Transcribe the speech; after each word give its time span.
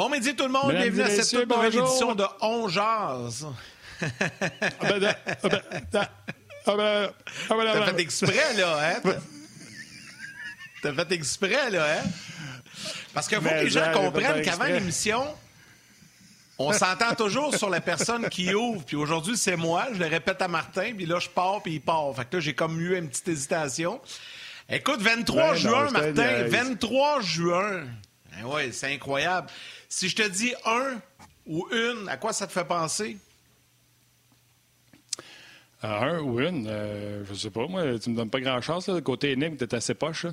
Bon 0.00 0.08
midi 0.08 0.34
tout 0.34 0.44
le 0.44 0.48
monde, 0.50 0.72
Mesdames 0.72 0.94
bienvenue 0.94 1.02
à 1.02 1.22
cette 1.22 1.40
toute 1.40 1.54
nouvelle 1.54 1.76
édition 1.76 2.14
de 2.14 2.24
On 2.40 2.68
Jazz. 2.70 3.46
T'as 4.00 4.06
fait 6.64 8.00
exprès, 8.00 8.54
là, 8.56 8.78
hein? 8.82 9.10
T'as- 10.82 10.94
fait 10.94 11.12
exprès, 11.12 11.68
là, 11.68 11.98
hein? 11.98 12.02
Parce 13.12 13.28
qu'il 13.28 13.36
faut 13.36 13.44
Mais 13.44 13.58
que 13.58 13.64
les 13.64 13.68
gens 13.68 13.92
comprennent 13.92 14.40
qu'avant 14.40 14.64
l'émission, 14.64 15.22
on 16.56 16.72
s'entend 16.72 17.14
toujours 17.14 17.54
sur 17.54 17.68
la 17.68 17.82
personne 17.82 18.26
qui 18.30 18.54
ouvre. 18.54 18.82
Puis 18.86 18.96
aujourd'hui, 18.96 19.36
c'est 19.36 19.56
moi. 19.56 19.88
Je 19.92 19.98
le 19.98 20.06
répète 20.06 20.40
à 20.40 20.48
Martin. 20.48 20.94
Puis 20.96 21.04
là, 21.04 21.18
je 21.18 21.28
pars, 21.28 21.60
puis 21.62 21.74
il 21.74 21.80
part. 21.82 22.16
Fait 22.16 22.24
que 22.24 22.36
là, 22.36 22.40
j'ai 22.40 22.54
comme 22.54 22.80
eu 22.80 22.96
une 22.96 23.10
petite 23.10 23.28
hésitation. 23.28 24.00
Écoute, 24.66 25.02
23 25.02 25.52
Ben 25.52 25.54
juin, 25.56 25.90
Martin. 25.90 26.12
niaise. 26.12 26.50
23 26.50 27.20
juin. 27.20 27.84
Ben 28.32 28.46
ouais, 28.46 28.72
c'est 28.72 28.94
incroyable. 28.94 29.48
Si 29.90 30.08
je 30.08 30.16
te 30.16 30.26
dis 30.26 30.54
un 30.64 31.00
ou 31.46 31.66
une, 31.72 32.08
à 32.08 32.16
quoi 32.16 32.32
ça 32.32 32.46
te 32.46 32.52
fait 32.52 32.64
penser? 32.64 33.18
Ah, 35.82 36.04
un 36.04 36.20
ou 36.20 36.40
une, 36.40 36.68
euh, 36.68 37.24
je 37.24 37.34
sais 37.34 37.50
pas, 37.50 37.66
moi, 37.66 37.98
tu 37.98 38.10
me 38.10 38.16
donnes 38.16 38.30
pas 38.30 38.40
grand-chance. 38.40 38.88
Le 38.88 39.00
côté 39.00 39.32
énigme, 39.32 39.56
t'es 39.56 39.74
assez 39.74 39.94
poche. 39.94 40.24
là. 40.24 40.32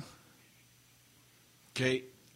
OK. 1.74 1.84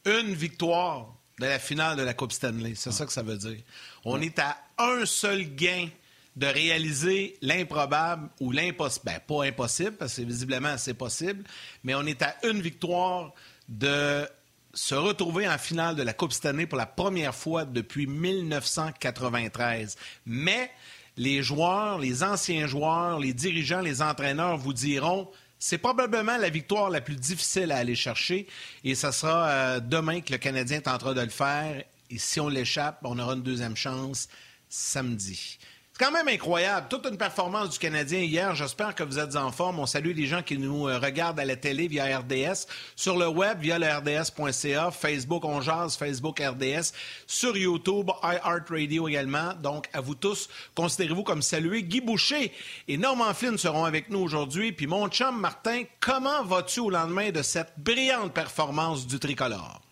Une 0.04 0.34
victoire 0.34 1.14
de 1.38 1.46
la 1.46 1.60
finale 1.60 1.96
de 1.96 2.02
la 2.02 2.12
Coupe 2.12 2.32
Stanley. 2.32 2.74
C'est 2.74 2.90
ça 2.90 3.06
que 3.06 3.12
ça 3.12 3.22
veut 3.22 3.36
dire. 3.36 3.60
On 4.04 4.20
est 4.20 4.38
à 4.40 4.58
un 4.78 5.06
seul 5.06 5.44
gain 5.54 5.88
de 6.34 6.46
réaliser 6.46 7.36
l'improbable 7.40 8.30
ou 8.40 8.50
l'impossible. 8.50 9.04
Ben, 9.04 9.20
pas 9.20 9.44
impossible, 9.44 9.92
parce 9.92 10.16
que 10.16 10.22
visiblement, 10.22 10.76
c'est 10.76 10.94
possible, 10.94 11.44
mais 11.84 11.94
on 11.94 12.02
est 12.04 12.20
à 12.22 12.34
une 12.44 12.60
victoire 12.60 13.32
de 13.68 14.26
se 14.74 14.94
retrouver 14.94 15.48
en 15.48 15.58
finale 15.58 15.96
de 15.96 16.02
la 16.02 16.12
Coupe 16.12 16.32
Stanley 16.32 16.66
pour 16.66 16.78
la 16.78 16.86
première 16.86 17.34
fois 17.34 17.64
depuis 17.64 18.06
1993. 18.06 19.96
Mais 20.26 20.70
les 21.16 21.42
joueurs, 21.42 21.98
les 21.98 22.22
anciens 22.22 22.66
joueurs, 22.66 23.18
les 23.18 23.34
dirigeants, 23.34 23.80
les 23.80 24.00
entraîneurs 24.02 24.56
vous 24.56 24.72
diront 24.72 25.28
c'est 25.58 25.78
probablement 25.78 26.38
la 26.38 26.50
victoire 26.50 26.90
la 26.90 27.00
plus 27.00 27.14
difficile 27.14 27.70
à 27.70 27.76
aller 27.76 27.94
chercher 27.94 28.48
et 28.82 28.96
ce 28.96 29.12
sera 29.12 29.48
euh, 29.48 29.80
demain 29.80 30.20
que 30.20 30.32
le 30.32 30.38
Canadien 30.38 30.80
tentera 30.80 31.14
de 31.14 31.20
le 31.20 31.28
faire. 31.28 31.84
Et 32.10 32.18
si 32.18 32.40
on 32.40 32.48
l'échappe, 32.48 32.98
on 33.04 33.16
aura 33.18 33.34
une 33.34 33.42
deuxième 33.42 33.76
chance 33.76 34.28
samedi. 34.68 35.58
C'est 35.94 36.06
quand 36.06 36.10
même 36.10 36.28
incroyable. 36.28 36.86
Toute 36.88 37.06
une 37.06 37.18
performance 37.18 37.68
du 37.68 37.78
Canadien 37.78 38.20
hier. 38.20 38.54
J'espère 38.54 38.94
que 38.94 39.02
vous 39.02 39.18
êtes 39.18 39.36
en 39.36 39.52
forme. 39.52 39.78
On 39.78 39.84
salue 39.84 40.16
les 40.16 40.26
gens 40.26 40.42
qui 40.42 40.56
nous 40.56 40.88
euh, 40.88 40.98
regardent 40.98 41.38
à 41.38 41.44
la 41.44 41.54
télé 41.54 41.86
via 41.86 42.18
RDS, 42.18 42.66
sur 42.96 43.18
le 43.18 43.28
web 43.28 43.60
via 43.60 43.78
le 43.78 43.86
RDS.ca, 43.86 44.90
Facebook 44.90 45.44
On 45.44 45.60
Jase, 45.60 45.96
Facebook 45.96 46.40
RDS, 46.40 46.94
sur 47.26 47.54
YouTube, 47.58 48.10
iHeartRadio 48.22 49.06
également. 49.06 49.52
Donc, 49.62 49.90
à 49.92 50.00
vous 50.00 50.14
tous, 50.14 50.48
considérez-vous 50.74 51.24
comme 51.24 51.42
salués. 51.42 51.82
Guy 51.82 52.00
Boucher 52.00 52.52
et 52.88 52.96
Norman 52.96 53.34
Flynn 53.34 53.58
seront 53.58 53.84
avec 53.84 54.08
nous 54.08 54.20
aujourd'hui. 54.20 54.72
Puis 54.72 54.86
mon 54.86 55.08
chum 55.08 55.38
Martin, 55.38 55.82
comment 56.00 56.42
vas-tu 56.42 56.80
au 56.80 56.88
lendemain 56.88 57.30
de 57.30 57.42
cette 57.42 57.74
brillante 57.76 58.32
performance 58.32 59.06
du 59.06 59.18
tricolore? 59.18 59.82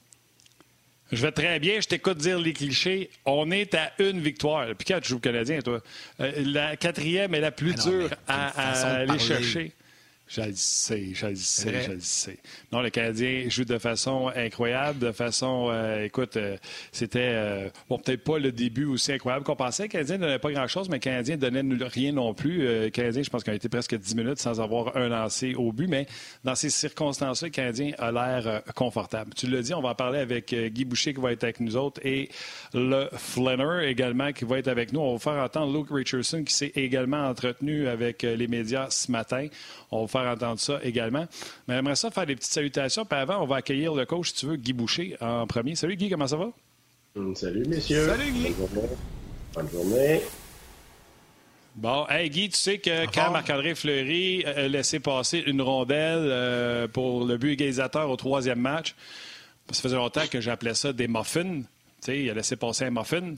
Je 1.12 1.22
vais 1.22 1.32
très 1.32 1.58
bien, 1.58 1.80
je 1.80 1.88
t'écoute 1.88 2.18
dire 2.18 2.38
les 2.38 2.52
clichés. 2.52 3.10
On 3.26 3.50
est 3.50 3.74
à 3.74 3.92
une 3.98 4.20
victoire. 4.20 4.66
Puis 4.78 4.86
quand 4.86 5.00
tu 5.00 5.08
joues 5.08 5.16
au 5.16 5.20
Canadien, 5.20 5.60
toi, 5.60 5.80
euh, 6.20 6.32
la 6.36 6.76
quatrième 6.76 7.34
est 7.34 7.40
la 7.40 7.50
plus 7.50 7.74
Ah 7.78 7.86
non, 7.86 7.98
dure 7.98 8.10
à, 8.28 8.70
aller 8.94 9.18
chercher. 9.18 9.72
Je 10.30 10.42
le 10.42 10.52
sais, 10.54 11.08
je 11.12 11.26
le 11.26 11.34
sais, 11.34 11.70
vrai? 11.72 11.82
je 11.82 11.92
le 11.92 12.00
sais. 12.00 12.38
Non, 12.70 12.82
le 12.82 12.90
Canadien 12.90 13.48
joue 13.48 13.64
de 13.64 13.78
façon 13.78 14.30
incroyable, 14.36 15.00
de 15.00 15.10
façon, 15.10 15.70
euh, 15.72 16.04
écoute, 16.04 16.36
euh, 16.36 16.56
c'était, 16.92 17.32
euh, 17.32 17.68
bon, 17.88 17.98
peut-être 17.98 18.22
pas 18.22 18.38
le 18.38 18.52
début 18.52 18.84
aussi 18.84 19.10
incroyable 19.10 19.44
qu'on 19.44 19.56
pensait. 19.56 19.84
Le 19.84 19.88
Canadien 19.88 20.18
ne 20.18 20.22
donnait 20.22 20.38
pas 20.38 20.52
grand-chose, 20.52 20.88
mais 20.88 20.98
le 20.98 21.00
Canadien 21.00 21.34
ne 21.34 21.40
donnait 21.40 21.84
rien 21.84 22.12
non 22.12 22.32
plus. 22.32 22.58
Le 22.58 22.90
Canadien, 22.90 23.24
je 23.24 23.28
pense 23.28 23.42
qu'il 23.42 23.52
a 23.52 23.56
été 23.56 23.68
presque 23.68 23.96
10 23.96 24.14
minutes 24.14 24.38
sans 24.38 24.60
avoir 24.60 24.96
un 24.96 25.08
lancé 25.08 25.56
au 25.56 25.72
but, 25.72 25.88
mais 25.88 26.06
dans 26.44 26.54
ces 26.54 26.70
circonstances-là, 26.70 27.48
le 27.48 27.52
Canadien 27.52 27.90
a 27.98 28.12
l'air 28.12 28.62
confortable. 28.76 29.34
Tu 29.34 29.48
l'as 29.48 29.62
dit, 29.62 29.74
on 29.74 29.82
va 29.82 29.88
en 29.88 29.94
parler 29.96 30.20
avec 30.20 30.54
Guy 30.54 30.84
Boucher 30.84 31.12
qui 31.12 31.20
va 31.20 31.32
être 31.32 31.42
avec 31.42 31.58
nous 31.58 31.76
autres 31.76 32.00
et 32.06 32.28
le 32.72 33.08
Flanner 33.16 33.88
également 33.88 34.32
qui 34.32 34.44
va 34.44 34.60
être 34.60 34.68
avec 34.68 34.92
nous. 34.92 35.00
On 35.00 35.14
va 35.14 35.18
faire 35.18 35.42
entendre 35.42 35.76
Luke 35.76 35.88
Richardson 35.90 36.44
qui 36.44 36.54
s'est 36.54 36.72
également 36.76 37.26
entretenu 37.26 37.88
avec 37.88 38.22
les 38.22 38.46
médias 38.46 38.90
ce 38.90 39.10
matin. 39.10 39.48
On 39.90 40.02
va 40.02 40.06
faire 40.06 40.19
entendre 40.26 40.58
ça 40.60 40.78
également. 40.82 41.26
Mais 41.68 41.74
j'aimerais 41.76 41.96
ça 41.96 42.10
faire 42.10 42.26
des 42.26 42.36
petites 42.36 42.52
salutations. 42.52 43.04
Puis 43.04 43.18
avant, 43.18 43.42
on 43.42 43.46
va 43.46 43.56
accueillir 43.56 43.94
le 43.94 44.06
coach, 44.06 44.28
si 44.28 44.34
tu 44.34 44.46
veux, 44.46 44.56
Guy 44.56 44.72
Boucher 44.72 45.16
en 45.20 45.46
premier. 45.46 45.74
Salut 45.74 45.96
Guy, 45.96 46.08
comment 46.10 46.26
ça 46.26 46.36
va? 46.36 46.50
Hum, 47.16 47.34
Salut, 47.34 47.64
messieurs. 47.66 48.06
Salut, 48.06 48.30
Guy. 48.30 48.50
Bonne 48.50 48.68
journée. 48.72 48.88
Bonne 49.54 49.70
journée. 49.70 50.20
Bon, 51.76 52.04
hey 52.08 52.28
Guy, 52.30 52.48
tu 52.50 52.58
sais 52.58 52.78
que 52.78 53.06
quand 53.12 53.30
Marc-André 53.30 53.74
Fleury 53.74 54.44
a 54.44 54.66
laissé 54.68 54.98
passer 55.00 55.42
une 55.46 55.62
rondelle 55.62 56.18
euh, 56.20 56.88
pour 56.88 57.24
le 57.24 57.36
but 57.36 57.52
égalisateur 57.52 58.10
au 58.10 58.16
troisième 58.16 58.58
match, 58.60 58.94
ça 59.70 59.80
faisait 59.80 59.96
longtemps 59.96 60.26
que 60.28 60.40
j'appelais 60.40 60.74
ça 60.74 60.92
des 60.92 61.06
muffins. 61.06 61.60
Tu 61.60 61.66
sais, 62.00 62.22
il 62.22 62.30
a 62.30 62.34
laissé 62.34 62.56
passer 62.56 62.84
un 62.86 62.90
muffin. 62.90 63.34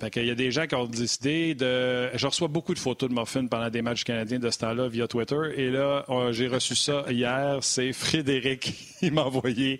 Fait 0.00 0.10
qu'il 0.10 0.26
y 0.26 0.30
a 0.30 0.34
des 0.34 0.50
gens 0.50 0.66
qui 0.66 0.74
ont 0.74 0.86
décidé 0.86 1.54
de. 1.54 2.08
Je 2.16 2.26
reçois 2.26 2.48
beaucoup 2.48 2.74
de 2.74 2.80
photos 2.80 3.08
de 3.08 3.14
muffins 3.14 3.46
pendant 3.46 3.70
des 3.70 3.80
matchs 3.80 4.02
canadiens 4.02 4.40
de 4.40 4.50
ce 4.50 4.58
temps-là 4.58 4.88
via 4.88 5.06
Twitter. 5.06 5.36
Et 5.56 5.70
là, 5.70 6.04
on- 6.08 6.32
j'ai 6.32 6.48
reçu 6.48 6.74
ça 6.74 7.04
hier. 7.08 7.58
C'est 7.60 7.92
Frédéric 7.92 8.74
qui 8.98 9.12
m'a 9.12 9.22
envoyé 9.22 9.78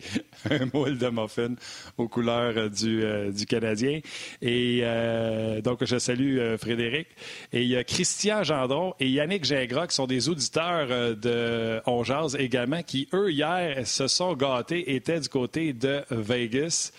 un 0.49 0.67
moule 0.73 0.99
de 0.99 1.09
muffins 1.09 1.57
aux 1.99 2.07
couleurs 2.07 2.55
euh, 2.57 2.69
du, 2.69 3.03
euh, 3.03 3.33
du 3.33 3.45
Canadien. 3.45 4.01
Et 4.41 4.81
euh, 4.85 5.61
donc, 5.61 5.85
je 5.85 5.99
salue 5.99 6.39
euh, 6.39 6.57
Frédéric. 6.59 7.09
Et 7.53 7.63
il 7.63 7.69
y 7.69 7.77
a 7.77 7.83
Christian 7.83 8.45
Gendron 8.45 8.95
et 9.01 9.09
Yannick 9.09 9.45
Gingras 9.45 9.89
qui 9.89 9.97
sont 9.97 10.07
des 10.07 10.29
auditeurs 10.29 11.17
de 11.17 11.81
On 11.87 12.05
Jase 12.05 12.37
également, 12.37 12.85
qui, 12.85 13.09
eux, 13.15 13.33
hier, 13.33 13.85
se 13.85 14.07
sont 14.07 14.35
gâtés, 14.35 14.95
étaient 14.95 15.19
du 15.19 15.29
côté 15.29 15.73
de 15.73 16.05
Vegas. 16.13 16.93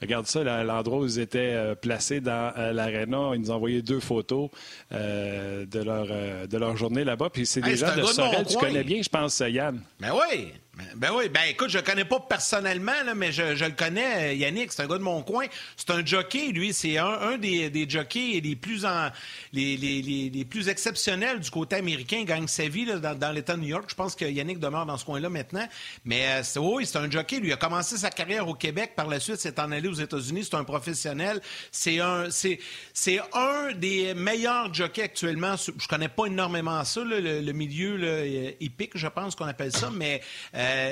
Regarde 0.00 0.26
ça, 0.26 0.42
l'endroit 0.64 1.00
où 1.00 1.06
ils 1.06 1.18
étaient 1.18 1.52
euh, 1.54 1.74
placés 1.74 2.20
dans 2.20 2.52
euh, 2.56 2.72
l'aréna. 2.72 3.32
Ils 3.34 3.40
nous 3.40 3.50
ont 3.50 3.54
envoyé 3.54 3.82
deux 3.82 4.00
photos 4.00 4.50
euh, 4.92 5.66
de, 5.66 5.80
leur, 5.80 6.06
de 6.46 6.56
leur 6.56 6.76
journée 6.76 7.04
là-bas. 7.04 7.30
Puis 7.30 7.46
c'est 7.46 7.60
des 7.60 7.70
Hey, 7.70 7.78
c'est 7.78 7.86
gens 7.86 7.96
de 7.96 8.02
Sorel. 8.04 8.46
Tu 8.46 8.56
connais 8.56 8.84
bien, 8.84 9.02
je 9.02 9.08
pense, 9.08 9.42
Yann. 9.46 9.80
Ben 10.00 10.12
oui. 10.12 10.52
Ben, 10.96 11.10
oui. 11.14 11.28
Ben 11.28 11.42
écoute, 11.48 11.70
je 11.70 11.78
le 11.78 11.82
connais 11.82 12.04
pas 12.04 12.20
personnellement, 12.20 12.92
mais 13.16 13.32
je, 13.32 13.42
le 13.42 13.70
connais, 13.72 14.30
euh, 14.30 14.34
Yannick. 14.34 14.72
C'est 14.72 14.82
un 14.82 14.86
gars 14.86 14.98
de 14.98 15.02
mon 15.02 15.22
coin. 15.22 15.46
C'est 15.76 15.90
un 15.90 16.04
jockey, 16.04 16.48
lui. 16.48 16.72
C'est 16.72 16.98
un, 16.98 17.36
des, 17.36 17.86
jockeys 17.88 18.40
les 18.40 18.56
plus 18.56 18.84
en, 18.84 19.08
les, 19.52 19.76
les, 19.76 20.44
plus 20.44 20.68
exceptionnels 20.68 21.40
du 21.40 21.50
côté 21.50 21.76
américain. 21.76 22.18
Il 22.20 22.26
gagne 22.26 22.46
sa 22.46 22.68
vie 22.68 22.86
dans, 22.86 23.32
l'État 23.32 23.54
de 23.54 23.60
New 23.60 23.68
York. 23.68 23.86
Je 23.88 23.94
pense 23.94 24.14
que 24.14 24.24
Yannick 24.24 24.60
demeure 24.60 24.86
dans 24.86 24.96
ce 24.96 25.04
coin-là 25.04 25.28
maintenant. 25.28 25.66
Mais 26.04 26.26
euh, 26.28 26.60
oui, 26.60 26.86
c'est 26.86 26.98
un 26.98 27.10
jockey. 27.10 27.40
Lui 27.40 27.48
il 27.48 27.52
a 27.52 27.56
commencé 27.56 27.96
sa 27.96 28.10
carrière 28.10 28.46
au 28.46 28.54
Québec. 28.54 28.92
Par 28.94 29.08
la 29.08 29.20
suite, 29.20 29.36
c'est 29.38 29.58
en 29.58 29.72
allé 29.72 29.88
aux 29.88 29.94
États-Unis. 29.94 30.44
C'est 30.44 30.56
un 30.56 30.64
professionnel. 30.64 31.40
C'est 31.72 31.98
un, 32.00 32.30
c'est, 32.30 32.60
c'est 32.92 33.20
un 33.32 33.72
des 33.74 34.14
meilleurs 34.14 34.72
jockeys 34.72 35.02
actuellement. 35.02 35.56
Je 35.56 35.88
connais 35.88 36.08
pas 36.08 36.26
énormément 36.26 36.84
ça, 36.84 37.02
le, 37.02 37.52
milieu 37.52 37.98
euh, 38.00 38.50
hippique, 38.60 38.92
je 38.94 39.08
pense 39.08 39.34
qu'on 39.34 39.46
appelle 39.46 39.72
ça. 39.72 39.90
Mais 39.92 40.20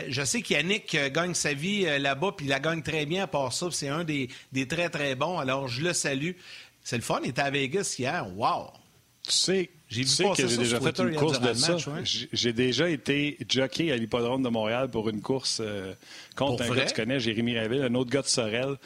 je 0.08 0.24
sais 0.24 0.42
qu'Yannick 0.42 0.94
euh, 0.94 1.10
gagne 1.10 1.34
sa 1.34 1.52
vie 1.54 1.84
euh, 1.86 1.98
là-bas, 1.98 2.32
puis 2.36 2.46
il 2.46 2.48
la 2.50 2.60
gagne 2.60 2.82
très 2.82 3.06
bien 3.06 3.24
à 3.24 3.26
part 3.26 3.52
ça. 3.52 3.68
C'est 3.70 3.88
un 3.88 4.04
des, 4.04 4.28
des 4.52 4.66
très, 4.68 4.88
très 4.90 5.14
bons. 5.14 5.38
Alors, 5.38 5.68
je 5.68 5.82
le 5.82 5.92
salue. 5.92 6.32
C'est 6.82 6.96
le 6.96 7.02
fun. 7.02 7.20
Il 7.24 7.30
était 7.30 7.42
à 7.42 7.50
Vegas 7.50 7.96
hier. 7.98 8.26
Wow! 8.36 8.70
Tu 9.24 9.32
sais, 9.32 9.70
J'ai 9.88 10.02
tu 10.02 10.08
sais 10.08 10.24
que 10.36 10.46
j'ai 10.46 10.56
déjà 10.56 10.80
fait 10.80 10.98
une 11.00 11.16
course 11.16 11.40
de 11.40 11.52
ça. 11.54 11.74
ouais. 11.74 12.02
J'ai- 12.32 12.52
déjà 12.52 12.88
été 12.88 13.36
jockey 13.48 13.90
à 13.90 13.96
l'hippodrome 13.96 14.42
de 14.42 14.48
Montréal 14.48 14.88
pour 14.88 15.08
une 15.08 15.20
course 15.20 15.58
euh, 15.60 15.94
contre 16.36 16.58
Pour 16.58 16.62
un 16.62 16.68
vrai? 16.68 16.78
gars 16.78 16.84
que 16.84 16.90
tu 16.90 16.94
connais, 16.94 17.18
Jérémy 17.18 17.58
Ravel, 17.58 17.82
un 17.82 17.94
autre 17.96 18.10
gars 18.10 18.22
de 18.22 18.28
Sorel. 18.28 18.76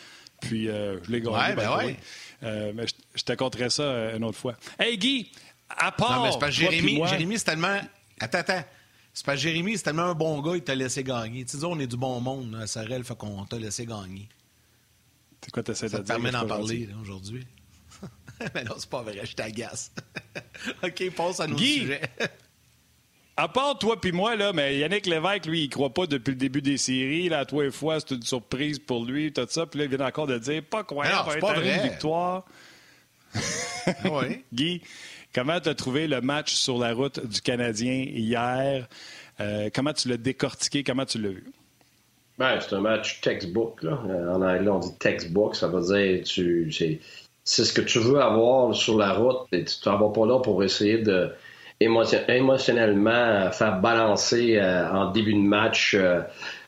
Puis 0.40 0.68
euh, 0.68 0.96
je 1.04 1.12
l'ai 1.12 1.20
gagné. 1.20 1.36
Ouais, 1.36 1.54
ben 1.54 1.76
ouais. 1.76 1.96
Euh, 2.42 2.72
mais 2.74 2.86
je, 2.86 2.94
je 3.14 3.22
te 3.22 3.32
compterai 3.34 3.68
ça 3.68 3.82
euh, 3.82 4.16
une 4.16 4.24
autre 4.24 4.38
fois. 4.38 4.54
Hey 4.78 4.96
Guy, 4.96 5.30
à 5.68 5.92
part. 5.92 6.16
Non, 6.20 6.24
mais 6.24 6.32
c'est 6.32 6.38
parce 6.38 6.56
que 6.56 6.60
toi 6.62 6.68
puis 6.70 6.78
Jérémy, 6.80 7.06
Jérémy 7.08 7.38
c'est 7.38 7.44
tellement. 7.44 7.78
Attends, 8.18 8.38
attends. 8.38 8.64
C'est 9.20 9.26
parce 9.26 9.36
que 9.36 9.42
Jérémy, 9.42 9.76
c'est 9.76 9.82
tellement 9.82 10.04
un 10.04 10.14
bon 10.14 10.40
gars, 10.40 10.56
il 10.56 10.62
t'a 10.62 10.74
laissé 10.74 11.04
gagner. 11.04 11.44
Tu 11.44 11.58
sais, 11.58 11.64
on 11.66 11.78
est 11.78 11.86
du 11.86 11.98
bon 11.98 12.22
monde 12.22 12.56
à 12.58 12.66
Sorel, 12.66 13.04
fait 13.04 13.14
qu'on 13.18 13.44
t'a 13.44 13.58
laissé 13.58 13.84
gagner. 13.84 14.30
C'est 15.44 15.50
quoi 15.50 15.62
t'essaies 15.62 15.90
de 15.90 15.90
te 15.90 15.96
dire? 15.98 16.06
permet 16.06 16.30
d'en 16.30 16.40
pas 16.46 16.56
parler 16.56 16.88
aujourd'hui. 17.02 17.46
mais 18.54 18.64
non, 18.64 18.76
c'est 18.78 18.88
pas 18.88 19.02
vrai, 19.02 19.20
je 19.22 19.34
t'agace. 19.34 19.92
OK, 20.82 21.10
passe 21.14 21.38
à 21.38 21.46
nos 21.46 21.54
Guy! 21.54 21.80
sujets. 21.80 22.00
À 23.36 23.46
part 23.48 23.78
toi 23.78 24.00
puis 24.00 24.10
moi, 24.10 24.36
là, 24.36 24.54
mais 24.54 24.78
Yannick 24.78 25.04
Lévesque, 25.04 25.44
lui, 25.44 25.64
il 25.64 25.68
croit 25.68 25.92
pas 25.92 26.06
depuis 26.06 26.30
le 26.30 26.38
début 26.38 26.62
des 26.62 26.78
séries. 26.78 27.28
Là, 27.28 27.40
à 27.40 27.44
toi 27.44 27.66
et 27.66 27.70
fois, 27.70 28.00
c'est 28.00 28.14
une 28.14 28.22
surprise 28.22 28.78
pour 28.78 29.04
lui, 29.04 29.34
tout 29.34 29.46
ça. 29.50 29.66
Puis 29.66 29.80
là, 29.80 29.84
il 29.84 29.94
vient 29.94 30.06
encore 30.06 30.28
de 30.28 30.38
dire, 30.38 30.62
pas 30.64 30.82
c'est 30.88 30.94
va 30.94 31.24
pas 31.24 31.36
être 31.36 31.56
une 31.56 31.60
vrai. 31.60 31.88
victoire. 31.90 32.46
oui. 34.04 34.44
Guy, 34.54 34.80
comment 35.34 35.60
tu 35.60 35.68
as 35.68 35.74
trouvé 35.74 36.06
le 36.06 36.20
match 36.20 36.54
sur 36.54 36.78
la 36.78 36.92
route 36.94 37.24
du 37.26 37.40
Canadien 37.40 38.04
hier? 38.08 38.86
Euh, 39.40 39.70
comment 39.74 39.92
tu 39.92 40.08
l'as 40.08 40.16
décortiqué? 40.16 40.82
Comment 40.84 41.04
tu 41.06 41.20
l'as 41.20 41.30
vu? 41.30 41.44
Ben, 42.38 42.58
c'est 42.60 42.74
un 42.74 42.80
match 42.80 43.20
textbook. 43.20 43.82
Là. 43.82 43.98
Euh, 44.08 44.34
En 44.34 44.42
anglais, 44.42 44.70
on 44.70 44.78
dit 44.78 44.96
textbook. 44.98 45.54
Ça 45.56 45.68
veut 45.68 45.82
dire 45.82 46.24
tu 46.24 46.70
c'est 47.44 47.64
ce 47.64 47.72
que 47.72 47.80
tu 47.80 47.98
veux 47.98 48.20
avoir 48.20 48.74
sur 48.74 48.96
la 48.96 49.12
route. 49.12 49.46
Et 49.52 49.64
tu 49.64 49.80
t'en 49.80 49.98
vas 49.98 50.10
pas 50.10 50.26
là 50.26 50.40
pour 50.40 50.62
essayer 50.62 50.98
de 50.98 51.30
émotion- 51.80 52.24
émotionnellement 52.28 53.50
faire 53.52 53.80
balancer 53.80 54.56
euh, 54.56 54.88
en 54.90 55.10
début 55.10 55.34
de 55.34 55.38
match 55.40 55.94
euh, 55.98 56.20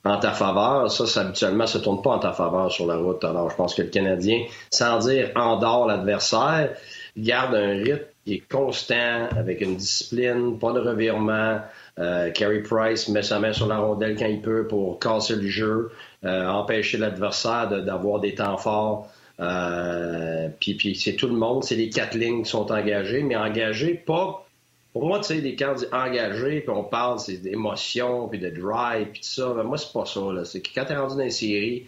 en 0.05 0.19
ta 0.19 0.33
faveur. 0.33 0.91
Ça, 0.91 1.07
ça 1.07 1.21
habituellement 1.21 1.67
se 1.67 1.79
tourne 1.79 2.03
pas 2.03 2.11
en 2.11 2.19
ta 2.19 2.33
faveur 2.33 2.73
sur 2.73 2.87
la 2.87 2.97
route. 2.97 3.23
Alors, 3.25 3.51
je 3.51 3.57
pense 3.57 3.75
que 3.75 3.83
le 3.83 3.89
Canadien, 3.89 4.43
sans 4.71 4.99
dire 4.99 5.31
endort 5.37 5.87
l'adversaire, 5.87 6.71
garde 7.17 7.55
un 7.55 7.73
rythme 7.83 8.07
qui 8.25 8.35
est 8.35 8.49
constant, 8.49 9.29
avec 9.37 9.61
une 9.61 9.77
discipline, 9.77 10.59
pas 10.59 10.73
de 10.73 10.81
revirement. 10.81 11.61
Euh, 11.99 12.31
Carey 12.31 12.63
Price 12.63 13.09
met 13.09 13.23
sa 13.23 13.39
main 13.39 13.53
sur 13.53 13.67
la 13.67 13.79
rondelle 13.79 14.17
quand 14.17 14.27
il 14.27 14.41
peut 14.41 14.67
pour 14.67 14.99
casser 14.99 15.37
le 15.37 15.49
jeu, 15.49 15.91
euh, 16.25 16.47
empêcher 16.47 16.99
l'adversaire 16.99 17.69
d'avoir 17.83 18.21
des 18.21 18.35
temps 18.35 18.57
forts. 18.57 19.09
Euh, 19.41 20.49
puis 20.61 20.75
puis 20.75 20.95
c'est 20.95 21.15
tout 21.15 21.27
le 21.27 21.35
monde, 21.35 21.65
c'est 21.65 21.75
les 21.75 21.91
quatre 21.91 22.15
lignes 22.15 22.45
qui 22.45 22.51
sont 22.51 22.71
engagées, 22.71 23.23
mais 23.23 23.35
engagées 23.35 23.95
pas. 23.95 24.47
Pour 24.93 25.07
moi, 25.07 25.19
tu 25.21 25.25
sais, 25.29 25.41
les 25.41 25.57
quand 25.57 25.73
on 25.73 25.75
dit 25.75 25.87
engagé, 25.91 26.61
puis 26.61 26.71
on 26.71 26.85
parle, 26.85 27.19
c'est 27.19 27.39
d'émotion, 27.39 28.29
puis 28.29 28.39
de 28.39 28.51
drive, 28.51 29.09
puis 29.11 29.21
tout 29.23 29.27
ça. 29.27 29.53
Ben, 29.55 29.63
moi, 29.65 29.79
c'est 29.79 29.93
pas 29.93 30.05
ça. 30.05 30.21
C'est 30.45 30.61
que 30.61 30.69
quand 30.75 30.85
t'es 30.85 30.95
rendu 30.95 31.17
dans 31.17 31.23
une 31.23 31.31
série, 31.31 31.87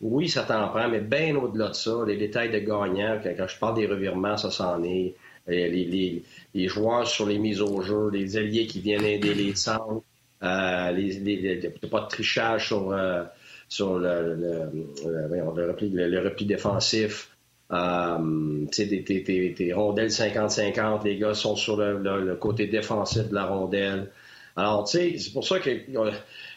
oui, 0.00 0.28
ça 0.28 0.44
t'en 0.44 0.68
prend, 0.68 0.88
mais 0.88 1.00
bien 1.00 1.34
au-delà 1.36 1.68
de 1.68 1.74
ça, 1.74 1.92
les 2.06 2.16
détails 2.16 2.50
de 2.50 2.58
gagnant, 2.58 3.18
quand, 3.22 3.30
quand 3.36 3.48
je 3.48 3.58
parle 3.58 3.74
des 3.74 3.86
revirements, 3.86 4.36
ça 4.36 4.50
s'en 4.50 4.82
est. 4.84 5.14
Les, 5.46 6.22
joueurs 6.68 7.06
sur 7.06 7.26
les 7.26 7.38
mises 7.38 7.60
au 7.60 7.82
jeu, 7.82 8.08
les 8.10 8.36
alliés 8.36 8.66
qui 8.66 8.80
viennent 8.80 9.04
aider 9.04 9.34
les 9.34 9.54
centres, 9.54 10.02
euh, 10.42 10.90
les, 10.92 11.56
pas 11.90 12.00
de 12.00 12.08
trichage 12.08 12.68
sur, 12.68 12.92
euh, 12.92 13.24
sur 13.68 13.98
le, 13.98 14.34
le, 14.34 14.70
le- 15.04 16.08
le 16.08 16.20
repli, 16.20 16.46
défensif. 16.46 17.30
Euh, 17.72 18.66
tes, 18.70 19.72
rondelles 19.72 20.10
50-50, 20.10 21.04
les 21.04 21.16
gars 21.18 21.34
sont 21.34 21.56
sur 21.56 21.76
le, 21.76 22.34
côté 22.36 22.66
défensif 22.66 23.28
de 23.28 23.34
la 23.34 23.46
rondelle. 23.46 24.10
Alors, 24.56 24.84
tu 24.84 24.98
sais, 24.98 25.18
c'est 25.18 25.32
pour 25.32 25.46
ça 25.46 25.58
que 25.58 25.70
on- 25.96 26.10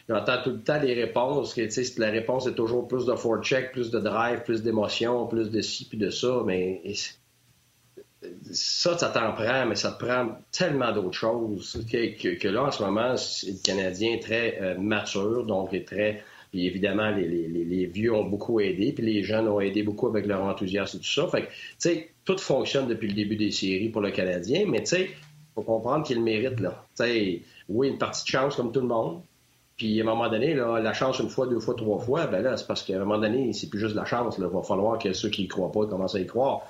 j'entends 0.08 0.42
tout 0.42 0.50
le 0.50 0.60
temps 0.60 0.80
les 0.80 0.94
réponses, 0.94 1.54
que, 1.54 2.00
la 2.00 2.10
réponse 2.10 2.46
est 2.46 2.54
toujours 2.54 2.86
plus 2.86 3.04
de 3.06 3.14
forecheck, 3.14 3.72
plus 3.72 3.90
de 3.90 3.98
drive, 3.98 4.42
plus 4.44 4.62
d'émotion, 4.62 5.26
plus 5.26 5.50
de 5.50 5.60
ci, 5.60 5.86
puis 5.88 5.98
de 5.98 6.10
ça, 6.10 6.42
mais 6.46 6.80
ça, 8.50 8.98
ça 8.98 9.08
t'en 9.08 9.32
prend, 9.32 9.66
mais 9.66 9.76
ça 9.76 9.92
te 9.92 10.04
prend 10.04 10.28
tellement 10.50 10.92
d'autres 10.92 11.16
choses 11.16 11.84
que, 11.90 12.36
que- 12.36 12.48
là, 12.48 12.64
en 12.64 12.70
ce 12.70 12.82
moment, 12.82 13.12
le 13.12 13.62
Canadien 13.62 14.14
est 14.14 14.22
très 14.22 14.58
euh, 14.60 14.78
mature, 14.78 15.44
donc 15.46 15.72
est 15.72 15.86
très... 15.86 16.22
Puis 16.50 16.66
évidemment, 16.66 17.10
les, 17.10 17.86
vieux 17.86 18.14
ont 18.14 18.24
beaucoup 18.24 18.58
aidé, 18.60 18.92
puis 18.92 19.04
les 19.04 19.22
jeunes 19.22 19.48
ont 19.48 19.60
aidé 19.60 19.82
beaucoup 19.82 20.06
avec 20.06 20.26
leur 20.26 20.42
enthousiasme 20.42 20.96
et 20.96 21.00
tout 21.00 21.06
ça. 21.06 21.28
Fait 21.28 21.42
que, 21.42 21.46
tu 21.48 21.52
sais, 21.78 22.08
tout 22.24 22.38
fonctionne 22.38 22.88
depuis 22.88 23.08
le 23.08 23.14
début 23.14 23.36
des 23.36 23.50
séries 23.50 23.90
pour 23.90 24.00
le 24.00 24.10
Canadien, 24.10 24.64
mais 24.66 24.80
tu 24.80 24.86
sais, 24.86 25.10
faut 25.54 25.60
comprendre 25.62 26.06
qu'il 26.06 26.22
mérite, 26.22 26.58
là. 26.60 26.86
Tu 26.96 27.04
sais, 27.04 27.42
oui, 27.68 27.88
une 27.88 27.98
partie 27.98 28.24
de 28.24 28.28
chance 28.28 28.56
comme 28.56 28.72
tout 28.72 28.80
le 28.80 28.86
monde, 28.86 29.20
puis 29.76 30.00
à 30.00 30.04
un 30.04 30.06
moment 30.06 30.28
donné, 30.28 30.54
la 30.54 30.92
chance 30.94 31.18
une 31.18 31.28
fois, 31.28 31.46
deux 31.46 31.60
fois, 31.60 31.74
trois 31.74 31.98
fois, 31.98 32.26
ben 32.26 32.40
là, 32.40 32.56
c'est 32.56 32.66
parce 32.66 32.82
qu'à 32.82 32.96
un 32.96 33.00
moment 33.00 33.18
donné, 33.18 33.52
c'est 33.52 33.68
plus 33.68 33.78
juste 33.78 33.94
la 33.94 34.06
chance. 34.06 34.36
Il 34.38 34.44
va 34.44 34.62
falloir 34.62 34.98
que 34.98 35.12
ceux 35.12 35.28
qui 35.28 35.44
y 35.44 35.48
croient 35.48 35.70
pas 35.70 35.86
commencent 35.86 36.14
à 36.14 36.20
y 36.20 36.26
croire. 36.26 36.62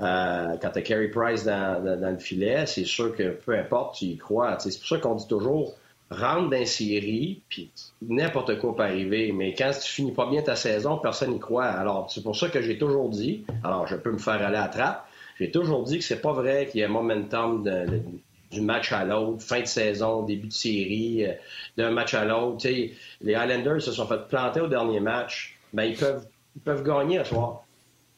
Euh, 0.00 0.56
quand 0.60 0.70
tu 0.70 0.78
as 0.78 0.82
Carey 0.82 1.08
Price 1.08 1.44
dans, 1.44 2.10
le 2.10 2.18
filet, 2.18 2.66
c'est 2.66 2.84
sûr 2.84 3.14
que 3.14 3.30
peu 3.30 3.56
importe, 3.56 3.96
tu 3.96 4.06
y 4.06 4.16
crois. 4.16 4.58
C'est 4.58 4.76
pour 4.78 4.88
ça 4.88 4.98
qu'on 4.98 5.14
dit 5.14 5.28
toujours 5.28 5.74
rentre 6.10 6.50
dans 6.50 6.66
série, 6.66 7.40
puis 7.48 7.70
n'importe 8.06 8.58
quoi 8.58 8.76
peut 8.76 8.82
arriver. 8.82 9.32
Mais 9.32 9.54
quand 9.54 9.70
tu 9.72 9.88
finis 9.90 10.12
pas 10.12 10.28
bien 10.28 10.42
ta 10.42 10.56
saison, 10.56 10.98
personne 10.98 11.30
n'y 11.32 11.40
croit. 11.40 11.64
Alors, 11.64 12.10
c'est 12.10 12.22
pour 12.22 12.36
ça 12.36 12.48
que 12.48 12.60
j'ai 12.60 12.78
toujours 12.78 13.08
dit, 13.08 13.44
alors 13.64 13.86
je 13.86 13.96
peux 13.96 14.12
me 14.12 14.18
faire 14.18 14.34
aller 14.34 14.44
à 14.44 14.62
la 14.62 14.68
trappe, 14.68 15.06
j'ai 15.38 15.50
toujours 15.50 15.84
dit 15.84 15.98
que 15.98 16.04
c'est 16.04 16.20
pas 16.20 16.32
vrai 16.32 16.68
qu'il 16.70 16.80
y 16.80 16.84
a 16.84 16.86
un 16.86 16.90
momentum 16.90 17.62
de- 17.62 17.90
de- 17.90 18.02
du 18.50 18.60
match 18.60 18.92
à 18.92 19.04
l'autre, 19.06 19.42
fin 19.42 19.60
de 19.60 19.66
saison, 19.66 20.22
début 20.22 20.48
de 20.48 20.52
série, 20.52 21.24
euh, 21.24 21.32
d'un 21.78 21.90
match 21.90 22.12
à 22.12 22.26
l'autre. 22.26 22.68
Les 22.68 23.34
Highlanders 23.34 23.80
se 23.80 23.92
sont 23.92 24.06
fait 24.06 24.28
planter 24.28 24.60
au 24.60 24.68
dernier 24.68 25.00
match. 25.00 25.58
Ben, 25.72 25.84
ils 25.84 25.96
peuvent, 25.96 26.26
ils 26.54 26.60
peuvent 26.60 26.82
gagner 26.84 27.18
ce 27.20 27.30
soir. 27.30 27.61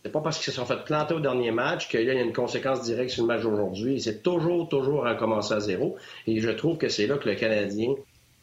C'est 0.05 0.13
pas 0.13 0.21
parce 0.21 0.37
qu'ils 0.37 0.53
se 0.53 0.61
sont 0.61 0.67
fait 0.67 0.85
planter 0.85 1.15
au 1.15 1.21
dernier 1.21 1.51
match 1.51 1.89
qu'il 1.89 2.03
y 2.03 2.11
a 2.11 2.13
une 2.13 2.35
conséquence 2.35 2.83
directe 2.83 3.11
sur 3.11 3.23
le 3.23 3.29
match 3.29 3.43
d'aujourd'hui. 3.43 4.03
C'est 4.03 4.23
toujours, 4.23 4.69
toujours 4.69 5.05
recommencer 5.05 5.55
à 5.55 5.61
zéro. 5.61 5.97
Et 6.27 6.41
je 6.41 6.51
trouve 6.51 6.77
que 6.77 6.91
c'est 6.91 7.07
là 7.07 7.17
que 7.17 7.27
le 7.27 7.37
Canadien 7.37 7.95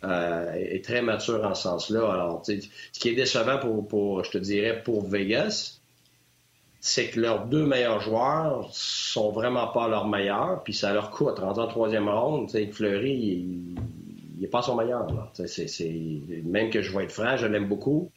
euh, 0.03 0.53
est 0.53 0.83
très 0.83 1.03
mature 1.03 1.45
en 1.45 1.53
ce 1.53 1.61
sens-là. 1.61 2.11
Alors, 2.11 2.43
ce 2.43 2.99
qui 2.99 3.09
est 3.09 3.13
décevant 3.13 3.59
pour, 3.59 4.23
je 4.23 4.31
te 4.31 4.39
dirais, 4.39 4.81
pour 4.83 5.07
Vegas, 5.07 5.79
c'est 6.79 7.09
que 7.11 7.19
leurs 7.19 7.45
deux 7.45 7.67
meilleurs 7.67 8.01
joueurs 8.01 8.67
sont 8.71 9.31
vraiment 9.31 9.67
pas 9.67 9.87
leurs 9.87 10.07
meilleurs, 10.07 10.63
puis 10.63 10.73
ça 10.73 10.91
leur 10.91 11.11
coûte. 11.11 11.39
En 11.39 11.53
troisième 11.67 12.09
ronde, 12.09 12.49
Fleury, 12.71 13.13
il 13.13 13.75
n'est 14.39 14.47
pas 14.47 14.63
son 14.63 14.75
meilleur. 14.75 15.05
Même 16.43 16.71
que 16.71 16.81
je 16.81 16.97
vais 16.97 17.03
être 17.03 17.11
franc, 17.11 17.37
je 17.37 17.45
l'aime 17.45 17.67
beaucoup. 17.67 18.09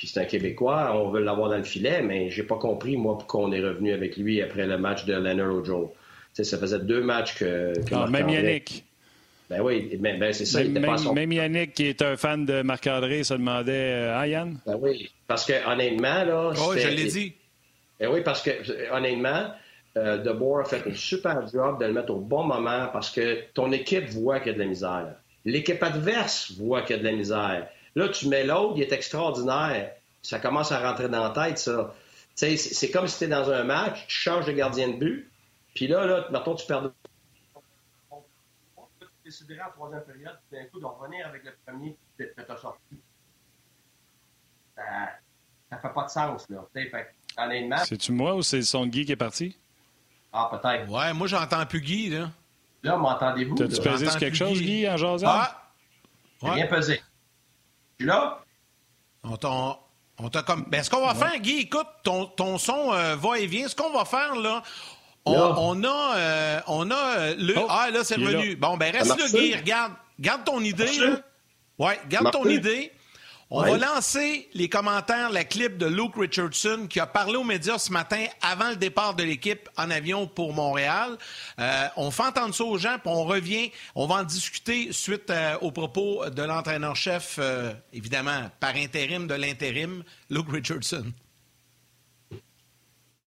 Puis 0.00 0.08
c'est 0.08 0.20
un 0.20 0.24
Québécois, 0.24 0.92
on 0.94 1.10
veut 1.10 1.20
l'avoir 1.20 1.50
dans 1.50 1.58
le 1.58 1.62
filet, 1.62 2.00
mais 2.00 2.30
j'ai 2.30 2.42
pas 2.42 2.56
compris, 2.56 2.96
moi, 2.96 3.18
pourquoi 3.18 3.42
on 3.42 3.52
est 3.52 3.60
revenu 3.60 3.92
avec 3.92 4.16
lui 4.16 4.40
après 4.40 4.66
le 4.66 4.78
match 4.78 5.04
de 5.04 5.12
Leonard 5.12 5.54
Ojo. 5.54 5.92
Tu 6.34 6.36
sais, 6.36 6.44
ça 6.44 6.56
faisait 6.56 6.78
deux 6.78 7.02
matchs 7.02 7.34
que. 7.34 7.74
que 7.84 7.94
Ah, 7.94 8.06
même 8.06 8.30
Yannick. 8.30 8.82
Ben 9.50 9.60
oui, 9.60 9.94
ben, 10.00 10.18
ben, 10.18 10.32
c'est 10.32 10.46
ça, 10.46 10.62
il 10.62 10.72
Même, 10.72 10.96
son 10.96 11.12
même 11.12 11.30
Yannick, 11.30 11.74
qui 11.74 11.84
est 11.84 12.00
un 12.00 12.16
fan 12.16 12.46
de 12.46 12.62
Marc-André, 12.62 13.24
se 13.24 13.34
demandait 13.34 13.72
euh, 13.72 14.18
Ah, 14.18 14.26
Yann? 14.26 14.58
Ben 14.64 14.78
oui, 14.80 15.10
parce 15.26 15.44
que 15.44 15.70
honnêtement, 15.70 16.24
là. 16.24 16.52
Oh, 16.56 16.72
je 16.74 16.88
l'ai 16.88 17.04
dit. 17.04 17.34
Ben 17.98 18.08
oui, 18.10 18.22
parce 18.24 18.40
que 18.40 18.52
honnêtement, 18.94 19.52
euh, 19.98 20.16
De 20.16 20.32
Boer 20.32 20.62
a 20.62 20.64
fait 20.64 20.88
un 20.88 20.94
super 20.94 21.46
job 21.46 21.78
de 21.78 21.84
le 21.84 21.92
mettre 21.92 22.14
au 22.14 22.20
bon 22.20 22.44
moment 22.44 22.88
parce 22.90 23.10
que 23.10 23.40
ton 23.52 23.70
équipe 23.70 24.08
voit 24.08 24.40
qu'il 24.40 24.52
y 24.52 24.54
a 24.54 24.54
de 24.54 24.62
la 24.62 24.68
misère. 24.68 25.14
L'équipe 25.44 25.82
adverse 25.82 26.52
voit 26.52 26.80
qu'il 26.80 26.96
y 26.96 26.98
a 26.98 27.02
de 27.02 27.06
la 27.06 27.12
misère. 27.12 27.68
Là, 27.96 28.08
tu 28.08 28.28
mets 28.28 28.44
l'autre, 28.44 28.74
il 28.76 28.82
est 28.82 28.92
extraordinaire. 28.92 29.92
Ça 30.22 30.38
commence 30.38 30.70
à 30.72 30.80
rentrer 30.86 31.08
dans 31.08 31.22
la 31.22 31.30
tête, 31.30 31.58
ça. 31.58 31.94
Tu 32.36 32.46
sais, 32.46 32.56
c'est 32.56 32.74
c'est 32.74 32.90
comme 32.90 33.08
si 33.08 33.18
tu 33.18 33.24
es 33.24 33.28
dans 33.28 33.50
un 33.50 33.64
match, 33.64 34.06
tu 34.06 34.16
changes 34.16 34.46
de 34.46 34.52
gardien 34.52 34.88
de 34.88 34.96
but, 34.96 35.30
puis 35.74 35.86
là, 35.88 36.06
là, 36.06 36.26
mettons, 36.30 36.54
tu 36.54 36.66
perds. 36.66 36.90
Tu 39.00 39.06
déciderais 39.24 39.62
en 39.62 39.70
troisième 39.70 40.02
période, 40.02 40.38
puis 40.50 40.58
d'un 40.60 40.66
coup, 40.66 40.80
de 40.80 40.84
revenir 40.84 41.26
avec 41.26 41.44
le 41.44 41.52
premier 41.66 41.96
que 42.18 42.24
tu 42.24 42.52
as 42.52 42.56
sorti. 42.56 42.96
Ça, 44.76 44.82
ça 45.70 45.78
fait 45.78 45.92
pas 45.94 46.04
de 46.04 46.10
sens, 46.10 46.48
là. 46.48 46.66
Tu 46.74 46.82
sais, 46.82 46.88
fait 46.90 47.14
que, 47.36 47.42
honnêtement, 47.42 47.78
C'est-tu 47.78 48.12
moi 48.12 48.34
ou 48.34 48.42
c'est 48.42 48.56
le 48.58 48.62
son 48.62 48.86
de 48.86 48.90
Guy 48.90 49.04
qui 49.04 49.12
est 49.12 49.16
parti? 49.16 49.56
Ah, 50.32 50.48
peut-être. 50.50 50.88
Ouais, 50.90 51.12
moi, 51.12 51.26
j'entends 51.26 51.64
plus 51.66 51.80
Guy, 51.80 52.10
là. 52.10 52.30
Là, 52.82 52.96
m'entendez-vous? 52.96 53.54
T'as-tu 53.56 53.76
pesé 53.76 53.84
j'entends 54.06 54.10
sur 54.10 54.20
quelque 54.20 54.30
plus 54.30 54.38
chose, 54.38 54.58
Guy. 54.60 54.80
Guy, 54.80 54.88
en 54.88 54.96
jasant? 54.96 55.26
Ah! 55.28 55.72
J'ai 56.42 56.48
Ouais. 56.48 56.54
bien 56.54 56.66
pesé. 56.66 57.02
Suis 58.00 58.06
là? 58.08 58.38
On 59.22 59.36
t'a, 59.36 59.78
on 60.16 60.30
t'a 60.30 60.42
comme. 60.42 60.64
Ben, 60.68 60.82
ce 60.82 60.88
qu'on 60.88 61.04
va 61.04 61.14
faire, 61.14 61.38
Guy, 61.38 61.58
écoute, 61.60 61.86
ton, 62.02 62.24
ton 62.24 62.56
son 62.56 62.94
euh, 62.94 63.14
va 63.14 63.38
et 63.38 63.44
vient. 63.46 63.68
Ce 63.68 63.76
qu'on 63.76 63.90
va 63.92 64.06
faire, 64.06 64.36
là, 64.36 64.62
on, 65.26 65.34
Là. 65.34 65.54
on 65.58 65.84
a, 65.84 66.16
euh, 66.16 66.60
on 66.66 66.90
a 66.90 66.94
euh, 67.18 67.34
le. 67.36 67.58
Oh, 67.58 67.66
ah, 67.68 67.90
là, 67.90 68.02
c'est 68.02 68.14
revenu. 68.14 68.52
là. 68.52 68.56
Bon, 68.58 68.78
ben, 68.78 68.90
reste 68.90 69.18
là, 69.18 69.28
Guy. 69.38 69.54
Regarde. 69.54 69.92
Garde 70.18 70.44
ton 70.44 70.60
idée, 70.60 70.98
là. 70.98 71.16
Ouais, 71.78 72.00
garde 72.08 72.30
ton 72.30 72.46
idée. 72.46 72.90
On 73.52 73.62
va 73.62 73.76
lancer 73.78 74.48
les 74.54 74.68
commentaires, 74.68 75.30
la 75.30 75.42
clip 75.42 75.76
de 75.76 75.86
Luke 75.86 76.14
Richardson 76.14 76.86
qui 76.88 77.00
a 77.00 77.06
parlé 77.06 77.34
aux 77.34 77.42
médias 77.42 77.78
ce 77.78 77.90
matin 77.90 78.24
avant 78.42 78.70
le 78.70 78.76
départ 78.76 79.16
de 79.16 79.24
l'équipe 79.24 79.68
en 79.76 79.90
avion 79.90 80.28
pour 80.28 80.54
Montréal. 80.54 81.18
Euh, 81.58 81.88
on 81.96 82.12
fait 82.12 82.22
entendre 82.22 82.54
ça 82.54 82.62
aux 82.62 82.78
gens, 82.78 82.98
puis 83.02 83.12
on 83.12 83.24
revient. 83.24 83.72
On 83.96 84.06
va 84.06 84.16
en 84.16 84.22
discuter 84.22 84.92
suite 84.92 85.30
euh, 85.30 85.58
aux 85.62 85.72
propos 85.72 86.30
de 86.30 86.42
l'entraîneur-chef, 86.42 87.38
euh, 87.40 87.72
évidemment, 87.92 88.52
par 88.60 88.76
intérim 88.76 89.26
de 89.26 89.34
l'intérim, 89.34 90.04
Luke 90.30 90.52
Richardson. 90.52 91.06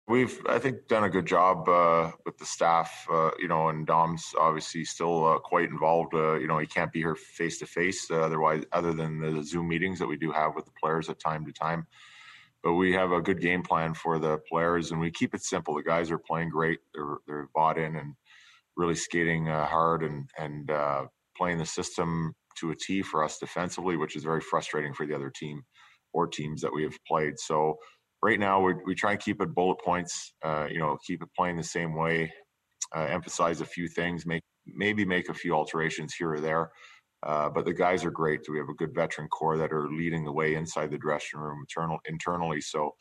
We've, 0.05 0.41
I 0.49 0.59
think, 0.59 0.87
done 0.89 1.05
a 1.05 1.09
good 1.09 1.25
job 1.25 1.69
uh, 1.69 2.11
with 2.25 2.37
the 2.37 2.45
staff, 2.45 3.07
uh, 3.09 3.31
you 3.39 3.47
know, 3.47 3.69
and 3.69 3.87
Dom's 3.87 4.33
obviously 4.37 4.83
still 4.83 5.25
uh, 5.25 5.39
quite 5.39 5.69
involved. 5.69 6.13
Uh, 6.13 6.33
you 6.33 6.47
know, 6.47 6.57
he 6.57 6.67
can't 6.67 6.91
be 6.91 6.99
here 6.99 7.15
face 7.15 7.57
to 7.59 7.65
face, 7.65 8.11
otherwise, 8.11 8.65
other 8.73 8.91
than 8.91 9.19
the 9.19 9.41
Zoom 9.43 9.69
meetings 9.69 9.99
that 9.99 10.07
we 10.07 10.17
do 10.17 10.29
have 10.31 10.55
with 10.55 10.65
the 10.65 10.73
players 10.77 11.07
at 11.07 11.19
time 11.19 11.45
to 11.45 11.53
time. 11.53 11.87
But 12.63 12.73
we 12.73 12.91
have 12.93 13.13
a 13.13 13.21
good 13.21 13.39
game 13.39 13.63
plan 13.63 13.93
for 13.93 14.19
the 14.19 14.39
players, 14.49 14.91
and 14.91 14.99
we 14.99 15.09
keep 15.09 15.33
it 15.33 15.41
simple. 15.41 15.75
The 15.75 15.83
guys 15.83 16.11
are 16.11 16.17
playing 16.17 16.49
great; 16.49 16.79
they're 16.93 17.17
they're 17.25 17.49
bought 17.55 17.77
in 17.77 17.95
and 17.95 18.15
really 18.75 18.95
skating 18.95 19.47
uh, 19.47 19.65
hard 19.65 20.03
and 20.03 20.29
and 20.37 20.69
uh, 20.69 21.05
playing 21.37 21.59
the 21.59 21.65
system 21.65 22.33
to 22.57 22.71
a 22.71 22.75
T 22.75 23.01
for 23.01 23.23
us 23.23 23.37
defensively, 23.37 23.95
which 23.95 24.17
is 24.17 24.23
very 24.23 24.41
frustrating 24.41 24.93
for 24.93 25.05
the 25.05 25.15
other 25.15 25.31
team 25.33 25.63
or 26.13 26.27
teams 26.27 26.61
that 26.61 26.73
we 26.73 26.83
have 26.83 26.97
played. 27.07 27.39
So 27.39 27.77
right 28.23 28.39
now 28.39 28.61
we 28.61 28.73
we 28.85 28.95
try 28.95 29.11
and 29.11 29.19
keep 29.19 29.41
it 29.41 29.53
bullet 29.53 29.79
points. 29.85 30.33
Uh, 30.43 30.67
you 30.71 30.79
know, 30.79 30.97
keep 31.05 31.21
it 31.21 31.29
playing 31.37 31.57
the 31.57 31.63
same 31.63 31.95
way. 31.95 32.33
Uh, 32.95 33.07
emphasize 33.09 33.61
a 33.61 33.65
few 33.65 33.87
things. 33.87 34.25
Make 34.25 34.43
maybe 34.65 35.05
make 35.05 35.29
a 35.29 35.35
few 35.35 35.53
alterations 35.53 36.15
here 36.15 36.33
or 36.33 36.39
there. 36.39 36.71
Uh, 37.25 37.49
but 37.49 37.65
the 37.65 37.73
guys 37.73 38.05
are 38.05 38.11
great. 38.11 38.41
We 38.49 38.59
have 38.59 38.69
a 38.69 38.75
good 38.75 38.95
veteran 38.95 39.27
core 39.29 39.57
that 39.57 39.73
are 39.73 39.89
leading 39.89 40.25
the 40.25 40.33
way 40.33 40.55
inside 40.55 40.91
the 40.91 40.97
dressing 40.97 41.39
room, 41.39 41.59
internal, 41.61 41.99
internally. 42.07 42.61
So 42.61 42.91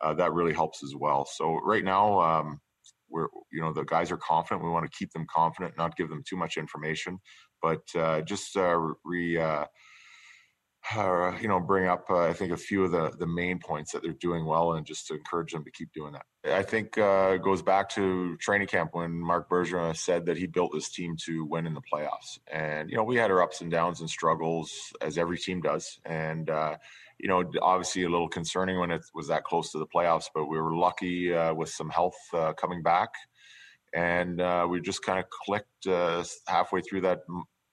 uh, 0.00 0.14
that 0.14 0.32
really 0.32 0.54
helps 0.54 0.84
as 0.84 0.94
well. 0.96 1.26
So 1.26 1.60
right 1.64 1.84
now, 1.84 2.20
um, 2.20 2.60
we're 3.10 3.28
you 3.52 3.60
know 3.60 3.72
the 3.72 3.84
guys 3.84 4.10
are 4.10 4.18
confident. 4.18 4.64
We 4.64 4.70
want 4.72 4.90
to 4.90 4.98
keep 4.98 5.12
them 5.12 5.26
confident, 5.34 5.74
not 5.78 5.96
give 5.96 6.08
them 6.10 6.24
too 6.28 6.36
much 6.36 6.56
information, 6.56 7.18
but 7.62 7.82
uh, 7.96 8.22
just 8.22 8.56
uh, 8.56 8.76
re 9.04 9.38
uh, 10.94 11.32
you 11.40 11.48
know, 11.48 11.60
bring 11.60 11.86
up, 11.86 12.04
uh, 12.10 12.26
I 12.26 12.34
think, 12.34 12.52
a 12.52 12.56
few 12.56 12.84
of 12.84 12.90
the, 12.90 13.10
the 13.18 13.26
main 13.26 13.58
points 13.58 13.92
that 13.92 14.02
they're 14.02 14.12
doing 14.12 14.44
well 14.44 14.74
and 14.74 14.84
just 14.84 15.06
to 15.06 15.14
encourage 15.14 15.52
them 15.52 15.64
to 15.64 15.70
keep 15.70 15.92
doing 15.92 16.12
that. 16.12 16.26
I 16.52 16.62
think 16.62 16.98
uh, 16.98 17.38
goes 17.38 17.62
back 17.62 17.88
to 17.90 18.36
training 18.36 18.68
camp 18.68 18.90
when 18.92 19.12
Mark 19.12 19.48
Bergeron 19.48 19.96
said 19.96 20.26
that 20.26 20.36
he 20.36 20.46
built 20.46 20.72
this 20.74 20.90
team 20.90 21.16
to 21.24 21.44
win 21.46 21.66
in 21.66 21.72
the 21.72 21.80
playoffs. 21.80 22.38
And, 22.52 22.90
you 22.90 22.96
know, 22.96 23.02
we 23.02 23.16
had 23.16 23.30
our 23.30 23.42
ups 23.42 23.62
and 23.62 23.70
downs 23.70 24.00
and 24.00 24.10
struggles 24.10 24.92
as 25.00 25.16
every 25.16 25.38
team 25.38 25.62
does. 25.62 25.98
And, 26.04 26.50
uh, 26.50 26.76
you 27.18 27.28
know, 27.28 27.50
obviously 27.62 28.02
a 28.02 28.10
little 28.10 28.28
concerning 28.28 28.78
when 28.78 28.90
it 28.90 29.04
was 29.14 29.28
that 29.28 29.44
close 29.44 29.72
to 29.72 29.78
the 29.78 29.86
playoffs, 29.86 30.26
but 30.34 30.46
we 30.46 30.60
were 30.60 30.74
lucky 30.74 31.32
uh, 31.32 31.54
with 31.54 31.70
some 31.70 31.88
health 31.88 32.18
uh, 32.34 32.52
coming 32.52 32.82
back. 32.82 33.08
And 33.94 34.42
we 34.68 34.80
just 34.80 35.02
kind 35.02 35.18
of 35.18 35.30
clicked 35.30 35.86
halfway 36.46 36.82
through 36.82 37.02
that 37.02 37.20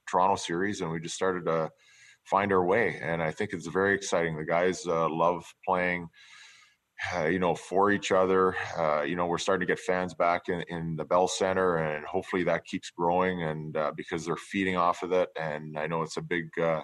Toronto 0.10 0.36
series 0.36 0.80
and 0.80 0.92
we 0.92 1.02
just 1.02 1.16
started 1.16 1.46
to– 1.46 1.72
find 2.26 2.52
our 2.52 2.66
way. 2.66 3.00
And 3.02 3.22
I 3.22 3.32
think 3.32 3.52
it's 3.54 3.68
very 3.68 3.96
exciting. 3.96 4.38
The 4.38 4.46
guys 4.46 4.86
uh, 4.86 5.10
love 5.10 5.44
playing. 5.68 6.08
Uh, 7.16 7.26
you 7.26 7.40
know, 7.40 7.56
for 7.56 7.90
each 7.90 8.12
other. 8.12 8.56
Uh, 8.78 9.02
you 9.02 9.16
know, 9.16 9.26
we're 9.26 9.40
starting 9.40 9.66
to 9.66 9.72
get 9.72 9.80
fans 9.80 10.14
back 10.14 10.50
in, 10.50 10.64
in 10.70 10.96
the 10.96 11.04
Bell 11.04 11.28
Center, 11.28 11.78
and 11.78 12.06
hopefully 12.06 12.44
that 12.44 12.64
keeps 12.64 12.92
growing. 12.92 13.42
And 13.42 13.76
uh, 13.76 13.92
because 13.98 14.24
they're 14.24 14.36
feeding 14.36 14.78
off 14.78 15.02
of 15.02 15.12
it, 15.12 15.30
and 15.40 15.80
I 15.80 15.88
know 15.88 16.04
it's 16.04 16.18
a 16.18 16.22
big 16.22 16.46
uh, 16.62 16.82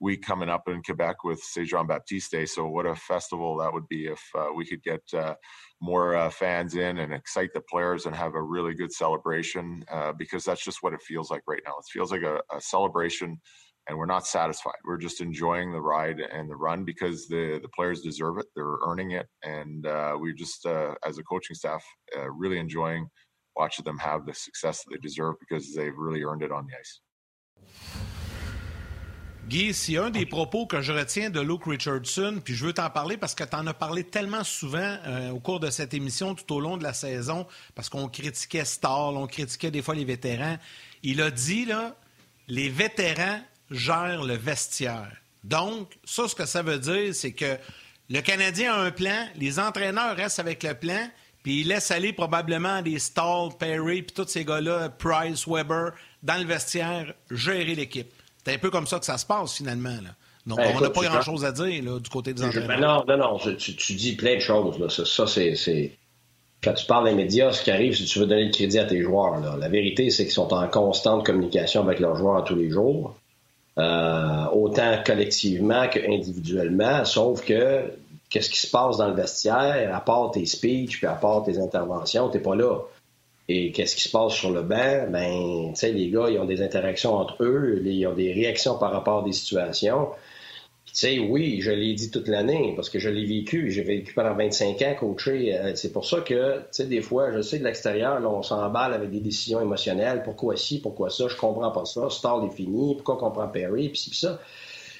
week 0.00 0.22
coming 0.22 0.48
up 0.48 0.66
in 0.66 0.82
Quebec 0.82 1.22
with 1.22 1.38
Saint 1.38 1.68
Jean 1.68 1.86
Baptiste 1.86 2.32
Day. 2.32 2.46
So, 2.46 2.66
what 2.66 2.84
a 2.84 2.96
festival 2.96 3.56
that 3.58 3.72
would 3.72 3.86
be 3.86 4.06
if 4.06 4.20
uh, 4.36 4.48
we 4.52 4.66
could 4.66 4.82
get 4.82 5.02
more 5.80 6.28
fans 6.32 6.74
in 6.74 6.98
and 6.98 7.14
excite 7.14 7.52
the 7.54 7.62
players 7.70 8.06
and 8.06 8.16
have 8.16 8.34
a 8.34 8.42
really 8.42 8.74
good 8.74 8.92
celebration. 8.92 9.84
because 10.18 10.44
that's 10.44 10.64
just 10.64 10.82
what 10.82 10.94
it 10.94 11.02
feels 11.02 11.30
like 11.30 11.42
right 11.46 11.62
now. 11.64 11.74
It 11.78 11.92
feels 11.92 12.10
like 12.10 12.22
a, 12.22 12.42
a 12.52 12.60
celebration 12.60 13.40
and 13.86 13.98
we're 13.98 14.06
not 14.06 14.26
satisfied. 14.26 14.80
We're 14.84 14.98
just 14.98 15.20
enjoying 15.20 15.72
the 15.72 15.80
ride 15.80 16.20
and 16.20 16.48
the 16.48 16.56
run 16.56 16.84
because 16.84 17.26
the 17.28 17.58
the 17.62 17.68
players 17.68 18.00
deserve 18.00 18.38
it. 18.38 18.46
They're 18.54 18.78
earning 18.86 19.12
it, 19.12 19.26
and 19.42 19.86
uh, 19.86 20.16
we 20.20 20.32
just, 20.34 20.66
uh, 20.66 20.94
as 21.06 21.18
a 21.18 21.22
coaching 21.22 21.54
staff, 21.54 21.84
uh, 22.16 22.30
really 22.30 22.58
enjoying 22.58 23.08
watching 23.56 23.84
them 23.84 23.98
have 23.98 24.26
the 24.26 24.34
success 24.34 24.82
that 24.82 24.90
they 24.90 24.98
deserve 24.98 25.34
because 25.38 25.74
they've 25.74 25.96
really 25.96 26.22
earned 26.24 26.42
it 26.42 26.50
on 26.50 26.66
the 26.66 26.74
ice. 26.78 27.00
Guy, 29.46 29.74
s'il 29.74 29.94
y 29.94 29.98
a 29.98 30.04
un 30.04 30.10
des 30.10 30.24
propos 30.24 30.66
que 30.66 30.80
je 30.80 30.90
retiens 30.90 31.28
de 31.28 31.38
Luke 31.40 31.64
Richardson, 31.66 32.40
puis 32.42 32.54
je 32.54 32.64
veux 32.64 32.72
t'en 32.72 32.88
parler 32.88 33.18
parce 33.18 33.34
que 33.34 33.44
tu 33.44 33.54
en 33.54 33.66
as 33.66 33.74
parlé 33.74 34.02
tellement 34.02 34.42
souvent 34.42 34.96
euh, 35.06 35.32
au 35.32 35.38
cours 35.38 35.60
de 35.60 35.68
cette 35.68 35.92
émission 35.92 36.34
tout 36.34 36.50
au 36.54 36.60
long 36.60 36.78
de 36.78 36.82
la 36.82 36.94
saison, 36.94 37.46
parce 37.74 37.90
qu'on 37.90 38.08
critiquait 38.08 38.64
Stall, 38.64 39.16
on 39.16 39.26
critiquait 39.26 39.70
des 39.70 39.82
fois 39.82 39.94
les 39.94 40.06
vétérans. 40.06 40.56
Il 41.02 41.20
a 41.20 41.30
dit, 41.30 41.66
là, 41.66 41.94
les 42.48 42.70
vétérans 42.70 43.40
gère 43.70 44.24
le 44.24 44.34
vestiaire. 44.34 45.12
Donc, 45.42 45.92
ça, 46.04 46.26
ce 46.28 46.34
que 46.34 46.46
ça 46.46 46.62
veut 46.62 46.78
dire, 46.78 47.14
c'est 47.14 47.32
que 47.32 47.56
le 48.10 48.20
Canadien 48.20 48.74
a 48.74 48.78
un 48.78 48.90
plan, 48.90 49.26
les 49.36 49.58
entraîneurs 49.58 50.16
restent 50.16 50.40
avec 50.40 50.62
le 50.62 50.74
plan, 50.74 51.08
puis 51.42 51.60
ils 51.60 51.68
laissent 51.68 51.90
aller 51.90 52.12
probablement 52.12 52.80
des 52.82 52.98
Stall, 52.98 53.50
Perry, 53.58 54.02
puis 54.02 54.14
tous 54.14 54.28
ces 54.28 54.44
gars-là, 54.44 54.88
Price, 54.88 55.46
Weber, 55.46 55.92
dans 56.22 56.40
le 56.40 56.46
vestiaire, 56.46 57.14
gérer 57.30 57.74
l'équipe. 57.74 58.10
C'est 58.44 58.54
un 58.54 58.58
peu 58.58 58.70
comme 58.70 58.86
ça 58.86 58.98
que 58.98 59.04
ça 59.04 59.18
se 59.18 59.26
passe, 59.26 59.54
finalement. 59.54 59.90
Là. 60.02 60.10
Donc, 60.46 60.58
ben, 60.58 60.72
on 60.76 60.80
n'a 60.80 60.90
pas 60.90 61.02
grand-chose 61.02 61.44
à 61.44 61.52
dire 61.52 61.82
là, 61.82 61.98
du 61.98 62.10
côté 62.10 62.34
des 62.34 62.42
entraîneurs. 62.42 62.78
non, 62.78 63.04
non, 63.06 63.16
non, 63.16 63.38
tu, 63.56 63.94
dis 63.94 64.16
plein 64.16 64.34
de 64.34 64.40
choses. 64.40 64.78
Là. 64.78 64.88
Ça, 64.88 65.26
c'est... 65.26 65.92
Quand 66.62 66.72
tu 66.72 66.86
parles 66.86 67.04
des 67.04 67.14
médias, 67.14 67.52
ce 67.52 67.62
qui 67.62 67.70
arrive, 67.70 67.94
c'est 67.94 68.04
que 68.04 68.08
tu 68.08 68.18
veux 68.18 68.26
donner 68.26 68.46
le 68.46 68.52
crédit 68.52 68.78
à 68.78 68.86
tes 68.86 69.02
joueurs. 69.02 69.38
Là. 69.40 69.56
La 69.58 69.68
vérité, 69.68 70.08
c'est 70.08 70.24
qu'ils 70.24 70.32
sont 70.32 70.52
en 70.54 70.66
constante 70.68 71.24
communication 71.24 71.82
avec 71.82 72.00
leurs 72.00 72.16
joueurs 72.16 72.42
tous 72.44 72.56
les 72.56 72.70
jours. 72.70 73.14
Euh, 73.76 74.44
autant 74.52 75.02
collectivement 75.04 75.88
qu'individuellement, 75.88 77.04
sauf 77.04 77.44
que 77.44 77.90
qu'est-ce 78.30 78.48
qui 78.48 78.60
se 78.60 78.70
passe 78.70 78.98
dans 78.98 79.08
le 79.08 79.14
vestiaire, 79.14 79.94
à 79.94 80.00
part 80.00 80.30
tes 80.30 80.46
speeches, 80.46 80.98
puis 80.98 81.06
à 81.06 81.14
part 81.14 81.42
tes 81.42 81.58
interventions, 81.58 82.28
t'es 82.28 82.38
pas 82.38 82.54
là. 82.54 82.78
Et 83.48 83.72
qu'est-ce 83.72 83.96
qui 83.96 84.02
se 84.02 84.10
passe 84.10 84.32
sur 84.32 84.50
le 84.52 84.62
banc? 84.62 85.06
Ben, 85.10 85.70
tu 85.70 85.76
sais, 85.76 85.92
les 85.92 86.08
gars, 86.08 86.30
ils 86.30 86.38
ont 86.38 86.46
des 86.46 86.62
interactions 86.62 87.14
entre 87.14 87.42
eux, 87.42 87.82
ils 87.84 88.06
ont 88.06 88.14
des 88.14 88.32
réactions 88.32 88.78
par 88.78 88.92
rapport 88.92 89.20
à 89.20 89.24
des 89.24 89.32
situations 89.32 90.08
sais, 91.00 91.18
oui, 91.18 91.60
je 91.60 91.70
l'ai 91.70 91.94
dit 91.94 92.10
toute 92.10 92.28
l'année 92.28 92.72
parce 92.76 92.88
que 92.88 92.98
je 92.98 93.08
l'ai 93.08 93.24
vécu. 93.24 93.70
J'ai 93.70 93.82
vécu 93.82 94.14
pendant 94.14 94.34
25 94.34 94.80
ans 94.82 94.94
coacher. 94.98 95.56
Euh, 95.56 95.72
c'est 95.74 95.92
pour 95.92 96.06
ça 96.06 96.20
que, 96.20 96.58
tu 96.58 96.64
sais, 96.70 96.86
des 96.86 97.02
fois, 97.02 97.32
je 97.32 97.42
sais 97.42 97.58
de 97.58 97.64
l'extérieur, 97.64 98.20
on 98.24 98.42
s'emballe 98.42 98.94
avec 98.94 99.10
des 99.10 99.20
décisions 99.20 99.60
émotionnelles. 99.60 100.22
Pourquoi 100.22 100.56
ci, 100.56 100.80
pourquoi 100.80 101.10
ça? 101.10 101.26
Je 101.28 101.36
comprends 101.36 101.70
pas 101.70 101.84
ça. 101.84 102.08
Star 102.10 102.44
est 102.44 102.54
fini. 102.54 102.94
Pourquoi 102.94 103.16
on 103.16 103.18
comprend 103.18 103.48
Perry? 103.48 103.88
Puis, 103.88 104.08
puis 104.10 104.18
ça. 104.18 104.38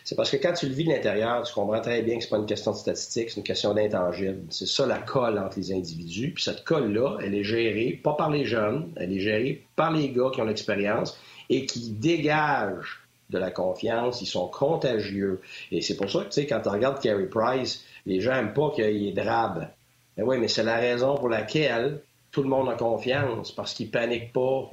C'est 0.04 0.16
parce 0.16 0.30
que 0.30 0.36
quand 0.36 0.52
tu 0.52 0.66
le 0.66 0.74
vis 0.74 0.84
de 0.84 0.90
l'intérieur, 0.90 1.42
tu 1.44 1.54
comprends 1.54 1.80
très 1.80 2.02
bien 2.02 2.18
que 2.18 2.24
c'est 2.24 2.28
pas 2.28 2.36
une 2.36 2.44
question 2.44 2.72
de 2.72 2.76
statistique, 2.76 3.30
c'est 3.30 3.38
une 3.38 3.42
question 3.42 3.72
d'intangible. 3.72 4.42
C'est 4.50 4.66
ça 4.66 4.86
la 4.86 4.98
colle 4.98 5.38
entre 5.38 5.58
les 5.58 5.72
individus. 5.72 6.32
Puis 6.34 6.44
cette 6.44 6.62
colle-là, 6.62 7.16
elle 7.22 7.34
est 7.34 7.42
gérée 7.42 7.98
pas 8.04 8.12
par 8.12 8.28
les 8.28 8.44
jeunes, 8.44 8.92
elle 8.96 9.12
est 9.12 9.20
gérée 9.20 9.66
par 9.76 9.92
les 9.92 10.10
gars 10.10 10.30
qui 10.34 10.42
ont 10.42 10.44
l'expérience 10.44 11.18
et 11.48 11.64
qui 11.64 11.92
dégagent 11.92 13.03
de 13.31 13.38
la 13.38 13.50
confiance, 13.50 14.21
ils 14.23 14.26
sont 14.26 14.49
contagieux. 14.49 15.40
Et 15.71 15.81
c'est 15.81 15.97
pour 15.97 16.11
ça 16.11 16.21
que, 16.21 16.25
tu 16.26 16.33
sais, 16.33 16.47
quand 16.47 16.61
tu 16.61 16.69
regardes 16.69 17.00
Carey 17.00 17.26
Price, 17.26 17.85
les 18.07 18.21
gens 18.21 18.33
n'aiment 18.33 18.52
pas 18.52 18.71
qu'il 18.71 19.07
est 19.07 19.12
drabe. 19.12 19.69
Mais 20.16 20.23
oui, 20.23 20.38
mais 20.38 20.49
c'est 20.49 20.62
la 20.62 20.76
raison 20.76 21.16
pour 21.16 21.28
laquelle 21.28 22.00
tout 22.31 22.43
le 22.43 22.49
monde 22.49 22.69
a 22.69 22.75
confiance, 22.75 23.52
parce 23.52 23.75
qu'il 23.75 23.90
panique 23.90 24.33
pas. 24.33 24.71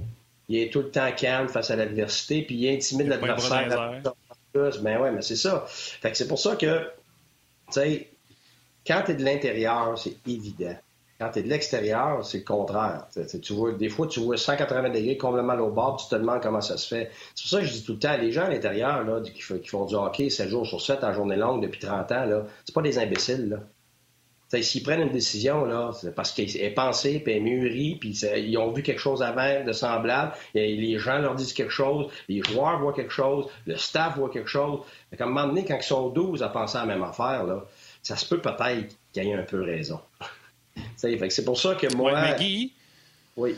Il 0.50 0.58
est 0.58 0.72
tout 0.72 0.82
le 0.82 0.90
temps 0.90 1.12
calme 1.16 1.48
face 1.48 1.72
à 1.72 1.76
l'adversité, 1.76 2.42
puis 2.42 2.56
il 2.56 2.70
intimide 2.76 3.08
l'adversaire. 3.08 4.02
Ben 4.54 5.00
ouais, 5.00 5.12
mais 5.12 5.22
c'est 5.22 5.38
ça. 5.38 5.64
Fait 5.68 6.12
que 6.12 6.18
c'est 6.18 6.28
pour 6.28 6.40
ça 6.40 6.56
que, 6.58 6.82
tu 7.68 7.74
sais, 7.74 8.10
quand 8.86 9.04
tu 9.06 9.12
es 9.12 9.14
de 9.16 9.24
l'intérieur, 9.24 9.98
c'est 9.98 10.18
évident. 10.28 10.76
Quand 11.22 11.30
tu 11.30 11.38
es 11.38 11.44
de 11.44 11.50
l'extérieur, 11.50 12.26
c'est 12.26 12.40
le 12.40 12.44
contraire. 12.44 13.06
Tu 13.44 13.54
vois, 13.54 13.74
des 13.74 13.90
fois, 13.90 14.08
tu 14.08 14.20
vois 14.22 14.38
180 14.38 14.90
degrés 14.90 15.18
complètement 15.18 15.54
au 15.54 15.70
bord, 15.70 15.98
tu 15.98 16.10
te 16.10 16.20
demandes 16.20 16.42
comment 16.42 16.62
ça 16.62 16.78
se 16.78 16.88
fait. 16.88 17.12
C'est 17.36 17.44
pour 17.44 17.50
ça 17.52 17.60
que 17.60 17.68
je 17.68 17.74
dis 17.74 17.84
tout 17.84 17.94
le 17.94 18.00
temps, 18.00 18.18
les 18.18 18.32
gens 18.32 18.46
à 18.46 18.50
l'intérieur 18.50 19.06
qui, 19.24 19.70
font 19.70 19.86
du 19.86 19.94
hockey 19.94 20.32
7 20.32 20.50
jours 20.50 20.66
sur 20.66 20.82
7 20.82 21.04
en 21.04 21.14
journée 21.14 21.36
longue 21.36 21.62
depuis 21.62 21.80
30 21.80 22.12
ans, 22.12 22.26
là, 22.26 22.46
c'est 22.66 22.74
pas 22.74 22.82
des 22.82 22.98
imbéciles. 22.98 23.62
S'ils 24.50 24.82
prennent 24.82 25.02
une 25.02 25.12
décision, 25.12 25.94
c'est 25.94 26.16
parce 26.16 26.32
qu'elle 26.32 26.58
est 26.58 26.74
pensée, 26.74 27.20
puis 27.20 27.34
elle 27.34 27.44
mûrie, 27.44 27.98
puis 28.00 28.20
ils 28.20 28.58
ont 28.58 28.72
vu 28.72 28.82
quelque 28.82 29.00
chose 29.00 29.22
avant 29.22 29.64
de 29.64 29.72
semblable, 29.74 30.34
les 30.56 30.98
gens 30.98 31.20
leur 31.20 31.36
disent 31.36 31.54
quelque 31.54 31.70
chose, 31.72 32.08
les 32.30 32.42
joueurs 32.42 32.80
voient 32.80 32.94
quelque 32.94 33.14
chose, 33.14 33.46
le 33.68 33.78
staff 33.78 34.18
voit 34.18 34.32
quelque 34.32 34.50
chose. 34.50 34.80
à 35.16 35.24
un 35.24 35.28
moment 35.28 35.46
donné, 35.46 35.66
quand 35.66 35.78
ils 35.78 35.84
sont 35.84 36.10
12 36.10 36.42
à 36.42 36.50
penser 36.50 36.80
à 36.80 36.82
la 36.82 36.88
même 36.88 37.04
affaire, 37.04 37.46
ça 38.02 38.16
se 38.16 38.26
peut 38.26 38.42
peut-être 38.42 38.96
qu'ils 39.14 39.28
aient 39.28 39.36
un 39.36 39.44
peu 39.44 39.62
raison. 39.62 40.00
C'est 40.96 41.46
pour 41.46 41.60
ça 41.60 41.76
que 41.76 41.94
moi. 41.96 42.20
mais 42.22 42.36
Guy. 42.38 42.74
Oui. 43.38 43.56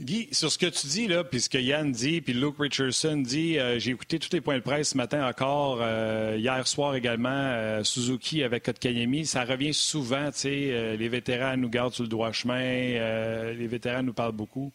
Guy, 0.00 0.28
sur 0.32 0.50
ce 0.50 0.58
que 0.58 0.66
tu 0.66 0.86
dis, 0.88 1.06
là, 1.06 1.22
puis 1.22 1.40
ce 1.40 1.48
que 1.48 1.58
Yann 1.58 1.92
dit, 1.92 2.20
puis 2.20 2.32
Luke 2.32 2.56
Richardson 2.58 3.18
dit, 3.18 3.58
euh, 3.58 3.78
j'ai 3.78 3.92
écouté 3.92 4.18
tous 4.18 4.32
les 4.32 4.40
points 4.40 4.56
de 4.56 4.62
presse 4.62 4.90
ce 4.90 4.96
matin 4.96 5.28
encore, 5.28 5.78
euh, 5.80 6.36
hier 6.38 6.66
soir 6.66 6.96
également, 6.96 7.28
euh, 7.30 7.84
Suzuki 7.84 8.42
avec 8.42 8.64
Kotkaniemi, 8.64 9.26
ça 9.26 9.44
revient 9.44 9.72
souvent, 9.72 10.32
tu 10.32 10.38
sais, 10.38 10.96
les 10.96 11.08
vétérans 11.08 11.56
nous 11.56 11.68
gardent 11.68 11.94
sur 11.94 12.02
le 12.02 12.08
droit 12.08 12.32
chemin, 12.32 13.52
les 13.52 13.66
vétérans 13.68 14.02
nous 14.02 14.14
parlent 14.14 14.32
beaucoup. 14.32 14.72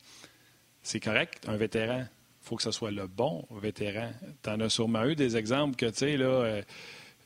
C'est 0.81 1.01
correct, 1.01 1.43
un 1.47 1.57
vétéran, 1.57 2.05
il 2.05 2.47
faut 2.47 2.55
que 2.55 2.63
ce 2.63 2.71
soit 2.71 2.91
le 2.91 3.07
bon 3.07 3.45
vétéran. 3.51 4.11
Tu 4.43 4.49
en 4.49 4.61
as 4.61 4.69
sûrement 4.69 5.03
eu 5.05 5.15
des 5.15 5.35
exemples 5.35 5.75
que, 5.75 5.87
tu 5.87 5.97
sais, 5.97 6.17
là 6.17 6.61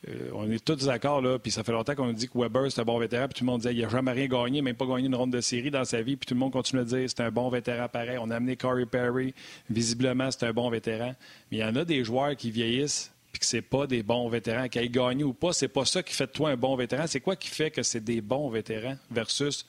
euh, 0.07 0.31
on 0.33 0.49
est 0.49 0.63
tous 0.63 0.85
d'accord, 0.85 1.21
là, 1.21 1.37
puis 1.37 1.51
ça 1.51 1.63
fait 1.63 1.71
longtemps 1.71 1.93
qu'on 1.93 2.11
dit 2.11 2.27
que 2.27 2.37
Weber, 2.37 2.71
c'est 2.71 2.81
un 2.81 2.85
bon 2.85 2.97
vétéran, 2.97 3.27
puis 3.27 3.35
tout 3.39 3.45
le 3.45 3.51
monde 3.51 3.61
disait 3.61 3.73
qu'il 3.73 3.83
n'a 3.83 3.89
jamais 3.89 4.11
rien 4.11 4.27
gagné, 4.27 4.61
même 4.61 4.75
pas 4.75 4.87
gagné 4.87 5.05
une 5.05 5.15
ronde 5.15 5.31
de 5.31 5.41
série 5.41 5.69
dans 5.69 5.85
sa 5.85 6.01
vie, 6.01 6.15
puis 6.15 6.25
tout 6.25 6.33
le 6.33 6.39
monde 6.39 6.51
continue 6.51 6.81
à 6.81 6.85
dire 6.85 7.07
c'est 7.07 7.21
un 7.21 7.29
bon 7.29 7.49
vétéran 7.49 7.87
pareil. 7.87 8.17
On 8.19 8.31
a 8.31 8.37
amené 8.37 8.55
Corey 8.55 8.87
Perry, 8.87 9.35
visiblement, 9.69 10.31
c'est 10.31 10.45
un 10.45 10.53
bon 10.53 10.69
vétéran. 10.69 11.13
Mais 11.51 11.57
il 11.57 11.59
y 11.59 11.63
en 11.63 11.75
a 11.75 11.85
des 11.85 12.03
joueurs 12.03 12.35
qui 12.35 12.49
vieillissent, 12.49 13.11
puis 13.31 13.39
que 13.39 13.45
c'est 13.45 13.61
pas 13.61 13.85
des 13.85 14.01
bons 14.01 14.27
vétérans. 14.27 14.67
Qu'ils 14.67 14.91
gagnent 14.91 15.23
ou 15.23 15.33
pas, 15.33 15.53
c'est 15.53 15.67
pas 15.67 15.85
ça 15.85 16.01
qui 16.01 16.13
fait 16.13 16.27
de 16.27 16.31
toi 16.31 16.49
un 16.49 16.57
bon 16.57 16.75
vétéran. 16.75 17.05
C'est 17.07 17.21
quoi 17.21 17.35
qui 17.35 17.49
fait 17.49 17.71
que 17.71 17.83
c'est 17.83 18.03
des 18.03 18.21
bons 18.21 18.49
vétérans 18.49 18.97
versus 19.11 19.65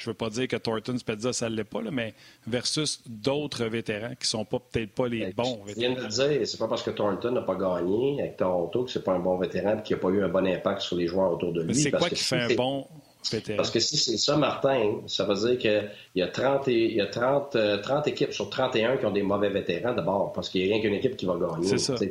je 0.00 0.10
veux 0.10 0.14
pas 0.14 0.30
dire 0.30 0.48
que 0.48 0.56
Thornton 0.56 0.96
Spezza, 0.98 1.32
ça 1.32 1.50
ne 1.50 1.56
l'est 1.56 1.64
pas, 1.64 1.82
là, 1.82 1.90
mais 1.90 2.14
versus 2.46 3.02
d'autres 3.06 3.66
vétérans 3.66 4.14
qui 4.18 4.26
sont 4.26 4.44
pas 4.44 4.58
peut-être 4.58 4.92
pas 4.92 5.08
les 5.08 5.32
bons 5.32 5.62
vétérans. 5.64 5.66
Je 5.68 5.74
viens 5.74 5.94
de 5.94 6.00
le 6.00 6.08
dire, 6.08 6.48
c'est 6.48 6.58
pas 6.58 6.68
parce 6.68 6.82
que 6.82 6.90
Thornton 6.90 7.32
n'a 7.32 7.42
pas 7.42 7.54
gagné 7.54 8.20
avec 8.20 8.36
Toronto 8.36 8.84
que 8.84 8.90
c'est 8.90 9.04
pas 9.04 9.12
un 9.12 9.18
bon 9.18 9.36
vétéran 9.36 9.78
et 9.78 9.82
qu'il 9.82 9.96
n'a 9.96 10.02
pas 10.02 10.08
eu 10.08 10.22
un 10.22 10.28
bon 10.28 10.46
impact 10.46 10.80
sur 10.80 10.96
les 10.96 11.06
joueurs 11.06 11.32
autour 11.32 11.52
de 11.52 11.62
lui. 11.62 11.74
c'est 11.74 11.90
quoi 11.90 12.08
qui 12.08 12.24
fait 12.24 12.40
un 12.40 12.54
bon 12.54 12.86
vétéran? 13.30 13.58
Parce 13.58 13.70
que 13.70 13.80
si 13.80 13.96
c'est 13.96 14.16
ça, 14.16 14.36
Martin, 14.36 15.00
ça 15.06 15.24
veut 15.24 15.34
dire 15.34 15.58
qu'il 15.58 15.90
y 16.14 16.22
a 16.22 16.28
30, 16.28 16.66
il 16.68 16.94
y 16.94 17.00
a 17.00 17.06
30, 17.06 17.50
30 17.50 17.56
euh, 17.56 18.10
équipes 18.10 18.32
sur 18.32 18.48
31 18.48 18.96
qui 18.96 19.06
ont 19.06 19.10
des 19.10 19.22
mauvais 19.22 19.50
vétérans 19.50 19.94
d'abord, 19.94 20.32
parce 20.32 20.48
qu'il 20.48 20.62
n'y 20.62 20.70
a 20.70 20.74
rien 20.74 20.82
qu'une 20.82 20.94
équipe 20.94 21.16
qui 21.16 21.26
va 21.26 21.36
gagner. 21.36 21.66
C'est 21.66 21.78
ça. 21.78 21.94
Tu 21.96 22.06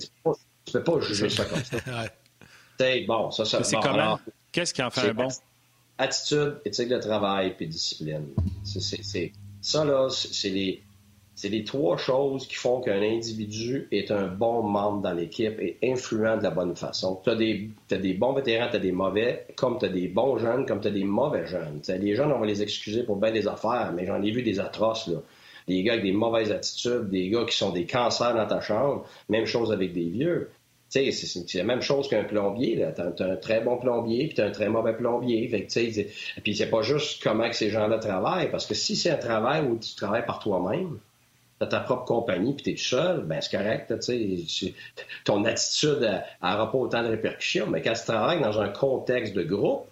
ne 0.77 0.84
peux 0.84 0.84
pas 0.84 1.00
juger 1.00 1.29
ça 1.29 1.46
comme 1.46 1.63
ça. 1.63 1.77
bon, 3.08 3.31
ça, 3.31 3.46
ça 3.46 3.63
c'est 3.63 3.77
comment? 3.77 4.19
Qu'est-ce 4.51 4.74
qui 4.74 4.84
en 4.84 4.89
fait 4.89 5.10
un 5.10 5.13
bon? 5.13 5.27
Attitude, 6.00 6.62
éthique 6.65 6.89
de 6.89 6.98
travail, 6.98 7.53
puis 7.56 7.68
discipline. 7.68 8.25
C'est, 8.63 9.32
ça, 9.62 9.86
là, 9.86 10.08
c'est 10.10 10.50
les, 10.50 10.82
c'est 11.36 11.50
les 11.50 11.65
trois 11.65 11.98
choses 11.98 12.48
qui 12.48 12.56
font 12.56 12.79
qu'un 12.79 13.01
individu 13.01 13.88
est 13.91 14.10
un 14.10 14.27
bon 14.27 14.63
membre 14.63 15.01
dans 15.01 15.13
l'équipe 15.13 15.60
et 15.60 15.77
influent 15.84 16.38
de 16.38 16.44
la 16.44 16.51
bonne 16.51 16.75
façon. 16.75 17.20
Tu 17.24 17.29
as 17.29 17.36
des, 17.36 17.70
des 17.89 18.13
bons 18.13 18.34
vétérans, 18.34 18.70
tu 18.70 18.77
as 18.77 18.79
des 18.79 18.94
mauvais, 18.94 19.46
comme 19.58 19.77
tu 19.77 19.86
as 19.86 19.89
des 19.89 20.08
bons 20.08 20.38
jeunes, 20.38 20.65
comme 20.65 20.79
tu 20.79 20.88
as 20.88 20.91
des 20.91 21.03
mauvais 21.03 21.46
jeunes. 21.46 21.82
Les 21.88 22.15
jeunes, 22.15 22.32
on 22.32 22.39
va 22.39 22.46
les 22.46 22.62
excuser 22.63 23.03
pour 23.03 23.18
bien 23.18 23.32
des 23.32 23.48
affaires, 23.48 23.91
mais 23.94 24.06
j'en 24.06 24.22
ai 24.22 24.32
vu 24.32 24.41
des 24.41 24.60
atroces. 24.60 25.08
Là. 25.08 25.20
Des 25.68 25.84
gars 25.84 25.94
avec 25.94 26.06
des 26.06 26.13
mauvaises 26.13 26.51
attitudes, 26.51 27.10
des 27.10 27.29
gars 27.29 27.44
qui 27.44 27.56
sont 27.56 27.72
des 27.72 27.86
cancers 27.86 28.34
dans 28.34 28.48
ta 28.48 28.62
chambre. 28.62 29.06
Même 29.27 29.46
chose 29.46 29.72
avec 29.72 29.94
des 29.94 30.10
vieux 30.10 30.50
c'est, 30.89 31.53
la 31.53 31.63
même 31.63 31.81
chose 31.81 32.08
qu'un 32.08 32.24
plombier. 32.24 32.84
Tu 32.96 33.01
as, 33.01 33.25
un 33.25 33.36
très 33.36 33.62
bon 33.62 33.77
plombier, 33.77 34.25
puis 34.25 34.36
tu 34.36 34.41
as 34.41 34.46
un 34.46 34.51
très 34.51 34.69
mauvais 34.69 34.96
plombier. 34.96 35.48
Puis 36.43 36.55
c'est 36.55 36.69
pas 36.69 36.81
juste 36.81 37.22
comment 37.24 37.48
que 37.48 37.55
ces 37.55 37.69
gens-là 37.69 38.00
travaillent, 38.00 38.50
parce 38.50 38.65
que 38.65 38.74
si 38.74 38.96
c'est 38.96 39.12
un 39.12 39.17
travail 39.17 39.65
où 39.65 39.77
tu 39.77 39.96
travailles 39.96 40.25
par 40.25 40.39
toi-même, 40.39 40.98
tu 41.60 41.65
as 41.65 41.67
ta 41.67 41.79
propre 41.81 42.05
compagnie, 42.05 42.53
puis 42.53 42.63
tu 42.63 42.72
es 42.72 42.77
seul, 42.77 43.22
ben 43.22 43.39
c'est 43.41 43.55
correct. 43.55 43.93
Ton 45.25 45.46
attitude 45.46 46.22
n'aura 46.41 46.72
pas 46.72 46.77
autant 46.77 47.03
de 47.03 47.10
répercussions, 47.10 47.67
mais 47.67 47.81
quand 47.81 47.93
tu 47.93 48.05
travailles 48.05 48.41
dans 48.41 48.60
un 48.60 48.69
contexte 48.69 49.34
de 49.34 49.43
groupe, 49.43 49.86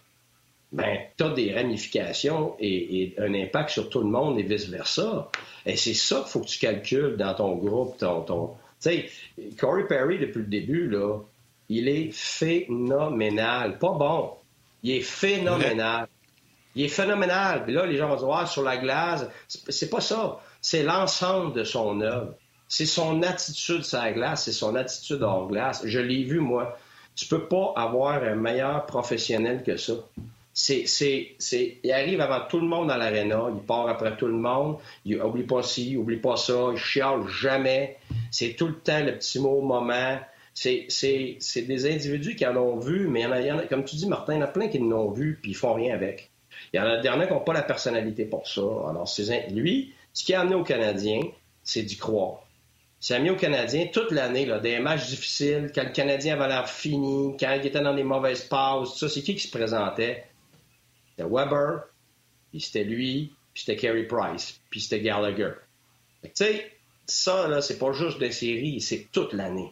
ben, 0.72 0.98
tu 1.18 1.24
as 1.24 1.30
des 1.30 1.54
ramifications 1.54 2.56
et, 2.60 3.13
un 3.18 3.34
impact 3.34 3.70
sur 3.70 3.89
tout 3.89 4.00
le 4.00 4.10
monde 4.10 4.38
et 4.39 4.44
vice-versa. 4.44 5.30
Et 5.66 5.77
c'est 5.77 5.94
ça 5.94 6.18
qu'il 6.18 6.27
faut 6.27 6.39
que 6.42 6.48
tu 6.48 6.60
calcules 6.60 7.16
dans 7.18 7.34
ton 7.34 7.56
groupe, 7.56 7.98
ton, 7.98 8.56
sais, 8.79 9.10
Corey 9.60 9.88
Perry, 9.88 10.19
depuis 10.19 10.39
le 10.39 10.46
début, 10.46 10.89
là, 10.89 11.19
il 11.69 11.88
est 11.88 12.12
phénoménal. 12.12 13.77
Pas 13.77 13.93
bon. 13.93 14.34
Il 14.84 14.91
est 14.91 15.01
phénoménal. 15.01 16.07
Il 16.75 16.86
est 16.86 16.89
phénoménal. 16.89 17.63
Puis 17.63 17.74
là, 17.74 17.86
les 17.86 17.98
gens 17.98 18.07
vont 18.07 18.15
dire, 18.15 18.31
ah, 18.31 18.46
sur 18.46 18.63
la 18.63 18.77
glace, 18.77 19.25
c'est 19.48 19.89
pas 19.89 20.01
ça. 20.01 20.39
C'est 20.62 20.84
l'ensemble 20.84 21.53
de 21.53 21.63
son 21.63 22.01
œuvre. 22.01 22.36
C'est 22.69 22.86
son 22.86 23.24
attitude 23.24 23.84
sur 23.84 24.00
la 24.00 24.12
glace, 24.12 24.43
c'est 24.43 24.51
son 24.51 24.75
attitude 24.75 25.22
hors 25.24 25.48
glace. 25.48 25.84
Je 25.86 26.00
l'ai 26.00 26.24
vu, 26.24 26.39
moi. 26.39 26.77
Tu 27.15 27.25
peux 27.25 27.48
pas 27.48 27.74
avoir 27.75 28.22
un 28.24 28.36
meilleur 28.36 28.86
professionnel 28.86 29.63
que 29.63 29.77
ça 29.77 29.93
c'est, 30.60 31.36
il 31.84 31.92
arrive 31.92 32.20
avant 32.20 32.48
tout 32.50 32.60
le 32.60 32.66
monde 32.66 32.88
dans 32.88 32.98
l'aréna, 32.98 33.46
il 33.56 33.62
part 33.62 33.88
après 33.88 34.18
tout 34.18 34.26
le 34.26 34.34
monde, 34.34 34.78
il 35.06 35.22
oublie 35.22 35.44
pas 35.44 35.62
ci, 35.62 35.96
oublie 35.96 36.18
pas 36.18 36.36
ça, 36.36 36.70
il 36.72 36.80
chiale 36.80 37.28
jamais. 37.28 37.98
C'est 38.32 38.56
tout 38.56 38.65
le 38.65 38.74
temps 38.74 39.04
le 39.04 39.20
petit 39.20 39.39
mot 39.39 39.62
moment. 39.62 40.17
C'est, 40.56 40.88
des 40.89 41.86
individus 41.86 42.36
qui 42.36 42.48
en 42.48 42.58
ont 42.58 42.80
vu, 42.80 43.08
mais 43.08 43.22
il 43.22 43.46
y, 43.46 43.50
a, 43.50 43.67
comme 43.67 43.84
tu 43.84 43.98
dis, 43.98 44.08
Martin, 44.08 44.34
il 44.34 44.39
y 44.39 44.39
en 44.39 44.46
a 44.46 44.48
plein 44.48 44.67
qui 44.67 44.80
n'ont 44.80 45.12
vu 45.12 45.38
puis 45.39 45.52
ils 45.52 45.56
font 45.56 45.76
rien 45.76 45.93
avec. 45.93 46.32
Il 46.74 46.78
y 46.78 46.80
en 46.80 46.88
a 46.88 46.98
derniers 46.98 47.28
qui 47.28 47.34
n'ont 47.34 47.41
pas 47.41 47.54
la 47.54 47.62
personnalité 47.62 48.26
pour 48.26 48.48
ça. 48.48 48.62
Alors, 48.62 49.08
lui, 49.52 49.93
ce 50.12 50.24
qui 50.24 50.34
a 50.34 50.41
amené 50.41 50.56
aux 50.56 50.63
Canadiens, 50.63 51.22
c'est 51.62 51.84
d'y 51.84 51.98
croire. 51.98 52.41
C'est 53.00 53.13
amené 53.13 53.30
aux 53.30 53.36
Canadiens 53.36 53.86
toute 53.93 54.12
l'année, 54.12 54.48
des 54.63 54.80
matchs 54.80 55.06
difficiles, 55.06 55.72
quand 55.74 55.84
le 55.84 55.91
Canadien 55.91 56.34
avait 56.34 56.48
l'air 56.48 56.67
fini, 56.67 57.38
quand 57.39 57.54
il 57.54 57.67
était 57.67 57.80
dans 57.80 57.93
des 57.93 58.04
mauvaises 58.04 58.46
pauses, 58.46 58.93
tout 58.93 58.98
ça, 58.98 59.10
c'est 59.10 59.22
qui 59.22 59.36
qui 59.36 59.48
se 59.48 59.56
présentait? 59.56 60.24
C'était 61.17 61.30
Weber, 61.30 61.84
puis 62.51 62.62
c'était 62.62 62.84
lui, 62.84 63.34
puis 63.53 63.63
c'était 63.65 63.75
Carey 63.75 64.03
Price, 64.03 64.60
puis 64.69 64.82
c'était 64.82 65.01
Gallagher. 65.01 65.51
Tu 66.23 66.30
sais, 66.34 66.71
ça, 67.08 67.47
là, 67.47 67.62
c'est 67.62 67.80
pas 67.80 67.91
juste 67.91 68.19
des 68.19 68.32
séries, 68.32 68.82
c'est 68.82 69.08
toute 69.12 69.34
l'année. 69.34 69.71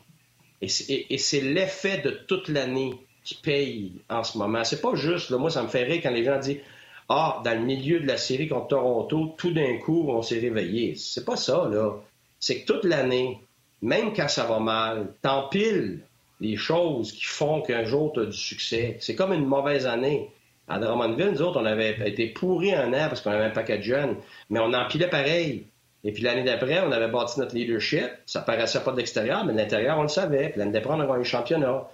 Et 0.61 0.67
c'est 0.69 1.41
l'effet 1.41 1.99
de 1.99 2.11
toute 2.11 2.47
l'année 2.47 2.93
qui 3.23 3.35
paye 3.35 3.91
en 4.09 4.23
ce 4.23 4.37
moment. 4.37 4.63
C'est 4.63 4.81
pas 4.81 4.95
juste, 4.95 5.29
là, 5.29 5.37
moi, 5.37 5.49
ça 5.49 5.61
me 5.61 5.67
fait 5.67 5.83
rire 5.83 5.99
quand 6.01 6.11
les 6.11 6.23
gens 6.23 6.39
disent 6.39 6.61
Ah, 7.09 7.41
dans 7.43 7.53
le 7.53 7.65
milieu 7.65 7.99
de 7.99 8.07
la 8.07 8.17
série 8.17 8.47
contre 8.47 8.69
Toronto, 8.69 9.35
tout 9.37 9.51
d'un 9.51 9.77
coup, 9.77 10.05
on 10.09 10.21
s'est 10.21 10.39
réveillé. 10.39 10.95
C'est 10.95 11.25
pas 11.25 11.35
ça, 11.35 11.67
là. 11.69 11.95
C'est 12.39 12.61
que 12.61 12.65
toute 12.65 12.85
l'année, 12.85 13.39
même 13.81 14.13
quand 14.13 14.27
ça 14.27 14.45
va 14.45 14.59
mal, 14.59 15.13
t'empiles 15.21 15.99
les 16.39 16.57
choses 16.57 17.11
qui 17.11 17.25
font 17.25 17.61
qu'un 17.61 17.83
jour 17.83 18.13
tu 18.13 18.21
as 18.21 18.25
du 18.25 18.37
succès. 18.37 18.97
C'est 18.99 19.15
comme 19.15 19.33
une 19.33 19.45
mauvaise 19.45 19.85
année. 19.85 20.29
À 20.67 20.79
Drummondville, 20.79 21.31
nous 21.31 21.41
autres, 21.41 21.61
on 21.61 21.65
avait 21.65 21.95
été 22.09 22.27
pourris 22.27 22.73
un 22.73 22.91
an 22.93 23.07
parce 23.07 23.21
qu'on 23.21 23.31
avait 23.31 23.45
un 23.45 23.51
paquet 23.51 23.77
de 23.77 23.83
jeunes, 23.83 24.17
mais 24.49 24.59
on 24.59 24.73
empilait 24.73 25.09
pareil. 25.09 25.67
Et 26.03 26.11
puis 26.11 26.23
l'année 26.23 26.43
d'après, 26.43 26.81
on 26.81 26.91
avait 26.91 27.07
bâti 27.07 27.39
notre 27.39 27.55
leadership. 27.55 28.09
Ça 28.25 28.41
paraissait 28.41 28.81
pas 28.81 28.91
de 28.91 28.97
l'extérieur, 28.97 29.43
mais 29.45 29.53
de 29.53 29.57
l'intérieur, 29.57 29.97
on 29.97 30.03
le 30.03 30.07
savait. 30.07 30.49
Puis 30.49 30.59
l'année 30.59 30.71
d'après, 30.71 30.93
on 30.93 30.99
a 30.99 31.05
gagné 31.05 31.19
le 31.19 31.23
championnat. 31.23 31.87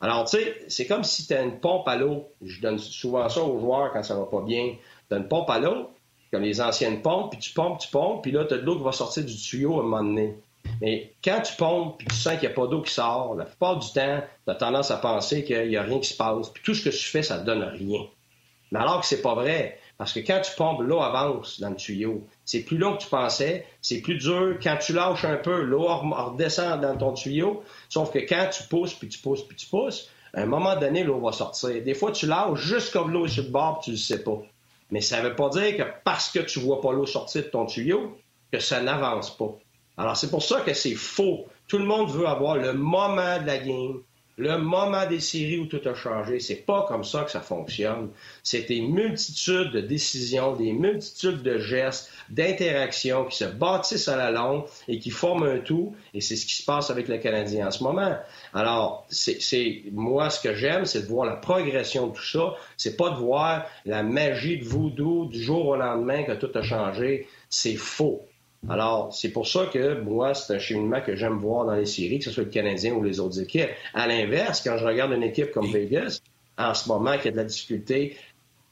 Alors, 0.00 0.24
tu 0.24 0.36
sais, 0.36 0.56
c'est 0.68 0.86
comme 0.86 1.04
si 1.04 1.26
tu 1.26 1.34
as 1.34 1.42
une 1.42 1.58
pompe 1.58 1.88
à 1.88 1.96
l'eau. 1.96 2.28
Je 2.44 2.60
donne 2.60 2.78
souvent 2.78 3.28
ça 3.28 3.42
aux 3.42 3.58
joueurs 3.58 3.92
quand 3.92 4.02
ça 4.02 4.14
va 4.14 4.26
pas 4.26 4.42
bien. 4.42 4.74
Tu 5.08 5.14
as 5.14 5.18
une 5.18 5.28
pompe 5.28 5.50
à 5.50 5.58
l'eau, 5.58 5.90
comme 6.32 6.42
les 6.42 6.60
anciennes 6.60 7.02
pompes, 7.02 7.32
puis 7.32 7.40
tu 7.40 7.52
pompes, 7.52 7.78
tu 7.80 7.88
pompes, 7.88 8.22
puis 8.22 8.30
là, 8.32 8.44
tu 8.44 8.54
as 8.54 8.58
de 8.58 8.62
l'eau 8.62 8.76
qui 8.76 8.84
va 8.84 8.92
sortir 8.92 9.24
du 9.24 9.36
tuyau 9.36 9.78
à 9.78 9.80
un 9.80 9.82
moment 9.82 10.04
donné. 10.04 10.36
Mais 10.80 11.14
quand 11.24 11.40
tu 11.40 11.54
pompes, 11.56 11.98
puis 11.98 12.08
tu 12.08 12.16
sens 12.16 12.34
qu'il 12.34 12.48
n'y 12.48 12.54
a 12.54 12.56
pas 12.56 12.66
d'eau 12.66 12.82
qui 12.82 12.92
sort, 12.92 13.34
la 13.36 13.44
plupart 13.46 13.78
du 13.78 13.86
temps, 13.92 14.20
tu 14.44 14.50
as 14.50 14.54
tendance 14.54 14.90
à 14.90 14.96
penser 14.96 15.44
qu'il 15.44 15.68
n'y 15.68 15.76
a 15.76 15.82
rien 15.82 15.98
qui 15.98 16.08
se 16.08 16.16
passe. 16.16 16.50
Puis 16.50 16.62
tout 16.64 16.74
ce 16.74 16.84
que 16.84 16.94
tu 16.94 17.04
fais, 17.04 17.22
ça 17.22 17.38
ne 17.38 17.44
donne 17.44 17.62
rien. 17.62 18.00
Mais 18.72 18.80
alors 18.80 19.00
que 19.00 19.06
c'est 19.06 19.22
pas 19.22 19.34
vrai. 19.34 19.78
Parce 19.98 20.12
que 20.12 20.20
quand 20.20 20.40
tu 20.42 20.52
pompes, 20.56 20.82
l'eau 20.82 21.00
avance 21.00 21.58
dans 21.60 21.70
le 21.70 21.76
tuyau. 21.76 22.26
C'est 22.44 22.60
plus 22.60 22.76
long 22.76 22.96
que 22.96 23.02
tu 23.02 23.08
pensais, 23.08 23.66
c'est 23.80 24.02
plus 24.02 24.16
dur. 24.16 24.58
Quand 24.62 24.76
tu 24.76 24.92
lâches 24.92 25.24
un 25.24 25.36
peu, 25.36 25.62
l'eau 25.62 25.86
redescend 25.86 26.80
dans 26.80 26.96
ton 26.96 27.12
tuyau. 27.12 27.62
Sauf 27.88 28.12
que 28.12 28.18
quand 28.18 28.50
tu 28.52 28.64
pousses, 28.64 28.94
puis 28.94 29.08
tu 29.08 29.18
pousses, 29.18 29.42
puis 29.42 29.56
tu 29.56 29.66
pousses, 29.66 30.10
à 30.34 30.42
un 30.42 30.46
moment 30.46 30.76
donné, 30.76 31.02
l'eau 31.02 31.18
va 31.18 31.32
sortir. 31.32 31.82
Des 31.82 31.94
fois, 31.94 32.12
tu 32.12 32.26
lâches 32.26 32.60
juste 32.60 32.92
comme 32.92 33.10
l'eau 33.10 33.24
est 33.24 33.30
sur 33.30 33.44
le 33.44 33.50
bord, 33.50 33.80
puis 33.80 33.84
tu 33.86 33.90
le 33.92 33.96
sais 33.96 34.22
pas. 34.22 34.38
Mais 34.90 35.00
ça 35.00 35.22
ne 35.22 35.28
veut 35.28 35.34
pas 35.34 35.48
dire 35.48 35.76
que 35.76 35.82
parce 36.04 36.28
que 36.28 36.40
tu 36.40 36.60
vois 36.60 36.80
pas 36.80 36.92
l'eau 36.92 37.06
sortir 37.06 37.42
de 37.42 37.48
ton 37.48 37.64
tuyau, 37.64 38.18
que 38.52 38.58
ça 38.58 38.82
n'avance 38.82 39.34
pas. 39.36 39.56
Alors, 39.96 40.16
c'est 40.16 40.30
pour 40.30 40.42
ça 40.42 40.60
que 40.60 40.74
c'est 40.74 40.94
faux. 40.94 41.46
Tout 41.68 41.78
le 41.78 41.84
monde 41.84 42.10
veut 42.10 42.26
avoir 42.26 42.56
le 42.56 42.74
moment 42.74 43.40
de 43.40 43.46
la 43.46 43.58
game, 43.58 44.02
le 44.38 44.58
moment 44.58 45.06
des 45.06 45.20
séries 45.20 45.58
où 45.58 45.66
tout 45.66 45.80
a 45.88 45.94
changé. 45.94 46.40
C'est 46.40 46.66
pas 46.66 46.84
comme 46.86 47.04
ça 47.04 47.24
que 47.24 47.30
ça 47.30 47.40
fonctionne. 47.40 48.10
C'est 48.42 48.68
une 48.68 48.92
multitude 48.92 49.70
de 49.72 49.80
décisions, 49.80 50.54
des 50.54 50.72
multitudes 50.72 51.42
de 51.42 51.58
gestes, 51.58 52.10
d'interactions 52.28 53.24
qui 53.24 53.38
se 53.38 53.44
bâtissent 53.44 54.08
à 54.08 54.16
la 54.16 54.30
longue 54.30 54.64
et 54.88 54.98
qui 54.98 55.10
forment 55.10 55.44
un 55.44 55.58
tout. 55.58 55.96
Et 56.12 56.20
c'est 56.20 56.36
ce 56.36 56.44
qui 56.44 56.54
se 56.54 56.64
passe 56.64 56.90
avec 56.90 57.08
le 57.08 57.16
Canadien 57.16 57.68
en 57.68 57.70
ce 57.70 57.82
moment. 57.82 58.16
Alors, 58.52 59.06
c'est 59.08 59.82
moi 59.92 60.28
ce 60.28 60.40
que 60.40 60.54
j'aime, 60.54 60.84
c'est 60.84 61.02
de 61.02 61.06
voir 61.06 61.26
la 61.26 61.36
progression 61.36 62.08
de 62.08 62.12
tout 62.12 62.24
ça. 62.24 62.54
C'est 62.76 62.96
pas 62.96 63.10
de 63.10 63.16
voir 63.16 63.64
la 63.86 64.02
magie 64.02 64.58
de 64.58 64.64
voodoo 64.64 65.26
du 65.26 65.42
jour 65.42 65.66
au 65.66 65.76
lendemain 65.76 66.24
que 66.24 66.32
tout 66.32 66.50
a 66.54 66.62
changé. 66.62 67.26
C'est 67.48 67.76
faux. 67.76 68.22
Alors, 68.68 69.14
c'est 69.14 69.30
pour 69.30 69.46
ça 69.46 69.66
que 69.66 70.00
moi, 70.00 70.34
c'est 70.34 70.54
un 70.54 70.58
cheminement 70.58 71.00
que 71.00 71.14
j'aime 71.16 71.38
voir 71.38 71.66
dans 71.66 71.74
les 71.74 71.86
séries, 71.86 72.18
que 72.18 72.24
ce 72.24 72.30
soit 72.30 72.44
le 72.44 72.50
Canadien 72.50 72.94
ou 72.94 73.02
les 73.02 73.20
autres 73.20 73.40
équipes. 73.40 73.70
À 73.94 74.06
l'inverse, 74.06 74.62
quand 74.62 74.76
je 74.78 74.84
regarde 74.84 75.12
une 75.12 75.22
équipe 75.22 75.52
comme 75.52 75.70
Vegas, 75.70 76.20
en 76.58 76.74
ce 76.74 76.88
moment, 76.88 77.16
qui 77.18 77.28
a 77.28 77.30
de 77.30 77.36
la 77.36 77.44
difficulté, 77.44 78.16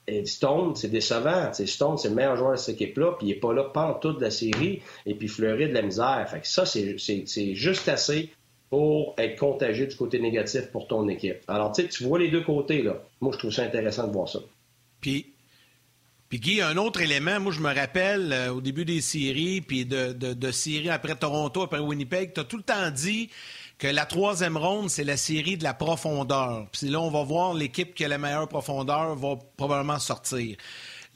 et 0.07 0.27
Stone, 0.27 0.75
c'est 0.77 0.91
décevant. 0.91 1.51
Stone, 1.53 1.97
c'est 1.97 2.09
le 2.09 2.15
meilleur 2.15 2.37
joueur 2.37 2.53
de 2.53 2.57
cette 2.57 2.75
équipe-là, 2.81 3.17
puis 3.19 3.29
il 3.29 3.31
n'est 3.35 3.41
pas 3.41 3.55
là 3.55 3.65
pendant 3.65 3.95
toute 3.95 4.21
la 4.21 4.31
série, 4.31 4.83
et 5.07 5.15
puis 5.15 5.29
Fleury 5.29 5.69
de 5.69 5.75
la 5.75 5.83
misère. 5.83 6.27
Fait 6.29 6.41
que 6.41 6.47
ça, 6.47 6.67
c'est 6.67 7.55
juste 7.55 7.89
assez 7.89 8.31
pour 8.71 9.15
être 9.19 9.39
contagieux 9.39 9.87
du 9.87 9.97
côté 9.97 10.19
négatif 10.19 10.67
pour 10.73 10.89
ton 10.89 11.09
équipe. 11.09 11.39
Alors, 11.47 11.73
tu 11.73 12.05
vois 12.05 12.19
les 12.19 12.29
deux 12.29 12.43
côtés, 12.43 12.83
là. 12.83 13.03
Moi, 13.21 13.33
je 13.33 13.39
trouve 13.39 13.53
ça 13.53 13.63
intéressant 13.63 14.09
de 14.09 14.13
voir 14.13 14.29
ça. 14.29 14.41
Puis, 15.01 15.34
puis 16.35 16.41
Guy, 16.41 16.61
un 16.63 16.77
autre 16.79 17.01
élément, 17.01 17.39
moi 17.39 17.53
je 17.53 17.61
me 17.61 17.73
rappelle 17.73 18.33
euh, 18.33 18.53
au 18.53 18.61
début 18.61 18.85
des 18.85 19.01
séries, 19.01 19.61
puis 19.61 19.87
de, 19.87 20.13
de, 20.13 20.51
séries 20.51 20.91
après 20.91 21.15
Toronto, 21.15 21.63
après 21.63 21.79
Winnipeg, 21.79 22.33
tu 22.35 22.45
tout 22.45 22.57
le 22.57 22.65
temps 22.65 22.91
dit 22.91 23.31
que 23.79 23.87
la 23.87 24.05
troisième 24.05 24.57
ronde, 24.57 24.91
c'est 24.91 25.05
la 25.05 25.17
série 25.17 25.57
de 25.57 25.63
la 25.63 25.75
profondeur. 25.75 26.67
Puis 26.73 26.89
là, 26.89 27.01
on 27.01 27.09
va 27.09 27.23
voir 27.23 27.55
l'équipe 27.55 27.95
qui 27.95 28.05
a 28.05 28.09
la 28.09 28.19
meilleure 28.19 28.49
profondeur 28.49 29.15
va 29.15 29.37
probablement 29.57 30.01
sortir. 30.01 30.57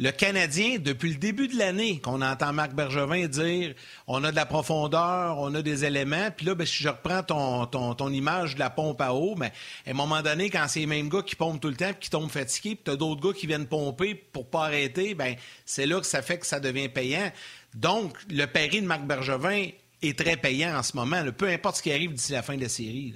Le 0.00 0.12
Canadien, 0.12 0.78
depuis 0.78 1.10
le 1.10 1.16
début 1.16 1.48
de 1.48 1.58
l'année, 1.58 1.98
qu'on 1.98 2.22
entend 2.22 2.52
Marc 2.52 2.72
Bergevin 2.72 3.26
dire 3.26 3.74
on 4.06 4.22
a 4.22 4.30
de 4.30 4.36
la 4.36 4.46
profondeur, 4.46 5.38
on 5.38 5.52
a 5.56 5.60
des 5.60 5.84
éléments, 5.84 6.30
puis 6.36 6.46
là, 6.46 6.54
ben, 6.54 6.64
si 6.64 6.84
je 6.84 6.88
reprends 6.88 7.24
ton, 7.24 7.66
ton, 7.66 8.12
image 8.12 8.54
de 8.54 8.60
la 8.60 8.70
pompe 8.70 9.00
à 9.00 9.12
eau, 9.12 9.34
mais 9.36 9.52
à 9.86 9.90
un 9.90 9.94
moment 9.94 10.22
donné, 10.22 10.50
quand 10.50 10.66
c'est 10.68 10.80
les 10.80 10.86
mêmes 10.86 11.08
gars 11.08 11.22
qui 11.22 11.34
pompent 11.34 11.60
tout 11.60 11.68
le 11.68 11.74
temps, 11.74 11.90
puis 11.90 12.02
qui 12.02 12.10
tombent 12.10 12.30
fatigués, 12.30 12.76
puis 12.76 12.92
tu 12.92 12.96
d'autres 12.96 13.20
gars 13.20 13.36
qui 13.36 13.48
viennent 13.48 13.66
pomper 13.66 14.14
pour 14.14 14.48
pas 14.48 14.66
arrêter, 14.66 15.14
ben 15.14 15.34
c'est 15.64 15.86
là 15.86 15.98
que 15.98 16.06
ça 16.06 16.22
fait 16.22 16.38
que 16.38 16.46
ça 16.46 16.60
devient 16.60 16.88
payant. 16.88 17.32
Donc, 17.74 18.16
le 18.30 18.46
pari 18.46 18.80
de 18.80 18.86
Marc 18.86 19.02
Bergevin 19.02 19.66
est 20.02 20.16
très 20.16 20.36
payant 20.36 20.78
en 20.78 20.84
ce 20.84 20.96
moment, 20.96 21.24
peu 21.36 21.48
importe 21.48 21.78
ce 21.78 21.82
qui 21.82 21.90
arrive 21.90 22.12
d'ici 22.12 22.30
la 22.30 22.42
fin 22.42 22.56
de 22.56 22.62
la 22.62 22.68
série. 22.68 23.14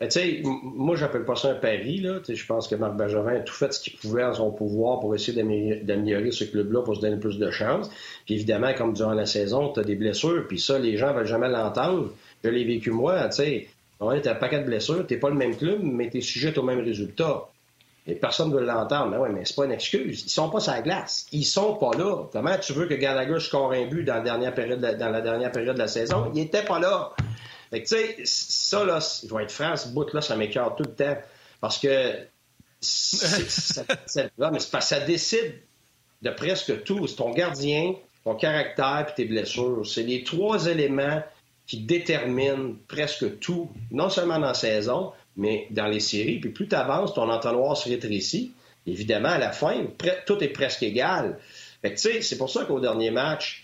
Tu 0.00 0.10
sais, 0.10 0.42
moi, 0.44 0.96
j'appelle 0.96 1.24
pas 1.24 1.36
ça 1.36 1.50
un 1.50 1.54
pari. 1.54 2.04
Je 2.28 2.46
pense 2.46 2.68
que 2.68 2.74
Marc 2.74 2.96
Benjamin 2.96 3.36
a 3.36 3.40
tout 3.40 3.54
fait 3.54 3.72
ce 3.72 3.80
qu'il 3.80 3.96
pouvait 3.96 4.24
en 4.24 4.34
son 4.34 4.50
pouvoir 4.50 5.00
pour 5.00 5.14
essayer 5.14 5.40
d'améliorer 5.82 6.30
ce 6.30 6.44
club-là 6.44 6.82
pour 6.82 6.96
se 6.96 7.00
donner 7.00 7.16
plus 7.16 7.38
de 7.38 7.50
chance. 7.50 7.90
Puis 8.26 8.34
évidemment, 8.34 8.72
comme 8.74 8.92
durant 8.92 9.14
la 9.14 9.26
saison, 9.26 9.72
tu 9.72 9.80
as 9.80 9.84
des 9.84 9.94
blessures, 9.94 10.46
puis 10.48 10.58
ça, 10.58 10.78
les 10.78 10.96
gens 10.96 11.12
ne 11.12 11.18
veulent 11.18 11.26
jamais 11.26 11.48
l'entendre. 11.48 12.10
Je 12.42 12.50
l'ai 12.50 12.64
vécu 12.64 12.90
moi, 12.90 13.28
tu 13.28 13.36
sais. 13.36 13.68
Un 14.00 14.34
paquet 14.34 14.60
de 14.60 14.64
blessures, 14.64 15.06
tu 15.06 15.18
pas 15.18 15.30
le 15.30 15.36
même 15.36 15.56
club, 15.56 15.80
mais 15.82 16.10
tu 16.10 16.18
es 16.18 16.20
sujet 16.20 16.58
au 16.58 16.62
même 16.62 16.80
résultat. 16.80 17.48
Et 18.06 18.14
personne 18.14 18.50
ne 18.50 18.56
veut 18.56 18.64
l'entendre. 18.64 19.10
Mais 19.10 19.16
oui, 19.16 19.28
mais 19.32 19.44
c'est 19.44 19.56
pas 19.56 19.64
une 19.64 19.72
excuse. 19.72 20.24
Ils 20.26 20.30
sont 20.30 20.50
pas 20.50 20.60
sur 20.60 20.72
la 20.72 20.82
glace. 20.82 21.26
Ils 21.32 21.44
sont 21.44 21.76
pas 21.76 21.92
là. 21.96 22.24
Comment 22.32 22.58
tu 22.58 22.74
veux 22.74 22.86
que 22.86 22.94
Gallagher 22.94 23.40
score 23.40 23.72
un 23.72 23.86
but 23.86 24.04
dans 24.04 24.16
la 24.16 24.20
dernière 24.20 24.54
période 24.54 24.78
de 24.78 24.86
la, 24.86 24.94
dans 24.94 25.08
la 25.08 25.22
dernière 25.22 25.52
période 25.52 25.74
de 25.74 25.80
la 25.80 25.88
saison? 25.88 26.30
Il 26.34 26.42
était 26.42 26.64
pas 26.64 26.78
là. 26.78 27.12
Fait 27.74 27.82
que, 27.82 27.88
tu 27.88 27.96
sais, 27.96 28.16
ça, 28.24 28.84
là, 28.84 29.00
je 29.00 29.34
vais 29.34 29.42
être 29.42 29.50
franc, 29.50 29.76
ce 29.76 29.88
bout-là, 29.88 30.20
ça 30.20 30.36
m'écœure 30.36 30.76
tout 30.76 30.84
le 30.84 30.94
temps. 30.94 31.16
Parce 31.60 31.78
que 31.78 32.14
ça, 32.80 33.82
mais 34.52 34.60
ça 34.60 35.00
décide 35.00 35.60
de 36.22 36.30
presque 36.30 36.84
tout. 36.84 37.08
C'est 37.08 37.16
ton 37.16 37.30
gardien, 37.32 37.96
ton 38.22 38.36
caractère 38.36 39.08
et 39.10 39.14
tes 39.16 39.24
blessures. 39.24 39.84
C'est 39.84 40.04
les 40.04 40.22
trois 40.22 40.66
éléments 40.66 41.20
qui 41.66 41.80
déterminent 41.80 42.76
presque 42.86 43.40
tout, 43.40 43.72
non 43.90 44.08
seulement 44.08 44.38
dans 44.38 44.46
la 44.46 44.54
saison, 44.54 45.10
mais 45.36 45.66
dans 45.70 45.88
les 45.88 45.98
séries. 45.98 46.38
Puis 46.38 46.50
plus 46.50 46.68
tu 46.68 46.76
avances, 46.76 47.12
ton 47.12 47.28
entonnoir 47.28 47.76
se 47.76 47.88
rétrécit. 47.88 48.52
Évidemment, 48.86 49.30
à 49.30 49.38
la 49.38 49.50
fin, 49.50 49.84
tout 50.26 50.44
est 50.44 50.48
presque 50.48 50.84
égal. 50.84 51.40
Fait 51.82 51.90
que, 51.92 51.96
tu 51.96 52.02
sais, 52.02 52.22
c'est 52.22 52.38
pour 52.38 52.50
ça 52.50 52.66
qu'au 52.66 52.78
dernier 52.78 53.10
match, 53.10 53.63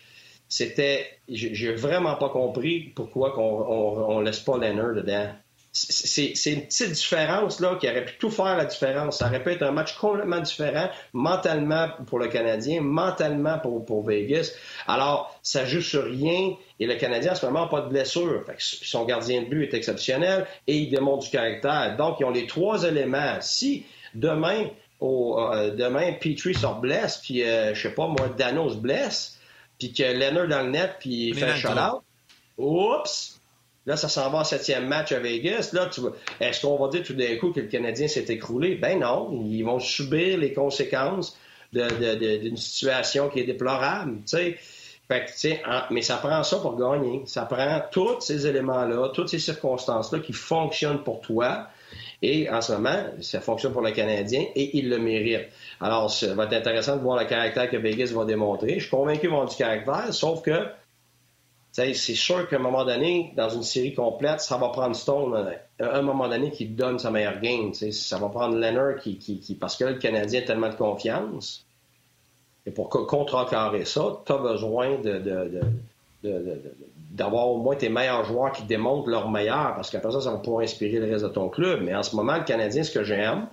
c'était. 0.51 1.07
J'ai 1.29 1.73
vraiment 1.73 2.17
pas 2.17 2.29
compris 2.29 2.93
pourquoi 2.95 3.39
on, 3.39 4.17
on, 4.17 4.21
laisse 4.21 4.41
pas 4.41 4.59
Leonard 4.59 4.95
dedans. 4.95 5.29
C'est 5.73 6.35
une 6.47 6.63
petite 6.63 6.91
différence 6.91 7.61
là 7.61 7.77
qui 7.81 7.89
aurait 7.89 8.05
pu 8.05 8.15
tout 8.19 8.31
faire 8.31 8.57
la 8.57 8.65
différence. 8.65 9.19
Ça 9.19 9.29
aurait 9.29 9.41
pu 9.41 9.51
être 9.51 9.63
un 9.63 9.71
match 9.71 9.97
complètement 9.97 10.41
différent, 10.41 10.91
mentalement 11.13 11.91
pour 12.09 12.19
le 12.19 12.27
Canadien, 12.27 12.81
mentalement 12.81 13.61
pour, 13.61 14.05
Vegas. 14.05 14.53
Alors, 14.89 15.39
ça 15.45 15.65
joue 15.65 15.81
sur 15.81 16.05
rien. 16.05 16.57
Et 16.81 16.87
le 16.87 16.97
Canadien, 16.97 17.33
en 17.33 17.35
ce 17.37 17.47
moment, 17.47 17.69
pas 17.69 17.83
de 17.83 17.89
blessure. 17.89 18.45
son 18.59 19.05
gardien 19.05 19.43
de 19.43 19.47
but 19.47 19.73
est 19.73 19.77
exceptionnel 19.77 20.49
et 20.67 20.77
il 20.77 20.91
démontre 20.91 21.27
du 21.27 21.31
caractère. 21.31 21.95
Donc, 21.97 22.17
ils 22.19 22.25
ont 22.25 22.33
les 22.33 22.49
trois 22.49 22.83
éléments. 22.83 23.37
Si 23.41 23.87
demain, 24.15 24.67
au, 24.99 25.39
euh, 25.39 25.71
demain 25.71 26.13
Petrie 26.15 26.55
se 26.55 26.81
blesse, 26.81 27.19
puis, 27.19 27.45
euh, 27.45 27.73
je 27.75 27.83
sais 27.83 27.95
pas, 27.95 28.09
moi, 28.09 28.29
Dano 28.37 28.69
se 28.71 28.77
blesse, 28.77 29.40
puis 29.81 29.93
que 29.93 30.05
Leonard 30.05 30.47
dans 30.47 30.63
le 30.63 30.71
net, 30.71 30.97
puis 31.01 31.31
il 31.31 31.35
fait 31.35 31.51
un. 31.67 32.01
Oups! 32.59 33.41
Là, 33.87 33.97
ça 33.97 34.09
s'en 34.09 34.31
va 34.31 34.41
en 34.41 34.45
septième 34.45 34.87
match 34.87 35.11
à 35.11 35.19
Vegas. 35.19 35.71
Là, 35.73 35.87
tu 35.87 36.03
est-ce 36.39 36.61
qu'on 36.61 36.77
va 36.77 36.89
dire 36.91 37.03
tout 37.03 37.15
d'un 37.15 37.37
coup 37.39 37.51
que 37.51 37.61
le 37.61 37.67
Canadien 37.67 38.07
s'est 38.07 38.27
écroulé? 38.29 38.75
Ben 38.75 39.01
non. 39.01 39.43
Ils 39.47 39.63
vont 39.63 39.81
subir 39.81 40.37
les 40.37 40.53
conséquences 40.53 41.37
d'une 41.73 42.57
situation 42.59 43.31
qui 43.31 43.41
est 43.41 43.45
déplorable. 43.45 44.19
Fait 44.29 44.59
que, 45.09 45.93
mais 45.93 46.03
ça 46.03 46.19
prend 46.19 46.43
ça 46.45 46.59
pour 46.59 46.77
gagner. 46.77 47.23
Ça 47.25 47.47
prend 47.47 47.81
tous 47.91 48.21
ces 48.21 48.47
éléments-là, 48.47 49.09
toutes 49.15 49.31
ces 49.31 49.39
circonstances-là 49.39 50.21
qui 50.21 50.35
fonctionnent 50.35 51.03
pour 51.03 51.23
toi. 51.23 51.67
Et 52.23 52.51
en 52.51 52.61
ce 52.61 52.73
moment, 52.73 53.05
ça 53.23 53.41
fonctionne 53.41 53.73
pour 53.73 53.83
le 53.83 53.93
Canadien 53.93 54.45
et 54.55 54.77
il 54.77 54.91
le 54.91 54.99
mérite. 54.99 55.49
Alors, 55.81 56.11
ça 56.11 56.35
va 56.35 56.45
être 56.45 56.53
intéressant 56.53 56.97
de 56.97 57.03
voir 57.03 57.19
le 57.19 57.27
caractère 57.27 57.71
que 57.71 57.79
Vegas 57.79 58.13
va 58.15 58.27
démontrer. 58.27 58.75
Je 58.75 58.81
suis 58.81 58.91
convaincu 58.91 59.21
qu'ils 59.21 59.31
vont 59.31 59.47
du 59.47 59.57
caractère, 59.57 60.13
sauf 60.13 60.43
que 60.43 60.67
c'est 61.73 61.95
sûr 61.95 62.49
qu'à 62.49 62.57
un 62.57 62.61
moment 62.61 62.85
donné, 62.85 63.33
dans 63.37 63.49
une 63.49 63.63
série 63.63 63.95
complète, 63.95 64.41
ça 64.41 64.57
va 64.57 64.69
prendre 64.69 64.95
Stone 64.95 65.35
à 65.35 65.83
euh, 65.83 65.95
un 65.95 66.03
moment 66.03 66.29
donné 66.29 66.51
qui 66.51 66.67
donne 66.67 66.99
sa 66.99 67.11
meilleure 67.11 67.41
game. 67.41 67.73
Ça 67.75 68.19
va 68.19 68.29
prendre 68.29 68.57
Leonard 68.57 68.97
qui, 69.01 69.17
qui, 69.17 69.55
parce 69.55 69.77
que 69.77 69.85
le 69.85 69.95
Canadien 69.95 70.41
a 70.41 70.45
tellement 70.45 70.69
de 70.69 70.75
confiance. 70.75 71.65
Et 72.67 72.71
pour 72.71 72.91
contrecarrer 72.91 73.85
ça, 73.85 74.21
tu 74.27 74.33
as 74.33 74.39
besoin 74.39 74.99
de, 74.99 75.61
d'avoir 77.11 77.49
au 77.49 77.59
moins 77.59 77.75
tes 77.75 77.89
meilleurs 77.89 78.25
joueurs 78.25 78.53
qui 78.53 78.63
démontrent 78.63 79.09
leur 79.09 79.31
meilleur, 79.31 79.75
parce 79.75 79.91
qu'après 79.91 80.13
ça, 80.13 80.21
ça 80.21 80.31
va 80.31 80.39
pouvoir 80.39 80.63
inspirer 80.63 80.99
le 80.99 81.11
reste 81.11 81.25
de 81.25 81.31
ton 81.31 81.49
club. 81.49 81.83
Mais 81.83 81.95
en 81.95 82.03
ce 82.03 82.15
moment, 82.15 82.37
le 82.37 82.45
Canadien, 82.45 82.85
ce 82.85 82.93
que 82.93 83.03
j'aime, 83.03 83.49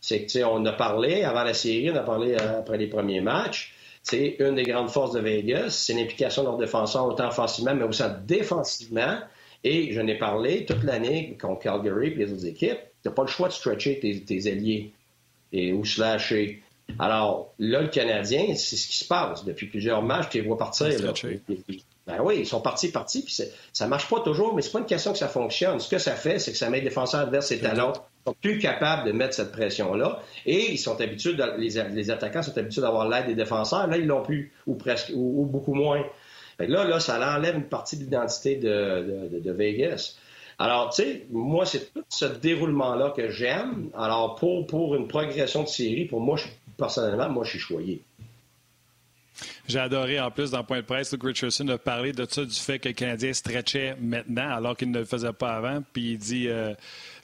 c'est 0.00 0.26
que, 0.26 0.44
on 0.44 0.64
a 0.66 0.72
parlé 0.72 1.24
avant 1.24 1.42
la 1.42 1.54
série, 1.54 1.90
on 1.90 1.96
a 1.96 2.02
parlé 2.02 2.34
euh, 2.34 2.60
après 2.60 2.78
les 2.78 2.86
premiers 2.86 3.20
matchs. 3.20 3.74
C'est 4.04 4.36
une 4.40 4.54
des 4.54 4.64
grandes 4.64 4.90
forces 4.90 5.12
de 5.12 5.20
Vegas, 5.20 5.70
c'est 5.70 5.94
l'implication 5.94 6.42
de 6.42 6.48
leurs 6.48 6.58
défenseurs 6.58 7.06
autant 7.06 7.28
offensivement, 7.28 7.74
mais 7.74 7.84
aussi 7.84 8.02
défensivement. 8.24 9.18
Et 9.64 9.92
je 9.92 10.00
n'ai 10.00 10.18
parlé 10.18 10.64
toute 10.64 10.82
l'année 10.82 11.36
contre 11.40 11.60
Calgary 11.60 12.08
et 12.08 12.14
les 12.14 12.32
autres 12.32 12.46
équipes. 12.46 12.80
Tu 13.02 13.08
n'as 13.08 13.14
pas 13.14 13.22
le 13.22 13.28
choix 13.28 13.46
de 13.46 13.52
stretcher 13.52 14.00
tes, 14.00 14.48
alliés 14.48 14.92
et, 15.52 15.72
ou 15.72 15.84
slasher. 15.84 16.62
Alors, 16.98 17.54
là, 17.60 17.80
le 17.80 17.88
Canadien, 17.88 18.54
c'est 18.56 18.76
ce 18.76 18.88
qui 18.88 18.96
se 18.96 19.06
passe. 19.06 19.44
Depuis 19.44 19.66
plusieurs 19.66 20.02
matchs, 20.02 20.30
tu 20.30 20.38
les 20.38 20.46
vois 20.46 20.58
partir. 20.58 20.88
Ben 22.06 22.18
oui, 22.20 22.38
ils 22.40 22.46
sont 22.46 22.60
partis, 22.60 22.90
partis, 22.90 23.22
puis 23.22 23.36
ça 23.72 23.86
marche 23.86 24.08
pas 24.08 24.20
toujours, 24.20 24.54
mais 24.54 24.62
c'est 24.62 24.72
pas 24.72 24.80
une 24.80 24.86
question 24.86 25.12
que 25.12 25.18
ça 25.18 25.28
fonctionne. 25.28 25.78
Ce 25.78 25.88
que 25.88 25.98
ça 25.98 26.14
fait, 26.14 26.40
c'est 26.40 26.50
que 26.50 26.58
ça 26.58 26.68
met 26.68 26.78
les 26.78 26.84
défenseurs 26.84 27.20
adverses 27.20 27.46
ses 27.46 27.60
talons. 27.60 27.92
Ils 27.92 28.30
sont 28.30 28.36
plus 28.40 28.58
capables 28.58 29.06
de 29.06 29.12
mettre 29.12 29.34
cette 29.34 29.52
pression-là, 29.52 30.20
et 30.44 30.72
ils 30.72 30.78
sont 30.78 31.00
habitués, 31.00 31.36
les, 31.58 32.10
attaquants 32.10 32.42
sont 32.42 32.58
habitués 32.58 32.80
d'avoir 32.80 33.08
l'aide 33.08 33.26
des 33.26 33.36
défenseurs. 33.36 33.86
Là, 33.86 33.98
ils 33.98 34.06
l'ont 34.06 34.22
plus, 34.22 34.52
ou 34.66 34.74
presque, 34.74 35.12
ou, 35.14 35.46
beaucoup 35.46 35.74
moins. 35.74 36.02
là, 36.58 36.84
là, 36.84 36.98
ça 36.98 37.18
enlève 37.36 37.54
une 37.54 37.68
partie 37.68 37.96
de 37.96 38.02
l'identité 38.02 38.56
de, 38.56 39.52
Vegas. 39.52 40.16
Alors, 40.58 40.90
tu 40.90 41.02
sais, 41.02 41.26
moi, 41.30 41.66
c'est 41.66 41.92
tout 41.92 42.04
ce 42.08 42.24
déroulement-là 42.24 43.12
que 43.16 43.30
j'aime. 43.30 43.90
Alors, 43.96 44.34
pour, 44.34 44.66
pour 44.66 44.96
une 44.96 45.06
progression 45.06 45.62
de 45.62 45.68
série, 45.68 46.04
pour 46.04 46.20
moi, 46.20 46.36
personnellement, 46.76 47.28
moi, 47.28 47.44
je 47.44 47.50
suis 47.50 47.58
choyé. 47.58 48.02
J'ai 49.68 49.78
adoré, 49.78 50.20
en 50.20 50.30
plus, 50.30 50.50
dans 50.50 50.62
point 50.64 50.78
de 50.78 50.86
presse, 50.86 51.12
Luke 51.12 51.24
Richardson 51.24 51.66
a 51.68 51.78
parlé 51.78 52.12
de 52.12 52.26
ça, 52.28 52.44
du 52.44 52.54
fait 52.54 52.78
que 52.78 52.88
le 52.88 52.94
Canadien 52.94 53.32
stretchait 53.32 53.96
maintenant, 54.00 54.50
alors 54.50 54.76
qu'il 54.76 54.90
ne 54.90 54.98
le 55.00 55.04
faisait 55.04 55.32
pas 55.32 55.54
avant. 55.56 55.82
Puis 55.92 56.12
il 56.12 56.18
dit 56.18 56.48
euh, 56.48 56.74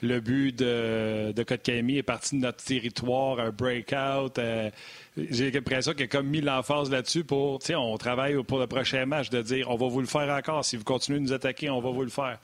le 0.03 0.21
but 0.21 0.57
de, 0.57 1.33
de 1.33 1.43
Kotkami 1.43 1.99
est 1.99 2.03
parti 2.03 2.37
de 2.37 2.43
notre 2.43 2.63
territoire, 2.65 3.41
un 3.41 3.51
breakout. 3.51 4.39
Euh, 4.39 4.71
j'ai 5.31 5.51
l'impression 5.51 5.93
qu'il 5.93 6.05
a 6.05 6.07
comme 6.07 6.29
mis 6.29 6.41
l'emphase 6.41 6.91
là-dessus 6.91 7.25
pour, 7.25 7.59
tu 7.59 7.67
sais, 7.67 7.75
on 7.75 7.97
travaille 7.99 8.43
pour 8.45 8.59
le 8.59 8.67
prochain 8.67 9.05
match, 9.07 9.31
de 9.31 9.43
dire 9.43 9.69
on 9.71 9.77
va 9.77 9.89
vous 9.89 10.01
le 10.01 10.07
faire 10.07 10.29
encore. 10.29 10.65
Si 10.65 10.77
vous 10.77 10.85
continuez 10.85 11.19
de 11.19 11.25
nous 11.25 11.33
attaquer, 11.33 11.71
on 11.71 11.81
va 11.81 11.91
vous 11.91 12.03
le 12.03 12.11
faire. 12.11 12.39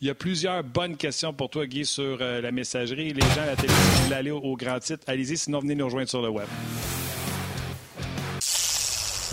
Il 0.00 0.06
y 0.06 0.10
a 0.10 0.14
plusieurs 0.14 0.64
bonnes 0.64 0.96
questions 0.96 1.32
pour 1.34 1.50
toi, 1.50 1.66
Guy, 1.66 1.84
sur 1.84 2.18
euh, 2.20 2.40
la 2.40 2.52
messagerie. 2.52 3.12
Les 3.12 3.20
gens 3.20 3.42
à 3.42 3.46
la 3.46 3.56
télé, 3.56 3.72
si 3.72 4.02
vous 4.06 4.12
aller 4.12 4.30
au, 4.30 4.38
au 4.38 4.56
grand 4.56 4.78
titre, 4.78 5.02
allez-y, 5.06 5.36
sinon 5.36 5.58
venez 5.58 5.74
nous 5.74 5.84
rejoindre 5.84 6.08
sur 6.08 6.22
le 6.22 6.28
web. 6.30 6.46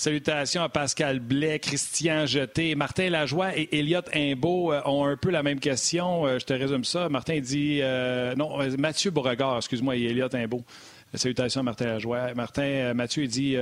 Salutations 0.00 0.62
à 0.62 0.70
Pascal 0.70 1.20
Blais, 1.20 1.58
Christian 1.58 2.24
Jeté, 2.24 2.74
Martin 2.74 3.10
Lajoie 3.10 3.54
et 3.54 3.68
Elliot 3.78 4.00
Imbeau 4.14 4.72
euh, 4.72 4.80
ont 4.86 5.04
un 5.04 5.14
peu 5.18 5.28
la 5.28 5.42
même 5.42 5.60
question. 5.60 6.24
Euh, 6.24 6.38
je 6.38 6.46
te 6.46 6.54
résume 6.54 6.84
ça. 6.84 7.10
Martin 7.10 7.38
dit 7.38 7.80
euh, 7.82 8.34
non, 8.34 8.56
Mathieu 8.78 9.10
Beauregard, 9.10 9.58
excuse-moi, 9.58 9.96
et 9.96 10.04
Elliot 10.04 10.34
Imbeau. 10.34 10.64
Salutations 11.12 11.60
à 11.60 11.64
Martin 11.64 11.84
Lajoie. 11.84 12.32
Martin 12.32 12.94
Mathieu 12.94 13.26
dit 13.26 13.56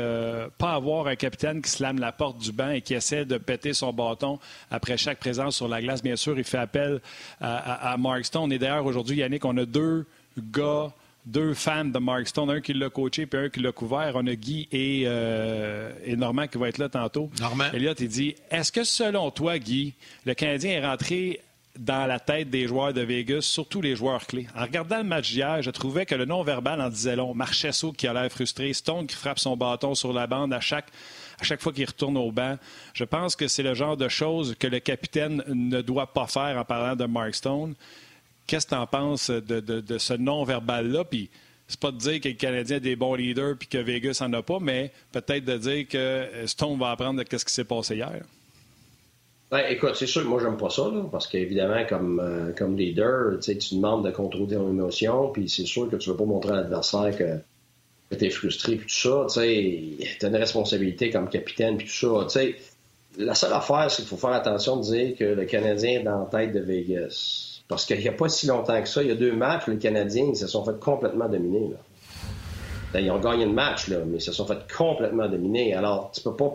pas 0.59 0.75
avoir 0.75 1.09
un 1.09 1.17
capitaine 1.17 1.61
qui 1.61 1.71
slame 1.71 1.99
la 1.99 2.13
porte 2.13 2.39
du 2.39 2.53
banc 2.53 2.71
et 2.71 2.83
qui 2.83 2.95
essaie 2.95 3.25
de 3.25 3.37
péter 3.37 3.73
son 3.73 3.93
bâton 3.93 4.39
après 4.71 4.97
chaque 4.97 5.19
présence 5.19 5.57
sur 5.57 5.67
la 5.67 5.83
glace. 5.83 6.05
Bien 6.05 6.15
sûr, 6.15 6.39
il 6.39 6.45
fait 6.45 6.59
appel 6.59 7.01
à, 7.41 7.97
Mark 7.99 8.25
Stone. 8.27 8.53
Et 8.53 8.59
d'ailleurs, 8.59 8.85
aujourd'hui, 8.85 9.17
Yannick, 9.17 9.45
on 9.47 9.57
a 9.57 9.65
deux 9.65 10.07
gars 10.39 10.93
deux 11.29 11.53
fans 11.53 11.85
de 11.85 11.99
Mark 11.99 12.27
Stone, 12.27 12.51
un 12.51 12.61
qui 12.61 12.73
l'a 12.73 12.89
coaché 12.89 13.27
puis 13.27 13.39
un 13.39 13.49
qui 13.51 13.61
l'a 13.61 13.71
couvert. 13.71 14.13
On 14.15 14.27
a 14.27 14.35
Guy 14.35 14.67
et, 14.73 15.03
euh, 15.05 15.93
et, 16.05 16.17
Normand 16.17 16.47
qui 16.47 16.57
vont 16.57 16.65
être 16.65 16.79
là 16.79 16.89
tantôt. 16.89 17.31
Normand. 17.39 17.67
Elliot, 17.73 17.93
il 17.99 18.09
dit 18.09 18.35
Est-ce 18.51 18.73
que 18.73 18.83
selon 18.83 19.31
toi, 19.31 19.59
Guy, 19.59 19.95
le 20.25 20.35
Canadien 20.35 20.73
est 20.73 20.87
rentré 20.87 21.41
dans 21.79 22.07
la 22.07 22.19
tête 22.19 22.49
des 22.49 22.67
joueurs 22.67 22.95
de 22.95 23.03
Vegas, 23.03 23.43
surtout 23.43 23.83
les 23.83 23.95
joueurs 23.95 24.27
clés? 24.27 24.47
En 24.57 24.63
regardant 24.63 24.97
le 24.99 25.05
match 25.05 25.31
d'hier, 25.31 25.61
je 25.61 25.71
trouvais 25.71 26.07
que 26.07 26.15
le 26.15 26.25
non-verbal 26.25 26.81
en 26.81 26.89
disait 26.89 27.15
long. 27.15 27.35
Marchesso 27.35 27.93
qui 27.93 28.07
a 28.07 28.15
l'air 28.15 28.31
frustré, 28.33 28.73
Stone 28.73 29.07
qui 29.07 29.15
frappe 29.15 29.39
son 29.39 29.55
bâton 29.55 29.95
sur 29.95 30.15
la 30.15 30.27
bande 30.27 30.55
à 30.55 30.61
chaque, 30.61 30.89
à 31.39 31.45
chaque 31.45 31.61
fois 31.61 31.75
qu'il 31.75 31.85
retourne 31.85 32.17
au 32.17 32.33
banc. 32.33 32.57
Je 32.95 33.05
pense 33.05 33.37
que 33.37 33.49
c'est 33.49 33.63
le 33.63 33.75
genre 33.75 33.99
de 33.99 34.09
choses 34.09 34.57
que 34.59 34.67
le 34.67 34.81
capitaine 34.81 35.45
ne 35.47 35.83
doit 35.83 36.13
pas 36.15 36.27
faire 36.27 36.57
en 36.57 36.65
parlant 36.65 36.97
de 36.97 37.05
Mark 37.05 37.35
Stone. 37.35 37.75
Qu'est-ce 38.49 38.67
que 38.67 38.75
tu 38.75 38.81
en 38.81 38.87
penses 38.87 39.31
de, 39.31 39.99
ce 39.99 40.15
non-verbal-là? 40.15 41.05
Puis, 41.05 41.29
c'est 41.69 41.79
pas 41.79 41.93
de 41.93 41.99
dire 41.99 42.19
que 42.21 42.29
le 42.29 42.35
Canadien 42.35 42.79
a 42.79 42.81
des 42.81 42.97
bons 42.97 43.15
leaders 43.15 43.57
puis 43.59 43.69
que 43.69 43.77
Vegas 43.77 44.19
n'en 44.23 44.33
a 44.33 44.43
pas, 44.43 44.59
mais 44.59 44.91
peut-être 45.13 45.45
de 45.45 45.59
dire 45.59 45.87
que 45.87 46.47
Stone 46.47 46.79
va 46.79 46.93
apprendre 46.93 47.23
de 47.23 47.39
ce 47.39 47.45
qui 47.45 47.53
s'est 47.53 47.65
passé 47.65 47.97
hier. 47.97 48.23
Écoute, 49.69 49.97
c'est 49.97 50.07
sûr 50.07 50.23
que 50.23 50.29
moi, 50.29 50.41
j'aime 50.43 50.57
pas 50.57 50.71
ça, 50.71 50.91
parce 51.13 51.27
qu'évidemment, 51.27 51.85
comme, 51.87 52.21
euh, 52.21 52.53
comme 52.57 52.77
leader, 52.77 53.39
tu 53.41 53.55
demandes 53.75 54.05
de 54.05 54.11
contrôler 54.11 54.49
tes 54.49 54.55
émotions, 54.55 55.29
puis 55.29 55.49
c'est 55.49 55.67
sûr 55.67 55.91
que 55.91 55.97
tu 55.97 56.11
veux 56.11 56.17
pas 56.17 56.25
montrer 56.25 56.53
à 56.53 56.57
l'adversaire 56.57 57.17
que, 57.17 58.17
tu 58.17 58.25
es 58.25 58.31
frustré, 58.31 58.77
puis 58.77 58.87
tout 58.87 58.95
ça. 58.95 59.27
Tu 59.31 59.41
as 59.41 60.29
une 60.29 60.37
responsabilité 60.37 61.11
comme 61.11 61.29
capitaine, 61.29 61.77
puis 61.77 61.87
tout 61.87 62.27
ça. 62.29 62.41
la 63.19 63.35
seule 63.35 63.53
affaire, 63.53 63.91
c'est 63.91 64.03
qu'il 64.03 64.09
faut 64.09 64.17
faire 64.17 64.33
attention 64.33 64.77
de 64.79 64.83
dire 64.83 65.17
que 65.17 65.25
le 65.25 65.45
Canadien 65.45 66.01
est 66.01 66.03
dans 66.03 66.21
la 66.21 66.27
tête 66.27 66.55
de 66.55 66.61
Vegas. 66.61 67.48
Parce 67.69 67.85
qu'il 67.85 67.99
n'y 67.99 68.09
a 68.09 68.13
pas 68.13 68.29
si 68.29 68.47
longtemps 68.47 68.81
que 68.81 68.89
ça, 68.89 69.03
il 69.03 69.09
y 69.09 69.13
a 69.13 69.15
deux 69.15 69.33
matchs, 69.33 69.67
les 69.69 69.79
Canadiens, 69.79 70.27
ils 70.31 70.37
se 70.37 70.47
sont 70.47 70.65
fait 70.65 70.79
complètement 70.81 71.29
dominer. 71.29 71.69
Là. 71.69 71.77
Ben, 72.93 73.01
ils 73.01 73.11
ont 73.11 73.19
gagné 73.19 73.45
le 73.45 73.53
match, 73.53 73.89
là, 73.89 73.99
mais 74.07 74.17
ils 74.17 74.23
se 74.23 74.33
sont 74.33 74.47
fait 74.47 74.59
complètement 74.75 75.29
dominer. 75.29 75.75
Alors, 75.75 76.11
tu 76.11 76.23
peux 76.23 76.35
pas. 76.35 76.51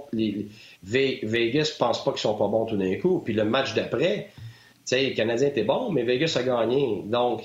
Vegas 0.84 1.76
pense 1.78 2.04
pas 2.04 2.12
qu'ils 2.12 2.22
sont 2.22 2.36
pas 2.36 2.48
bons 2.48 2.66
tout 2.66 2.78
d'un 2.78 2.96
coup. 2.98 3.20
Puis 3.20 3.34
le 3.36 3.46
match 3.46 3.76
d'après, 3.76 4.32
tu 4.36 4.42
sais, 4.86 5.04
les 5.04 5.14
Canadiens 5.14 5.50
étaient 5.50 5.64
bons, 5.64 5.92
mais 5.92 6.04
Vegas 6.04 6.36
a 6.36 6.44
gagné. 6.44 7.04
Donc, 7.06 7.44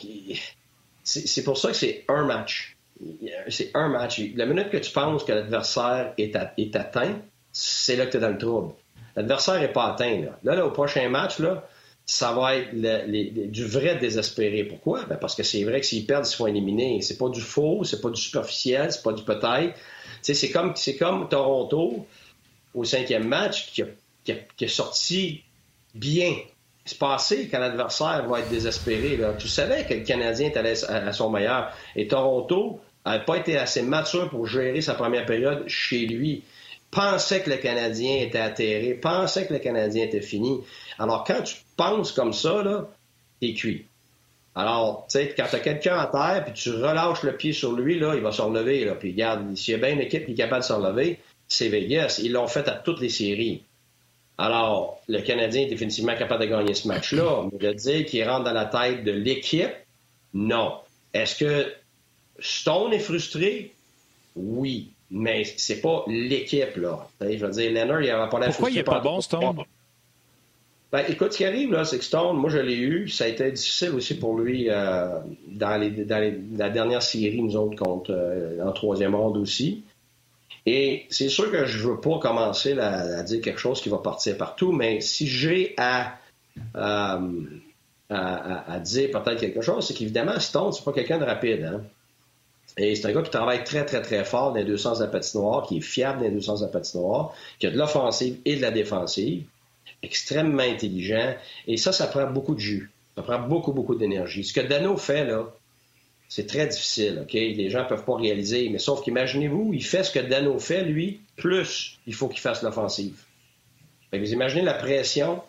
c'est 1.04 1.44
pour 1.44 1.59
ça 1.59 1.68
que 1.68 1.76
c'est 1.76 2.04
un 2.09 2.24
match. 2.24 2.76
C'est 3.48 3.70
un 3.74 3.88
match. 3.88 4.20
La 4.35 4.46
minute 4.46 4.70
que 4.70 4.78
tu 4.78 4.90
penses 4.90 5.22
que 5.22 5.33
l'adversaire 5.33 6.14
est, 6.16 6.37
est, 6.57 6.74
atteint, 6.76 7.16
c'est 7.52 7.96
là 7.96 8.07
que 8.07 8.12
tu 8.12 8.16
es 8.16 8.20
dans 8.20 8.31
le 8.31 8.38
trouble. 8.38 8.72
L'adversaire 9.14 9.61
n'est 9.61 9.68
pas 9.68 9.92
atteint. 9.92 10.22
Là. 10.22 10.38
là, 10.44 10.54
là, 10.57 10.66
au 10.66 10.70
prochain 10.70 11.09
match, 11.11 11.38
là, 11.38 11.68
ça 12.10 12.32
va 12.32 12.56
être 12.56 12.74
du 12.74 13.66
vrai 13.66 13.96
désespéré. 13.96 14.64
Pourquoi? 14.64 15.04
Ben 15.04 15.16
parce 15.16 15.34
que 15.34 15.42
c'est 15.42 15.62
vrai 15.62 15.78
que 15.80 15.86
s'ils 15.86 16.06
perdent, 16.06 16.24
ils 16.26 16.30
seront 16.30 16.46
éliminés. 16.46 17.02
C'est 17.02 17.18
pas 17.18 17.28
du 17.28 17.42
faux, 17.42 17.84
c'est 17.84 18.00
pas 18.00 18.08
du 18.08 18.18
superficiel, 18.18 18.90
c'est 18.90 19.02
pas 19.02 19.12
du 19.12 19.22
peut-être. 19.24 19.78
C'est 20.22 20.50
comme, 20.50 21.28
Toronto 21.28 22.06
au 22.74 22.84
cinquième 22.84 23.28
match 23.28 23.72
qui 23.72 23.82
a, 23.82 24.68
sorti 24.68 25.42
bien. 25.94 26.34
C'est 26.86 26.98
passé 26.98 27.46
quand 27.50 27.58
l'adversaire 27.58 28.26
va 28.26 28.40
être 28.40 28.48
désespéré. 28.48 29.20
Tu 29.38 29.46
savais 29.46 29.84
que 29.84 29.92
le 29.92 30.00
Canadien 30.00 30.48
était 30.48 30.86
à, 30.86 31.12
son 31.12 31.28
meilleur. 31.28 31.74
Et 31.94 32.08
Toronto 32.08 32.80
n'avait 33.04 33.26
pas 33.26 33.36
été 33.36 33.58
assez 33.58 33.82
mature 33.82 34.30
pour 34.30 34.46
gérer 34.46 34.80
sa 34.80 34.94
première 34.94 35.26
période 35.26 35.68
chez 35.68 36.06
lui 36.06 36.42
pensait 36.90 37.42
que 37.42 37.50
le 37.50 37.58
Canadien 37.58 38.22
était 38.22 38.38
atterré, 38.38 38.94
pensait 38.94 39.46
que 39.46 39.52
le 39.52 39.58
Canadien 39.58 40.04
était 40.04 40.22
fini. 40.22 40.60
Alors, 40.98 41.22
quand 41.22 41.42
tu 41.42 41.56
penses 41.78 42.12
comme 42.12 42.34
ça, 42.34 42.62
là, 42.62 42.86
t'es 43.40 43.54
cuit. 43.54 43.86
Alors, 44.54 45.06
tu 45.08 45.18
sais, 45.18 45.34
quand 45.34 45.46
tu 45.48 45.56
as 45.56 45.60
quelqu'un 45.60 45.98
à 45.98 46.06
terre, 46.06 46.44
puis 46.44 46.52
tu 46.52 46.70
relâches 46.70 47.22
le 47.22 47.36
pied 47.36 47.52
sur 47.54 47.72
lui, 47.72 47.98
là, 47.98 48.14
il 48.16 48.20
va 48.20 48.32
se 48.32 48.42
relever. 48.42 48.84
Là, 48.84 48.94
puis 48.94 49.12
regarde, 49.12 49.56
s'il 49.56 49.72
y 49.72 49.74
a 49.76 49.78
bien 49.78 49.94
une 49.94 50.00
équipe 50.00 50.26
qui 50.26 50.32
est 50.32 50.34
capable 50.34 50.62
de 50.62 50.66
se 50.66 50.72
relever, 50.72 51.20
c'est 51.46 51.68
Vegas. 51.68 52.20
Ils 52.22 52.32
l'ont 52.32 52.48
fait 52.48 52.68
à 52.68 52.72
toutes 52.72 53.00
les 53.00 53.08
séries. 53.08 53.62
Alors, 54.36 55.00
le 55.08 55.20
Canadien 55.22 55.62
est 55.62 55.66
définitivement 55.70 56.16
capable 56.16 56.44
de 56.44 56.50
gagner 56.50 56.74
ce 56.74 56.88
match-là. 56.88 57.46
Mais 57.52 57.58
de 57.58 57.72
dire 57.72 58.04
qu'il 58.04 58.28
rentre 58.28 58.44
dans 58.44 58.52
la 58.52 58.66
tête 58.66 59.04
de 59.04 59.12
l'équipe, 59.12 59.72
non. 60.34 60.74
Est-ce 61.14 61.36
que 61.36 61.72
Stone 62.40 62.92
est 62.92 62.98
frustré? 62.98 63.72
Oui 64.36 64.90
mais 65.10 65.44
c'est 65.44 65.80
pas 65.80 66.04
l'équipe, 66.06 66.76
là. 66.76 67.08
Je 67.20 67.36
veux 67.36 67.50
dire, 67.50 67.72
Leonard, 67.72 68.02
il 68.02 68.10
avait 68.10 68.28
pas 68.28 68.38
la 68.38 68.46
Pourquoi 68.48 68.70
il 68.70 68.76
n'est 68.76 68.82
pas 68.82 69.00
bon, 69.00 69.20
Stone? 69.20 69.64
Ben, 70.90 71.05
écoute, 71.07 71.33
ce 71.33 71.38
qui 71.38 71.44
arrive, 71.44 71.72
là, 71.72 71.85
c'est 71.85 71.98
que 71.98 72.05
Stone, 72.05 72.38
moi, 72.38 72.48
je 72.48 72.59
l'ai 72.59 72.77
eu. 72.77 73.09
Ça 73.09 73.24
a 73.24 73.27
été 73.29 73.51
difficile 73.53 73.90
aussi 73.90 74.18
pour 74.18 74.38
lui 74.38 74.70
euh, 74.70 75.20
dans, 75.48 75.79
la 76.57 76.70
dernière 76.70 77.03
série, 77.03 77.42
nous 77.42 77.57
autres, 77.57 77.77
contre, 77.77 78.11
euh, 78.12 78.66
en 78.66 78.72
troisième 78.72 79.14
ronde 79.14 79.37
aussi. 79.37 79.85
Et 80.64 81.07
c'est 81.11 81.29
sûr 81.29 81.51
que 81.51 81.66
je 81.66 81.87
veux 81.87 82.01
pas 82.01 82.18
commencer 82.18 82.79
à 82.79 83.22
dire 83.22 83.40
quelque 83.42 83.61
chose 83.61 83.81
qui 83.81 83.88
va 83.90 83.98
partir 83.98 84.37
partout, 84.37 84.72
mais 84.72 85.01
si 85.01 85.27
j'ai 85.27 85.74
à, 85.77 86.18
euh, 86.77 87.42
à, 88.11 88.79
dire 88.81 89.11
peut-être 89.11 89.40
quelque 89.40 89.61
chose, 89.61 89.87
c'est 89.87 89.94
qu'évidemment, 89.94 90.38
Stone, 90.40 90.72
c'est 90.72 90.85
pas 90.85 90.92
quelqu'un 90.92 91.18
de 91.18 91.24
rapide. 91.24 91.64
Hein? 91.64 91.83
Et 92.77 92.94
c'est 92.94 93.07
un 93.09 93.12
gars 93.12 93.22
qui 93.22 93.31
travaille 93.31 93.64
très, 93.64 93.85
très, 93.85 94.03
très 94.03 94.24
fort 94.24 94.51
dans 94.51 94.59
les 94.59 94.64
deux 94.64 94.77
sens 94.77 94.98
de 94.98 95.05
la 95.05 95.11
patinoire, 95.11 95.66
qui 95.66 95.79
est 95.79 95.83
fiable 95.83 96.20
dans 96.20 96.24
les 96.24 96.31
deux 96.31 96.40
sens 96.40 96.61
de 96.61 96.66
patinoire, 96.66 97.35
qui 97.59 97.66
a 97.66 97.70
de 97.70 97.77
l'offensive 97.77 98.38
et 98.44 98.57
de 98.57 98.62
la 98.62 98.70
défensive, 98.70 99.44
extrêmement 100.02 100.62
intelligent. 100.62 101.34
Et 101.66 101.76
ça, 101.76 101.92
ça 101.92 102.06
prend 102.06 102.26
beaucoup 102.26 102.54
de 102.54 102.61
jus. 102.61 102.90
Ça 103.16 103.22
prend 103.22 103.40
beaucoup, 103.40 103.72
beaucoup 103.72 103.94
d'énergie. 103.94 104.44
Ce 104.44 104.52
que 104.52 104.61
Dano 104.61 104.96
fait, 104.96 105.24
là, 105.24 105.52
c'est 106.28 106.46
très 106.46 106.66
difficile, 106.66 107.20
OK? 107.22 107.32
Les 107.32 107.70
gens 107.70 107.84
ne 107.84 107.88
peuvent 107.88 108.04
pas 108.04 108.16
réaliser. 108.16 108.68
Mais 108.68 108.78
sauf 108.78 109.02
qu'imaginez-vous, 109.02 109.72
il 109.72 109.84
fait 109.84 110.04
ce 110.04 110.11
que 110.11 110.20
Dano 110.20 110.58
fait, 110.58 110.84
lui, 110.84 111.20
plus 111.37 111.98
il 112.06 112.14
faut 112.14 112.28
qu'il 112.28 112.40
fasse 112.40 112.62
l'offensive. 112.62 113.24
Vous 114.12 114.32
imaginez 114.32 114.62
la 114.62 114.74
pression 114.74 115.42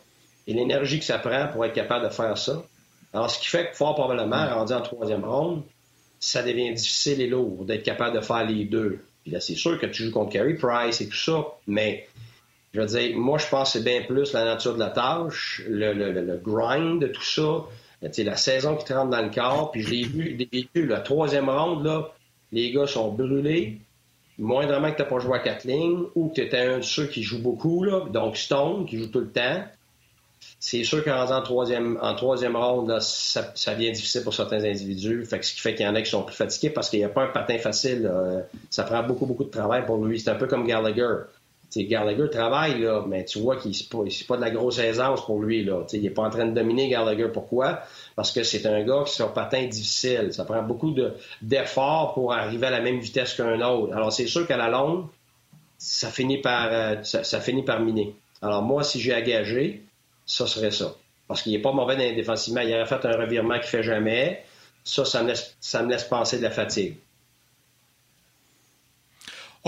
et 0.47 0.53
l'énergie 0.53 0.99
que 0.99 1.05
ça 1.05 1.19
prend 1.19 1.47
pour 1.47 1.63
être 1.65 1.73
capable 1.73 2.05
de 2.05 2.09
faire 2.11 2.37
ça. 2.37 2.63
Alors, 3.13 3.29
ce 3.29 3.39
qui 3.39 3.47
fait 3.47 3.69
que 3.69 3.75
fort 3.75 3.95
probablement, 3.95 4.47
rendu 4.53 4.73
en 4.73 4.81
troisième 4.81 5.23
ronde, 5.23 5.63
ça 6.19 6.43
devient 6.43 6.73
difficile 6.73 7.21
et 7.21 7.27
lourd 7.27 7.65
d'être 7.65 7.83
capable 7.83 8.15
de 8.15 8.21
faire 8.21 8.45
les 8.45 8.65
deux. 8.65 8.99
Puis 9.23 9.31
là, 9.31 9.39
c'est 9.39 9.55
sûr 9.55 9.79
que 9.79 9.85
tu 9.85 10.03
joues 10.03 10.11
contre 10.11 10.33
Carey 10.33 10.55
Price 10.55 11.01
et 11.01 11.07
tout 11.07 11.15
ça, 11.15 11.45
mais 11.67 12.07
je 12.73 12.81
veux 12.81 12.85
dire, 12.85 13.17
moi, 13.17 13.37
je 13.37 13.47
pense 13.47 13.73
que 13.73 13.79
c'est 13.79 13.83
bien 13.83 14.03
plus 14.03 14.33
la 14.33 14.45
nature 14.45 14.75
de 14.75 14.79
la 14.79 14.89
tâche, 14.89 15.63
le, 15.67 15.93
le, 15.93 16.37
grind 16.37 17.01
de 17.01 17.07
tout 17.07 17.23
ça, 17.23 17.65
la 18.01 18.35
saison 18.35 18.75
qui 18.75 18.85
te 18.85 18.93
rentre 18.93 19.09
dans 19.09 19.21
le 19.21 19.29
corps. 19.31 19.71
Puis 19.71 19.81
je 19.81 19.89
l'ai 19.89 20.03
vu, 20.03 20.47
vécu, 20.51 20.85
la 20.85 20.99
troisième 20.99 21.49
ronde, 21.49 22.05
les 22.51 22.71
gars 22.71 22.87
sont 22.87 23.11
brûlés. 23.11 23.79
Moindrement 24.37 24.91
que 24.91 24.97
tu 24.97 25.01
n'as 25.01 25.09
pas 25.09 25.19
joué 25.19 25.35
à 25.35 25.39
quatre 25.39 25.65
lignes 25.65 26.05
ou 26.15 26.29
que 26.29 26.35
tu 26.35 26.41
étais 26.41 26.59
un 26.59 26.77
de 26.77 26.83
ceux 26.83 27.07
qui 27.07 27.23
joue 27.23 27.41
beaucoup, 27.41 27.83
là, 27.83 28.05
donc 28.11 28.37
Stone, 28.37 28.85
qui 28.85 28.97
joue 28.97 29.07
tout 29.07 29.19
le 29.19 29.31
temps 29.31 29.63
c'est 30.59 30.83
sûr 30.83 31.03
qu'en 31.03 31.41
troisième, 31.41 31.97
en 32.01 32.15
troisième 32.15 32.55
ronde, 32.55 32.97
ça, 33.01 33.53
devient 33.73 33.91
difficile 33.91 34.23
pour 34.23 34.33
certains 34.33 34.63
individus. 34.63 35.25
Ce 35.29 35.35
qui 35.35 35.59
fait 35.59 35.75
qu'il 35.75 35.85
y 35.85 35.89
en 35.89 35.95
a 35.95 36.01
qui 36.01 36.09
sont 36.09 36.23
plus 36.23 36.35
fatigués 36.35 36.69
parce 36.69 36.89
qu'il 36.89 36.99
n'y 36.99 37.05
a 37.05 37.09
pas 37.09 37.23
un 37.23 37.27
patin 37.27 37.57
facile. 37.57 38.09
Ça 38.69 38.83
prend 38.83 39.03
beaucoup, 39.03 39.25
beaucoup 39.25 39.45
de 39.45 39.49
travail 39.49 39.85
pour 39.85 40.03
lui. 40.03 40.19
C'est 40.19 40.29
un 40.29 40.35
peu 40.35 40.47
comme 40.47 40.67
Gallagher. 40.67 41.15
T'sais, 41.69 41.83
Gallagher 41.83 42.29
travaille, 42.31 42.81
là, 42.81 43.03
mais 43.07 43.25
tu 43.25 43.39
vois 43.39 43.55
qu'il 43.55 43.69
n'est 43.71 43.77
pas, 43.91 43.99
pas, 44.27 44.37
de 44.37 44.41
la 44.41 44.49
grosse 44.49 44.79
aisance 44.79 45.23
pour 45.23 45.39
lui. 45.39 45.63
Là. 45.63 45.85
il 45.93 46.01
n'est 46.01 46.09
pas 46.09 46.23
en 46.23 46.29
train 46.31 46.47
de 46.47 46.53
dominer 46.53 46.89
Gallagher. 46.89 47.27
Pourquoi? 47.31 47.81
Parce 48.15 48.31
que 48.31 48.41
c'est 48.41 48.65
un 48.65 48.83
gars 48.83 49.03
qui 49.05 49.13
sur 49.13 49.33
patin 49.33 49.67
difficile. 49.67 50.33
Ça 50.33 50.45
prend 50.45 50.63
beaucoup 50.63 50.95
d'efforts 51.43 52.15
pour 52.15 52.33
arriver 52.33 52.67
à 52.67 52.71
la 52.71 52.81
même 52.81 52.99
vitesse 52.99 53.35
qu'un 53.35 53.61
autre. 53.61 53.93
Alors, 53.93 54.11
c'est 54.11 54.25
sûr 54.25 54.47
qu'à 54.47 54.57
la 54.57 54.69
longue, 54.69 55.05
ça 55.77 56.09
finit 56.09 56.41
par, 56.41 56.69
euh, 56.71 57.03
ça, 57.03 57.39
finit 57.39 57.63
par 57.63 57.79
miner. 57.81 58.15
Alors, 58.41 58.63
moi, 58.63 58.83
si 58.83 58.99
j'ai 58.99 59.13
engagé, 59.13 59.83
ça 60.25 60.47
serait 60.47 60.71
ça. 60.71 60.95
Parce 61.27 61.43
qu'il 61.43 61.51
n'est 61.51 61.61
pas 61.61 61.71
mauvais 61.71 62.15
défensivement. 62.15 62.61
Il 62.61 62.73
aurait 62.73 62.87
fait 62.87 63.05
un 63.05 63.15
revirement 63.15 63.55
qu'il 63.55 63.63
ne 63.63 63.67
fait 63.67 63.83
jamais. 63.83 64.43
Ça, 64.83 65.05
ça 65.05 65.21
me, 65.21 65.27
laisse, 65.27 65.55
ça 65.61 65.83
me 65.83 65.89
laisse 65.89 66.03
penser 66.03 66.39
de 66.39 66.43
la 66.43 66.51
fatigue. 66.51 66.95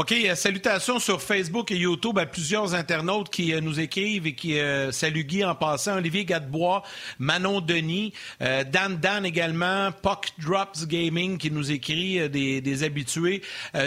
OK, 0.01 0.13
euh, 0.13 0.33
salutations 0.33 0.97
sur 0.97 1.21
Facebook 1.21 1.69
et 1.69 1.77
YouTube 1.77 2.17
à 2.17 2.25
plusieurs 2.25 2.73
internautes 2.73 3.29
qui 3.29 3.53
euh, 3.53 3.61
nous 3.61 3.79
écrivent 3.79 4.25
et 4.25 4.33
qui 4.33 4.59
euh, 4.59 4.91
saluent 4.91 5.25
Guy 5.25 5.45
en 5.45 5.53
passant. 5.53 5.97
Olivier 5.97 6.25
Gadebois, 6.25 6.81
Manon 7.19 7.61
Denis, 7.61 8.11
Dan 8.39 8.97
Dan 8.97 9.27
également, 9.27 9.91
Puck 9.91 10.29
Drops 10.39 10.87
Gaming 10.87 11.37
qui 11.37 11.51
nous 11.51 11.71
écrit 11.71 12.27
des, 12.29 12.61
des, 12.61 12.83
habitués, 12.83 13.43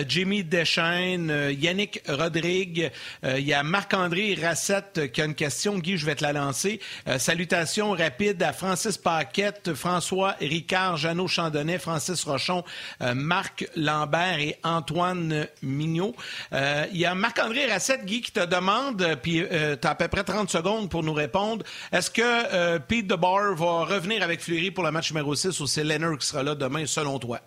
Jimmy 0.07 0.45
Deschaines, 0.45 1.53
Yannick 1.59 2.01
Rodrigue, 2.09 2.93
il 3.25 3.41
y 3.41 3.53
a 3.53 3.63
Marc-André 3.63 4.37
Rassette 4.41 5.11
qui 5.13 5.21
a 5.21 5.25
une 5.25 5.35
question. 5.35 5.79
Guy, 5.79 5.97
je 5.97 6.07
vais 6.07 6.15
te 6.15 6.23
la 6.23 6.33
lancer. 6.33 6.81
salutations 7.19 7.93
rapides 7.93 8.43
à 8.43 8.53
Francis 8.53 8.99
Paquette, 8.99 9.75
François 9.75 10.37
Ricard, 10.41 10.97
Jeannot 10.97 11.29
Chandonnet, 11.29 11.79
Francis 11.79 12.23
Rochon, 12.25 12.63
Marc 13.01 13.67
Lambert 13.77 14.39
et 14.39 14.57
Antoine 14.63 15.49
Mignon. 15.63 16.04
Euh, 16.53 16.85
il 16.93 16.99
y 16.99 17.07
a 17.07 17.15
Marc-André 17.15 17.67
Rassette, 17.67 18.05
Guy, 18.05 18.21
qui 18.21 18.33
te 18.33 18.45
demande, 18.45 19.01
euh, 19.03 19.17
puis 19.17 19.43
euh, 19.43 19.77
tu 19.81 19.87
as 19.87 19.91
à 19.91 19.95
peu 19.95 20.09
près 20.09 20.25
30 20.25 20.51
secondes 20.51 20.91
pour 20.91 21.03
nous 21.03 21.13
répondre. 21.13 21.65
Est-ce 21.93 22.11
que 22.11 22.79
Pete 22.79 23.07
DeBar 23.07 23.55
va 23.55 23.85
revenir 23.85 24.23
avec 24.23 24.41
Fleury 24.41 24.71
pour 24.71 24.85
le 24.85 24.91
match 24.91 25.13
numéro 25.13 25.35
6 25.35 25.61
ou 25.61 25.67
c'est 25.67 25.85
Leonard 25.85 26.19
qui 26.19 26.27
sera 26.27 26.43
là 26.43 26.55
demain, 26.55 26.87
selon 26.87 27.19
toi? 27.19 27.41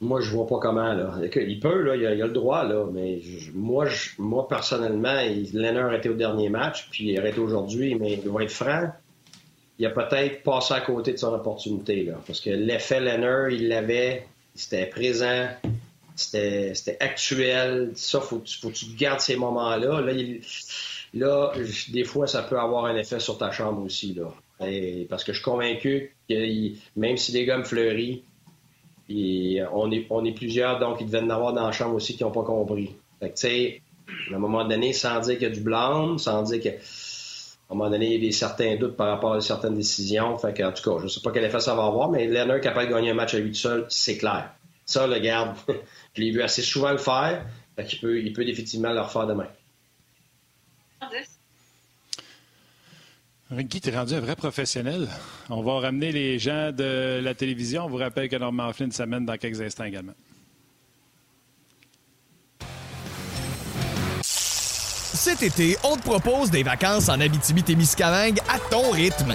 Moi, 0.00 0.20
je 0.20 0.30
vois 0.30 0.46
pas 0.46 0.58
comment. 0.58 0.92
Là. 0.92 1.14
Il 1.34 1.58
peut, 1.58 1.82
là, 1.82 1.96
il, 1.96 2.04
a, 2.06 2.14
le 2.14 2.32
droit, 2.32 2.64
là, 2.64 2.84
mais 2.92 3.20
moi, 3.54 3.86
moi, 4.18 4.46
personnellement, 4.46 5.16
Leonard 5.54 5.94
était 5.94 6.10
au 6.10 6.14
dernier 6.14 6.50
match, 6.50 6.88
puis 6.90 7.10
il 7.10 7.18
arrêté 7.18 7.40
aujourd'hui, 7.40 7.94
mais 7.94 8.20
il 8.22 8.30
va 8.30 8.42
être 8.42 8.50
franc. 8.50 8.90
Il 9.78 9.86
a 9.86 9.90
peut-être 9.90 10.42
passé 10.42 10.74
à 10.74 10.80
côté 10.80 11.12
de 11.12 11.18
son 11.18 11.32
opportunité, 11.32 12.04
là, 12.04 12.14
parce 12.26 12.40
que 12.40 12.50
l'effet 12.50 13.00
Leonard, 13.00 13.50
il 13.50 13.68
l'avait, 13.68 14.26
c'était 14.54 14.86
présent, 14.86 15.48
c'était 16.16 16.96
actuel. 17.00 17.92
Ça, 17.94 18.20
faut, 18.20 18.42
faut 18.60 18.70
que 18.70 18.74
tu 18.74 18.86
gardes 18.96 19.20
ces 19.20 19.36
moments-là. 19.36 20.00
Là, 20.00 20.12
là, 21.14 21.52
des 21.88 22.04
fois, 22.04 22.26
ça 22.26 22.42
peut 22.42 22.58
avoir 22.58 22.86
un 22.86 22.96
effet 22.96 23.20
sur 23.20 23.38
ta 23.38 23.50
chambre 23.50 23.82
aussi. 23.82 24.14
Là. 24.14 24.32
parce 25.08 25.24
que 25.24 25.32
je 25.32 25.38
suis 25.38 25.44
convaincu 25.44 26.14
que 26.28 26.72
même 26.96 27.16
si 27.16 27.32
les 27.32 27.46
me 27.46 27.64
fleurissent, 27.64 28.20
on, 29.08 29.92
est, 29.92 30.06
on 30.10 30.24
est 30.24 30.32
plusieurs, 30.32 30.78
donc 30.78 31.00
ils 31.00 31.06
devaient 31.06 31.24
en 31.24 31.30
avoir 31.30 31.52
dans 31.52 31.66
la 31.66 31.72
chambre 31.72 31.94
aussi 31.94 32.16
qui 32.16 32.24
n'ont 32.24 32.32
pas 32.32 32.42
compris. 32.42 32.94
Fait 33.20 33.30
que, 33.30 33.34
tu 33.34 33.40
sais, 33.40 33.82
à 34.32 34.36
un 34.36 34.38
moment 34.38 34.64
donné, 34.64 34.92
sans 34.92 35.20
dire 35.20 35.34
qu'il 35.34 35.48
y 35.48 35.50
a 35.50 35.54
du 35.54 35.60
blâme, 35.60 36.18
sans 36.18 36.42
dire 36.42 36.60
que. 36.60 36.68
À 37.68 37.72
un 37.72 37.76
moment 37.78 37.90
donné, 37.90 38.06
il 38.06 38.12
y 38.12 38.16
a 38.16 38.20
des 38.20 38.30
certains 38.30 38.76
doutes 38.76 38.96
par 38.96 39.08
rapport 39.08 39.32
à 39.32 39.40
certaines 39.40 39.74
décisions. 39.74 40.38
Fait 40.38 40.54
que, 40.54 40.62
en 40.62 40.70
tout 40.70 40.88
cas, 40.88 40.98
je 41.00 41.04
ne 41.04 41.08
sais 41.08 41.20
pas 41.20 41.32
quel 41.32 41.42
effet 41.42 41.58
ça 41.58 41.74
va 41.74 41.86
avoir, 41.86 42.08
mais 42.12 42.28
Leonard 42.28 42.60
capable 42.60 42.88
de 42.88 42.94
gagner 42.94 43.10
un 43.10 43.14
match 43.14 43.34
à 43.34 43.40
lui 43.40 43.50
tout 43.50 43.56
seul, 43.56 43.86
c'est 43.88 44.16
clair. 44.16 44.52
Ça, 44.86 45.06
le 45.06 45.18
garde, 45.18 45.56
je 46.14 46.22
l'ai 46.22 46.30
vu 46.30 46.42
assez 46.42 46.62
souvent 46.62 46.92
le 46.92 46.98
faire. 46.98 47.44
il 47.78 48.00
peut, 48.00 48.20
il 48.20 48.32
peut 48.32 48.44
définitivement 48.44 48.92
le 48.92 49.00
refaire 49.00 49.26
demain. 49.26 49.48
Guy, 53.52 53.80
tu 53.80 53.90
es 53.90 53.96
rendu 53.96 54.14
un 54.14 54.20
vrai 54.20 54.34
professionnel. 54.34 55.08
On 55.50 55.62
va 55.62 55.80
ramener 55.80 56.10
les 56.10 56.38
gens 56.38 56.72
de 56.72 57.20
la 57.22 57.34
télévision. 57.34 57.84
On 57.84 57.88
vous 57.88 57.96
rappelle 57.96 58.28
que 58.28 58.36
Norman 58.36 58.72
Flynn 58.72 58.90
s'amène 58.90 59.24
dans 59.24 59.36
quelques 59.36 59.60
instants 59.60 59.84
également. 59.84 60.14
Cet 64.22 65.42
été, 65.42 65.76
on 65.82 65.96
te 65.96 66.02
propose 66.02 66.50
des 66.50 66.62
vacances 66.62 67.08
en 67.08 67.20
Abitibi-Témiscamingue 67.20 68.38
à 68.48 68.58
ton 68.70 68.90
rythme. 68.90 69.34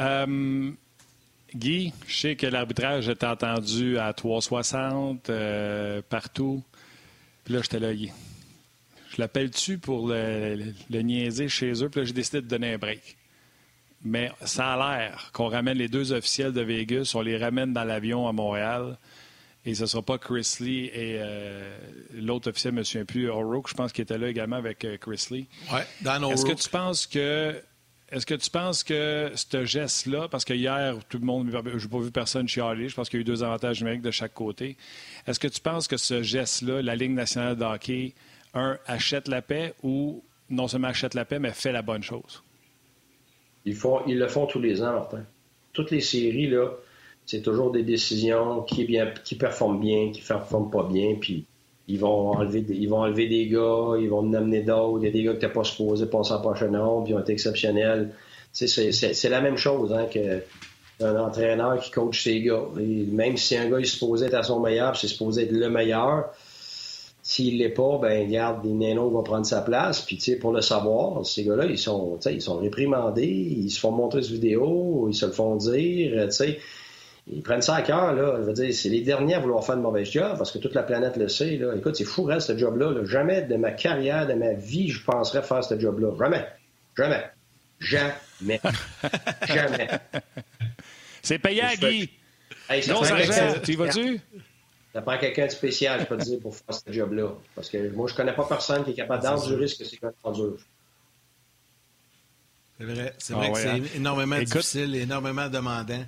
Euh, 0.00 0.70
Guy, 1.54 1.92
je 2.06 2.14
sais 2.14 2.36
que 2.36 2.46
l'arbitrage 2.46 3.08
était 3.08 3.26
entendu 3.26 3.98
à 3.98 4.12
360 4.12 5.30
euh, 5.30 6.00
partout. 6.08 6.62
Puis 7.44 7.54
là, 7.54 7.60
j'étais 7.62 7.80
là, 7.80 7.92
Guy. 7.92 8.12
Je 9.10 9.20
l'appelle-tu 9.20 9.78
pour 9.78 10.08
le, 10.08 10.72
niaiser 10.90 11.48
chez 11.48 11.82
eux? 11.82 11.88
Puis 11.88 12.00
là, 12.00 12.06
j'ai 12.06 12.12
décidé 12.12 12.40
de 12.40 12.46
donner 12.46 12.74
un 12.74 12.78
break. 12.78 13.16
Mais 14.04 14.30
ça 14.44 14.74
a 14.74 14.98
l'air 14.98 15.30
qu'on 15.32 15.48
ramène 15.48 15.76
les 15.76 15.88
deux 15.88 16.12
officiels 16.12 16.52
de 16.52 16.62
Vegas, 16.62 17.12
on 17.14 17.20
les 17.20 17.36
ramène 17.36 17.72
dans 17.72 17.84
l'avion 17.84 18.28
à 18.28 18.32
Montréal. 18.32 18.96
Et 19.66 19.74
ce 19.74 19.82
ne 19.82 19.86
sera 19.86 20.02
pas 20.02 20.16
Chris 20.16 20.56
Lee 20.60 20.86
et 20.86 21.18
euh, 21.18 21.76
l'autre 22.14 22.48
officiel, 22.48 22.82
souviens 22.82 23.04
plus, 23.04 23.28
O'Rourke, 23.28 23.68
je 23.68 23.74
pense 23.74 23.92
qu'il 23.92 24.02
était 24.02 24.16
là 24.16 24.28
également 24.28 24.56
avec 24.56 24.86
Chris 25.00 25.26
Lee. 25.30 25.48
Oui, 25.70 25.80
Dan 26.00 26.24
Est-ce 26.24 26.46
que 26.46 26.54
tu 26.54 26.70
penses 26.70 27.06
que 27.06 27.60
est-ce 28.12 28.26
que 28.26 28.34
tu 28.34 28.50
penses 28.50 28.82
que 28.82 29.30
ce 29.34 29.64
geste-là, 29.64 30.28
parce 30.28 30.44
que 30.44 30.52
hier, 30.52 30.96
tout 31.08 31.18
le 31.18 31.24
monde, 31.24 31.48
je 31.50 31.56
n'ai 31.56 31.88
pas 31.88 31.98
vu 31.98 32.10
personne 32.10 32.48
chialer, 32.48 32.88
je 32.88 32.94
pense 32.96 33.08
qu'il 33.08 33.18
y 33.18 33.20
a 33.20 33.22
eu 33.22 33.24
deux 33.24 33.44
avantages 33.44 33.80
numériques 33.80 34.02
de 34.02 34.10
chaque 34.10 34.34
côté. 34.34 34.76
Est-ce 35.26 35.38
que 35.38 35.46
tu 35.46 35.60
penses 35.60 35.86
que 35.86 35.96
ce 35.96 36.22
geste-là, 36.22 36.82
la 36.82 36.96
Ligue 36.96 37.12
nationale 37.12 37.56
de 37.56 37.64
hockey, 37.64 38.14
un, 38.52 38.78
achète 38.86 39.28
la 39.28 39.42
paix 39.42 39.74
ou 39.84 40.24
non 40.48 40.66
seulement 40.66 40.88
achète 40.88 41.14
la 41.14 41.24
paix, 41.24 41.38
mais 41.38 41.52
fait 41.52 41.70
la 41.70 41.82
bonne 41.82 42.02
chose? 42.02 42.42
Ils, 43.64 43.76
font, 43.76 44.00
ils 44.06 44.18
le 44.18 44.26
font 44.26 44.46
tous 44.46 44.60
les 44.60 44.82
ans, 44.82 44.92
Martin. 44.92 45.24
Toutes 45.72 45.92
les 45.92 46.00
séries, 46.00 46.48
là, 46.48 46.68
c'est 47.26 47.42
toujours 47.42 47.70
des 47.70 47.84
décisions 47.84 48.62
qui, 48.62 48.84
bien, 48.84 49.12
qui 49.24 49.36
performent 49.36 49.78
bien, 49.78 50.10
qui 50.10 50.20
ne 50.20 50.26
performent 50.26 50.70
pas 50.70 50.82
bien, 50.82 51.14
puis 51.20 51.46
ils 51.90 51.98
vont 51.98 52.32
enlever 52.32 52.60
des, 52.62 52.74
ils 52.74 52.88
vont 52.88 53.00
enlever 53.00 53.28
des 53.28 53.46
gars, 53.48 53.96
ils 54.00 54.08
vont 54.08 54.20
en 54.20 54.32
amener 54.34 54.62
d'autres. 54.62 54.98
Il 55.02 55.06
y 55.06 55.08
a 55.08 55.12
des 55.12 55.22
gars 55.22 55.32
qui 55.32 55.36
n'étaient 55.36 55.52
pas 55.52 55.64
supposés 55.64 56.06
passer 56.06 56.32
en 56.32 56.40
prochaine 56.40 56.76
ronde, 56.76 57.04
puis 57.04 57.12
ils 57.12 57.16
ont 57.16 57.20
été 57.20 57.32
exceptionnels. 57.32 58.10
C'est 58.52 59.28
la 59.28 59.40
même 59.40 59.56
chose 59.56 59.92
hein, 59.92 60.06
qu'un 60.06 61.16
entraîneur 61.16 61.80
qui 61.80 61.90
coach 61.90 62.22
ses 62.24 62.40
gars. 62.42 62.64
même 62.76 63.36
si 63.36 63.56
un 63.56 63.68
gars 63.68 63.78
est 63.78 63.84
supposé 63.84 64.26
être 64.26 64.34
à 64.34 64.42
son 64.42 64.60
meilleur, 64.60 64.96
c'est 64.96 65.08
supposé 65.08 65.42
être 65.42 65.52
le 65.52 65.68
meilleur, 65.68 66.30
s'il 67.22 67.58
l'est 67.58 67.68
pas, 67.68 67.98
ben 68.00 68.26
regarde, 68.26 68.62
des 68.62 68.72
nanos 68.72 69.12
vont 69.12 69.22
prendre 69.22 69.46
sa 69.46 69.60
place. 69.60 70.00
Puis 70.00 70.18
pour 70.40 70.52
le 70.52 70.62
savoir, 70.62 71.24
ces 71.24 71.44
gars-là, 71.44 71.66
ils 71.66 71.78
sont, 71.78 72.18
ils 72.26 72.42
sont 72.42 72.58
réprimandés, 72.58 73.26
ils 73.26 73.70
se 73.70 73.78
font 73.78 73.92
montrer 73.92 74.22
ce 74.22 74.32
vidéo, 74.32 75.06
ils 75.08 75.14
se 75.14 75.26
le 75.26 75.32
font 75.32 75.56
dire. 75.56 76.32
sais 76.32 76.58
ils 77.32 77.42
prennent 77.42 77.62
ça 77.62 77.76
à 77.76 77.82
cœur, 77.82 78.12
là. 78.12 78.36
Je 78.38 78.42
veux 78.42 78.52
dire, 78.52 78.74
c'est 78.74 78.88
les 78.88 79.02
derniers 79.02 79.34
à 79.34 79.40
vouloir 79.40 79.64
faire 79.64 79.76
de 79.76 79.82
mauvais 79.82 80.04
job 80.04 80.36
parce 80.38 80.50
que 80.50 80.58
toute 80.58 80.74
la 80.74 80.82
planète 80.82 81.16
le 81.16 81.28
sait, 81.28 81.56
là. 81.56 81.74
Écoute, 81.76 81.96
c'est 81.96 82.04
fou, 82.04 82.28
hein, 82.30 82.40
ce 82.40 82.56
job-là. 82.56 83.04
Jamais 83.04 83.42
de 83.42 83.56
ma 83.56 83.70
carrière, 83.70 84.26
de 84.26 84.34
ma 84.34 84.52
vie, 84.52 84.88
je 84.88 85.04
penserais 85.04 85.42
faire 85.42 85.62
ce 85.62 85.78
job-là. 85.78 86.12
Jamais. 86.18 86.46
Jamais. 86.96 87.24
Jamais. 87.80 88.60
Jamais. 89.48 89.88
C'est 91.22 91.38
payant, 91.38 91.68
Guy. 91.78 92.10
Hey, 92.68 92.82
ça 92.82 92.92
non, 92.92 93.02
tu 93.62 93.72
y 93.72 93.76
vas-tu? 93.76 94.20
Ça 94.92 95.02
prend 95.02 95.18
quelqu'un 95.18 95.46
de 95.46 95.50
spécial, 95.50 96.00
je 96.00 96.06
peux 96.06 96.16
te 96.16 96.24
dire, 96.24 96.40
pour 96.40 96.54
faire 96.54 96.74
ce 96.74 96.92
job-là. 96.92 97.28
Parce 97.54 97.68
que 97.70 97.90
moi, 97.90 98.08
je 98.08 98.14
connais 98.14 98.32
pas 98.32 98.44
personne 98.44 98.84
qui 98.84 98.90
est 98.90 98.94
capable 98.94 99.22
d'endurer 99.22 99.68
ce 99.68 99.78
que 99.78 99.84
c'est 99.84 99.96
qu'on 99.96 100.12
endure. 100.24 100.58
C'est 102.78 102.86
vrai, 102.86 103.14
c'est 103.18 103.32
vrai 103.34 103.46
ah 103.50 103.52
que 103.52 103.58
c'est 103.58 103.68
hein? 103.68 103.82
énormément 103.94 104.38
difficile, 104.38 104.96
énormément 104.96 105.48
demandant. 105.48 106.02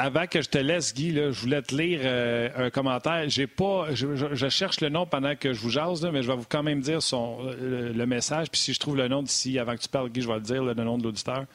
Avant 0.00 0.28
que 0.28 0.40
je 0.40 0.48
te 0.48 0.58
laisse, 0.58 0.94
Guy, 0.94 1.12
je 1.12 1.40
voulais 1.40 1.60
te 1.60 1.74
lire 1.74 1.98
euh, 2.04 2.48
un 2.54 2.70
commentaire. 2.70 3.28
J'ai 3.28 3.48
pas, 3.48 3.88
je, 3.94 4.48
cherche 4.48 4.80
le 4.80 4.90
nom 4.90 5.06
pendant 5.06 5.34
que 5.34 5.52
je 5.52 5.60
vous 5.60 5.70
jase, 5.70 6.08
mais 6.12 6.22
je 6.22 6.30
vais 6.30 6.36
vous 6.36 6.46
quand 6.48 6.62
même 6.62 6.80
dire 6.80 7.02
son, 7.02 7.38
euh, 7.40 7.92
le, 7.92 8.06
message. 8.06 8.48
Puis 8.48 8.60
si 8.60 8.72
je 8.72 8.78
trouve 8.78 8.96
le 8.96 9.08
nom 9.08 9.24
d'ici, 9.24 9.58
avant 9.58 9.74
que 9.74 9.80
tu 9.80 9.88
parles, 9.88 10.08
Guy, 10.10 10.20
je 10.20 10.28
vais 10.28 10.36
le 10.36 10.40
dire, 10.40 10.62
le 10.62 10.72
nom 10.74 10.98
de 10.98 11.02
l'auditeur. 11.02 11.46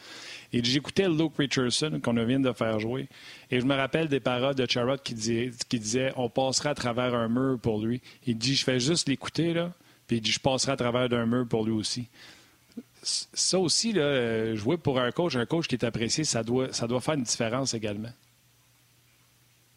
Et 0.52 0.62
j'écoutais 0.62 1.08
Luke 1.08 1.38
Richardson, 1.38 2.02
qu'on 2.04 2.22
vient 2.26 2.42
de 2.42 2.52
faire 2.52 2.80
jouer. 2.80 3.08
Et 3.50 3.62
je 3.62 3.66
me 3.66 3.76
rappelle 3.76 4.10
des 4.10 4.20
paroles 4.20 4.56
de 4.56 4.70
Charrot 4.70 4.98
qui, 5.02 5.14
disait, 5.14 5.52
qui 5.70 5.80
disait 5.80 6.12
On 6.18 6.28
passera 6.28 6.72
à 6.72 6.76
travers 6.76 7.16
un 7.16 7.30
mur 7.30 7.58
pour 7.62 7.80
lui. 7.80 8.02
Il 8.28 8.38
dit 8.38 8.56
Je 8.56 8.66
fais 8.66 8.78
juste 8.78 9.08
l'écouter, 9.08 9.54
là. 9.54 9.72
Puis 10.06 10.18
il 10.18 10.22
dit 10.22 10.32
Je 10.32 10.42
passerai 10.42 10.74
à 10.74 10.76
travers 10.76 11.08
un 11.18 11.26
mur 11.26 11.48
pour 11.48 11.64
lui 11.64 11.72
aussi. 11.72 12.10
Ça 13.04 13.58
aussi, 13.58 13.94
là, 13.94 14.02
euh, 14.02 14.56
jouer 14.58 14.76
pour 14.76 15.00
un 15.00 15.12
coach, 15.12 15.38
un 15.38 15.46
coach 15.46 15.68
qui 15.68 15.76
est 15.76 15.86
apprécié, 15.86 16.26
ça 16.26 16.44
doit, 16.44 16.74
ça 16.74 16.88
doit 16.88 17.00
faire 17.00 17.16
une 17.16 17.24
différence 17.24 17.74
également. 17.74 18.12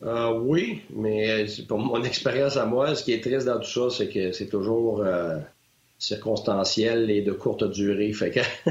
Euh, 0.02 0.38
oui, 0.40 0.82
mais 0.90 1.46
pour 1.68 1.78
mon 1.78 2.02
expérience 2.04 2.56
à 2.56 2.66
moi, 2.66 2.94
ce 2.94 3.04
qui 3.04 3.12
est 3.12 3.22
triste 3.22 3.46
dans 3.46 3.59
tout 3.59 3.68
ça, 3.68 3.96
c'est 3.96 4.09
que 4.09 4.32
c'est 4.32 4.48
toujours 4.48 5.00
euh, 5.00 5.38
circonstanciel 5.98 7.11
et 7.11 7.22
de 7.22 7.32
courte 7.32 7.64
durée. 7.64 8.12
Fait 8.12 8.30
que. 8.30 8.40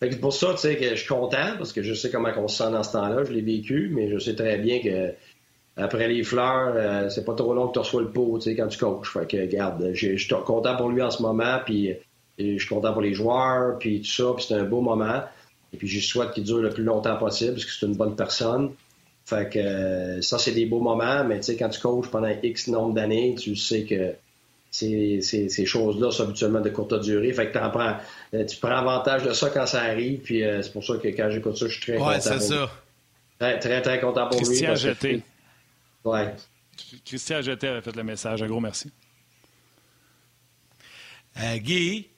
Fait 0.00 0.18
pour 0.18 0.32
ça, 0.32 0.52
tu 0.52 0.60
sais, 0.60 0.76
que 0.76 0.90
je 0.90 0.94
suis 0.94 1.08
content 1.08 1.56
parce 1.58 1.74
que 1.74 1.82
je 1.82 1.92
sais 1.92 2.10
comment 2.10 2.30
on 2.38 2.48
se 2.48 2.64
sent 2.64 2.70
dans 2.70 2.82
ce 2.82 2.92
temps-là. 2.92 3.24
Je 3.24 3.32
l'ai 3.32 3.42
vécu, 3.42 3.90
mais 3.92 4.10
je 4.10 4.18
sais 4.18 4.34
très 4.34 4.56
bien 4.56 4.80
que 4.80 5.12
après 5.76 6.08
les 6.08 6.22
fleurs, 6.24 6.72
euh, 6.74 7.10
c'est 7.10 7.24
pas 7.24 7.34
trop 7.34 7.52
long 7.52 7.68
que 7.68 7.74
tu 7.74 7.78
reçois 7.80 8.00
le 8.00 8.10
pot, 8.10 8.38
quand 8.44 8.68
tu 8.68 8.78
coaches. 8.78 9.12
Fait 9.12 9.28
que, 9.28 9.36
regarde, 9.36 9.90
je 9.92 10.16
suis 10.16 10.34
content 10.46 10.74
pour 10.76 10.88
lui 10.88 11.02
en 11.02 11.10
ce 11.10 11.20
moment, 11.20 11.58
puis 11.64 11.92
je 12.38 12.56
suis 12.56 12.68
content 12.68 12.94
pour 12.94 13.02
les 13.02 13.12
joueurs, 13.12 13.78
puis 13.78 14.00
tout 14.00 14.10
ça, 14.10 14.32
puis 14.34 14.46
c'est 14.48 14.54
un 14.54 14.64
beau 14.64 14.80
moment. 14.80 15.22
Et 15.72 15.76
puis, 15.76 15.88
je 15.88 16.00
souhaite 16.00 16.32
qu'il 16.32 16.44
dure 16.44 16.58
le 16.58 16.70
plus 16.70 16.84
longtemps 16.84 17.16
possible, 17.16 17.52
parce 17.52 17.64
que 17.64 17.72
c'est 17.72 17.86
une 17.86 17.96
bonne 17.96 18.16
personne. 18.16 18.72
Fait 19.24 19.48
que 19.48 19.58
euh, 19.58 20.22
ça, 20.22 20.38
c'est 20.38 20.52
des 20.52 20.66
beaux 20.66 20.80
moments, 20.80 21.24
mais 21.24 21.38
tu 21.38 21.44
sais, 21.44 21.56
quand 21.56 21.68
tu 21.68 21.80
coaches 21.80 22.10
pendant 22.10 22.34
X 22.42 22.68
nombre 22.68 22.94
d'années, 22.94 23.36
tu 23.38 23.54
sais 23.54 23.84
que 23.84 24.14
ces, 24.70 25.20
ces, 25.20 25.66
choses-là 25.66 26.10
sont 26.10 26.24
habituellement 26.24 26.60
de 26.60 26.70
courte 26.70 27.00
durée. 27.00 27.32
Fait 27.32 27.50
que 27.50 27.52
prends, 27.52 27.96
euh, 28.34 28.44
tu 28.44 28.56
prends 28.56 28.70
avantage 28.70 29.22
de 29.22 29.32
ça 29.32 29.50
quand 29.50 29.66
ça 29.66 29.82
arrive, 29.82 30.20
puis 30.20 30.42
euh, 30.42 30.62
c'est 30.62 30.72
pour 30.72 30.84
ça 30.84 30.96
que 30.96 31.08
quand 31.08 31.30
j'écoute 31.30 31.56
ça, 31.56 31.66
je 31.68 31.72
suis 31.72 31.82
très 31.82 31.92
ouais, 31.92 31.98
content. 31.98 32.20
c'est 32.20 32.40
ça. 32.40 32.70
Très, 33.38 33.58
très, 33.58 33.82
très 33.82 34.00
content 34.00 34.28
pour 34.28 34.40
Christian 34.40 34.72
lui. 34.72 34.78
Jeté. 34.78 35.22
Ouais. 36.04 36.34
Christian 37.04 37.42
Jeté 37.42 37.68
avait 37.68 37.82
fait 37.82 37.94
le 37.94 38.02
message. 38.02 38.42
Un 38.42 38.46
gros 38.46 38.60
merci. 38.60 38.90
Guy, 41.56 42.08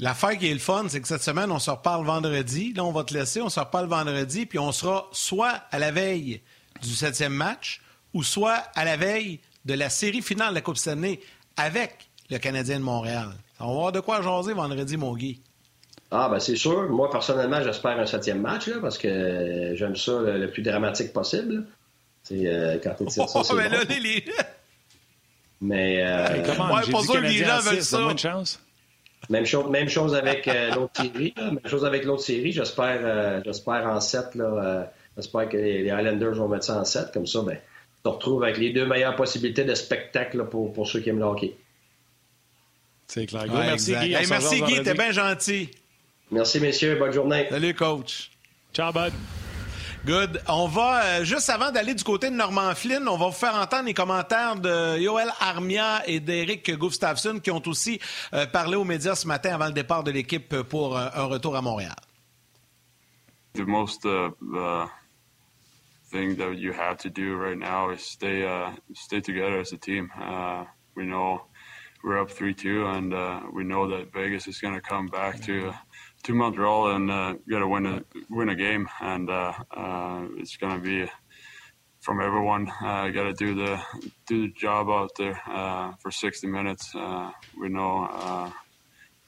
L'affaire 0.00 0.38
qui 0.38 0.50
est 0.50 0.54
le 0.54 0.58
fun, 0.58 0.86
c'est 0.88 1.00
que 1.00 1.08
cette 1.08 1.22
semaine, 1.22 1.52
on 1.52 1.58
se 1.58 1.70
reparle 1.70 2.06
vendredi. 2.06 2.72
Là, 2.72 2.84
on 2.84 2.92
va 2.92 3.04
te 3.04 3.12
laisser, 3.12 3.42
on 3.42 3.50
se 3.50 3.60
reparle 3.60 3.86
vendredi, 3.86 4.46
puis 4.46 4.58
on 4.58 4.72
sera 4.72 5.08
soit 5.12 5.62
à 5.70 5.78
la 5.78 5.90
veille 5.90 6.40
du 6.80 6.88
septième 6.88 7.34
match 7.34 7.82
ou 8.14 8.22
soit 8.22 8.62
à 8.74 8.86
la 8.86 8.96
veille 8.96 9.40
de 9.66 9.74
la 9.74 9.90
série 9.90 10.22
finale 10.22 10.50
de 10.50 10.54
la 10.54 10.60
Coupe 10.62 10.78
Stanley 10.78 11.20
avec 11.58 12.08
le 12.30 12.38
Canadien 12.38 12.78
de 12.78 12.84
Montréal. 12.84 13.28
On 13.60 13.68
va 13.68 13.72
voir 13.74 13.92
de 13.92 14.00
quoi 14.00 14.22
jaser 14.22 14.54
vendredi, 14.54 14.96
mon 14.96 15.14
Guy. 15.14 15.42
Ah, 16.10 16.28
ben 16.30 16.40
c'est 16.40 16.56
sûr. 16.56 16.88
Moi, 16.88 17.10
personnellement, 17.10 17.62
j'espère 17.62 18.00
un 18.00 18.06
septième 18.06 18.40
match, 18.40 18.68
là, 18.68 18.76
parce 18.80 18.96
que 18.96 19.74
j'aime 19.74 19.96
ça 19.96 20.12
le, 20.22 20.50
plus 20.50 20.62
dramatique 20.62 21.12
possible. 21.12 21.66
C'est 22.22 22.46
euh, 22.46 22.78
quand 22.82 22.94
tu 22.98 23.10
ça, 23.10 23.26
oh, 23.34 23.42
c'est 23.44 23.54
mais 23.54 23.68
bon. 23.68 23.76
là, 23.76 23.84
les... 23.84 24.24
Mais... 25.60 26.02
Euh... 26.02 26.42
comment? 26.46 26.74
Ouais, 26.74 26.82
que 26.82 27.18
les 27.18 27.44
gens 27.44 27.58
en 27.58 27.60
veulent 27.60 27.82
ça. 27.82 27.96
donne-moi 27.96 28.12
une 28.12 28.18
chance. 28.18 28.60
Même 29.30 29.46
chose, 29.46 29.70
même 29.70 29.88
chose 29.88 30.14
avec 30.14 30.46
euh, 30.48 30.74
l'autre 30.74 31.00
série. 31.00 31.32
là. 31.36 31.44
Même 31.52 31.60
chose 31.66 31.84
avec 31.84 32.04
l'autre 32.04 32.22
série. 32.22 32.52
J'espère, 32.52 33.00
euh, 33.04 33.40
j'espère 33.44 33.86
en 33.86 34.00
7. 34.00 34.34
Là, 34.34 34.44
euh, 34.44 34.84
j'espère 35.16 35.48
que 35.48 35.56
les, 35.56 35.82
les 35.82 35.90
Highlanders 35.90 36.34
vont 36.34 36.48
mettre 36.48 36.64
ça 36.64 36.78
en 36.80 36.84
7. 36.84 37.12
Comme 37.12 37.26
ça, 37.26 37.40
ben, 37.42 37.54
tu 37.54 38.02
te 38.02 38.08
retrouves 38.08 38.42
avec 38.42 38.58
les 38.58 38.70
deux 38.70 38.86
meilleures 38.86 39.14
possibilités 39.16 39.64
de 39.64 39.74
spectacle 39.74 40.36
là, 40.38 40.44
pour, 40.44 40.72
pour 40.72 40.86
ceux 40.88 41.00
qui 41.00 41.10
aiment 41.10 41.20
le 41.20 41.24
hockey. 41.26 41.54
C'est 43.06 43.26
clair. 43.26 43.42
Ouais, 43.42 43.66
merci, 43.66 43.92
exact. 43.92 44.04
Guy. 44.06 44.14
On 44.14 44.18
Hey, 44.18 44.24
se 44.24 44.30
merci, 44.30 44.62
Guy. 44.62 44.82
T'es 44.82 44.94
bien 44.94 45.12
gentil. 45.12 45.70
Merci, 46.32 46.60
messieurs. 46.60 46.96
Bonne 46.96 47.12
journée. 47.12 47.46
Salut, 47.50 47.74
coach. 47.74 48.30
Ciao, 48.72 48.92
bud. 48.92 49.12
Good. 50.06 50.42
On 50.48 50.66
va, 50.66 51.04
euh, 51.04 51.24
juste 51.24 51.50
avant 51.50 51.70
d'aller 51.70 51.94
du 51.94 52.02
côté 52.04 52.30
de 52.30 52.34
Norman 52.34 52.74
Flynn, 52.74 53.06
on 53.06 53.18
va 53.18 53.26
vous 53.26 53.32
faire 53.32 53.54
entendre 53.54 53.84
les 53.84 53.94
commentaires 53.94 54.56
de 54.56 54.98
Yoel 54.98 55.30
Armia 55.40 56.02
et 56.06 56.20
d'Eric 56.20 56.70
Gustafsson 56.78 57.38
qui 57.38 57.50
ont 57.50 57.62
aussi 57.66 58.00
euh, 58.32 58.46
parlé 58.46 58.76
aux 58.76 58.84
médias 58.84 59.14
ce 59.14 59.26
matin 59.26 59.54
avant 59.54 59.66
le 59.66 59.72
départ 59.72 60.02
de 60.02 60.10
l'équipe 60.10 60.62
pour 60.62 60.96
euh, 60.96 61.08
un 61.14 61.24
retour 61.24 61.54
à 61.54 61.60
Montréal. 61.60 61.94
the 63.54 63.66
most 63.66 64.04
uh, 64.04 64.30
uh, 64.56 64.86
thing 66.10 66.36
that 66.36 66.56
you 66.56 66.72
have 66.72 66.98
to 66.98 67.10
do 67.10 67.36
right 67.36 67.58
now 67.58 67.90
is 67.90 68.02
stay 68.02 68.44
uh, 68.44 68.70
stay 68.94 69.20
together 69.20 69.58
as 69.58 69.72
a 69.72 69.76
team. 69.76 70.10
Uh, 70.20 70.64
we 70.94 71.04
know 71.04 71.42
we're 72.04 72.20
up 72.20 72.30
three 72.30 72.54
two, 72.54 72.86
and 72.86 73.12
uh, 73.12 73.40
we 73.52 73.64
know 73.64 73.88
that 73.88 74.12
Vegas 74.12 74.46
is 74.46 74.58
going 74.60 74.74
to 74.74 74.80
come 74.80 75.08
back 75.08 75.40
to 75.42 75.72
to 76.24 76.34
Montreal 76.34 76.94
and 76.94 77.10
uh, 77.10 77.34
got 77.48 77.60
to 77.60 77.68
win 77.68 77.86
a 77.86 78.04
win 78.28 78.48
a 78.48 78.54
game, 78.54 78.88
and 79.00 79.30
uh, 79.30 79.52
uh, 79.70 80.26
it's 80.36 80.56
to 80.56 80.78
be 80.78 81.06
from 82.00 82.20
everyone. 82.20 82.70
Uh, 82.82 83.08
got 83.08 83.24
to 83.24 83.32
do 83.32 83.54
the 83.54 83.80
do 84.26 84.42
the 84.42 84.52
job 84.52 84.88
out 84.88 85.10
there 85.16 85.40
uh, 85.46 85.92
for 86.00 86.10
60 86.10 86.46
minutes. 86.46 86.94
Uh, 86.94 87.30
we 87.58 87.68
know. 87.68 88.08
Uh, 88.10 88.50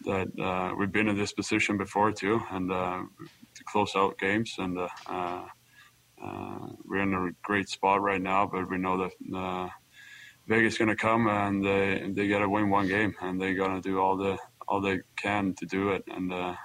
that 0.05 0.74
we've 0.76 0.90
been 0.90 1.07
in 1.07 1.16
this 1.16 1.32
position 1.32 1.78
before 1.78 2.11
too, 2.11 2.43
and 2.51 2.70
to 2.70 3.64
close 3.66 3.93
out 3.95 4.18
games. 4.18 4.57
And 4.59 4.76
we're 4.76 7.03
in 7.03 7.14
a 7.14 7.30
great 7.45 7.68
spot 7.68 8.03
right 8.03 8.20
now, 8.20 8.51
but 8.53 8.68
we 8.68 8.78
know 8.78 8.99
that 8.99 9.70
Vegas 10.49 10.78
to 10.78 10.97
come 10.97 11.28
and 11.28 11.64
they 11.64 12.05
they 12.09 12.26
got 12.26 12.40
to 12.40 12.49
win 12.49 12.68
one 12.68 12.88
game, 12.88 13.14
and 13.20 13.40
they're 13.40 13.55
going 13.55 13.80
to 13.80 13.88
do 13.88 14.01
all 14.01 14.16
the 14.16 14.38
all 14.66 14.80
they 14.80 14.99
can 15.16 15.55
to 15.55 15.66
do 15.66 15.90
it. 15.90 16.03
And 16.09 16.32
uh, 16.32 16.57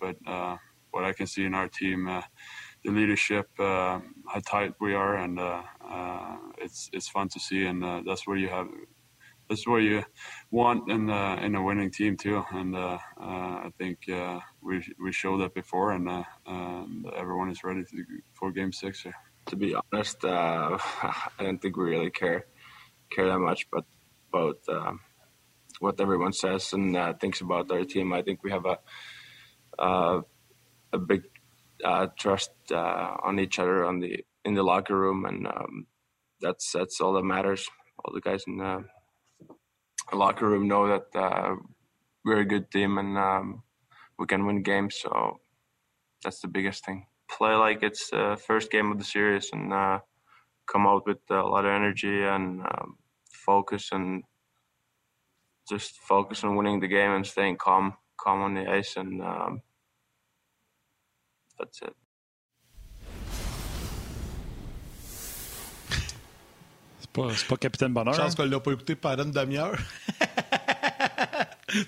but 0.00 0.16
uh, 0.26 0.56
what 0.90 1.04
I 1.04 1.12
can 1.12 1.26
see 1.26 1.44
in 1.44 1.54
our 1.54 1.68
team, 1.68 2.08
uh, 2.08 2.22
the 2.84 2.90
leadership, 2.90 3.48
uh, 3.58 4.00
how 4.28 4.40
tight 4.44 4.74
we 4.80 4.94
are, 4.94 5.16
and 5.16 5.38
uh, 5.38 5.62
uh, 5.84 6.36
it's 6.58 6.90
it's 6.92 7.08
fun 7.08 7.28
to 7.30 7.40
see, 7.40 7.64
and 7.64 7.82
uh, 7.84 8.02
that's 8.06 8.26
where 8.26 8.36
you 8.36 8.48
have 8.48 8.68
that's 9.48 9.66
what 9.66 9.82
you 9.82 10.02
want 10.50 10.90
in 10.90 11.10
uh, 11.10 11.36
in 11.42 11.54
a 11.54 11.62
winning 11.62 11.90
team 11.90 12.16
too. 12.16 12.42
And 12.52 12.76
uh, 12.76 12.98
uh, 13.20 13.66
I 13.66 13.70
think 13.78 14.08
uh, 14.08 14.40
we 14.62 14.84
we 15.02 15.12
showed 15.12 15.40
that 15.42 15.54
before, 15.54 15.92
and 15.92 16.08
uh, 16.08 16.24
um, 16.46 17.04
everyone 17.16 17.50
is 17.50 17.64
ready 17.64 17.84
to, 17.84 18.04
for 18.34 18.52
Game 18.52 18.72
Six 18.72 19.02
here. 19.02 19.14
to 19.46 19.56
be 19.56 19.74
honest, 19.74 20.24
uh, 20.24 20.78
I 21.38 21.42
don't 21.42 21.60
think 21.60 21.76
we 21.76 21.84
really 21.84 22.10
care 22.10 22.46
care 23.10 23.28
that 23.28 23.38
much, 23.38 23.68
but 23.70 23.84
about 24.32 24.58
um, 24.68 25.00
what 25.80 26.00
everyone 26.00 26.32
says 26.32 26.72
and 26.72 26.96
uh, 26.96 27.12
thinks 27.14 27.40
about 27.40 27.70
our 27.70 27.84
team. 27.84 28.12
I 28.12 28.22
think 28.22 28.42
we 28.42 28.50
have 28.50 28.64
a 28.64 28.70
uh, 28.70 28.76
a 29.78 30.98
big 30.98 31.22
uh, 31.84 32.06
trust 32.18 32.50
uh, 32.70 33.16
on 33.22 33.38
each 33.38 33.58
other 33.58 33.84
on 33.84 34.00
the 34.00 34.24
in 34.44 34.54
the 34.54 34.62
locker 34.62 34.98
room, 34.98 35.24
and 35.24 35.46
um, 35.46 35.86
that's 36.40 36.72
that's 36.72 37.00
all 37.00 37.12
that 37.14 37.24
matters. 37.24 37.68
All 38.04 38.14
the 38.14 38.20
guys 38.20 38.44
in 38.46 38.58
the 38.58 38.84
locker 40.12 40.48
room 40.48 40.68
know 40.68 40.88
that 40.88 41.18
uh, 41.18 41.54
we're 42.24 42.40
a 42.40 42.44
good 42.44 42.70
team 42.70 42.98
and 42.98 43.16
um, 43.16 43.62
we 44.18 44.26
can 44.26 44.46
win 44.46 44.62
games. 44.62 44.96
So 44.96 45.40
that's 46.22 46.40
the 46.40 46.48
biggest 46.48 46.84
thing. 46.84 47.06
Play 47.30 47.54
like 47.54 47.82
it's 47.82 48.10
the 48.10 48.40
first 48.46 48.70
game 48.70 48.92
of 48.92 48.98
the 48.98 49.04
series 49.04 49.50
and 49.52 49.72
uh, 49.72 50.00
come 50.70 50.86
out 50.86 51.06
with 51.06 51.18
a 51.30 51.42
lot 51.42 51.64
of 51.64 51.72
energy 51.72 52.22
and 52.22 52.60
um, 52.60 52.96
focus 53.32 53.90
and 53.92 54.22
just 55.68 55.96
focus 55.96 56.44
on 56.44 56.56
winning 56.56 56.80
the 56.80 56.88
game 56.88 57.12
and 57.12 57.26
staying 57.26 57.56
calm, 57.56 57.94
calm 58.16 58.40
on 58.42 58.54
the 58.54 58.66
ice, 58.68 58.96
and 58.96 59.20
um, 59.20 59.60
that's 61.58 61.80
it. 61.82 61.94
C'est 67.00 67.10
pas, 67.12 67.28
c'est 67.36 67.46
pas 67.46 67.56
Capitaine 67.56 67.92
Bonheur. 67.92 68.14
Chance 68.14 68.34
qu'on 68.34 68.44
l'a 68.44 68.60
pas 68.60 68.72
écouté 68.72 68.94
pendant 68.94 69.24
une 69.24 69.30
demi-heure. 69.32 69.76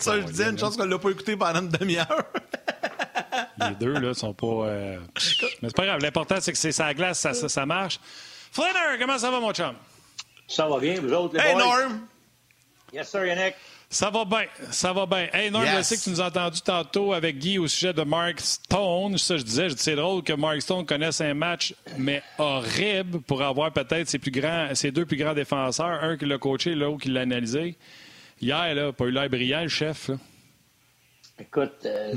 Ça, 0.00 0.20
je 0.20 0.26
disais, 0.26 0.50
une 0.50 0.58
chance 0.58 0.76
qu'on 0.76 0.84
l'a 0.86 0.98
pas 0.98 1.10
écouté 1.10 1.36
pendant 1.36 1.60
une 1.60 1.68
demi-heure. 1.68 2.24
Les 3.58 3.74
deux, 3.76 3.92
là, 3.98 4.12
sont 4.14 4.34
pas. 4.34 4.46
euh, 4.46 5.00
Mais 5.62 5.68
c'est 5.68 5.76
pas 5.76 5.86
grave. 5.86 6.00
L'important, 6.00 6.36
c'est 6.40 6.52
que 6.52 6.58
c'est 6.58 6.72
sa 6.72 6.92
glace, 6.94 7.20
ça, 7.20 7.32
ça, 7.34 7.48
ça 7.48 7.64
marche. 7.64 7.98
Flanner, 8.52 8.98
comment 8.98 9.18
ça 9.18 9.30
va, 9.30 9.40
mon 9.40 9.52
chum? 9.52 9.74
Ça 10.46 10.66
va 10.68 10.78
bien, 10.78 11.00
vous 11.00 11.12
autres, 11.12 11.34
les 11.36 11.40
Hey, 11.40 11.54
boys? 11.54 11.64
Norm! 11.64 12.06
Yes, 12.92 13.08
sir, 13.10 13.24
Yannick. 13.24 13.54
Ça 13.94 14.10
va 14.10 14.24
bien, 14.24 14.46
ça 14.72 14.92
va 14.92 15.06
bien. 15.06 15.28
Hey, 15.32 15.52
Norm, 15.52 15.64
Yes. 15.64 15.76
je 15.76 15.82
sais 15.82 15.96
que 15.96 16.02
tu 16.02 16.10
nous 16.10 16.20
as 16.20 16.26
entendu 16.26 16.60
tantôt 16.62 17.12
avec 17.12 17.38
Guy 17.38 17.58
au 17.58 17.68
sujet 17.68 17.92
de 17.92 18.02
Mark 18.02 18.40
Stone. 18.40 19.16
Ça, 19.18 19.36
je 19.36 19.44
disais, 19.44 19.68
je 19.68 19.74
dis, 19.76 19.82
c'est 19.84 19.94
drôle 19.94 20.24
que 20.24 20.32
Mark 20.32 20.60
Stone 20.62 20.84
connaisse 20.84 21.20
un 21.20 21.32
match, 21.34 21.74
mais 21.96 22.20
horrible 22.38 23.20
pour 23.20 23.40
avoir 23.40 23.72
peut-être 23.72 24.08
ses, 24.08 24.18
plus 24.18 24.32
grands, 24.32 24.74
ses 24.74 24.90
deux 24.90 25.06
plus 25.06 25.16
grands 25.16 25.32
défenseurs. 25.32 26.02
Un 26.02 26.16
qui 26.16 26.26
l'a 26.26 26.38
coaché, 26.38 26.74
l'autre 26.74 27.02
qui 27.02 27.10
l'a 27.10 27.20
analysé. 27.20 27.76
Hier, 28.40 28.74
là, 28.74 28.92
pas 28.92 29.04
eu 29.04 29.12
l'air 29.12 29.30
brillant, 29.30 29.62
le 29.62 29.68
chef. 29.68 30.08
là. 30.08 30.16
Écoute, 31.38 31.86
euh, 31.86 32.12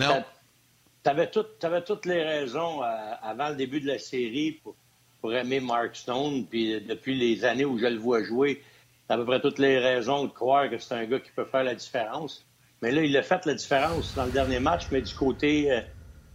tout- 1.32 1.44
t'avais 1.60 1.84
toutes 1.84 2.06
les 2.08 2.24
raisons 2.24 2.82
euh, 2.84 2.88
avant 3.22 3.50
le 3.50 3.56
début 3.56 3.82
de 3.82 3.88
la 3.88 4.00
série 4.00 4.54
pour, 4.64 4.76
pour 5.22 5.32
aimer 5.32 5.60
Mark 5.60 5.96
Stone. 5.96 6.48
Puis 6.50 6.74
euh, 6.74 6.80
depuis 6.80 7.16
les 7.16 7.46
années 7.46 7.66
où 7.66 7.78
je 7.78 7.86
le 7.86 7.98
vois 8.00 8.24
jouer, 8.24 8.64
à 9.10 9.18
peu 9.18 9.26
près 9.26 9.40
toutes 9.40 9.60
les 9.60 9.80
raisons 9.80 10.26
de 10.26 10.32
croire 10.32 10.70
que 10.70 10.78
c'est 10.78 10.94
un 10.94 11.06
gars 11.06 11.20
qui 11.20 11.32
peut 11.32 11.46
faire 11.46 11.64
la 11.64 11.76
différence. 11.76 12.46
Mais 12.82 12.92
là, 12.92 13.02
il 13.04 13.16
a 13.18 13.24
fait 13.24 13.46
la 13.46 13.54
différence 13.54 14.14
dans 14.16 14.26
le 14.26 14.32
dernier 14.32 14.60
match, 14.60 14.88
mais 14.92 15.02
du 15.02 15.14
côté, 15.14 15.72
euh, 15.72 15.82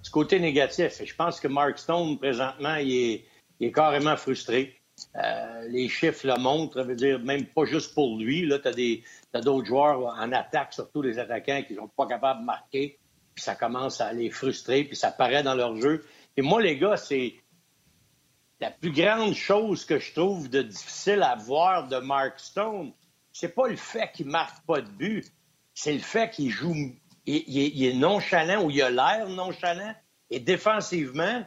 du 0.02 0.10
côté 0.10 0.40
négatif. 0.40 1.00
Et 1.00 1.06
je 1.06 1.14
pense 1.14 1.38
que 1.38 1.48
Mark 1.48 1.78
Stone, 1.78 2.18
présentement, 2.18 2.76
il 2.76 3.24
est, 3.60 3.72
carrément 3.72 4.16
frustré. 4.16 4.76
Euh, 5.16 5.68
les 5.68 5.88
chiffres 5.88 6.26
le 6.26 6.36
montrent, 6.38 6.74
ça 6.74 6.82
veut 6.82 6.96
dire 6.96 7.20
même 7.20 7.46
pas 7.46 7.64
juste 7.64 7.94
pour 7.94 8.18
lui. 8.18 8.44
Là, 8.44 8.58
tu 8.58 8.68
as 9.34 9.40
d'autres 9.40 9.66
joueurs 9.66 10.06
en 10.18 10.32
attaque, 10.32 10.72
surtout 10.72 11.02
les 11.02 11.18
attaquants 11.18 11.62
qui 11.66 11.76
sont 11.76 11.88
pas 11.96 12.06
capables 12.06 12.40
de 12.40 12.46
marquer. 12.46 12.98
Puis 13.34 13.44
ça 13.44 13.54
commence 13.54 14.00
à 14.00 14.12
les 14.12 14.30
frustrer, 14.30 14.84
puis 14.84 14.96
ça 14.96 15.10
paraît 15.12 15.42
dans 15.42 15.54
leur 15.54 15.76
jeu. 15.76 16.04
Et 16.36 16.42
moi, 16.42 16.60
les 16.60 16.76
gars, 16.76 16.96
c'est 16.96 17.34
la 18.62 18.70
plus 18.70 18.92
grande 18.92 19.34
chose 19.34 19.84
que 19.84 19.98
je 19.98 20.12
trouve 20.12 20.48
de 20.48 20.62
difficile 20.62 21.20
à 21.24 21.34
voir 21.34 21.88
de 21.88 21.96
Mark 21.96 22.38
Stone. 22.38 22.92
C'est 23.32 23.56
pas 23.56 23.66
le 23.66 23.74
fait 23.74 24.12
qu'il 24.12 24.28
marque 24.28 24.64
pas 24.64 24.80
de 24.80 24.88
but, 24.88 25.26
c'est 25.74 25.92
le 25.92 25.98
fait 25.98 26.30
qu'il 26.30 26.48
joue 26.48 26.94
il, 27.26 27.84
est, 27.84 27.94
nonchalant 27.94 28.62
ou 28.62 28.70
il 28.70 28.80
a 28.82 28.90
l'air 28.90 29.28
nonchalant. 29.28 29.92
Et 30.30 30.38
défensivement, 30.38 31.44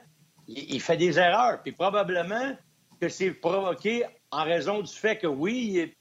il, 0.49 0.81
fait 0.81 0.97
des 0.97 1.17
erreurs. 1.17 1.61
Puis 1.63 1.71
probablement 1.71 2.53
que 2.99 3.07
c'est 3.07 3.31
provoqué 3.31 4.03
en 4.31 4.43
raison 4.43 4.81
du 4.81 4.91
fait 4.91 5.17
que 5.17 5.27
oui, 5.27 5.67
il 5.67 5.73
n'est 5.75 5.97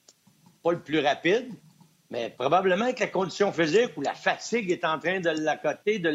pas 0.64 0.72
le 0.72 0.82
plus 0.82 0.98
rapide, 0.98 1.48
mais 2.10 2.28
probablement 2.30 2.92
que 2.92 3.00
la 3.00 3.06
condition 3.06 3.52
physique 3.52 3.96
ou 3.96 4.00
la 4.00 4.14
fatigue 4.14 4.68
est 4.72 4.84
en 4.84 4.98
train 4.98 5.20
de 5.20 5.30
l'accoter, 5.30 6.00
de 6.00 6.10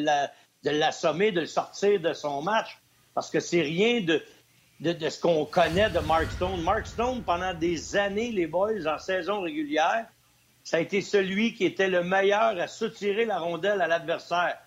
l'assommer, 0.72 1.32
de 1.32 1.40
le 1.40 1.46
sortir 1.46 2.02
de 2.02 2.12
son 2.12 2.42
match. 2.42 2.78
Parce 3.14 3.30
que 3.30 3.40
c'est 3.40 3.62
rien 3.62 4.02
de, 4.80 5.10
ce 5.10 5.20
qu'on 5.20 5.46
connaît 5.46 5.90
de 5.90 6.00
Mark 6.00 6.32
Stone. 6.32 6.62
Mark 6.62 6.88
Stone, 6.88 7.24
pendant 7.24 7.54
des 7.54 7.96
années, 7.96 8.32
les 8.32 8.48
boys, 8.48 8.86
en 8.88 8.98
saison 8.98 9.42
régulière, 9.42 10.06
ça 10.64 10.78
a 10.78 10.80
été 10.80 11.02
celui 11.02 11.54
qui 11.54 11.66
était 11.66 11.90
le 11.90 12.04
meilleur 12.04 12.60
à 12.60 12.68
soutirer 12.68 13.26
la 13.26 13.40
rondelle 13.40 13.82
à 13.82 13.88
l'adversaire. 13.88 14.58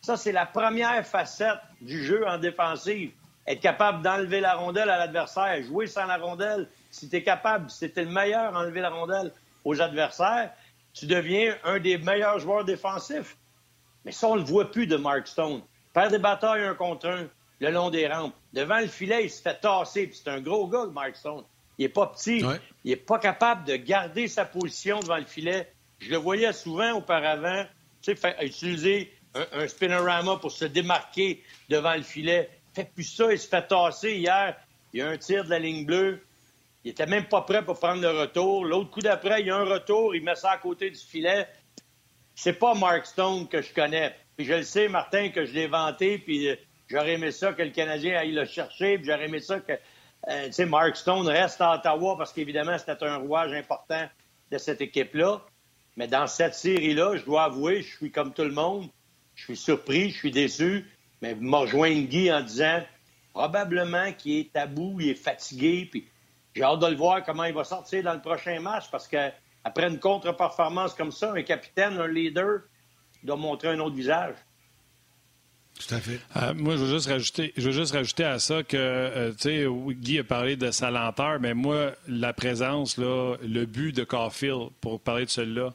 Ça, 0.00 0.16
c'est 0.16 0.32
la 0.32 0.46
première 0.46 1.06
facette 1.06 1.60
du 1.80 2.02
jeu 2.04 2.26
en 2.26 2.38
défensive. 2.38 3.12
Être 3.46 3.60
capable 3.60 4.02
d'enlever 4.02 4.40
la 4.40 4.54
rondelle 4.54 4.90
à 4.90 4.98
l'adversaire, 4.98 5.62
jouer 5.62 5.86
sans 5.86 6.06
la 6.06 6.16
rondelle. 6.16 6.68
Si 6.90 7.08
tu 7.08 7.22
capable, 7.22 7.70
si 7.70 7.90
tu 7.90 8.04
le 8.04 8.10
meilleur 8.10 8.54
à 8.54 8.60
enlever 8.60 8.80
la 8.80 8.90
rondelle 8.90 9.32
aux 9.64 9.80
adversaires, 9.80 10.52
tu 10.92 11.06
deviens 11.06 11.56
un 11.64 11.78
des 11.78 11.98
meilleurs 11.98 12.38
joueurs 12.38 12.64
défensifs. 12.64 13.36
Mais 14.04 14.12
ça, 14.12 14.28
on 14.28 14.34
ne 14.34 14.40
le 14.40 14.46
voit 14.46 14.70
plus 14.70 14.86
de 14.86 14.96
Mark 14.96 15.26
Stone. 15.26 15.62
Faire 15.94 16.10
des 16.10 16.18
batailles 16.18 16.64
un 16.64 16.74
contre 16.74 17.08
un 17.08 17.28
le 17.60 17.70
long 17.70 17.90
des 17.90 18.08
rampes. 18.08 18.34
Devant 18.52 18.80
le 18.80 18.86
filet, 18.86 19.24
il 19.24 19.30
se 19.30 19.40
fait 19.40 19.58
tasser. 19.60 20.10
c'est 20.12 20.28
un 20.28 20.40
gros 20.40 20.66
gars, 20.68 20.86
Mark 20.92 21.16
Stone. 21.16 21.44
Il 21.78 21.82
n'est 21.84 21.88
pas 21.88 22.06
petit. 22.06 22.44
Il 22.84 22.90
n'est 22.90 22.96
pas 22.96 23.18
capable 23.18 23.64
de 23.64 23.76
garder 23.76 24.28
sa 24.28 24.44
position 24.44 25.00
devant 25.00 25.16
le 25.16 25.24
filet. 25.24 25.72
Je 26.00 26.10
le 26.10 26.16
voyais 26.16 26.52
souvent 26.52 26.92
auparavant, 26.92 27.64
tu 28.02 28.14
sais, 28.16 28.36
utiliser 28.44 29.12
un, 29.34 29.46
un 29.52 29.68
spinorama 29.68 30.36
pour 30.36 30.50
se 30.50 30.64
démarquer 30.64 31.42
devant 31.68 31.94
le 31.94 32.02
filet. 32.02 32.50
Fait 32.74 32.90
plus 32.92 33.04
ça, 33.04 33.32
il 33.32 33.38
se 33.38 33.48
fait 33.48 33.66
tasser 33.66 34.16
hier. 34.16 34.56
Il 34.92 35.00
y 35.00 35.02
a 35.02 35.08
un 35.08 35.16
tir 35.16 35.44
de 35.44 35.50
la 35.50 35.58
ligne 35.58 35.86
bleue. 35.86 36.22
Il 36.84 36.90
était 36.90 37.06
même 37.06 37.26
pas 37.26 37.42
prêt 37.42 37.64
pour 37.64 37.78
prendre 37.78 38.02
le 38.02 38.10
retour. 38.10 38.64
L'autre 38.64 38.90
coup 38.90 39.00
d'après, 39.00 39.40
il 39.40 39.46
y 39.46 39.50
a 39.50 39.56
un 39.56 39.64
retour, 39.64 40.14
il 40.14 40.24
met 40.24 40.34
ça 40.34 40.50
à 40.50 40.58
côté 40.58 40.90
du 40.90 40.98
filet. 40.98 41.46
C'est 42.34 42.54
pas 42.54 42.74
Mark 42.74 43.06
Stone 43.06 43.48
que 43.48 43.62
je 43.62 43.72
connais. 43.72 44.14
Puis 44.36 44.46
je 44.46 44.54
le 44.54 44.62
sais, 44.62 44.88
Martin, 44.88 45.28
que 45.28 45.44
je 45.44 45.52
l'ai 45.52 45.66
vanté, 45.66 46.18
puis 46.18 46.48
euh, 46.48 46.56
j'aurais 46.92 47.14
aimé 47.14 47.32
ça 47.32 47.52
que 47.54 47.62
le 47.62 47.70
Canadien 47.70 48.18
aille 48.18 48.32
le 48.32 48.44
chercher, 48.44 48.98
puis 48.98 49.06
j'aurais 49.06 49.24
aimé 49.24 49.40
ça 49.40 49.60
que 49.60 49.72
euh, 50.28 50.66
Mark 50.66 50.96
Stone 50.96 51.26
reste 51.26 51.60
à 51.60 51.74
Ottawa 51.74 52.16
parce 52.16 52.32
qu'évidemment, 52.32 52.76
c'était 52.78 53.02
un 53.04 53.16
rouage 53.16 53.52
important 53.52 54.06
de 54.50 54.58
cette 54.58 54.80
équipe-là. 54.80 55.40
Mais 55.96 56.06
dans 56.06 56.26
cette 56.26 56.54
série-là, 56.54 57.16
je 57.16 57.24
dois 57.24 57.44
avouer, 57.44 57.82
je 57.82 57.96
suis 57.96 58.10
comme 58.10 58.32
tout 58.32 58.44
le 58.44 58.52
monde. 58.52 58.88
Je 59.34 59.44
suis 59.44 59.56
surpris, 59.56 60.10
je 60.10 60.18
suis 60.18 60.30
déçu. 60.30 60.86
Mais 61.22 61.34
m'a 61.34 61.58
rejoint 61.58 61.92
Guy 62.02 62.30
en 62.30 62.42
disant 62.42 62.82
probablement 63.32 64.12
qu'il 64.12 64.38
est 64.38 64.52
tabou, 64.52 64.98
il 65.00 65.10
est 65.10 65.14
fatigué. 65.14 65.88
Puis 65.90 66.06
j'ai 66.54 66.62
hâte 66.62 66.80
de 66.80 66.86
le 66.86 66.96
voir 66.96 67.24
comment 67.24 67.44
il 67.44 67.54
va 67.54 67.64
sortir 67.64 68.02
dans 68.02 68.14
le 68.14 68.20
prochain 68.20 68.60
match 68.60 68.90
parce 68.90 69.08
qu'après 69.08 69.88
une 69.88 69.98
contre-performance 69.98 70.94
comme 70.94 71.12
ça, 71.12 71.32
un 71.32 71.42
capitaine, 71.42 71.98
un 71.98 72.08
leader, 72.08 72.60
doit 73.22 73.36
montrer 73.36 73.68
un 73.68 73.78
autre 73.80 73.96
visage. 73.96 74.34
Tout 75.86 75.94
à 75.94 76.00
fait. 76.00 76.20
Euh, 76.36 76.54
moi, 76.54 76.76
je 76.76 76.84
veux 76.84 76.90
juste 76.90 77.08
rajouter, 77.92 78.24
à 78.24 78.38
ça 78.38 78.62
que, 78.62 78.76
euh, 78.76 79.32
tu 79.32 79.48
sais, 79.48 79.66
Guy 79.94 80.18
a 80.18 80.24
parlé 80.24 80.56
de 80.56 80.70
sa 80.70 80.90
lenteur, 80.90 81.40
mais 81.40 81.54
moi, 81.54 81.92
la 82.08 82.32
présence, 82.32 82.96
là, 82.96 83.36
le 83.42 83.66
but 83.66 83.94
de 83.94 84.04
Caulfield, 84.04 84.70
pour 84.80 85.00
parler 85.00 85.24
de 85.24 85.30
celui-là, 85.30 85.74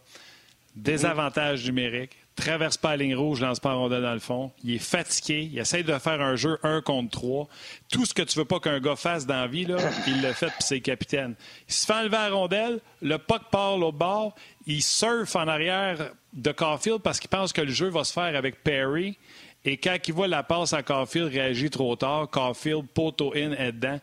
désavantage 0.75 1.65
numérique, 1.65 2.11
traverse 2.37 2.77
pas 2.77 2.91
la 2.91 2.97
ligne 2.97 3.15
rouge, 3.15 3.41
lance 3.41 3.59
pas 3.59 3.73
rondelle 3.73 4.03
dans 4.03 4.13
le 4.13 4.19
fond. 4.19 4.51
Il 4.63 4.75
est 4.75 4.79
fatigué, 4.79 5.49
il 5.51 5.59
essaie 5.59 5.83
de 5.83 5.97
faire 5.97 6.21
un 6.21 6.35
jeu 6.35 6.59
un 6.63 6.81
contre 6.81 7.09
trois. 7.09 7.47
Tout 7.91 8.05
ce 8.05 8.13
que 8.13 8.21
tu 8.21 8.37
veux 8.37 8.45
pas 8.45 8.59
qu'un 8.59 8.79
gars 8.79 8.95
fasse 8.95 9.25
dans 9.25 9.41
la 9.41 9.47
vie, 9.47 9.65
là, 9.65 9.77
il 10.07 10.21
le 10.21 10.31
fait, 10.33 10.47
puis 10.47 10.61
c'est 10.61 10.79
capitaine. 10.79 11.35
Il 11.67 11.73
se 11.73 11.85
fait 11.85 11.93
enlever 11.93 12.11
la 12.11 12.29
rondelle, 12.29 12.79
le 13.01 13.17
puck 13.17 13.49
part 13.51 13.77
l'autre 13.77 13.97
bord, 13.97 14.35
il 14.67 14.83
surfe 14.83 15.35
en 15.35 15.47
arrière 15.47 16.11
de 16.33 16.51
Caulfield 16.51 17.01
parce 17.01 17.19
qu'il 17.19 17.29
pense 17.29 17.51
que 17.51 17.61
le 17.61 17.71
jeu 17.71 17.89
va 17.89 18.03
se 18.03 18.13
faire 18.13 18.35
avec 18.35 18.63
Perry. 18.63 19.17
Et 19.65 19.77
quand 19.77 19.97
il 20.07 20.13
voit 20.13 20.27
la 20.27 20.43
passe 20.43 20.73
à 20.73 20.83
Caulfield, 20.83 21.27
réagit 21.27 21.69
trop 21.69 21.95
tard. 21.95 22.29
Caulfield, 22.29 22.87
poteau 22.87 23.33
in, 23.35 23.51
est 23.51 23.73
dedans. 23.73 23.99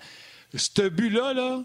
Ce 0.55 0.89
but-là, 0.89 1.33
là, 1.33 1.63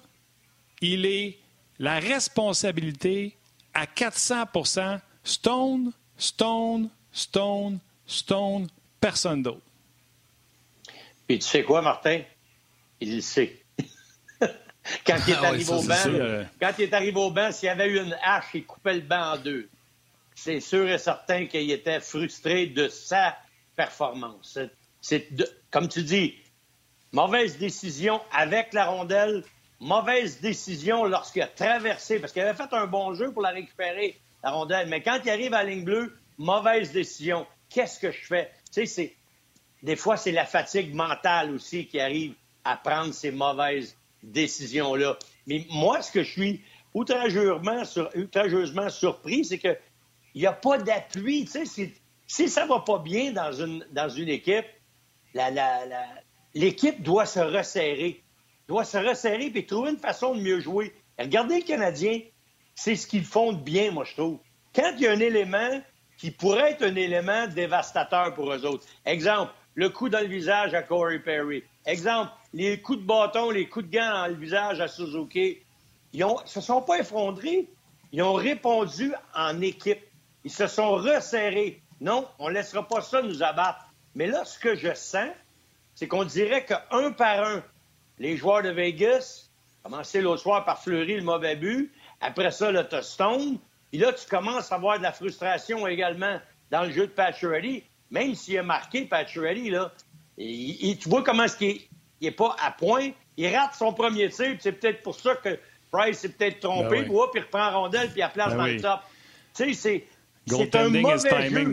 il 0.81 1.05
est 1.05 1.37
la 1.79 1.99
responsabilité 1.99 3.35
à 3.73 3.85
400% 3.85 4.99
Stone, 5.23 5.91
Stone, 6.17 6.89
Stone, 7.11 7.79
Stone, 8.05 8.67
personne 8.99 9.43
d'autre. 9.43 9.61
Puis 11.27 11.39
tu 11.39 11.45
sais 11.45 11.63
quoi, 11.63 11.81
Martin? 11.81 12.21
Il 12.99 13.15
le 13.15 13.21
sait. 13.21 13.61
quand, 15.05 15.17
il 15.27 15.33
est 15.33 15.37
ah 15.39 15.47
arrivé 15.47 15.71
au 15.71 15.83
banc, 15.83 15.95
euh. 16.07 16.43
quand 16.59 16.71
il 16.79 16.83
est 16.85 16.93
arrivé 16.93 17.19
au 17.19 17.31
banc, 17.31 17.51
s'il 17.51 17.67
y 17.67 17.69
avait 17.69 17.87
eu 17.87 18.01
une 18.01 18.17
hache, 18.23 18.47
il 18.53 18.65
coupait 18.65 18.95
le 18.95 19.01
banc 19.01 19.33
en 19.33 19.37
deux. 19.37 19.69
C'est 20.35 20.61
sûr 20.61 20.89
et 20.89 20.97
certain 20.97 21.45
qu'il 21.45 21.69
était 21.69 21.99
frustré 21.99 22.65
de 22.65 22.87
ça 22.87 23.37
performance. 23.79 24.59
C'est, 24.99 25.29
comme 25.71 25.87
tu 25.87 26.03
dis, 26.03 26.35
mauvaise 27.13 27.57
décision 27.57 28.19
avec 28.33 28.73
la 28.73 28.87
rondelle, 28.87 29.45
mauvaise 29.79 30.41
décision 30.41 31.05
lorsqu'il 31.05 31.43
a 31.43 31.47
traversé, 31.47 32.19
parce 32.19 32.33
qu'il 32.33 32.41
avait 32.41 32.61
fait 32.61 32.73
un 32.73 32.87
bon 32.87 33.13
jeu 33.13 33.31
pour 33.31 33.41
la 33.41 33.51
récupérer, 33.51 34.19
la 34.43 34.51
rondelle, 34.51 34.89
mais 34.89 35.01
quand 35.01 35.19
il 35.23 35.29
arrive 35.29 35.53
à 35.53 35.63
la 35.63 35.69
ligne 35.69 35.85
bleue, 35.85 36.13
mauvaise 36.37 36.91
décision. 36.91 37.47
Qu'est-ce 37.69 37.99
que 38.01 38.11
je 38.11 38.25
fais? 38.25 38.51
Tu 38.73 38.85
sais, 38.85 39.15
des 39.81 39.95
fois, 39.95 40.17
c'est 40.17 40.33
la 40.33 40.45
fatigue 40.45 40.93
mentale 40.93 41.51
aussi 41.51 41.87
qui 41.87 42.01
arrive 42.01 42.33
à 42.65 42.75
prendre 42.75 43.13
ces 43.13 43.31
mauvaises 43.31 43.95
décisions-là. 44.23 45.17
Mais 45.47 45.65
moi, 45.69 46.01
ce 46.01 46.11
que 46.11 46.23
je 46.23 46.31
suis 46.31 46.61
outrageusement, 46.93 47.85
sur, 47.85 48.09
outrageusement 48.13 48.89
surpris, 48.89 49.45
c'est 49.45 49.57
qu'il 49.57 49.77
n'y 50.35 50.45
a 50.45 50.51
pas 50.51 50.77
d'appui. 50.79 51.45
Tu 51.45 51.65
sais, 51.65 51.93
si 52.29 52.47
ça 52.47 52.67
va 52.67 52.79
pas 52.79 52.99
bien 52.99 53.31
dans 53.31 53.51
une, 53.51 53.83
dans 53.91 54.07
une 54.07 54.29
équipe, 54.29 54.67
l'équipe 56.53 57.01
doit 57.01 57.25
se 57.25 57.39
resserrer. 57.39 58.23
Doit 58.67 58.85
se 58.85 58.99
resserrer 58.99 59.51
et 59.53 59.65
trouver 59.65 59.89
une 59.89 59.97
façon 59.97 60.35
de 60.35 60.41
mieux 60.41 60.59
jouer. 60.59 60.93
regardez 61.17 61.55
les 61.55 61.63
Canadiens, 61.63 62.21
c'est 62.75 62.95
ce 62.95 63.07
qu'ils 63.07 63.25
font 63.25 63.51
de 63.51 63.57
bien, 63.57 63.89
moi, 63.89 64.03
je 64.05 64.13
trouve. 64.13 64.37
Quand 64.75 64.93
il 64.95 65.01
y 65.01 65.07
a 65.07 65.11
un 65.11 65.19
élément 65.19 65.81
qui 66.19 66.29
pourrait 66.29 66.73
être 66.73 66.83
un 66.83 66.95
élément 66.95 67.47
dévastateur 67.47 68.35
pour 68.35 68.53
eux 68.53 68.63
autres. 68.63 68.85
Exemple, 69.05 69.51
le 69.73 69.89
coup 69.89 70.07
dans 70.07 70.19
le 70.19 70.27
visage 70.27 70.75
à 70.75 70.83
Corey 70.83 71.17
Perry. 71.17 71.63
Exemple, 71.87 72.31
les 72.53 72.79
coups 72.79 72.99
de 72.99 73.05
bâton, 73.05 73.49
les 73.49 73.67
coups 73.67 73.87
de 73.87 73.97
gants 73.97 74.13
dans 74.13 74.27
le 74.27 74.35
visage 74.35 74.79
à 74.81 74.87
Suzuki. 74.87 75.57
Ils 76.13 76.23
ne 76.23 76.29
se 76.45 76.61
sont 76.61 76.83
pas 76.83 76.99
effondrés. 76.99 77.67
Ils 78.11 78.21
ont 78.21 78.33
répondu 78.33 79.13
en 79.33 79.59
équipe. 79.61 80.01
Ils 80.43 80.51
se 80.51 80.67
sont 80.67 80.91
resserrés. 80.91 81.81
Non, 82.01 82.27
on 82.39 82.49
ne 82.49 82.53
laissera 82.53 82.87
pas 82.87 83.01
ça 83.01 83.21
nous 83.21 83.43
abattre. 83.43 83.85
Mais 84.15 84.27
là, 84.27 84.45
ce 84.45 84.57
que 84.57 84.75
je 84.75 84.93
sens, 84.93 85.29
c'est 85.95 86.07
qu'on 86.07 86.23
dirait 86.23 86.65
qu'un 86.65 87.11
par 87.11 87.43
un, 87.45 87.63
les 88.17 88.37
joueurs 88.37 88.63
de 88.63 88.69
Vegas, 88.69 89.49
commencé 89.83 90.21
l'autre 90.21 90.41
soir 90.41 90.65
par 90.65 90.81
Fleury, 90.81 91.15
le 91.15 91.23
mauvais 91.23 91.55
but, 91.55 91.91
après 92.21 92.51
ça, 92.51 92.71
le 92.71 92.85
Stone, 93.01 93.57
puis 93.91 93.99
là, 93.99 94.13
tu 94.13 94.27
commences 94.27 94.71
à 94.71 94.75
avoir 94.75 94.97
de 94.97 95.03
la 95.03 95.11
frustration 95.11 95.87
également 95.87 96.39
dans 96.69 96.83
le 96.83 96.91
jeu 96.91 97.07
de 97.07 97.11
Pacioretty, 97.11 97.83
même 98.11 98.35
s'il 98.35 98.57
a 98.59 98.63
marqué 98.63 99.05
Pacioretty, 99.05 99.71
là, 99.71 99.91
tu 100.37 101.09
vois 101.09 101.23
comment 101.23 101.43
est-ce 101.43 101.57
qu'il 101.57 101.81
n'est 102.21 102.31
pas 102.31 102.55
à 102.63 102.71
point. 102.71 103.11
Il 103.37 103.55
rate 103.55 103.73
son 103.75 103.93
premier 103.93 104.29
tir, 104.29 104.57
c'est 104.59 104.73
peut-être 104.73 105.01
pour 105.01 105.15
ça 105.19 105.35
que 105.35 105.57
Price 105.91 106.19
s'est 106.19 106.29
peut-être 106.29 106.59
trompé, 106.59 107.01
ben 107.01 107.03
puis 107.05 107.13
il 107.13 107.41
reprend 107.41 107.71
rondelle, 107.71 108.11
puis 108.11 108.21
il 108.21 108.29
place 108.31 108.49
ben 108.49 108.57
dans 108.57 108.65
le 108.65 108.79
top. 108.79 108.99
Tu 109.55 109.73
sais, 109.73 110.05
c'est 110.49 110.71
c'est 110.71 110.75
un 110.75 110.89
mauvais 110.89 111.49
jeu. 111.49 111.67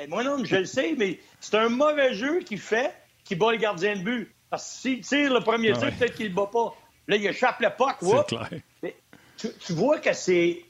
Eh, 0.00 0.06
moi 0.06 0.24
non, 0.24 0.44
je 0.44 0.56
le 0.56 0.64
sais, 0.64 0.94
mais 0.96 1.20
c'est 1.40 1.56
un 1.56 1.68
mauvais 1.68 2.14
jeu 2.14 2.40
qui 2.40 2.56
fait 2.56 2.94
qui 3.24 3.34
bat 3.34 3.52
le 3.52 3.58
gardien 3.58 3.96
de 3.96 4.02
but. 4.02 4.34
Parce 4.50 4.64
que 4.64 4.80
s'il 4.80 5.00
tire 5.00 5.32
le 5.32 5.40
premier 5.40 5.72
tir, 5.72 5.96
peut-être 5.96 6.14
qu'il 6.14 6.26
ne 6.26 6.30
le 6.30 6.34
bat 6.34 6.50
pas. 6.52 6.74
Là, 7.08 7.16
il 7.16 7.26
échappe 7.26 7.60
le 7.60 7.70
puck. 7.70 7.96
C'est 8.00 8.36
clair. 8.36 8.50
Mais 8.82 8.94
tu, 9.36 9.72
vois 9.72 9.98
que 9.98 10.12
c'est 10.12 10.64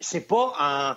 c'est 0.00 0.26
pas 0.26 0.52
en... 0.58 0.94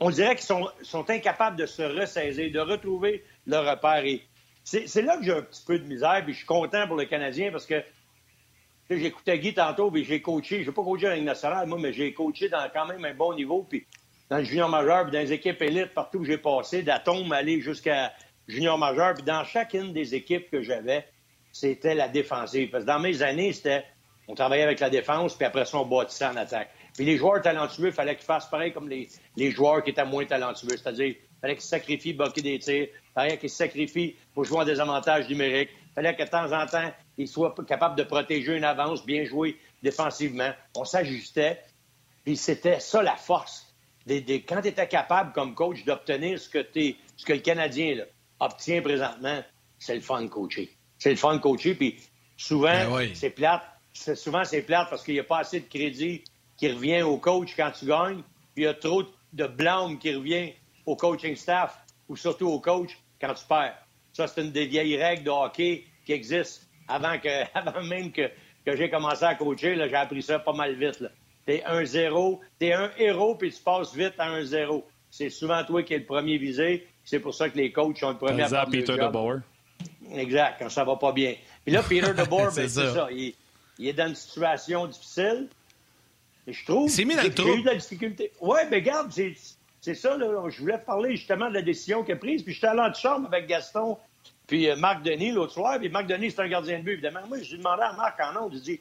On, 0.00 0.08
dirait 0.10 0.34
qu'ils 0.34 0.46
sont, 0.46 0.66
sont, 0.82 1.08
incapables 1.10 1.56
de 1.56 1.66
se 1.66 1.82
ressaisir, 1.82 2.50
de 2.50 2.58
retrouver 2.58 3.22
le 3.46 3.58
repère. 3.58 4.02
Et 4.06 4.22
c'est 4.64 5.02
là 5.02 5.18
que 5.18 5.24
j'ai 5.24 5.32
un 5.32 5.42
petit 5.42 5.62
peu 5.66 5.78
de 5.78 5.84
misère, 5.84 6.22
puis 6.24 6.32
je 6.32 6.38
suis 6.38 6.46
content 6.46 6.86
pour 6.86 6.96
le 6.96 7.04
Canadien 7.04 7.50
parce 7.50 7.66
que 7.66 7.82
j'écoutais 8.90 9.38
Guy 9.38 9.52
tantôt, 9.52 9.90
puis 9.90 10.04
j'ai 10.04 10.22
coaché, 10.22 10.62
je 10.62 10.70
n'ai 10.70 10.74
pas 10.74 10.82
coaché 10.82 11.06
avec 11.06 11.22
nationale, 11.22 11.66
moi, 11.66 11.78
mais 11.78 11.92
j'ai 11.92 12.14
coaché 12.14 12.48
dans 12.48 12.66
quand 12.72 12.86
même 12.86 13.04
un 13.04 13.14
bon 13.14 13.34
niveau, 13.34 13.66
puis 13.68 13.86
dans 14.30 14.38
le 14.38 14.44
junior 14.44 14.68
majeur, 14.68 15.04
puis 15.04 15.12
dans 15.12 15.20
les 15.20 15.32
équipes 15.32 15.60
élites, 15.62 15.94
partout 15.94 16.18
où 16.18 16.24
j'ai 16.24 16.38
passé, 16.38 16.82
d'Atome 16.82 17.32
aller 17.32 17.60
jusqu'à 17.60 18.12
junior 18.46 18.78
majeur, 18.78 19.14
puis 19.14 19.24
dans 19.24 19.44
chacune 19.44 19.92
des 19.92 20.14
équipes 20.14 20.50
que 20.50 20.62
j'avais, 20.62 21.06
c'était 21.52 21.94
la 21.94 22.08
défensive. 22.08 22.70
Parce 22.70 22.84
que 22.84 22.88
dans 22.88 22.98
mes 22.98 23.22
années, 23.22 23.52
c'était 23.52 23.84
on 24.28 24.34
travaillait 24.34 24.64
avec 24.64 24.80
la 24.80 24.90
défense, 24.90 25.34
puis 25.34 25.46
après 25.46 25.64
ça, 25.64 25.78
on 25.78 25.86
bâtissait 25.86 26.26
en 26.26 26.36
attaque. 26.36 26.70
Puis 26.94 27.06
les 27.06 27.16
joueurs 27.16 27.40
talentueux, 27.40 27.86
il 27.86 27.92
fallait 27.92 28.14
qu'ils 28.14 28.26
fassent 28.26 28.48
pareil 28.50 28.72
comme 28.72 28.88
les, 28.88 29.08
joueurs 29.50 29.82
qui 29.82 29.90
étaient 29.90 30.04
moins 30.04 30.26
talentueux, 30.26 30.76
c'est-à-dire 30.76 31.14
fallait 31.40 31.54
qu'il 31.54 31.62
se 31.62 31.68
sacrifie 31.68 32.12
bloquer 32.12 32.42
des 32.42 32.58
tirs, 32.58 32.88
fallait 33.14 33.38
qu'il 33.38 33.48
se 33.48 33.56
sacrifie 33.56 34.16
pour 34.34 34.44
jouer 34.44 34.58
en 34.58 34.64
désavantage 34.64 35.28
numérique, 35.28 35.70
fallait 35.94 36.14
que 36.14 36.22
de 36.24 36.28
temps 36.28 36.52
en 36.52 36.66
temps, 36.66 36.92
il 37.16 37.26
soit 37.26 37.54
capable 37.66 37.96
de 37.96 38.02
protéger 38.02 38.56
une 38.56 38.64
avance, 38.64 39.06
bien 39.06 39.24
jouer 39.24 39.56
défensivement. 39.82 40.50
On 40.76 40.84
s'ajustait. 40.84 41.62
Puis 42.24 42.36
c'était 42.36 42.80
ça 42.80 43.02
la 43.02 43.16
force. 43.16 43.67
Quand 44.46 44.62
tu 44.62 44.68
étais 44.68 44.88
capable, 44.88 45.32
comme 45.32 45.54
coach, 45.54 45.84
d'obtenir 45.84 46.38
ce 46.38 46.48
que, 46.48 46.66
ce 47.16 47.24
que 47.24 47.32
le 47.32 47.40
Canadien 47.40 48.04
obtient 48.40 48.82
présentement, 48.82 49.42
c'est 49.78 49.94
le 49.94 50.00
fun 50.00 50.22
de 50.22 50.28
coacher. 50.28 50.70
C'est 50.98 51.10
le 51.10 51.16
fun 51.16 51.34
de 51.36 51.40
coacher. 51.40 51.74
Puis 51.74 51.96
souvent, 52.36 52.90
ben 52.90 53.10
c'est 53.14 53.30
plate. 53.30 53.62
Souvent, 53.92 54.44
c'est 54.44 54.62
plate 54.62 54.88
parce 54.90 55.02
qu'il 55.04 55.14
n'y 55.14 55.20
a 55.20 55.24
pas 55.24 55.38
assez 55.38 55.60
de 55.60 55.68
crédit 55.68 56.22
qui 56.56 56.70
revient 56.70 57.02
au 57.02 57.18
coach 57.18 57.54
quand 57.56 57.70
tu 57.70 57.86
gagnes. 57.86 58.22
Puis 58.54 58.64
il 58.64 58.64
y 58.64 58.66
a 58.66 58.74
trop 58.74 59.04
de 59.32 59.46
blâme 59.46 59.98
qui 59.98 60.14
revient 60.14 60.52
au 60.86 60.96
coaching 60.96 61.36
staff 61.36 61.78
ou 62.08 62.16
surtout 62.16 62.48
au 62.48 62.60
coach 62.60 62.98
quand 63.20 63.34
tu 63.34 63.44
perds. 63.44 63.76
Ça, 64.12 64.26
c'est 64.26 64.40
une 64.40 64.52
des 64.52 64.66
vieilles 64.66 64.96
règles 64.96 65.24
de 65.24 65.30
hockey 65.30 65.84
qui 66.04 66.12
existent 66.12 66.66
avant, 66.88 67.18
que, 67.18 67.44
avant 67.54 67.82
même 67.82 68.10
que, 68.12 68.30
que 68.64 68.76
j'ai 68.76 68.90
commencé 68.90 69.24
à 69.24 69.34
coacher. 69.34 69.76
J'ai 69.76 69.94
appris 69.94 70.22
ça 70.22 70.38
pas 70.38 70.52
mal 70.52 70.74
vite. 70.74 71.04
T'es 71.48 71.64
un 71.64 71.82
zéro, 71.82 72.42
t'es 72.58 72.74
un 72.74 72.90
héros, 72.98 73.34
puis 73.34 73.50
tu 73.50 73.62
passes 73.62 73.94
vite 73.94 74.12
à 74.18 74.28
un 74.28 74.44
zéro. 74.44 74.86
C'est 75.10 75.30
souvent 75.30 75.64
toi 75.64 75.82
qui 75.82 75.94
es 75.94 75.98
le 75.98 76.04
premier 76.04 76.36
visé. 76.36 76.86
C'est 77.06 77.20
pour 77.20 77.32
ça 77.32 77.48
que 77.48 77.56
les 77.56 77.72
coachs 77.72 77.96
sont 77.96 78.10
le 78.10 78.18
premier 78.18 78.42
à 78.42 78.66
Peter 78.66 78.98
DeBoer. 78.98 79.38
Exact, 80.12 80.56
quand 80.58 80.68
ça 80.68 80.84
va 80.84 80.96
pas 80.96 81.10
bien. 81.12 81.36
Puis 81.64 81.72
là, 81.72 81.82
Peter 81.82 82.12
DeBoer, 82.18 82.48
ben, 82.48 82.50
c'est 82.50 82.68
ça. 82.68 83.08
Il, 83.10 83.34
est 83.80 83.94
dans 83.94 84.08
une 84.08 84.14
situation 84.14 84.86
difficile. 84.88 85.48
Et 86.46 86.52
je 86.52 86.66
trouve 86.66 86.90
c'est 86.90 87.06
mis 87.06 87.14
dans 87.14 87.22
j'ai 87.22 87.54
eu 87.54 87.62
de 87.62 87.66
la 87.66 87.76
difficulté. 87.76 88.30
Oui, 88.42 88.58
mais 88.70 88.76
regarde, 88.76 89.10
c'est 89.80 89.94
ça. 89.94 90.18
Là, 90.18 90.26
je 90.50 90.60
voulais 90.60 90.76
parler 90.76 91.16
justement 91.16 91.48
de 91.48 91.54
la 91.54 91.62
décision 91.62 92.04
qu'il 92.04 92.12
a 92.12 92.18
prise. 92.18 92.42
Puis 92.42 92.52
j'étais 92.52 92.66
allé 92.66 92.82
en 92.82 92.92
chambre 92.92 93.26
avec 93.26 93.46
Gaston 93.46 93.96
puis 94.46 94.68
euh, 94.68 94.76
Marc 94.76 95.02
Denis 95.02 95.32
l'autre 95.32 95.54
soir. 95.54 95.78
Puis 95.78 95.88
Marc 95.88 96.08
Denis, 96.08 96.30
c'est 96.30 96.42
un 96.42 96.48
gardien 96.48 96.80
de 96.80 96.84
but, 96.84 96.92
évidemment. 96.92 97.20
Moi, 97.26 97.38
je 97.40 97.52
lui 97.52 97.56
demandais 97.56 97.84
à 97.84 97.94
Marc 97.94 98.20
en 98.20 98.32
nom, 98.34 98.50
je 98.52 98.58
dis 98.58 98.80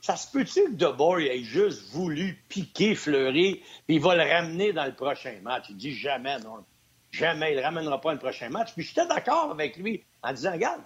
ça 0.00 0.16
se 0.16 0.30
peut-tu 0.30 0.64
que 0.64 0.74
DeBoer 0.74 1.22
ait 1.22 1.42
juste 1.42 1.90
voulu 1.90 2.42
piquer 2.48 2.94
Fleury, 2.94 3.62
puis 3.86 3.96
il 3.96 4.00
va 4.00 4.14
le 4.14 4.30
ramener 4.30 4.72
dans 4.72 4.84
le 4.84 4.94
prochain 4.94 5.34
match? 5.42 5.66
Il 5.70 5.76
dit 5.76 5.94
jamais, 5.94 6.38
non. 6.38 6.64
Jamais, 7.10 7.52
il 7.52 7.58
ne 7.58 7.62
ramènera 7.62 8.00
pas 8.00 8.12
le 8.12 8.18
prochain 8.18 8.48
match. 8.50 8.72
Puis 8.74 8.84
j'étais 8.84 9.06
d'accord 9.06 9.50
avec 9.50 9.76
lui 9.76 10.04
en 10.22 10.32
disant, 10.32 10.52
regarde, 10.52 10.82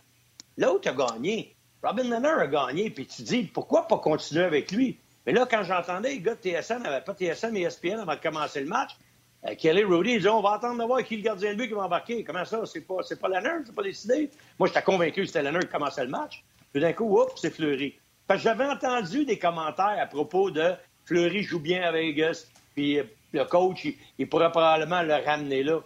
l'autre 0.56 0.88
a 0.88 0.92
gagné. 0.92 1.56
Robin 1.82 2.04
Leonard 2.04 2.38
a 2.38 2.46
gagné. 2.46 2.90
Puis 2.90 3.06
tu 3.06 3.22
dis, 3.22 3.42
pourquoi 3.44 3.88
pas 3.88 3.98
continuer 3.98 4.44
avec 4.44 4.70
lui? 4.70 4.98
Mais 5.26 5.32
là, 5.32 5.46
quand 5.50 5.62
j'entendais 5.64 6.10
les 6.10 6.20
gars 6.20 6.34
de 6.34 6.40
TSN, 6.40 6.82
pas 7.04 7.14
TSN, 7.14 7.50
mais 7.52 7.62
ESPN 7.62 8.00
avant 8.00 8.14
de 8.14 8.20
commencer 8.20 8.60
le 8.60 8.66
match, 8.66 8.96
euh, 9.44 9.54
Kelly 9.56 9.84
Rudy, 9.84 10.14
ils 10.14 10.28
on 10.28 10.40
va 10.40 10.52
attendre 10.52 10.80
de 10.80 10.86
voir 10.86 11.02
qui 11.02 11.14
est 11.14 11.16
le 11.18 11.22
gardien 11.24 11.52
de 11.52 11.58
but 11.58 11.68
qui 11.68 11.74
va 11.74 11.84
embarquer. 11.84 12.22
Comment 12.24 12.44
ça? 12.44 12.64
C'est 12.66 12.82
pas, 12.82 13.02
c'est 13.02 13.20
pas 13.20 13.28
Leonard, 13.28 13.62
c'est 13.66 13.74
pas 13.74 13.82
décidé. 13.82 14.30
Moi, 14.58 14.68
j'étais 14.68 14.82
convaincu 14.82 15.22
que 15.22 15.26
c'était 15.26 15.42
Leonard 15.42 15.62
qui 15.62 15.68
commençait 15.68 16.04
le 16.04 16.10
match. 16.10 16.44
Puis 16.72 16.80
d'un 16.80 16.92
coup, 16.92 17.20
oups, 17.20 17.32
c'est 17.36 17.50
Fleury. 17.50 17.98
Parce 18.26 18.40
que 18.40 18.44
j'avais 18.44 18.66
entendu 18.66 19.24
des 19.24 19.38
commentaires 19.38 19.96
à 20.00 20.06
propos 20.06 20.50
de 20.50 20.74
Fleury 21.04 21.42
joue 21.42 21.60
bien 21.60 21.82
à 21.82 21.92
Vegas, 21.92 22.46
puis 22.74 22.98
euh, 22.98 23.04
le 23.32 23.44
coach, 23.44 23.86
il, 24.18 24.28
pourrait 24.28 24.50
probablement 24.50 25.02
le 25.02 25.14
ramener 25.14 25.62
là. 25.62 25.80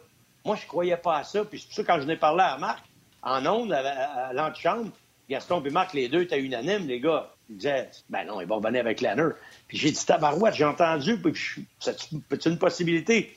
Moi, 0.45 0.57
je 0.57 0.67
croyais 0.67 0.97
pas 0.97 1.19
à 1.19 1.25
ça. 1.25 1.45
Puis 1.45 1.61
c'est 1.61 1.67
pour 1.67 1.77
ça 1.77 1.85
quand 1.85 2.01
je 2.01 2.07
n'ai 2.07 2.17
parlé 2.17 2.43
à 2.43 2.59
Marc, 2.59 2.85
en 3.23 3.45
ondes, 3.47 3.73
à, 3.73 4.33
l'antichambre, 4.33 4.91
Gaston 5.29 5.63
et 5.65 5.71
Marc, 5.71 5.95
les 5.95 6.09
deux 6.09 6.23
étaient 6.23 6.41
unanimes, 6.41 6.87
les 6.87 7.01
gars. 7.01 7.33
Ils 7.49 7.57
disaient, 7.57 7.91
ben 8.11 8.25
non, 8.25 8.41
ils 8.41 8.47
vont 8.47 8.57
revenir 8.57 8.81
avec 8.81 9.01
Lanner. 9.01 9.31
Puis 9.69 9.79
j'ai 9.79 9.91
dit, 9.91 10.07
tabarouette, 10.07 10.55
j'ai 10.55 10.65
entendu, 10.65 11.21
puis 11.21 11.67
c'est 11.79 12.47
une 12.47 12.59
possibilité. 12.59 13.37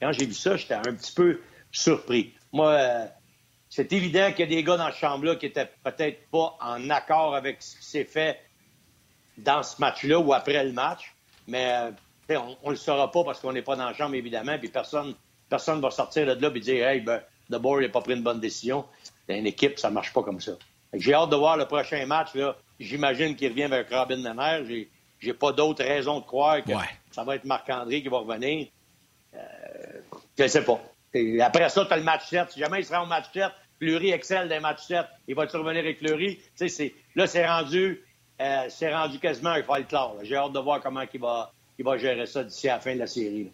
Quand 0.00 0.12
j'ai 0.12 0.26
vu 0.26 0.34
ça, 0.34 0.56
j'étais 0.56 0.74
un 0.74 0.82
petit 0.82 1.12
peu 1.12 1.40
surpris. 1.70 2.34
Moi, 2.52 2.70
euh, 2.70 3.06
c'est 3.74 3.92
évident 3.92 4.30
qu'il 4.30 4.40
y 4.40 4.42
a 4.44 4.46
des 4.54 4.62
gars 4.62 4.76
dans 4.76 4.86
la 4.86 4.92
chambre-là 4.92 5.34
qui 5.34 5.46
étaient 5.46 5.68
peut-être 5.82 6.28
pas 6.30 6.56
en 6.60 6.90
accord 6.90 7.34
avec 7.34 7.60
ce 7.60 7.76
qui 7.76 7.84
s'est 7.84 8.04
fait 8.04 8.38
dans 9.36 9.64
ce 9.64 9.80
match-là 9.80 10.20
ou 10.20 10.32
après 10.32 10.62
le 10.62 10.70
match. 10.70 11.12
Mais 11.48 11.92
euh, 12.30 12.38
on 12.62 12.66
ne 12.66 12.70
le 12.70 12.76
saura 12.76 13.10
pas 13.10 13.24
parce 13.24 13.40
qu'on 13.40 13.52
n'est 13.52 13.62
pas 13.62 13.74
dans 13.74 13.86
la 13.86 13.92
chambre, 13.92 14.14
évidemment, 14.14 14.56
puis 14.60 14.68
personne 14.68 15.16
personne 15.48 15.80
va 15.80 15.90
sortir 15.90 16.24
de 16.24 16.40
là 16.40 16.52
et 16.54 16.60
dire 16.60 16.86
Hey, 16.86 17.00
ben, 17.00 17.20
d'abord, 17.50 17.80
il 17.80 17.86
n'a 17.86 17.92
pas 17.92 18.00
pris 18.00 18.14
une 18.14 18.22
bonne 18.22 18.38
décision. 18.38 18.84
Dans 19.28 19.34
une 19.34 19.48
équipe, 19.48 19.76
ça 19.80 19.88
ne 19.88 19.94
marche 19.94 20.12
pas 20.12 20.22
comme 20.22 20.40
ça. 20.40 20.52
J'ai 20.92 21.12
hâte 21.12 21.30
de 21.30 21.36
voir 21.36 21.56
le 21.56 21.66
prochain 21.66 22.06
match. 22.06 22.28
J'imagine 22.78 23.34
qu'il 23.34 23.48
revient 23.50 23.64
avec 23.64 23.90
Robin 23.90 24.18
Lemaire. 24.18 24.64
J'ai, 24.68 24.88
j'ai 25.18 25.34
pas 25.34 25.50
d'autre 25.50 25.82
raison 25.82 26.20
de 26.20 26.24
croire 26.24 26.62
que 26.62 26.70
ça 27.10 27.24
va 27.24 27.34
être 27.34 27.44
Marc-André 27.44 28.02
qui 28.02 28.08
va 28.08 28.18
revenir. 28.18 28.68
Euh, 29.34 29.38
je 30.38 30.44
ne 30.44 30.48
sais 30.48 30.64
pas. 30.64 30.80
après 31.40 31.68
ça, 31.70 31.84
tu 31.84 31.92
as 31.92 31.96
le 31.96 32.04
match 32.04 32.28
7. 32.28 32.52
Si 32.52 32.60
jamais 32.60 32.78
il 32.78 32.84
sera 32.84 33.02
au 33.02 33.06
match 33.06 33.26
7, 33.32 33.50
Fleury 33.84 34.10
excelle 34.10 34.48
des 34.48 34.60
matchs 34.60 34.86
7. 34.86 35.04
Il 35.28 35.34
va-tu 35.34 35.56
revenir 35.56 35.80
avec 35.80 35.98
Fleury? 35.98 36.38
là, 37.14 37.26
c'est 37.26 37.46
rendu, 37.46 38.02
euh, 38.40 38.66
c'est 38.70 38.94
rendu 38.94 39.18
quasiment 39.18 39.50
un 39.50 39.62
fight 39.62 39.88
clair. 39.88 40.12
J'ai 40.22 40.36
hâte 40.36 40.52
de 40.52 40.58
voir 40.58 40.80
comment 40.80 41.02
il 41.12 41.20
va, 41.20 41.52
il 41.78 41.84
va 41.84 41.98
gérer 41.98 42.26
ça 42.26 42.42
d'ici 42.42 42.68
à 42.68 42.74
la 42.74 42.80
fin 42.80 42.94
de 42.94 43.00
la 43.00 43.06
série. 43.06 43.52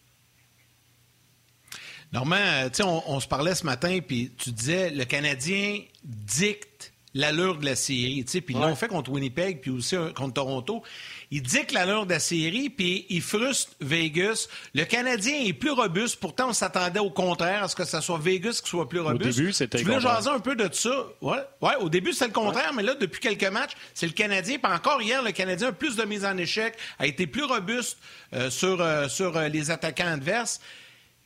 Normand, 2.12 2.36
euh, 2.36 2.68
on, 2.84 3.02
on 3.06 3.20
se 3.20 3.26
parlait 3.26 3.54
ce 3.54 3.64
matin, 3.64 3.98
puis 4.06 4.32
tu 4.36 4.50
disais 4.50 4.90
le 4.90 5.04
Canadien 5.04 5.80
dicte 6.04 6.92
l'allure 7.14 7.58
de 7.58 7.64
la 7.64 7.76
série. 7.76 8.24
Puis 8.24 8.42
ils 8.50 8.60
l'ont 8.60 8.76
fait 8.76 8.88
contre 8.88 9.10
Winnipeg, 9.10 9.60
puis 9.60 9.70
aussi 9.70 9.96
euh, 9.96 10.12
contre 10.12 10.34
Toronto. 10.34 10.82
Il 11.32 11.42
dicte 11.42 11.70
l'allure 11.70 12.06
de 12.06 12.10
la 12.14 12.18
série, 12.18 12.70
puis 12.70 13.06
il 13.08 13.22
frustre 13.22 13.72
Vegas. 13.80 14.48
Le 14.74 14.84
Canadien 14.84 15.44
est 15.44 15.52
plus 15.52 15.70
robuste. 15.70 16.16
Pourtant, 16.16 16.48
on 16.48 16.52
s'attendait 16.52 16.98
au 16.98 17.10
contraire 17.10 17.62
à 17.62 17.68
ce 17.68 17.76
que 17.76 17.84
ce 17.84 18.00
soit 18.00 18.18
Vegas 18.18 18.60
qui 18.64 18.68
soit 18.68 18.88
plus 18.88 18.98
robuste. 18.98 19.38
Au 19.38 19.40
début, 19.40 19.52
c'était 19.52 19.78
Tu 19.78 19.84
voulais 19.84 20.00
jaser 20.00 20.30
un 20.30 20.40
peu 20.40 20.56
de 20.56 20.68
ça? 20.74 21.06
Ouais, 21.20 21.38
ouais 21.60 21.76
au 21.76 21.88
début, 21.88 22.12
c'était 22.12 22.26
le 22.26 22.32
contraire, 22.32 22.72
mais 22.74 22.82
là, 22.82 22.96
depuis 22.96 23.20
quelques 23.20 23.44
matchs, 23.44 23.72
c'est 23.94 24.06
le 24.06 24.12
Canadien. 24.12 24.58
Puis 24.58 24.72
encore 24.72 25.00
hier, 25.00 25.22
le 25.22 25.30
Canadien 25.30 25.68
a 25.68 25.72
plus 25.72 25.94
de 25.94 26.02
mise 26.02 26.24
en 26.24 26.36
échec, 26.36 26.76
a 26.98 27.06
été 27.06 27.28
plus 27.28 27.44
robuste 27.44 27.98
euh, 28.32 28.50
sur, 28.50 28.84
sur 29.08 29.38
les 29.40 29.70
attaquants 29.70 30.12
adverses. 30.12 30.60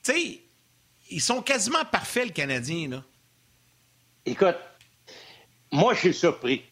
Tu 0.03 0.13
sais, 0.13 0.41
ils 1.11 1.23
sont 1.23 1.41
quasiment 1.41 1.85
parfaits, 1.91 2.27
le 2.27 2.33
Canadien. 2.33 2.89
Là. 2.91 3.05
Écoute, 4.27 4.57
moi, 5.73 5.95
je 5.95 6.01
suis 6.01 6.15
surpris. 6.15 6.63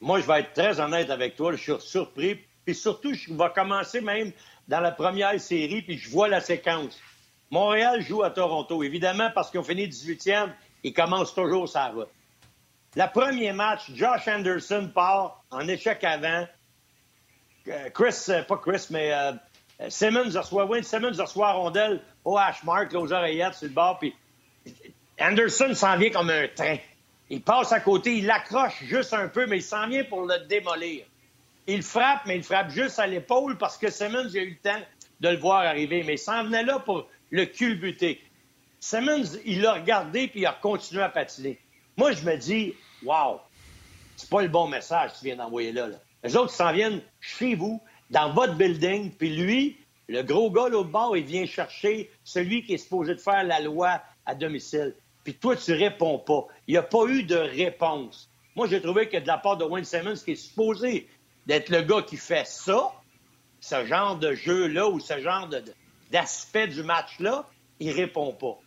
Moi, 0.00 0.20
je 0.20 0.26
vais 0.26 0.40
être 0.40 0.52
très 0.52 0.78
honnête 0.78 1.10
avec 1.10 1.34
toi. 1.34 1.50
Je 1.50 1.56
suis 1.56 1.72
surpris. 1.80 2.45
Puis 2.66 2.74
surtout, 2.74 3.14
je 3.14 3.32
vais 3.32 3.50
commencer 3.54 4.00
même 4.00 4.32
dans 4.66 4.80
la 4.80 4.90
première 4.90 5.40
série, 5.40 5.82
puis 5.82 5.96
je 5.96 6.10
vois 6.10 6.26
la 6.26 6.40
séquence. 6.40 6.98
Montréal 7.48 8.02
joue 8.02 8.24
à 8.24 8.30
Toronto, 8.30 8.82
évidemment, 8.82 9.30
parce 9.32 9.52
qu'ils 9.52 9.60
ont 9.60 9.64
fini 9.64 9.86
18e. 9.86 10.50
Ils 10.82 10.92
commencent 10.92 11.32
toujours 11.32 11.68
sa 11.68 11.86
route. 11.86 12.08
Le 12.96 13.12
premier 13.12 13.52
match, 13.52 13.92
Josh 13.94 14.26
Anderson 14.26 14.90
part 14.92 15.44
en 15.52 15.68
échec 15.68 16.02
avant. 16.02 16.46
Euh, 17.68 17.90
Chris, 17.90 18.16
euh, 18.30 18.42
pas 18.42 18.56
Chris, 18.56 18.86
mais 18.90 19.12
euh, 19.12 19.32
Simmons 19.88 20.36
reçoit, 20.36 20.64
Wayne 20.64 20.82
Simmons 20.82 21.16
reçoit 21.16 21.52
rondelle 21.52 22.02
au 22.24 22.36
H-mark, 22.36 22.92
aux 22.94 23.12
oreillettes 23.12 23.54
sur 23.54 23.68
le 23.68 23.74
bord, 23.74 23.98
puis 23.98 24.14
Anderson 25.20 25.72
s'en 25.74 25.96
vient 25.96 26.10
comme 26.10 26.30
un 26.30 26.48
train. 26.48 26.78
Il 27.30 27.42
passe 27.42 27.70
à 27.72 27.80
côté, 27.80 28.16
il 28.16 28.26
l'accroche 28.26 28.82
juste 28.84 29.12
un 29.12 29.28
peu, 29.28 29.46
mais 29.46 29.58
il 29.58 29.62
s'en 29.62 29.86
vient 29.88 30.04
pour 30.04 30.22
le 30.26 30.38
démolir. 30.46 31.04
Il 31.66 31.82
frappe, 31.82 32.22
mais 32.26 32.36
il 32.36 32.42
frappe 32.42 32.70
juste 32.70 32.98
à 32.98 33.06
l'épaule 33.06 33.58
parce 33.58 33.76
que 33.76 33.90
Simmons 33.90 34.34
a 34.34 34.38
eu 34.38 34.50
le 34.50 34.56
temps 34.56 34.80
de 35.20 35.28
le 35.28 35.36
voir 35.36 35.60
arriver, 35.60 36.02
mais 36.04 36.14
il 36.14 36.18
s'en 36.18 36.44
venait 36.44 36.62
là 36.62 36.78
pour 36.78 37.08
le 37.30 37.44
culbuter. 37.46 38.20
Simmons, 38.78 39.38
il 39.44 39.62
l'a 39.62 39.74
regardé 39.74 40.28
puis 40.28 40.40
il 40.40 40.46
a 40.46 40.52
continué 40.52 41.02
à 41.02 41.08
patiner. 41.08 41.58
Moi, 41.96 42.12
je 42.12 42.24
me 42.24 42.36
dis, 42.36 42.74
wow, 43.04 43.40
c'est 44.16 44.30
pas 44.30 44.42
le 44.42 44.48
bon 44.48 44.68
message 44.68 45.12
que 45.12 45.18
tu 45.18 45.24
viens 45.24 45.36
d'envoyer 45.36 45.72
là, 45.72 45.88
là. 45.88 45.96
Les 46.22 46.36
autres 46.36 46.52
s'en 46.52 46.72
viennent 46.72 47.02
chez 47.20 47.54
vous, 47.54 47.80
dans 48.10 48.32
votre 48.32 48.54
building, 48.54 49.12
puis 49.12 49.36
lui, 49.36 49.76
le 50.08 50.22
gros 50.22 50.50
gars 50.50 50.68
l'autre 50.68 50.90
bord, 50.90 51.16
il 51.16 51.24
vient 51.24 51.46
chercher 51.46 52.10
celui 52.24 52.64
qui 52.64 52.74
est 52.74 52.78
supposé 52.78 53.14
de 53.14 53.20
faire 53.20 53.44
la 53.44 53.60
loi 53.60 54.00
à 54.24 54.34
domicile. 54.34 54.94
Puis 55.24 55.34
toi, 55.34 55.56
tu 55.56 55.72
réponds 55.72 56.18
pas. 56.18 56.46
Il 56.66 56.72
n'y 56.72 56.78
a 56.78 56.82
pas 56.82 57.04
eu 57.06 57.24
de 57.24 57.36
réponse. 57.36 58.30
Moi, 58.54 58.68
j'ai 58.68 58.80
trouvé 58.80 59.08
que 59.08 59.16
de 59.18 59.26
la 59.26 59.38
part 59.38 59.56
de 59.56 59.64
Wayne 59.64 59.84
Simmons, 59.84 60.14
qui 60.24 60.32
est 60.32 60.36
supposé 60.36 61.08
d'être 61.46 61.70
le 61.70 61.82
gars 61.82 62.02
qui 62.02 62.16
fait 62.16 62.46
ça, 62.46 62.92
ce 63.60 63.84
genre 63.86 64.16
de 64.16 64.34
jeu-là 64.34 64.88
ou 64.88 65.00
ce 65.00 65.20
genre 65.20 65.48
d'aspect 66.10 66.68
du 66.68 66.82
match-là, 66.82 67.46
il 67.80 67.90
répond 67.92 68.32
pas. 68.32 68.58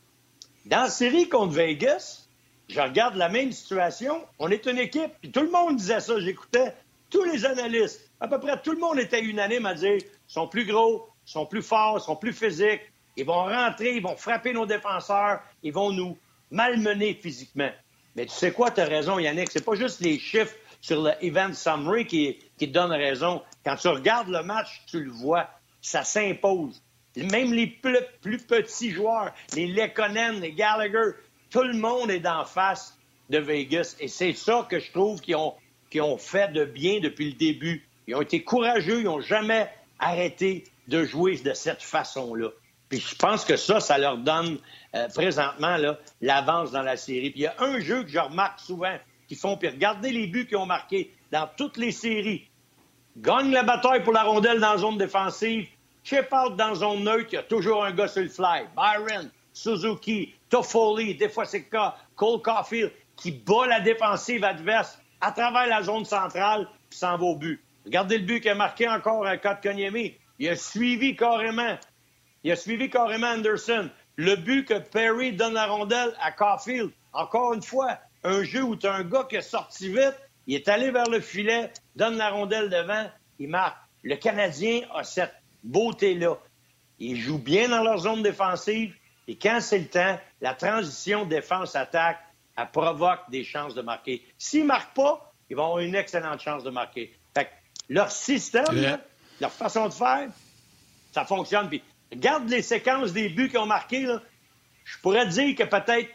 Dans 0.66 0.84
la 0.84 0.90
série 0.90 1.30
contre 1.30 1.54
Vegas, 1.54 2.28
je 2.68 2.80
regarde 2.80 3.16
la 3.16 3.30
même 3.30 3.52
situation. 3.52 4.24
On 4.38 4.50
est 4.50 4.66
une 4.66 4.78
équipe, 4.78 5.12
puis 5.22 5.32
tout 5.32 5.42
le 5.42 5.50
monde 5.50 5.78
disait 5.78 6.00
ça. 6.00 6.20
J'écoutais 6.20 6.74
tous 7.10 7.24
les 7.24 7.46
analystes. 7.46 8.12
À 8.20 8.28
peu 8.28 8.40
près 8.40 8.62
tout 8.62 8.72
le 8.72 8.80
monde 8.80 9.00
était 9.00 9.22
unanime 9.22 9.66
à 9.66 9.74
dire 9.74 9.96
ils 9.96 10.04
sont 10.28 10.48
plus 10.48 10.66
gros, 10.66 11.10
sont 11.26 11.46
plus 11.46 11.64
forts, 11.64 12.02
sont 12.02 12.16
plus 12.16 12.34
physiques. 12.34 12.82
Ils 13.18 13.26
vont 13.26 13.46
rentrer, 13.46 13.96
ils 13.96 14.04
vont 14.04 14.16
frapper 14.16 14.54
nos 14.54 14.66
défenseurs, 14.66 15.42
ils 15.64 15.74
vont 15.74 15.92
nous 15.92 16.18
malmener 16.52 17.14
physiquement. 17.16 17.72
Mais 18.16 18.26
tu 18.26 18.32
sais 18.32 18.52
quoi, 18.52 18.72
tu 18.72 18.82
as 18.82 18.86
raison, 18.86 19.20
Yannick, 19.20 19.50
c'est 19.52 19.64
pas 19.64 19.76
juste 19.76 20.02
les 20.02 20.20
chiffres 20.20 20.56
sur 20.82 21.02
le 21.02 21.12
event 21.22 21.54
summary 21.54 22.06
qui, 22.06 22.68
donnent 22.68 22.92
raison. 22.92 23.42
Quand 23.66 23.76
tu 23.76 23.88
regardes 23.88 24.30
le 24.30 24.44
match, 24.44 24.82
tu 24.88 25.04
le 25.04 25.12
vois, 25.12 25.50
ça 25.82 26.04
s'impose. 26.04 26.82
même 27.16 27.54
les 27.54 27.68
plus, 27.68 28.38
petits 28.38 28.92
joueurs, 28.92 29.34
les 29.56 29.68
Lekonen, 29.68 30.40
les 30.42 30.54
Gallagher, 30.54 31.16
tout 31.50 31.64
le 31.64 31.74
monde 31.74 32.12
est 32.12 32.20
d'en 32.20 32.46
face 32.46 32.98
de 33.30 33.40
Vegas. 33.40 33.96
Et 34.00 34.08
c'est 34.08 34.34
ça 34.34 34.66
que 34.70 34.80
je 34.80 34.92
trouve 34.92 35.22
qu'ils 35.22 35.36
ont, 35.36 35.56
qu'ils 35.90 36.02
ont 36.02 36.18
fait 36.18 36.52
de 36.52 36.66
bien 36.66 37.00
depuis 37.00 37.32
le 37.32 37.38
début. 37.38 37.86
Ils 38.08 38.16
ont 38.16 38.22
été 38.22 38.44
courageux, 38.44 39.00
ils 39.00 39.06
n'ont 39.06 39.22
jamais 39.22 39.70
arrêté 40.00 40.64
de 40.88 41.04
jouer 41.04 41.38
de 41.38 41.54
cette 41.54 41.84
façon-là. 41.84 42.50
Puis 42.90 43.00
je 43.00 43.16
pense 43.16 43.46
que 43.46 43.56
ça, 43.56 43.80
ça 43.80 43.98
leur 43.98 44.18
donne 44.18 44.58
euh, 44.96 45.08
présentement 45.10 45.78
l'avance 46.22 46.72
dans 46.72 46.82
la 46.82 46.98
série. 46.98 47.30
Puis 47.30 47.42
il 47.42 47.44
y 47.44 47.48
a 47.48 47.56
un 47.60 47.80
jeu 47.80 48.04
que 48.04 48.10
je 48.10 48.18
remarque 48.18 48.60
souvent 48.60 48.98
qui 49.30 49.36
font, 49.36 49.56
puis 49.56 49.70
regardez 49.70 50.12
les 50.12 50.28
buts 50.28 50.48
qu'ils 50.48 50.58
ont 50.58 50.66
marqués 50.66 51.14
dans 51.32 51.48
toutes 51.56 51.78
les 51.78 51.92
séries. 51.92 52.50
Gagne 53.16 53.52
la 53.52 53.64
bataille 53.64 54.04
pour 54.04 54.14
la 54.14 54.24
rondelle 54.24 54.60
dans 54.60 54.72
la 54.72 54.78
zone 54.80 54.98
défensive. 54.98 55.70
Chip 56.04 56.34
out 56.34 56.56
dans 56.56 56.74
zone 56.74 57.04
neutre, 57.04 57.30
il 57.32 57.36
y 57.36 57.38
a 57.38 57.44
toujours 57.44 57.86
un 57.86 57.92
gars 57.92 58.08
sur 58.08 58.24
le 58.24 58.30
fly. 58.30 58.66
Byron, 58.76 59.30
Suzuki, 59.54 60.34
Toffoli, 60.50 61.14
des 61.16 61.30
fois 61.30 61.46
c'est 61.46 61.70
Cole 61.70 62.42
Caulfield, 62.42 62.92
qui 63.16 63.32
bat 63.32 63.68
la 63.68 63.80
défensive 63.82 64.44
adverse 64.44 65.00
à 65.22 65.32
travers 65.32 65.68
la 65.68 65.84
zone 65.84 66.06
centrale, 66.06 66.68
puis 66.90 66.98
s'en 66.98 67.18
va 67.18 67.24
au 67.24 67.36
but. 67.36 67.62
Regardez 67.86 68.18
le 68.18 68.26
but 68.26 68.42
qu'il 68.42 68.52
a 68.52 68.56
marqué 68.56 68.88
encore 68.88 69.28
à 69.28 69.38
Kotkaniemi. 69.38 70.16
Il 70.40 70.50
a 70.50 70.56
suivi 70.56 71.16
carrément. 71.16 71.78
Il 72.44 72.52
a 72.52 72.56
suivi 72.56 72.90
carrément 72.90 73.28
Anderson. 73.28 73.90
Le 74.16 74.36
but 74.36 74.66
que 74.66 74.80
Perry 74.80 75.34
donne 75.34 75.54
la 75.54 75.68
rondelle 75.68 76.14
à 76.22 76.32
Caulfield. 76.32 76.92
Encore 77.14 77.54
une 77.54 77.62
fois, 77.62 78.00
un 78.24 78.44
jeu 78.44 78.64
où 78.64 78.76
tu 78.76 78.88
as 78.88 78.94
un 78.94 79.04
gars 79.04 79.26
qui 79.30 79.36
est 79.38 79.42
sorti 79.42 79.90
vite, 79.90 80.16
il 80.48 80.56
est 80.56 80.68
allé 80.68 80.92
vers 80.92 81.10
le 81.10 81.20
filet, 81.20 81.72
donne 81.96 82.18
la 82.18 82.30
rondelle 82.30 82.70
devant, 82.70 83.10
il 83.40 83.50
marque. 83.50 83.78
Le 84.04 84.16
Canadien 84.16 84.82
a 84.94 85.04
cette 85.04 85.34
beauté-là. 85.64 86.38
Ils 87.00 87.20
jouent 87.20 87.40
bien 87.40 87.70
dans 87.70 87.84
leur 87.84 88.00
zone 88.00 88.24
défensive 88.24 88.94
et 89.30 89.36
quand 89.36 89.60
c'est 89.62 89.78
le 89.78 89.88
temps, 89.88 90.20
la 90.42 90.56
transition 90.56 91.24
défense-attaque, 91.24 92.18
elle 92.58 92.72
provoque 92.72 93.30
des 93.30 93.44
chances 93.44 93.76
de 93.76 93.84
marquer. 93.84 94.26
S'ils 94.40 94.64
ne 94.64 94.66
marquent 94.66 94.96
pas, 94.96 95.32
ils 95.52 95.56
vont 95.56 95.66
avoir 95.66 95.80
une 95.80 95.94
excellente 95.94 96.42
chance 96.42 96.64
de 96.64 96.72
marquer. 96.72 97.16
Fait 97.36 97.48
leur 97.90 98.10
système, 98.10 99.00
leur 99.40 99.52
façon 99.52 99.88
de 99.88 99.94
faire, 99.94 100.30
ça 101.12 101.26
fonctionne. 101.26 101.70
Puis, 101.70 101.84
regarde 102.12 102.50
les 102.50 102.64
séquences 102.64 103.14
des 103.14 103.30
buts 103.30 103.50
qu'ils 103.50 103.60
ont 103.60 103.68
marqués. 103.68 104.08
Je 104.84 104.98
pourrais 104.98 105.28
dire 105.28 105.56
que 105.56 105.64
peut-être 105.64 106.10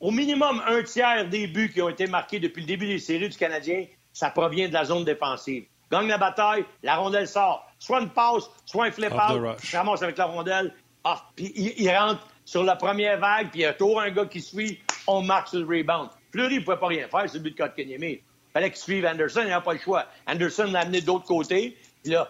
au 0.00 0.10
minimum 0.10 0.62
un 0.66 0.82
tiers 0.82 1.28
des 1.28 1.46
buts 1.46 1.70
qui 1.72 1.82
ont 1.82 1.88
été 1.88 2.06
marqués 2.06 2.38
depuis 2.38 2.60
le 2.60 2.66
début 2.66 2.86
des 2.86 2.98
séries 2.98 3.28
du 3.28 3.36
Canadien, 3.36 3.86
ça 4.12 4.30
provient 4.30 4.68
de 4.68 4.74
la 4.74 4.84
zone 4.84 5.04
défensive. 5.04 5.64
Gagne 5.90 6.08
la 6.08 6.18
bataille, 6.18 6.64
la 6.82 6.96
rondelle 6.96 7.26
sort. 7.26 7.66
Soit 7.78 8.00
une 8.00 8.10
passe, 8.10 8.50
soit 8.64 8.86
un 8.86 8.90
flip-out, 8.90 9.58
ramasse 9.72 10.02
avec 10.02 10.18
la 10.18 10.26
rondelle. 10.26 10.74
Ah, 11.04 11.22
puis 11.34 11.52
il, 11.54 11.90
rentre 11.90 12.26
sur 12.44 12.64
la 12.64 12.76
première 12.76 13.18
vague, 13.18 13.50
puis 13.50 13.60
il 13.60 13.62
y 13.62 13.66
a 13.66 13.72
toujours 13.72 14.00
un 14.00 14.10
gars 14.10 14.26
qui 14.26 14.40
suit, 14.40 14.80
on 15.06 15.22
marque 15.22 15.48
sur 15.48 15.60
le 15.60 15.66
rebound. 15.66 16.10
Fleury 16.32 16.56
ne 16.56 16.60
pouvait 16.60 16.76
pas 16.76 16.88
rien 16.88 17.08
faire, 17.08 17.24
c'est 17.26 17.38
le 17.38 17.44
but 17.44 17.56
de 17.56 17.56
Kotkaniemi. 17.56 18.10
Il 18.10 18.22
fallait 18.52 18.70
qu'il 18.70 18.78
suive 18.78 19.06
Anderson, 19.06 19.40
il 19.44 19.48
n'a 19.48 19.60
pas 19.60 19.72
le 19.72 19.78
choix. 19.78 20.06
Anderson 20.26 20.64
l'a 20.64 20.80
amené 20.80 21.00
de 21.00 21.06
l'autre 21.06 21.24
côté, 21.24 21.76
puis 22.02 22.12
là, 22.12 22.28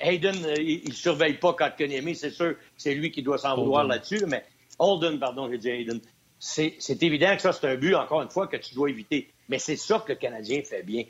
Hayden, 0.00 0.36
euh, 0.44 0.54
il 0.58 0.88
ne 0.88 0.94
surveille 0.94 1.34
pas 1.34 1.52
Kotkaniemi, 1.52 2.14
c'est 2.14 2.30
sûr, 2.30 2.54
c'est 2.76 2.94
lui 2.94 3.10
qui 3.10 3.22
doit 3.22 3.38
s'en 3.38 3.56
vouloir 3.56 3.84
là-dessus, 3.84 4.24
mais 4.26 4.44
Holden, 4.78 5.18
pardon, 5.18 5.50
j'ai 5.50 5.58
dit 5.58 5.68
Hayden 5.68 6.00
c'est 6.38 7.02
évident 7.02 7.34
que 7.34 7.42
ça, 7.42 7.52
c'est 7.52 7.66
un 7.66 7.76
but, 7.76 7.94
encore 7.94 8.22
une 8.22 8.30
fois, 8.30 8.46
que 8.46 8.56
tu 8.56 8.74
dois 8.74 8.90
éviter. 8.90 9.28
Mais 9.48 9.58
c'est 9.58 9.76
ça 9.76 10.02
que 10.06 10.12
le 10.12 10.18
Canadien 10.18 10.62
fait 10.62 10.82
bien. 10.82 11.04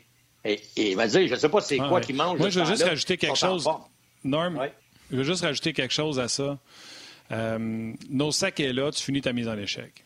Et, 0.45 0.59
et 0.77 0.95
vas-y, 0.95 1.27
je 1.27 1.33
ne 1.33 1.39
sais 1.39 1.49
pas 1.49 1.61
c'est 1.61 1.77
quoi 1.77 1.99
qui 2.01 2.13
mange. 2.13 2.39
Moi, 2.39 2.49
je 2.49 2.59
veux 2.59 2.65
juste 2.65 2.83
rajouter 2.83 3.17
quelque 3.17 3.37
chose. 3.37 3.67
Norm, 4.23 4.59
je 5.11 5.17
veux 5.17 5.23
juste 5.23 5.43
rajouter 5.43 5.73
quelque 5.73 5.93
chose 5.93 6.19
à 6.19 6.27
ça. 6.27 6.57
Euh, 7.31 7.93
sacs 8.31 8.59
est 8.59 8.73
là, 8.73 8.91
tu 8.91 9.03
finis 9.03 9.21
ta 9.21 9.33
mise 9.33 9.47
en 9.47 9.57
échec. 9.57 10.03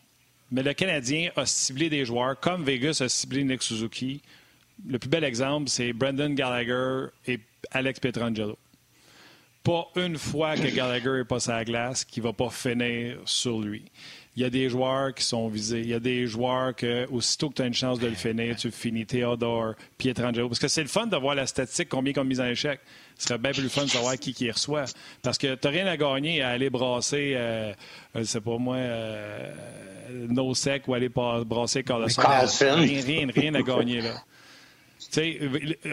Mais 0.52 0.62
le 0.62 0.74
Canadien 0.74 1.32
a 1.36 1.46
ciblé 1.46 1.90
des 1.90 2.06
joueurs 2.06 2.40
comme 2.40 2.64
Vegas 2.64 3.02
a 3.02 3.10
ciblé 3.10 3.44
Nick 3.44 3.64
Suzuki. 3.64 4.22
Le 4.88 5.00
plus 5.00 5.10
bel 5.10 5.24
exemple, 5.24 5.70
c'est 5.70 5.94
Brendan 5.94 6.36
Gallagher 6.36 7.08
et 7.28 7.40
Alex 7.72 8.00
Petrangelo. 8.00 8.58
Pas 9.64 9.88
une 9.96 10.18
fois 10.18 10.56
que 10.56 10.68
Gallagher 10.68 11.22
est 11.22 11.26
passé 11.26 11.52
à 11.52 11.56
la 11.56 11.66
glace 11.66 12.04
qui 12.04 12.20
ne 12.20 12.26
va 12.26 12.34
pas 12.34 12.50
finir 12.50 13.18
sur 13.26 13.62
lui 13.62 13.86
il 14.36 14.42
y 14.42 14.46
a 14.46 14.50
des 14.50 14.68
joueurs 14.68 15.14
qui 15.14 15.24
sont 15.24 15.48
visés. 15.48 15.82
Il 15.82 15.90
y 15.90 15.94
a 15.94 16.00
des 16.00 16.26
joueurs 16.26 16.76
que, 16.76 17.08
aussitôt 17.10 17.50
que 17.50 17.56
tu 17.56 17.62
as 17.62 17.66
une 17.68 17.74
chance 17.74 18.00
de 18.00 18.08
le 18.08 18.16
finir, 18.16 18.56
tu 18.56 18.72
finis 18.72 19.06
Théodore, 19.06 19.76
Pietrangelo. 19.98 20.48
Parce 20.48 20.60
que 20.60 20.68
c'est 20.68 20.82
le 20.82 20.88
fun 20.88 21.06
de 21.06 21.16
voir 21.16 21.36
la 21.36 21.46
statistique, 21.46 21.90
combien 21.90 22.14
comme 22.14 22.28
mise 22.28 22.42
en 22.42 22.46
échec. 22.46 22.80
Ce 23.18 23.28
serait 23.28 23.38
bien 23.38 23.52
plus 23.52 23.70
fun 23.70 23.84
de 23.84 23.90
savoir 23.90 24.18
qui 24.18 24.34
qui 24.34 24.50
reçoit. 24.50 24.86
Parce 25.22 25.38
que 25.38 25.54
tu 25.54 25.68
n'as 25.68 25.72
rien 25.72 25.86
à 25.86 25.98
gagner 25.98 26.42
à 26.42 26.50
aller 26.50 26.72
brasser, 26.72 27.34
euh, 27.36 27.74
je 28.16 28.24
sais 28.24 28.42
pas 28.42 28.58
moi, 28.58 28.78
euh, 28.78 29.54
No 30.30 30.56
Sec 30.56 30.88
ou 30.88 30.96
aller 30.96 31.10
brasser 31.10 31.84
Carlson. 31.84 32.22
Rien, 32.76 33.02
rien, 33.02 33.28
rien 33.34 33.54
à 33.54 33.62
gagner 33.62 34.02
là. 34.02 34.16
sais, 34.98 35.40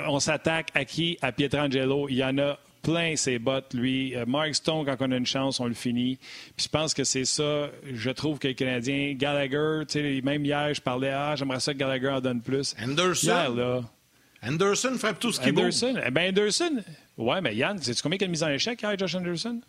on 0.09 0.18
s'attaque 0.18 0.70
à 0.74 0.86
qui? 0.86 1.18
À 1.20 1.30
Pietrangelo. 1.30 2.09
Il 2.09 2.16
y 2.16 2.24
en 2.24 2.38
a 2.38 2.59
plein 2.83 3.16
ses 3.16 3.39
bottes, 3.39 3.74
lui. 3.74 4.16
Euh, 4.16 4.24
Mark 4.26 4.55
Stone, 4.55 4.85
quand 4.85 4.97
on 5.01 5.12
a 5.12 5.16
une 5.16 5.26
chance, 5.26 5.61
on 5.61 5.66
le 5.66 5.74
finit. 5.74 6.16
Puis 6.57 6.64
je 6.64 6.68
pense 6.68 6.95
que 6.95 7.05
c'est 7.05 7.24
ça, 7.24 7.70
je 7.93 8.11
trouve 8.11 8.39
que 8.39 8.49
les 8.49 8.55
Canadiens, 8.55 9.14
Gallagher, 9.14 9.85
même 10.22 10.45
hier, 10.45 10.74
je 10.74 10.81
parlais, 10.81 11.11
ah, 11.11 11.35
j'aimerais 11.37 11.61
ça 11.61 11.72
que 11.72 11.78
Gallagher 11.78 12.09
en 12.09 12.20
donne 12.20 12.41
plus. 12.41 12.74
Anderson. 12.83 13.55
là, 13.57 13.83
Anderson 14.43 14.95
frappe 14.99 15.18
tout 15.18 15.33
ce 15.33 15.41
qu'il 15.41 15.53
veut. 15.53 15.61
Anderson, 15.61 16.01
eh 16.05 16.11
ben 16.11 16.28
Anderson, 16.31 16.83
ouais, 17.18 17.41
mais 17.41 17.55
Yann, 17.55 17.78
sais-tu 17.81 18.03
combien 18.03 18.18
il 18.18 18.24
a 18.24 18.28
mis 18.28 18.43
en 18.43 18.49
échec 18.49 18.81
hier, 18.81 18.99
Josh 18.99 19.14
Anderson? 19.14 19.61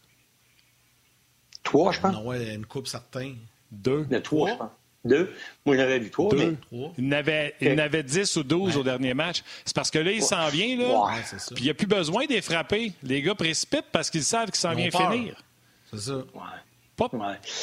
Trois, 1.63 1.91
je 1.91 1.99
pense. 1.99 2.13
Non, 2.13 2.25
ouais, 2.25 2.55
une 2.55 2.65
coupe 2.65 2.87
certain. 2.87 3.35
Deux. 3.71 4.07
Il 4.09 4.21
trois, 4.21 4.49
je 4.49 4.55
pense. 4.55 4.69
Deux. 5.03 5.33
Moi, 5.65 5.75
j'en 5.77 5.83
avais 5.83 5.99
vu 5.99 6.11
trois. 6.11 6.29
Deux. 6.31 6.55
Il 6.97 7.07
n'avait 7.07 7.55
avait 7.79 8.03
10 8.03 8.35
ou 8.37 8.43
12 8.43 8.77
au 8.77 8.83
dernier 8.83 9.13
match. 9.13 9.43
C'est 9.65 9.75
parce 9.75 9.89
que 9.89 9.99
là, 9.99 10.11
il 10.11 10.21
s'en 10.21 10.47
vient, 10.49 10.77
là. 10.77 11.05
Ouais, 11.05 11.21
puis 11.55 11.63
il 11.63 11.63
n'y 11.63 11.69
a 11.69 11.73
plus 11.73 11.87
besoin 11.87 12.25
de 12.25 12.33
les 12.33 12.41
frapper. 12.41 12.93
Les 13.03 13.21
gars 13.21 13.35
précipitent 13.35 13.87
parce 13.91 14.09
qu'ils 14.09 14.23
savent 14.23 14.51
qu'il 14.51 14.59
s'en 14.59 14.75
vient 14.75 14.91
finir. 14.91 15.35
C'est 15.91 15.99
ça. 15.99 16.15
Ouais. 16.15 16.23
Pas, 16.95 17.09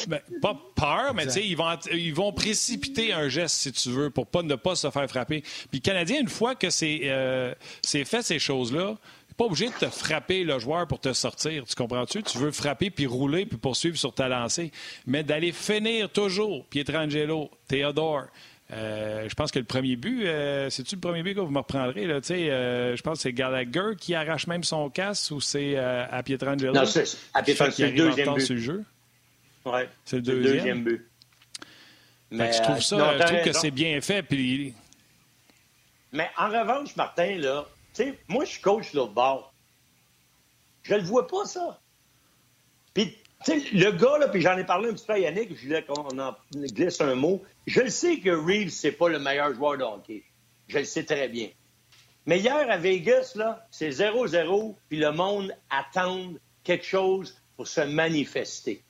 ben, 0.07 0.19
pas, 0.41 0.57
peur, 0.75 1.13
mais 1.13 1.25
ils 1.25 1.55
vont, 1.55 1.77
ils 1.93 2.13
vont 2.13 2.33
précipiter 2.33 3.13
un 3.13 3.29
geste, 3.29 3.55
si 3.55 3.71
tu 3.71 3.89
veux, 3.89 4.09
pour 4.09 4.27
pas, 4.27 4.41
ne 4.43 4.55
pas 4.55 4.75
se 4.75 4.89
faire 4.89 5.07
frapper. 5.07 5.41
Puis 5.41 5.79
le 5.79 5.79
Canadien, 5.79 6.19
une 6.19 6.27
fois 6.27 6.55
que 6.55 6.69
c'est 6.69 7.01
euh, 7.03 7.53
fait 7.85 8.21
ces 8.21 8.39
choses-là, 8.39 8.97
pas 9.39 9.45
obligé 9.45 9.67
de 9.67 9.73
te 9.73 9.85
frapper 9.85 10.43
le 10.43 10.59
joueur 10.59 10.85
pour 10.85 10.99
te 10.99 11.13
sortir. 11.13 11.63
Tu 11.63 11.73
comprends-tu? 11.73 12.21
Tu 12.23 12.37
veux 12.39 12.51
frapper 12.51 12.89
puis 12.89 13.05
rouler 13.05 13.45
puis 13.45 13.57
poursuivre 13.57 13.97
sur 13.97 14.13
ta 14.13 14.27
lancée. 14.27 14.69
Mais 15.07 15.23
d'aller 15.23 15.53
finir 15.53 16.09
toujours, 16.09 16.65
Pietrangelo, 16.65 17.49
Théodore. 17.69 18.25
Euh, 18.73 19.29
je 19.29 19.33
pense 19.35 19.53
que 19.53 19.59
le 19.59 19.63
premier 19.63 19.95
but, 19.95 20.25
euh, 20.25 20.69
c'est-tu 20.69 20.95
le 20.95 20.99
premier 20.99 21.23
but 21.23 21.35
que 21.35 21.39
vous 21.39 21.51
me 21.51 21.59
reprendrez? 21.59 22.05
Là, 22.05 22.19
euh, 22.29 22.97
je 22.97 23.01
pense 23.01 23.19
que 23.19 23.21
c'est 23.21 23.31
Gallagher 23.31 23.95
qui 23.97 24.13
arrache 24.13 24.45
même 24.45 24.65
son 24.65 24.89
casque 24.89 25.31
ou 25.31 25.39
c'est 25.39 25.77
à 25.77 26.21
Pietrangelo? 26.21 26.73
Non, 26.73 26.85
c'est 26.85 27.05
à 27.33 27.41
Pietrangelo, 27.41 27.87
le 27.87 28.09
deuxième 28.09 28.33
but. 28.33 28.41
Sur 28.41 28.55
le 28.55 28.61
jeu? 28.61 28.83
Ouais, 29.63 29.89
c'est 30.03 30.17
le 30.17 30.21
deuxième? 30.21 30.53
deuxième 30.53 30.83
but. 30.83 31.07
Mais, 32.31 32.51
je 32.51 32.61
trouve, 32.61 32.81
ça, 32.81 33.17
je 33.17 33.23
trouve 33.23 33.41
que 33.43 33.53
c'est 33.53 33.71
bien 33.71 34.01
fait. 34.01 34.21
Puis... 34.21 34.73
Mais 36.11 36.29
en 36.37 36.49
revanche, 36.49 36.93
Martin, 36.97 37.37
là, 37.37 37.65
moi, 38.27 38.45
je 38.45 38.51
suis 38.51 38.61
coach 38.61 38.93
l'autre 38.93 39.13
bord. 39.13 39.53
Je 40.83 40.95
le 40.95 41.03
vois 41.03 41.27
pas, 41.27 41.45
ça. 41.45 41.79
Puis, 42.93 43.15
tu 43.45 43.59
sais, 43.59 43.69
le 43.73 43.91
gars, 43.91 44.17
là, 44.17 44.27
puis 44.27 44.41
j'en 44.41 44.57
ai 44.57 44.63
parlé 44.63 44.89
un 44.89 44.93
petit 44.93 45.05
peu 45.05 45.13
à 45.13 45.19
Yannick, 45.19 45.55
je 45.55 45.63
voulais 45.63 45.83
qu'on 45.83 46.19
en 46.19 46.35
glisse 46.53 46.99
un 47.01 47.15
mot. 47.15 47.43
Je 47.67 47.81
le 47.81 47.89
sais 47.89 48.19
que 48.19 48.29
Reeves, 48.29 48.69
c'est 48.69 48.91
pas 48.91 49.09
le 49.09 49.19
meilleur 49.19 49.53
joueur 49.53 49.77
de 49.77 49.83
hockey. 49.83 50.23
Je 50.67 50.79
le 50.79 50.85
sais 50.85 51.03
très 51.03 51.29
bien. 51.29 51.49
Mais 52.25 52.39
hier, 52.39 52.69
à 52.69 52.77
Vegas, 52.77 53.33
là, 53.35 53.65
c'est 53.71 53.89
0-0, 53.89 54.75
puis 54.87 54.97
le 54.97 55.11
monde 55.11 55.55
attend 55.69 56.33
quelque 56.63 56.85
chose 56.85 57.41
pour 57.55 57.67
se 57.67 57.81
manifester. 57.81 58.83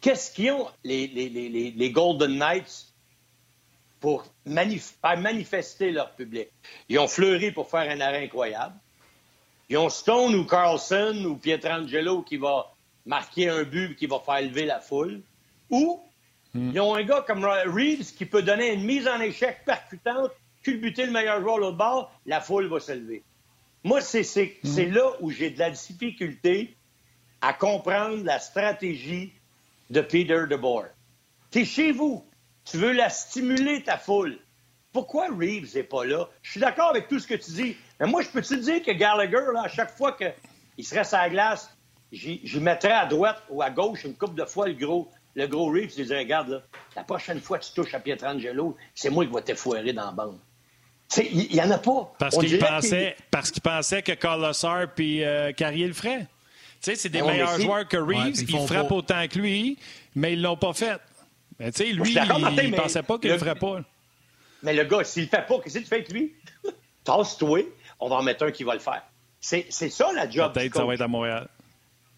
Qu'est-ce 0.00 0.32
qu'ils 0.32 0.52
ont, 0.52 0.68
les 0.84 1.90
Golden 1.92 2.38
Knights, 2.38 2.93
pour 4.04 4.26
faire 4.44 5.18
manifester 5.18 5.90
leur 5.90 6.10
public. 6.14 6.50
Ils 6.90 6.98
ont 6.98 7.08
fleuri 7.08 7.52
pour 7.52 7.70
faire 7.70 7.90
un 7.90 8.02
arrêt 8.02 8.22
incroyable. 8.22 8.74
Ils 9.70 9.78
ont 9.78 9.88
Stone 9.88 10.34
ou 10.34 10.44
Carlson 10.44 11.24
ou 11.24 11.36
Pietrangelo 11.36 12.20
qui 12.20 12.36
va 12.36 12.70
marquer 13.06 13.48
un 13.48 13.62
but 13.62 13.96
qui 13.96 14.04
va 14.04 14.20
faire 14.20 14.42
lever 14.42 14.66
la 14.66 14.78
foule. 14.78 15.22
Ou 15.70 16.02
hmm. 16.52 16.72
ils 16.74 16.80
ont 16.80 16.94
un 16.94 17.02
gars 17.02 17.24
comme 17.26 17.46
Reeves 17.46 18.14
qui 18.14 18.26
peut 18.26 18.42
donner 18.42 18.74
une 18.74 18.84
mise 18.84 19.08
en 19.08 19.22
échec 19.22 19.64
percutante, 19.64 20.32
culbuter 20.62 21.06
le 21.06 21.12
meilleur 21.12 21.40
joueur 21.40 21.56
l'autre 21.56 21.78
bord, 21.78 22.12
la 22.26 22.42
foule 22.42 22.66
va 22.66 22.80
se 22.80 22.92
lever. 22.92 23.22
Moi, 23.84 24.02
c'est 24.02 24.20
hmm. 24.62 24.92
là 24.92 25.12
où 25.20 25.30
j'ai 25.30 25.48
de 25.48 25.58
la 25.58 25.70
difficulté 25.70 26.76
à 27.40 27.54
comprendre 27.54 28.22
la 28.22 28.38
stratégie 28.38 29.32
de 29.88 30.02
Peter 30.02 30.42
DeBoer. 30.46 30.88
T'es 31.50 31.64
chez 31.64 31.90
vous. 31.90 32.22
Tu 32.64 32.78
veux 32.78 32.92
la 32.92 33.10
stimuler, 33.10 33.82
ta 33.82 33.98
foule. 33.98 34.38
Pourquoi 34.92 35.26
Reeves 35.28 35.74
n'est 35.74 35.82
pas 35.82 36.04
là? 36.04 36.28
Je 36.42 36.52
suis 36.52 36.60
d'accord 36.60 36.90
avec 36.90 37.08
tout 37.08 37.18
ce 37.18 37.26
que 37.26 37.34
tu 37.34 37.50
dis. 37.50 37.76
Mais 37.98 38.06
moi, 38.06 38.22
je 38.22 38.28
peux 38.28 38.42
te 38.42 38.54
dire 38.54 38.82
que 38.82 38.92
Gallagher, 38.92 39.52
là, 39.52 39.62
à 39.64 39.68
chaque 39.68 39.96
fois 39.96 40.16
qu'il 40.16 40.86
serait 40.86 41.04
sur 41.04 41.18
la 41.18 41.28
glace, 41.28 41.68
j'y 42.12 42.60
mettrais 42.60 42.92
à 42.92 43.06
droite 43.06 43.42
ou 43.50 43.60
à 43.60 43.70
gauche 43.70 44.04
une 44.04 44.14
coupe 44.14 44.36
de 44.36 44.44
fois 44.44 44.68
le 44.68 44.74
gros, 44.74 45.10
le 45.34 45.46
gros 45.46 45.66
Reeves. 45.70 45.92
Je 45.96 46.04
dirais, 46.04 46.20
regarde, 46.20 46.48
là, 46.48 46.62
la 46.94 47.02
prochaine 47.02 47.40
fois 47.40 47.58
que 47.58 47.64
tu 47.64 47.72
touches 47.72 47.92
à 47.92 48.00
Pietrangelo, 48.00 48.76
c'est 48.94 49.10
moi 49.10 49.26
qui 49.26 49.32
vais 49.32 49.42
t'effoirer 49.42 49.92
dans 49.92 50.06
la 50.06 50.12
bande. 50.12 50.38
Il 51.18 51.52
n'y 51.52 51.60
en 51.60 51.70
a 51.70 51.78
pas. 51.78 52.14
Parce 52.18 52.38
qu'il 52.38 52.58
pensait, 52.58 53.16
parce 53.30 53.50
qu'il 53.50 53.62
pensait 53.62 54.02
que 54.02 54.12
Carlosar 54.12 54.94
puis 54.94 55.22
euh, 55.24 55.52
Carrier 55.52 55.86
le 55.86 55.92
ferait. 55.92 56.26
Tu 56.80 56.90
sais, 56.90 56.96
c'est 56.96 57.08
des 57.08 57.20
ouais, 57.20 57.32
meilleurs 57.32 57.60
joueurs 57.60 57.88
que 57.88 57.96
Reeves. 57.96 58.36
Ouais, 58.36 58.46
ils 58.48 58.66
frappent 58.66 58.92
autant 58.92 59.26
que 59.28 59.38
lui, 59.38 59.78
mais 60.14 60.34
ils 60.34 60.42
l'ont 60.42 60.56
pas 60.56 60.72
fait. 60.72 61.00
Mais 61.58 61.70
tu 61.72 61.84
sais, 61.84 61.92
lui, 61.92 62.10
il, 62.10 62.14
Martin, 62.16 62.50
il 62.62 62.70
mais 62.70 62.76
pensait 62.76 63.02
pas 63.02 63.18
qu'il 63.18 63.28
le- 63.30 63.34
le 63.34 63.40
ferait 63.40 63.54
pas. 63.54 63.80
Mais 64.62 64.72
le 64.72 64.84
gars, 64.84 65.04
s'il 65.04 65.24
le 65.24 65.28
fait 65.28 65.46
pas, 65.46 65.60
qu'est-ce 65.60 65.74
que 65.74 65.78
tu 65.80 65.86
fais 65.86 65.96
avec 65.96 66.10
lui? 66.12 66.34
Tasse-toi, 67.04 67.60
on 68.00 68.08
va 68.08 68.16
en 68.16 68.22
mettre 68.22 68.44
un 68.46 68.50
qui 68.50 68.64
va 68.64 68.74
le 68.74 68.80
faire. 68.80 69.02
C'est 69.40 69.66
c'est 69.68 69.90
ça 69.90 70.10
la 70.12 70.28
job 70.28 70.52
Peut-être 70.52 70.70
que 70.72 70.78
ça 70.78 70.84
va 70.86 70.94
être 70.94 71.02
à 71.02 71.08
Montréal. 71.08 71.48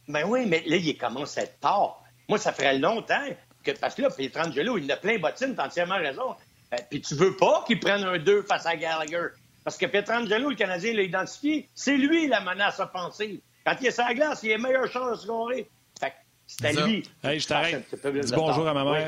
Ben 0.08 0.24
oui, 0.26 0.46
mais 0.46 0.62
là, 0.66 0.76
il 0.76 0.96
commence 0.96 1.36
à 1.38 1.42
être 1.42 1.58
tard. 1.58 2.02
Moi, 2.28 2.38
ça 2.38 2.52
ferait 2.52 2.78
longtemps 2.78 3.26
que. 3.64 3.72
Parce 3.72 3.94
que 3.96 4.02
là, 4.02 4.10
Pietrangelo, 4.10 4.78
il 4.78 4.90
a 4.92 4.96
plein 4.96 5.18
bottines, 5.18 5.54
t'as 5.56 5.66
entièrement 5.66 5.96
raison. 5.96 6.36
Euh, 6.72 6.76
Puis 6.88 7.00
tu 7.00 7.14
veux 7.16 7.34
pas 7.36 7.64
qu'il 7.66 7.80
prenne 7.80 8.04
un 8.04 8.18
2 8.18 8.42
face 8.42 8.64
à 8.66 8.76
Gallagher. 8.76 9.28
Parce 9.64 9.76
que 9.76 9.86
Pietrangelo, 9.86 10.50
le 10.50 10.54
Canadien 10.56 10.94
l'a 10.94 11.02
identifié, 11.02 11.68
c'est 11.74 11.96
lui 11.96 12.28
la 12.28 12.40
menace 12.40 12.78
offensive. 12.78 13.40
Quand 13.64 13.74
il 13.80 13.88
est 13.88 13.90
sur 13.90 14.04
la 14.04 14.14
glace, 14.14 14.40
il 14.44 14.52
a 14.52 14.58
meilleure 14.58 14.90
chance 14.90 15.18
de 15.18 15.22
scorer. 15.24 15.68
Fait 15.98 16.10
que 16.10 16.14
c'était 16.46 16.72
Ça. 16.74 16.86
lui. 16.86 17.02
Hey, 17.24 17.40
je 17.40 17.46
à 17.46 17.48
t'arrête. 17.48 17.84
Dis 18.24 18.32
bonjour 18.36 18.68
à 18.68 18.72
ma 18.74 18.84
Oui. 18.84 18.98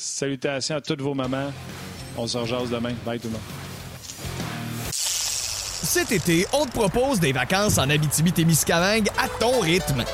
Salutations 0.00 0.76
à 0.76 0.80
toutes 0.80 1.02
vos 1.02 1.12
mamans. 1.12 1.52
On 2.16 2.28
se 2.28 2.38
rejase 2.38 2.70
demain. 2.70 2.92
Bye 3.04 3.18
tout 3.18 3.26
le 3.26 3.32
monde. 3.32 3.42
Cet 4.92 6.12
été, 6.12 6.46
on 6.52 6.66
te 6.66 6.70
propose 6.70 7.18
des 7.18 7.32
vacances 7.32 7.78
en 7.78 7.90
Abitibi-Témiscamingue 7.90 9.08
à 9.18 9.28
ton 9.40 9.58
rythme. 9.58 10.04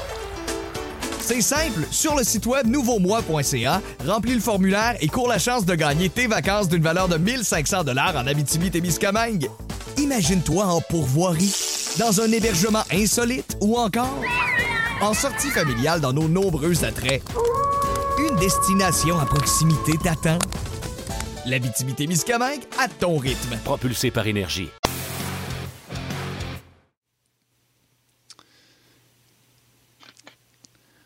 C'est 1.21 1.43
simple, 1.43 1.87
sur 1.91 2.17
le 2.17 2.25
site 2.25 2.47
web 2.47 2.67
nouveaumois.ca, 2.67 3.83
remplis 4.07 4.35
le 4.35 4.41
formulaire 4.41 4.97
et 5.01 5.09
cours 5.09 5.29
la 5.29 5.39
chance 5.39 5.67
de 5.67 5.75
gagner 5.75 6.09
tes 6.09 6.29
vacances 6.29 6.69
d'une 6.69 6.83
valeur 6.83 7.09
de 7.09 7.19
1500 7.19 7.85
dollars 7.85 8.17
en 8.17 8.27
Abitibi-Témiscamingue. 8.27 9.51
Imagine-toi 9.99 10.65
en 10.65 10.81
pourvoirie, 10.81 11.55
dans 11.99 12.23
un 12.23 12.31
hébergement 12.33 12.85
insolite 12.91 13.59
ou 13.61 13.77
encore 13.77 14.23
en 15.03 15.13
sortie 15.13 15.51
familiale 15.51 16.01
dans 16.01 16.13
nos 16.15 16.29
nombreux 16.29 16.85
attraits. 16.85 17.23
Une 18.35 18.41
destination 18.41 19.19
à 19.21 19.27
proximité 19.27 19.93
t'attend. 19.97 20.39
L'Abitibi-Témiscamingue 21.47 22.63
à 22.81 22.89
ton 22.89 23.17
rythme. 23.17 23.57
Propulsé 23.65 24.11
par 24.11 24.27
énergie. 24.27 24.71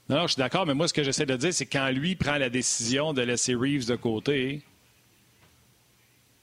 Non, 0.09 0.17
non, 0.17 0.23
je 0.23 0.33
suis 0.33 0.39
d'accord, 0.41 0.65
mais 0.65 0.73
moi, 0.73 0.89
ce 0.89 0.95
que 0.95 1.03
j'essaie 1.03 1.27
de 1.27 1.37
dire, 1.37 1.53
c'est 1.53 1.67
quand 1.67 1.91
lui 1.91 2.17
prend 2.17 2.39
la 2.39 2.49
décision 2.49 3.13
de 3.13 3.21
laisser 3.21 3.55
Reeves 3.55 3.87
de 3.87 3.97
côté, 3.97 4.63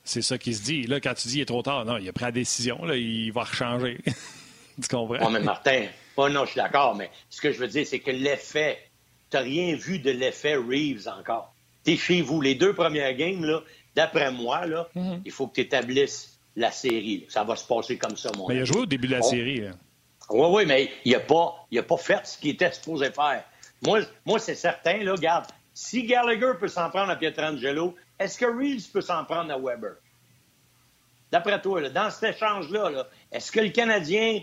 c'est 0.04 0.22
ça 0.22 0.38
qui 0.38 0.54
se 0.54 0.62
dit. 0.62 0.84
Là, 0.84 1.00
quand 1.00 1.16
tu 1.16 1.30
dis 1.30 1.38
il 1.38 1.42
est 1.42 1.46
trop 1.46 1.64
tard, 1.64 1.84
non, 1.86 1.98
il 1.98 2.08
a 2.08 2.14
pris 2.14 2.26
la 2.26 2.32
décision, 2.32 2.86
là, 2.86 2.96
il 2.96 3.32
va 3.32 3.44
rechanger. 3.44 4.02
tu 4.82 4.88
comprends? 4.88 5.26
Oui, 5.26 5.34
mais 5.34 5.40
Martin, 5.40 5.88
oh 6.18 6.30
non, 6.30 6.46
je 6.46 6.52
suis 6.52 6.58
d'accord, 6.58 6.94
mais 6.94 7.10
ce 7.32 7.42
que 7.42 7.52
je 7.52 7.58
veux 7.58 7.68
dire, 7.68 7.88
c'est 7.88 8.00
que 8.00 8.12
l'effet, 8.12 8.85
tu 9.36 9.44
n'as 9.44 9.44
rien 9.44 9.76
vu 9.76 10.00
de 10.00 10.12
l'effet 10.12 10.56
Reeves 10.56 11.08
encore. 11.08 11.54
Tu 11.84 11.92
es 11.94 11.98
chez 11.98 12.22
vous. 12.22 12.42
Les 12.42 12.56
deux 12.56 12.74
premières 12.74 13.14
games, 13.16 13.44
là, 13.44 13.62
d'après 13.96 14.32
moi, 14.32 14.66
là, 14.66 14.88
Mm-hmm. 14.96 15.22
il 15.26 15.32
faut 15.32 15.48
que 15.48 15.56
tu 15.56 15.62
établisses 15.62 16.40
la 16.56 16.72
série. 16.72 17.20
là. 17.20 17.26
Ça 17.30 17.44
va 17.44 17.56
se 17.56 17.66
passer 17.68 17.98
comme 17.98 18.16
ça, 18.16 18.32
mon 18.38 18.48
Mais 18.48 18.56
il 18.56 18.62
a 18.62 18.66
joué 18.66 18.82
au 18.82 18.86
début 18.86 19.08
de 19.08 19.14
la 19.16 19.22
série. 19.22 19.64
Oui, 20.30 20.48
oui, 20.50 20.66
mais 20.66 20.90
il 21.04 21.12
n'a 21.12 21.20
pas, 21.20 21.68
il 21.70 21.78
a 21.80 21.84
pas 21.84 21.98
fait 21.98 22.26
ce 22.26 22.38
qu'il 22.38 22.52
était 22.52 22.72
supposé 22.72 23.12
faire. 23.12 23.44
Moi, 23.84 24.00
moi 24.26 24.40
c'est 24.40 24.56
certain, 24.56 24.98
là, 25.04 25.12
regarde, 25.12 25.46
si 25.74 26.04
Gallagher 26.06 26.54
peut 26.60 26.68
s'en 26.70 26.90
prendre 26.90 27.12
à 27.12 27.16
Pietrangelo, 27.18 27.96
est-ce 28.18 28.38
que 28.40 28.46
Reeves 28.46 28.90
peut 28.92 29.02
s'en 29.02 29.26
prendre 29.26 29.52
à 29.52 29.58
Weber? 29.60 29.96
D'après 31.32 31.62
toi, 31.62 31.82
là, 31.82 31.90
dans 31.90 32.10
cet 32.10 32.36
échange-là, 32.36 32.90
là, 32.90 33.08
est-ce 33.32 33.52
que 33.52 33.60
le 33.60 33.70
Canadien, 33.70 34.40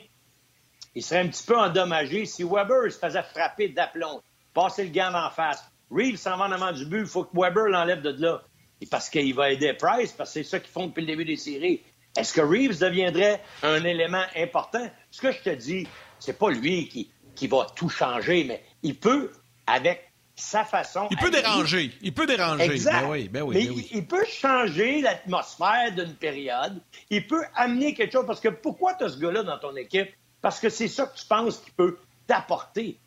il 0.94 1.02
serait 1.02 1.20
un 1.20 1.28
petit 1.28 1.44
peu 1.44 1.56
endommagé 1.58 2.26
si 2.26 2.44
Weber 2.44 2.92
se 2.92 2.98
faisait 2.98 3.22
frapper 3.22 3.68
d'aplomb, 3.70 4.20
passer 4.54 4.84
le 4.84 4.90
gant 4.90 5.12
en 5.14 5.30
face? 5.30 5.64
Reeves 5.90 6.16
s'en 6.16 6.36
va 6.36 6.44
en 6.44 6.52
avant 6.52 6.72
du 6.72 6.86
but, 6.86 7.00
il 7.00 7.06
faut 7.06 7.24
que 7.24 7.36
Weber 7.38 7.66
l'enlève 7.66 8.02
de 8.02 8.10
là. 8.22 8.42
Et 8.80 8.86
parce 8.86 9.08
qu'il 9.10 9.34
va 9.34 9.50
aider 9.50 9.74
Price, 9.74 10.12
parce 10.12 10.30
que 10.30 10.42
c'est 10.42 10.48
ça 10.48 10.58
qu'ils 10.58 10.72
font 10.72 10.86
depuis 10.86 11.02
le 11.02 11.06
début 11.06 11.24
des 11.24 11.36
séries. 11.36 11.82
Est-ce 12.16 12.32
que 12.32 12.40
Reeves 12.40 12.78
deviendrait 12.78 13.42
un 13.62 13.84
élément 13.84 14.24
important? 14.36 14.90
Ce 15.10 15.20
que 15.20 15.32
je 15.32 15.38
te 15.38 15.50
dis, 15.50 15.86
c'est 16.18 16.38
pas 16.38 16.50
lui 16.50 16.88
qui, 16.88 17.10
qui 17.34 17.46
va 17.46 17.66
tout 17.76 17.88
changer, 17.88 18.44
mais 18.44 18.62
il 18.82 18.98
peut, 18.98 19.30
avec 19.66 20.12
sa 20.34 20.64
façon. 20.64 21.06
Il 21.10 21.16
peut 21.16 21.26
lui, 21.26 21.42
déranger. 21.42 21.92
Il 22.02 22.12
peut 22.12 22.26
déranger. 22.26 22.64
Exact. 22.64 23.02
Ben 23.02 23.10
oui, 23.10 23.28
ben 23.28 23.42
oui, 23.42 23.54
Mais 23.54 23.66
ben 23.66 23.74
oui. 23.74 23.88
il, 23.90 23.98
il 23.98 24.06
peut 24.06 24.24
changer 24.26 25.00
l'atmosphère 25.00 25.92
d'une 25.94 26.14
période. 26.14 26.80
Il 27.10 27.26
peut 27.26 27.44
amener 27.54 27.94
quelque 27.94 28.12
chose. 28.12 28.26
Parce 28.26 28.40
que 28.40 28.48
pourquoi 28.48 28.94
tu 28.94 29.04
as 29.04 29.10
ce 29.10 29.18
gars-là 29.18 29.42
dans 29.42 29.58
ton 29.58 29.76
équipe? 29.76 30.08
Parce 30.40 30.58
que 30.58 30.68
c'est 30.68 30.88
ça 30.88 31.06
que 31.06 31.16
tu 31.16 31.26
penses 31.26 31.58
qu'il 31.58 31.72
peut 31.74 31.98
t'apporter. 32.26 32.98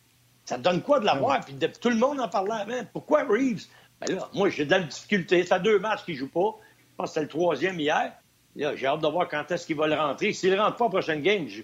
Ça 0.46 0.56
donne 0.58 0.80
quoi 0.80 1.00
de 1.00 1.04
l'avoir? 1.04 1.44
Puis 1.44 1.54
de- 1.54 1.66
tout 1.66 1.90
le 1.90 1.96
monde 1.96 2.20
en 2.20 2.28
parlait 2.28 2.52
avant. 2.62 2.84
Pourquoi 2.92 3.24
Reeves? 3.24 3.66
Ben 4.00 4.14
là, 4.16 4.28
moi, 4.32 4.48
j'ai 4.48 4.64
de 4.64 4.70
la 4.70 4.80
difficulté. 4.80 5.44
Ça 5.44 5.56
fait 5.56 5.62
deux 5.64 5.78
matchs 5.78 6.04
qu'il 6.04 6.14
joue 6.16 6.28
pas. 6.30 6.54
Je 6.78 6.96
pense 6.96 7.08
que 7.10 7.14
c'était 7.14 7.22
le 7.22 7.28
troisième 7.28 7.78
hier. 7.80 8.12
Là, 8.54 8.74
j'ai 8.76 8.86
hâte 8.86 9.00
de 9.02 9.08
voir 9.08 9.28
quand 9.28 9.50
est-ce 9.50 9.66
qu'il 9.66 9.76
va 9.76 9.86
le 9.86 9.94
rentrer. 9.96 10.32
S'il 10.32 10.50
ne 10.52 10.58
rentre 10.58 10.76
pas 10.76 10.84
en 10.86 10.90
prochaine 10.90 11.20
game, 11.20 11.46
je, 11.48 11.62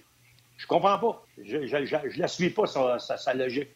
je 0.58 0.66
comprends 0.66 0.98
pas. 0.98 1.24
Je, 1.42 1.66
je 1.66 2.20
la 2.20 2.28
suis 2.28 2.50
pas, 2.50 2.66
sa, 2.66 2.98
sa- 2.98 3.16
sa 3.16 3.32
logique. 3.34 3.68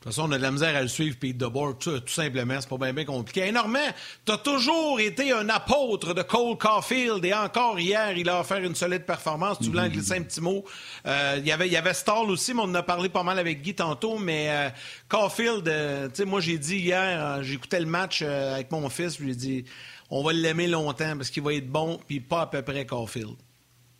De 0.00 0.04
toute 0.04 0.14
façon, 0.14 0.30
on 0.30 0.32
a 0.32 0.38
de 0.38 0.42
la 0.42 0.50
misère 0.50 0.74
à 0.74 0.80
le 0.80 0.88
suivre, 0.88 1.14
Pete 1.20 1.36
DeBoer, 1.36 1.76
tout, 1.78 2.00
tout 2.00 2.08
simplement. 2.08 2.58
C'est 2.58 2.70
pas 2.70 2.78
bien, 2.78 2.94
bien 2.94 3.04
compliqué. 3.04 3.52
Normand, 3.52 3.78
t'as 4.24 4.38
toujours 4.38 4.98
été 4.98 5.30
un 5.30 5.46
apôtre 5.50 6.14
de 6.14 6.22
Cole 6.22 6.56
Caulfield 6.56 7.22
et 7.22 7.34
encore 7.34 7.78
hier, 7.78 8.16
il 8.16 8.26
a 8.30 8.40
offert 8.40 8.64
une 8.64 8.74
solide 8.74 9.04
performance. 9.04 9.58
Tu 9.58 9.66
voulais 9.66 9.82
en 9.82 9.88
glisser 9.88 10.14
un 10.14 10.22
petit 10.22 10.40
mot. 10.40 10.64
Euh, 11.04 11.36
il 11.40 11.46
y 11.46 11.52
avait, 11.52 11.92
Stall 11.92 12.30
aussi, 12.30 12.54
mais 12.54 12.62
on 12.62 12.70
en 12.70 12.76
a 12.76 12.82
parlé 12.82 13.10
pas 13.10 13.22
mal 13.22 13.38
avec 13.38 13.60
Guy 13.60 13.74
tantôt. 13.74 14.16
Mais 14.16 14.46
euh, 14.48 14.70
Caulfield, 15.10 15.68
euh, 15.68 16.08
tu 16.08 16.14
sais, 16.14 16.24
moi, 16.24 16.40
j'ai 16.40 16.56
dit 16.56 16.78
hier, 16.78 17.42
j'écoutais 17.42 17.80
le 17.80 17.84
match 17.84 18.22
avec 18.22 18.72
mon 18.72 18.88
fils, 18.88 19.18
je 19.18 19.22
lui 19.22 19.32
ai 19.32 19.36
dit, 19.36 19.64
on 20.08 20.22
va 20.22 20.32
l'aimer 20.32 20.66
longtemps 20.66 21.14
parce 21.18 21.28
qu'il 21.28 21.42
va 21.42 21.52
être 21.52 21.68
bon, 21.68 22.00
puis 22.08 22.20
pas 22.20 22.40
à 22.40 22.46
peu 22.46 22.62
près 22.62 22.86
Caulfield. 22.86 23.36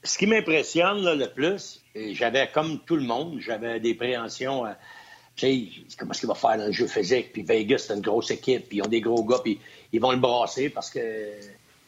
ce 0.02 0.16
qui 0.16 0.26
m'impressionne 0.26 1.04
le 1.04 1.26
plus, 1.26 1.82
j'avais 1.94 2.48
comme 2.48 2.78
tout 2.86 2.96
le 2.96 3.04
monde, 3.04 3.38
j'avais 3.38 3.80
des 3.80 3.92
préhensions. 3.92 4.64
sais, 4.64 4.76
comment 5.98 6.12
est-ce 6.12 6.20
qu'il 6.20 6.28
va 6.28 6.34
faire 6.34 6.56
dans 6.58 6.66
le 6.66 6.72
jeu 6.72 6.86
physique? 6.86 7.32
Puis 7.32 7.42
Vegas, 7.42 7.84
c'est 7.86 7.94
une 7.94 8.00
grosse 8.00 8.30
équipe, 8.30 8.68
puis 8.68 8.78
ils 8.78 8.82
ont 8.82 8.88
des 8.88 9.00
gros 9.00 9.24
gars, 9.24 9.40
puis 9.42 9.58
ils 9.92 10.00
vont 10.00 10.12
le 10.12 10.18
brasser 10.18 10.70
parce 10.70 10.90
que, 10.90 11.00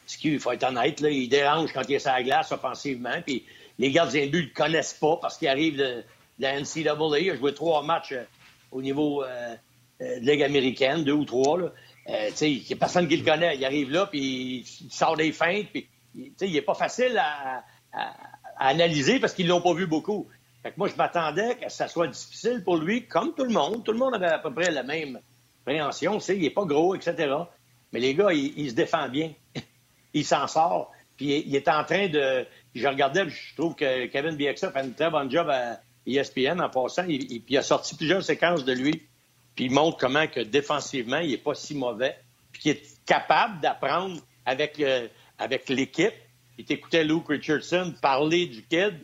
ce 0.05 0.17
qui, 0.17 0.33
il 0.33 0.39
faut 0.39 0.51
être 0.51 0.63
honnête, 0.63 0.99
là, 0.99 1.09
il 1.09 1.29
dérange 1.29 1.71
quand 1.73 1.83
il 1.87 1.95
est 1.95 1.99
sur 1.99 2.11
la 2.11 2.23
glace 2.23 2.51
offensivement, 2.51 3.21
puis 3.25 3.43
les 3.79 3.91
gardiens 3.91 4.25
de 4.25 4.31
but 4.31 4.41
ne 4.43 4.47
le 4.47 4.53
connaissent 4.53 4.93
pas 4.93 5.17
parce 5.21 5.37
qu'il 5.37 5.47
arrive 5.47 5.77
de, 5.77 6.03
la 6.39 6.59
NCAA. 6.59 7.19
Il 7.19 7.29
a 7.31 7.35
joué 7.35 7.53
trois 7.53 7.83
matchs 7.83 8.11
euh, 8.13 8.23
au 8.71 8.81
niveau 8.81 9.23
euh, 9.23 9.55
euh, 10.01 10.19
de 10.19 10.25
Ligue 10.25 10.43
américaine, 10.43 11.03
deux 11.03 11.13
ou 11.13 11.25
trois. 11.25 11.59
Euh, 11.59 12.29
il 12.41 12.63
n'y 12.63 12.73
a 12.73 12.75
personne 12.75 13.07
qui 13.07 13.17
le 13.17 13.23
connaît. 13.23 13.55
Il 13.55 13.63
arrive 13.65 13.91
là, 13.91 14.07
puis 14.07 14.65
il 14.81 14.91
sort 14.91 15.15
des 15.15 15.31
feintes, 15.31 15.67
puis 15.71 15.87
il 16.15 16.51
n'est 16.51 16.61
pas 16.61 16.73
facile 16.73 17.17
à- 17.17 17.63
à 17.93 18.67
analyser 18.67 19.19
parce 19.19 19.33
qu'ils 19.33 19.45
ne 19.45 19.51
l'ont 19.51 19.61
pas 19.61 19.73
vu 19.73 19.87
beaucoup. 19.87 20.27
Fait 20.63 20.71
que 20.71 20.75
moi, 20.77 20.87
je 20.87 20.95
m'attendais 20.95 21.55
que 21.55 21.69
ça 21.69 21.87
soit 21.89 22.07
difficile 22.07 22.63
pour 22.63 22.77
lui, 22.77 23.05
comme 23.05 23.35
tout 23.35 23.43
le 23.43 23.51
monde. 23.51 23.83
Tout 23.83 23.91
le 23.91 23.97
monde 23.99 24.15
avait 24.15 24.27
à 24.27 24.39
peu 24.39 24.53
près 24.53 24.71
la 24.71 24.83
même 24.83 25.19
préhension. 25.65 26.15
Tu 26.15 26.21
sais, 26.21 26.35
il 26.37 26.41
n'est 26.41 26.49
pas 26.49 26.63
gros, 26.65 26.95
etc. 26.95 27.33
Mais 27.91 27.99
les 27.99 28.15
gars, 28.15 28.31
il, 28.31 28.69
se 28.69 28.73
défend 28.75 29.09
bien. 29.09 29.33
il 30.13 30.25
s'en 30.25 30.47
sort. 30.47 30.91
Puis 31.17 31.43
il, 31.45 31.55
est 31.55 31.67
en 31.67 31.83
train 31.83 32.07
de. 32.07 32.45
Je 32.73 32.87
regardais, 32.87 33.29
je 33.29 33.55
trouve 33.55 33.75
que 33.75 34.05
Kevin 34.07 34.35
Bieksa 34.35 34.71
fait 34.71 34.83
une 34.83 34.93
très 34.93 35.11
bonne 35.11 35.29
job 35.29 35.49
à 35.49 35.79
ESPN 36.07 36.59
en 36.61 36.69
passant. 36.69 37.05
Il, 37.07 37.31
il- 37.31 37.43
il 37.47 37.57
a 37.57 37.61
sorti 37.61 37.95
plusieurs 37.95 38.23
séquences 38.23 38.63
de 38.63 38.73
lui. 38.73 39.03
Puis 39.55 39.65
il 39.65 39.71
montre 39.71 39.97
comment 39.97 40.27
que 40.27 40.39
défensivement, 40.39 41.19
il 41.19 41.31
n'est 41.31 41.37
pas 41.37 41.53
si 41.55 41.75
mauvais. 41.75 42.17
Puis 42.51 42.61
qu'il 42.61 42.71
est 42.71 43.05
capable 43.05 43.59
d'apprendre 43.61 44.19
avec, 44.45 44.81
avec 45.37 45.69
l'équipe. 45.69 46.13
Il 46.57 46.65
t'écoutait 46.65 47.03
Luke 47.03 47.27
Richardson 47.27 47.93
parler 48.01 48.45
du 48.47 48.63
kid, 48.63 48.95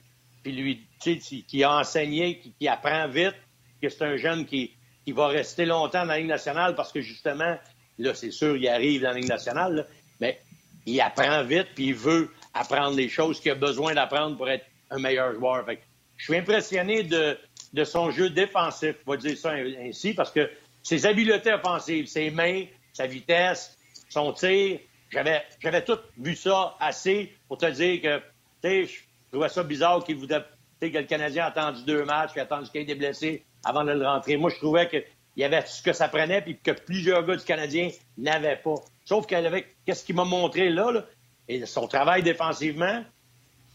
puis 0.44 0.52
lui, 0.54 0.88
qui 1.00 1.64
a 1.64 1.78
enseigné, 1.78 2.40
qui, 2.40 2.54
qui 2.54 2.68
apprend 2.68 3.08
vite, 3.08 3.36
que 3.82 3.90
c'est 3.90 4.04
un 4.04 4.18
jeune 4.18 4.46
qui, 4.46 4.72
qui 5.06 5.12
va 5.12 5.28
rester 5.28 5.66
longtemps 5.66 6.02
dans 6.02 6.14
la 6.14 6.20
Ligue 6.20 6.28
nationale 6.28 6.76
parce 6.76 6.92
que 6.92 7.02
justement, 7.02 7.58
là, 7.98 8.14
c'est 8.14 8.32
sûr, 8.32 8.58
il 8.58 8.68
arrive 8.68 9.02
dans 9.02 9.10
la 9.10 9.16
Ligue 9.16 9.30
nationale, 9.30 9.76
là, 9.76 9.86
mais 10.20 10.40
il 10.86 11.00
apprend 11.02 11.44
vite, 11.44 11.68
puis 11.76 11.88
il 11.88 11.96
veut 11.96 12.30
apprendre 12.54 12.96
les 12.96 13.10
choses 13.10 13.40
qu'il 13.40 13.52
a 13.52 13.56
besoin 13.56 13.94
d'apprendre 13.94 14.38
pour 14.38 14.50
être 14.50 14.66
un 14.90 15.00
meilleur 15.00 15.34
joueur. 15.34 15.66
Fait 15.66 15.78
que 15.78 15.82
je 16.18 16.26
suis 16.26 16.36
impressionné 16.36 17.04
de, 17.04 17.38
de 17.74 17.84
son 17.84 18.12
jeu 18.12 18.30
défensif, 18.30 18.96
on 19.06 19.12
va 19.12 19.18
dire 19.18 19.38
ça 19.38 19.52
ainsi, 19.52 20.14
parce 20.14 20.32
que 20.32 20.50
ses 20.84 21.06
habiletés 21.06 21.54
offensives, 21.54 22.08
ses 22.08 22.32
mains, 22.32 22.66
sa 22.94 23.08
vitesse, 23.08 23.78
son 24.10 24.34
tir, 24.34 24.80
j'avais, 25.10 25.44
j'avais 25.60 25.84
tout 25.84 26.00
vu 26.18 26.36
ça 26.36 26.76
assez 26.80 27.34
pour 27.48 27.58
te 27.58 27.66
dire 27.68 28.02
que, 28.02 28.18
tu 28.62 28.88
sais, 28.88 28.94
je 29.30 29.38
trouvais 29.38 29.50
ça 29.50 29.64
bizarre 29.64 30.04
qu'il 30.04 30.18
voulait 30.18 30.44
que 30.82 30.88
le 30.88 31.04
Canadien 31.04 31.44
a 31.46 31.48
attendu 31.48 31.84
deux 31.86 32.04
matchs, 32.04 32.32
qu'il 32.32 32.42
a 32.42 32.46
attendu 32.46 32.70
qu'il 32.70 32.90
ait 32.90 33.44
avant 33.64 33.84
de 33.84 33.92
le 33.92 34.06
rentrer. 34.06 34.38
Moi, 34.38 34.50
je 34.50 34.56
trouvais 34.56 34.90
qu'il 34.90 35.04
y 35.38 35.44
avait 35.44 35.64
ce 35.66 35.84
que 35.84 35.94
ça 35.94 36.08
prenait, 36.08 36.42
puis 36.42 36.58
que 36.58 36.72
plusieurs 36.72 37.24
gars 37.26 37.36
du 37.36 37.44
Canadien 37.44 37.90
n'avaient 38.18 38.60
pas. 38.64 38.76
Sauf 39.06 39.28
qu'avec 39.28 39.76
qu'est-ce 39.86 40.04
qu'il 40.04 40.16
m'a 40.16 40.26
montré 40.26 40.70
là, 40.70 41.06
et 41.48 41.66
son 41.66 41.88
travail 41.88 42.24
défensivement, 42.24 43.04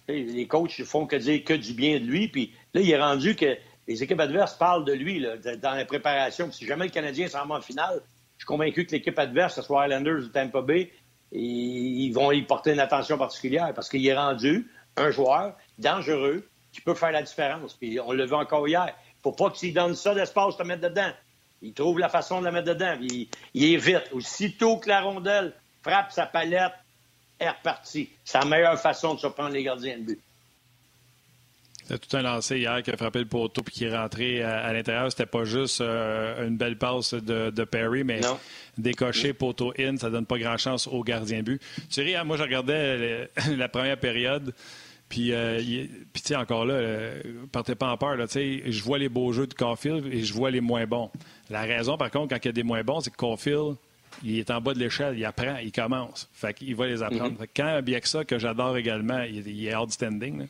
les 0.09 0.47
coachs 0.47 0.83
font 0.85 1.07
que 1.07 1.17
dire 1.17 1.45
que 1.45 1.55
du 1.55 1.73
bien 1.73 2.01
de 2.01 2.05
lui. 2.05 2.29
Puis 2.29 2.53
là, 2.73 2.81
il 2.81 2.91
est 2.91 3.01
rendu 3.01 3.37
que 3.37 3.57
les 3.87 4.03
équipes 4.03 4.21
adverses 4.21 4.55
parlent 4.55 4.85
de 4.85 4.93
lui 4.93 5.25
dans 5.63 5.75
la 5.75 5.85
préparation. 5.85 6.51
si 6.51 6.67
jamais 6.67 6.87
le 6.87 6.91
Canadien 6.91 7.29
s'en 7.29 7.47
va 7.47 7.57
en 7.57 7.61
finale, 7.61 8.03
je 8.37 8.43
suis 8.43 8.47
convaincu 8.47 8.87
que 8.87 8.93
l'équipe 8.93 9.19
adverse, 9.19 9.55
ce 9.55 9.63
soit 9.63 9.87
Islanders 9.87 10.25
ou 10.25 10.29
Tampa 10.29 10.63
Bay, 10.63 10.91
ils 11.33 12.13
vont 12.13 12.33
y 12.33 12.43
porter 12.43 12.73
une 12.73 12.81
attention 12.81 13.19
particulière 13.19 13.73
parce 13.75 13.89
qu'il 13.89 14.07
est 14.07 14.17
rendu 14.17 14.69
un 14.97 15.11
joueur 15.11 15.55
dangereux 15.79 16.49
qui 16.73 16.81
peut 16.81 16.95
faire 16.95 17.13
la 17.13 17.23
différence. 17.23 17.75
Puis 17.75 17.99
on 18.01 18.13
le 18.13 18.27
vu 18.27 18.35
encore 18.35 18.67
hier. 18.67 18.87
Il 18.87 19.29
ne 19.29 19.33
faut 19.33 19.33
pas 19.33 19.51
qu'il 19.51 19.73
donne 19.73 19.95
ça 19.95 20.15
d'espace 20.15 20.57
te 20.57 20.63
mettre 20.63 20.83
dedans. 20.83 21.13
Il 21.63 21.73
trouve 21.73 21.99
la 21.99 22.09
façon 22.09 22.41
de 22.41 22.45
la 22.45 22.53
mettre 22.53 22.69
dedans. 22.69 22.97
Il, 23.01 23.29
il 23.55 23.75
est 23.75 23.77
vite. 23.77 24.09
Aussitôt 24.13 24.77
que 24.79 24.89
la 24.89 25.01
rondelle 25.01 25.55
frappe 25.83 26.13
sa 26.13 26.27
palette, 26.27 26.73
est 27.39 27.49
reparti. 27.49 28.09
C'est 28.25 28.39
la 28.39 28.45
meilleure 28.45 28.81
façon 28.81 29.15
de 29.15 29.21
surprendre 29.21 29.51
les 29.51 29.63
gardiens 29.63 29.99
de 29.99 30.03
but. 30.03 30.21
C'est 31.87 31.99
tout 31.99 32.17
un 32.17 32.23
lancé 32.23 32.59
hier 32.59 32.83
qui 32.83 32.91
a 32.91 32.97
frappé 32.97 33.19
le 33.19 33.27
poteau 33.27 33.63
puis 33.63 33.75
qui 33.75 33.85
est 33.85 33.95
rentré 33.95 34.43
à, 34.43 34.73
l'intérieur. 34.73 35.11
C'était 35.11 35.27
pas 35.27 35.45
juste 35.45 35.83
euh, 35.83 36.47
une 36.47 36.57
belle 36.57 36.79
passe 36.79 37.13
de, 37.13 37.65
Perry, 37.65 38.05
mais 38.05 38.23
décocher 38.79 39.35
poteau 39.35 39.75
in, 39.79 39.99
ça 39.99 40.09
donne 40.09 40.25
pas 40.25 40.39
grand 40.39 40.57
chance 40.57 40.87
aux 40.87 41.03
gardiens 41.03 41.41
de 41.41 41.43
but. 41.43 41.63
Tu 41.91 42.07
sais, 42.07 42.25
moi, 42.25 42.39
je 42.39 42.43
regardais 42.43 43.29
la 43.51 43.69
première 43.69 43.99
période. 43.99 44.55
Puis, 45.09 45.33
euh, 45.33 45.61
tu 45.61 46.23
sais, 46.23 46.37
encore 46.37 46.65
là, 46.65 46.75
euh, 46.75 47.23
partez 47.53 47.75
pas 47.75 47.89
en 47.89 47.97
peur. 47.97 48.17
Là, 48.17 48.27
je 48.27 48.83
vois 48.83 48.99
les 48.99 49.09
beaux 49.09 49.33
jeux 49.33 49.47
de 49.47 49.55
Caulfield 49.55 50.07
et 50.07 50.25
je 50.25 50.33
vois 50.33 50.51
les 50.51 50.61
moins 50.61 50.87
bons. 50.87 51.11
La 51.51 51.63
raison, 51.63 51.97
par 51.97 52.11
contre, 52.11 52.29
quand 52.31 52.45
il 52.45 52.47
y 52.47 52.49
a 52.49 52.53
des 52.53 52.63
moins 52.63 52.83
bons, 52.83 53.01
c'est 53.01 53.11
que 53.11 53.17
Caulfield, 53.17 53.77
il 54.23 54.39
est 54.39 54.51
en 54.51 54.61
bas 54.61 54.75
de 54.75 54.79
l'échelle, 54.79 55.19
il 55.19 55.25
apprend, 55.25 55.57
il 55.63 55.73
commence. 55.73 56.29
Fait 56.33 56.55
qu'il 56.55 56.75
va 56.75 56.87
les 56.87 57.03
apprendre. 57.03 57.43
Mm-hmm. 57.43 57.49
Quand 57.55 57.83
Bieksa, 57.83 58.25
que 58.25 58.39
j'adore 58.39 58.77
également, 58.77 59.23
il, 59.23 59.67
est 59.67 59.75
outstanding, 59.77 60.47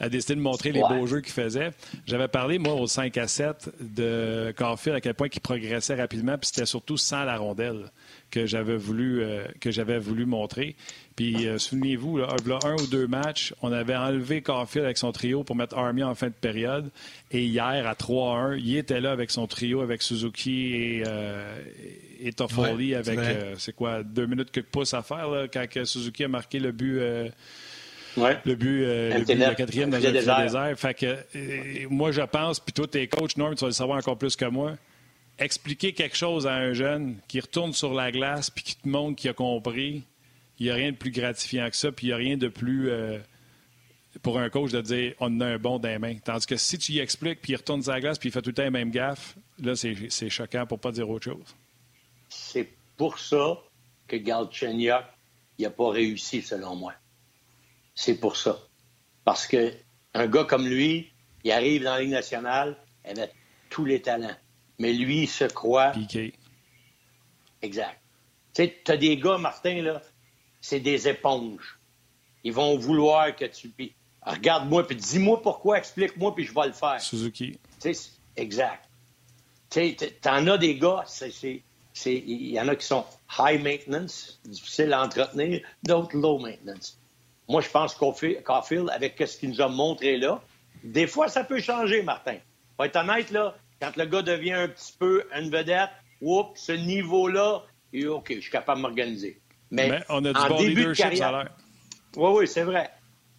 a 0.00 0.08
décidé 0.08 0.34
de 0.34 0.40
montrer 0.40 0.72
les 0.72 0.80
beaux 0.80 1.06
jeux 1.06 1.20
qu'il 1.20 1.32
faisait. 1.32 1.70
J'avais 2.06 2.28
parlé, 2.28 2.58
moi, 2.58 2.74
au 2.74 2.86
5 2.86 3.16
à 3.16 3.28
7 3.28 3.70
de 3.80 4.52
Carfield, 4.56 4.96
à 4.96 5.00
quel 5.00 5.14
point 5.14 5.28
il 5.32 5.40
progressait 5.40 5.94
rapidement, 5.94 6.36
puis 6.38 6.48
c'était 6.52 6.66
surtout 6.66 6.96
sans 6.96 7.24
la 7.24 7.36
rondelle 7.36 7.90
que 8.30 8.46
j'avais 8.46 8.76
voulu, 8.76 9.22
euh, 9.22 9.44
que 9.60 9.70
j'avais 9.70 9.98
voulu 9.98 10.24
montrer. 10.24 10.76
Puis 11.16 11.46
euh, 11.46 11.58
souvenez-vous, 11.58 12.18
là, 12.18 12.28
un 12.64 12.74
ou 12.74 12.86
deux 12.86 13.06
matchs, 13.06 13.54
on 13.62 13.72
avait 13.72 13.96
enlevé 13.96 14.42
Caulfield 14.42 14.84
avec 14.84 14.98
son 14.98 15.12
trio 15.12 15.44
pour 15.44 15.56
mettre 15.56 15.76
Army 15.76 16.02
en 16.02 16.14
fin 16.14 16.28
de 16.28 16.32
période. 16.32 16.90
Et 17.30 17.44
hier, 17.44 17.86
à 17.86 17.94
3-1, 17.94 18.58
il 18.58 18.76
était 18.76 19.00
là 19.00 19.12
avec 19.12 19.30
son 19.30 19.46
trio, 19.46 19.80
avec 19.82 20.02
Suzuki 20.02 20.74
et, 20.74 21.02
euh, 21.06 21.60
et 22.20 22.32
Toffoli, 22.32 22.94
avec, 22.94 23.18
euh, 23.18 23.54
c'est 23.58 23.74
quoi, 23.74 24.02
deux 24.02 24.26
minutes 24.26 24.50
que 24.50 24.60
pouces 24.60 24.94
à 24.94 25.02
faire, 25.02 25.28
là, 25.28 25.48
quand 25.48 25.66
Suzuki 25.84 26.24
a 26.24 26.28
marqué 26.28 26.58
le 26.58 26.72
but. 26.72 27.00
Le 28.16 28.54
but, 28.54 28.84
le, 28.84 29.54
quatrième 29.54 29.90
dans 29.90 29.98
le 29.98 30.12
désert. 30.12 30.72
Fait 30.76 30.94
que, 30.94 31.88
moi, 31.88 32.12
je 32.12 32.22
pense, 32.22 32.60
puis 32.60 32.72
toi, 32.72 32.86
tes 32.86 33.08
coachs, 33.08 33.36
Norm, 33.36 33.54
tu 33.54 33.62
vas 33.62 33.68
le 33.68 33.72
savoir 33.72 33.98
encore 33.98 34.18
plus 34.18 34.36
que 34.36 34.44
moi 34.44 34.76
expliquer 35.38 35.92
quelque 35.92 36.16
chose 36.16 36.46
à 36.46 36.54
un 36.54 36.72
jeune 36.72 37.16
qui 37.28 37.40
retourne 37.40 37.72
sur 37.72 37.94
la 37.94 38.12
glace 38.12 38.50
puis 38.50 38.64
qui 38.64 38.76
te 38.76 38.88
montre 38.88 39.20
qu'il 39.20 39.30
a 39.30 39.34
compris, 39.34 40.04
il 40.58 40.66
n'y 40.66 40.70
a 40.70 40.74
rien 40.74 40.92
de 40.92 40.96
plus 40.96 41.10
gratifiant 41.10 41.68
que 41.68 41.76
ça, 41.76 41.90
puis 41.92 42.06
il 42.06 42.10
n'y 42.10 42.14
a 42.14 42.16
rien 42.16 42.36
de 42.36 42.48
plus 42.48 42.90
euh, 42.90 43.18
pour 44.22 44.38
un 44.38 44.48
coach 44.50 44.70
de 44.70 44.80
dire 44.80 45.14
on 45.20 45.40
a 45.40 45.46
un 45.46 45.58
bon 45.58 45.78
dans 45.78 45.88
les 45.88 45.98
mains. 45.98 46.16
Tandis 46.24 46.46
que 46.46 46.56
si 46.56 46.78
tu 46.78 46.92
y 46.92 46.98
expliques, 46.98 47.40
puis 47.40 47.52
il 47.52 47.56
retourne 47.56 47.82
sur 47.82 47.92
la 47.92 48.00
glace, 48.00 48.18
puis 48.18 48.28
il 48.28 48.32
fait 48.32 48.42
tout 48.42 48.50
le 48.50 48.54
temps 48.54 48.62
les 48.62 48.70
mêmes 48.70 48.90
gaffes, 48.90 49.36
là, 49.60 49.74
c'est 49.74 50.30
choquant 50.30 50.66
pour 50.66 50.78
pas 50.78 50.92
dire 50.92 51.08
autre 51.08 51.24
chose. 51.24 51.56
C'est 52.28 52.68
pour 52.96 53.18
ça 53.18 53.58
que 54.06 54.16
Galchenyuk 54.16 55.04
n'a 55.58 55.70
pas 55.70 55.90
réussi, 55.90 56.42
selon 56.42 56.76
moi. 56.76 56.94
C'est 57.94 58.18
pour 58.18 58.36
ça. 58.36 58.58
Parce 59.24 59.46
que 59.46 59.72
un 60.14 60.26
gars 60.26 60.44
comme 60.44 60.66
lui, 60.66 61.12
il 61.44 61.52
arrive 61.52 61.84
dans 61.84 61.94
la 61.94 62.00
Ligue 62.00 62.10
nationale 62.10 62.76
avec 63.04 63.32
tous 63.70 63.84
les 63.84 64.02
talents. 64.02 64.36
Mais 64.78 64.92
lui, 64.92 65.22
il 65.22 65.28
se 65.28 65.44
croit. 65.44 65.90
Piqué. 65.90 66.34
Exact. 67.62 68.00
Tu 68.54 68.64
sais, 68.64 68.80
tu 68.84 68.90
as 68.90 68.96
des 68.96 69.16
gars, 69.16 69.38
Martin, 69.38 69.80
là, 69.82 70.02
c'est 70.60 70.80
des 70.80 71.08
éponges. 71.08 71.78
Ils 72.44 72.52
vont 72.52 72.76
vouloir 72.76 73.34
que 73.34 73.44
tu. 73.44 73.72
Regarde-moi, 74.24 74.86
puis 74.86 74.96
dis-moi 74.96 75.42
pourquoi, 75.42 75.78
explique-moi, 75.78 76.34
puis 76.34 76.44
je 76.44 76.54
vais 76.54 76.66
le 76.66 76.72
faire. 76.72 77.00
Suzuki. 77.00 77.58
exact. 78.36 78.88
Tu 79.70 79.96
en 80.26 80.46
as 80.46 80.58
des 80.58 80.76
gars, 80.76 81.04
il 82.04 82.50
y 82.50 82.60
en 82.60 82.68
a 82.68 82.76
qui 82.76 82.86
sont 82.86 83.04
high 83.38 83.60
maintenance, 83.60 84.40
difficiles 84.44 84.92
à 84.92 85.02
entretenir, 85.02 85.62
d'autres 85.82 86.16
low 86.16 86.38
maintenance. 86.38 86.98
Moi, 87.52 87.60
je 87.60 87.68
pense 87.68 87.94
qu'Caulfield, 87.94 88.88
avec 88.88 89.22
ce 89.26 89.36
qu'il 89.36 89.50
nous 89.50 89.60
a 89.60 89.68
montré 89.68 90.16
là, 90.16 90.40
des 90.84 91.06
fois, 91.06 91.28
ça 91.28 91.44
peut 91.44 91.60
changer, 91.60 92.02
Martin. 92.02 92.36
Faut 92.78 92.84
être 92.84 92.96
honnête, 92.96 93.30
là, 93.30 93.54
quand 93.78 93.94
le 93.94 94.06
gars 94.06 94.22
devient 94.22 94.54
un 94.54 94.68
petit 94.68 94.94
peu 94.98 95.24
une 95.36 95.50
vedette, 95.50 95.90
oups, 96.22 96.58
ce 96.58 96.72
niveau-là, 96.72 97.62
OK, 98.08 98.32
je 98.34 98.40
suis 98.40 98.50
capable 98.50 98.78
de 98.78 98.82
m'organiser. 98.82 99.38
Mais, 99.70 100.00
on 100.08 100.24
a 100.24 100.32
du 100.32 100.48
bon 100.48 100.58
début 100.62 100.86
de 100.86 100.94
carrière, 100.94 101.54
Oui, 102.16 102.30
oui, 102.38 102.48
c'est 102.48 102.62
vrai. 102.62 102.90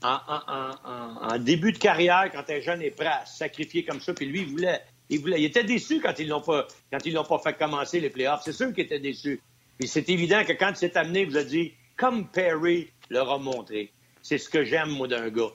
En, 0.04 1.40
début 1.40 1.72
de 1.72 1.80
carrière, 1.80 2.30
quand 2.32 2.48
un 2.48 2.60
jeune 2.60 2.84
est 2.84 2.92
prêt 2.92 3.08
à 3.08 3.26
se 3.26 3.38
sacrifier 3.38 3.84
comme 3.84 4.00
ça, 4.00 4.14
puis 4.14 4.28
lui, 4.28 4.42
il 4.42 4.48
voulait, 4.48 4.82
il 5.10 5.22
voulait, 5.22 5.42
il 5.42 5.46
était 5.46 5.64
déçu 5.64 6.02
quand 6.02 6.20
ils 6.20 6.28
l'ont 6.28 6.42
pas, 6.42 6.68
quand 6.92 7.04
ils 7.04 7.14
l'ont 7.16 7.24
pas 7.24 7.40
fait 7.40 7.58
commencer 7.58 8.00
les 8.00 8.12
playoffs. 8.12 8.42
C'est 8.46 8.54
sûr 8.54 8.72
qu'il 8.74 8.84
était 8.84 9.00
déçu. 9.00 9.42
Puis 9.80 9.88
c'est 9.88 10.08
évident 10.10 10.44
que 10.46 10.54
quand 10.54 10.70
il 10.70 10.76
s'est 10.76 10.96
amené, 10.98 11.26
vous 11.26 11.38
a 11.38 11.44
dit, 11.44 11.74
comme 11.98 12.28
Perry 12.28 12.90
leur 13.10 13.32
a 13.32 13.38
montré. 13.38 13.93
C'est 14.24 14.40
ce 14.40 14.50
que 14.50 14.64
j'aime, 14.64 14.90
moi, 14.90 15.08
d'un 15.08 15.30
gars. 15.30 15.52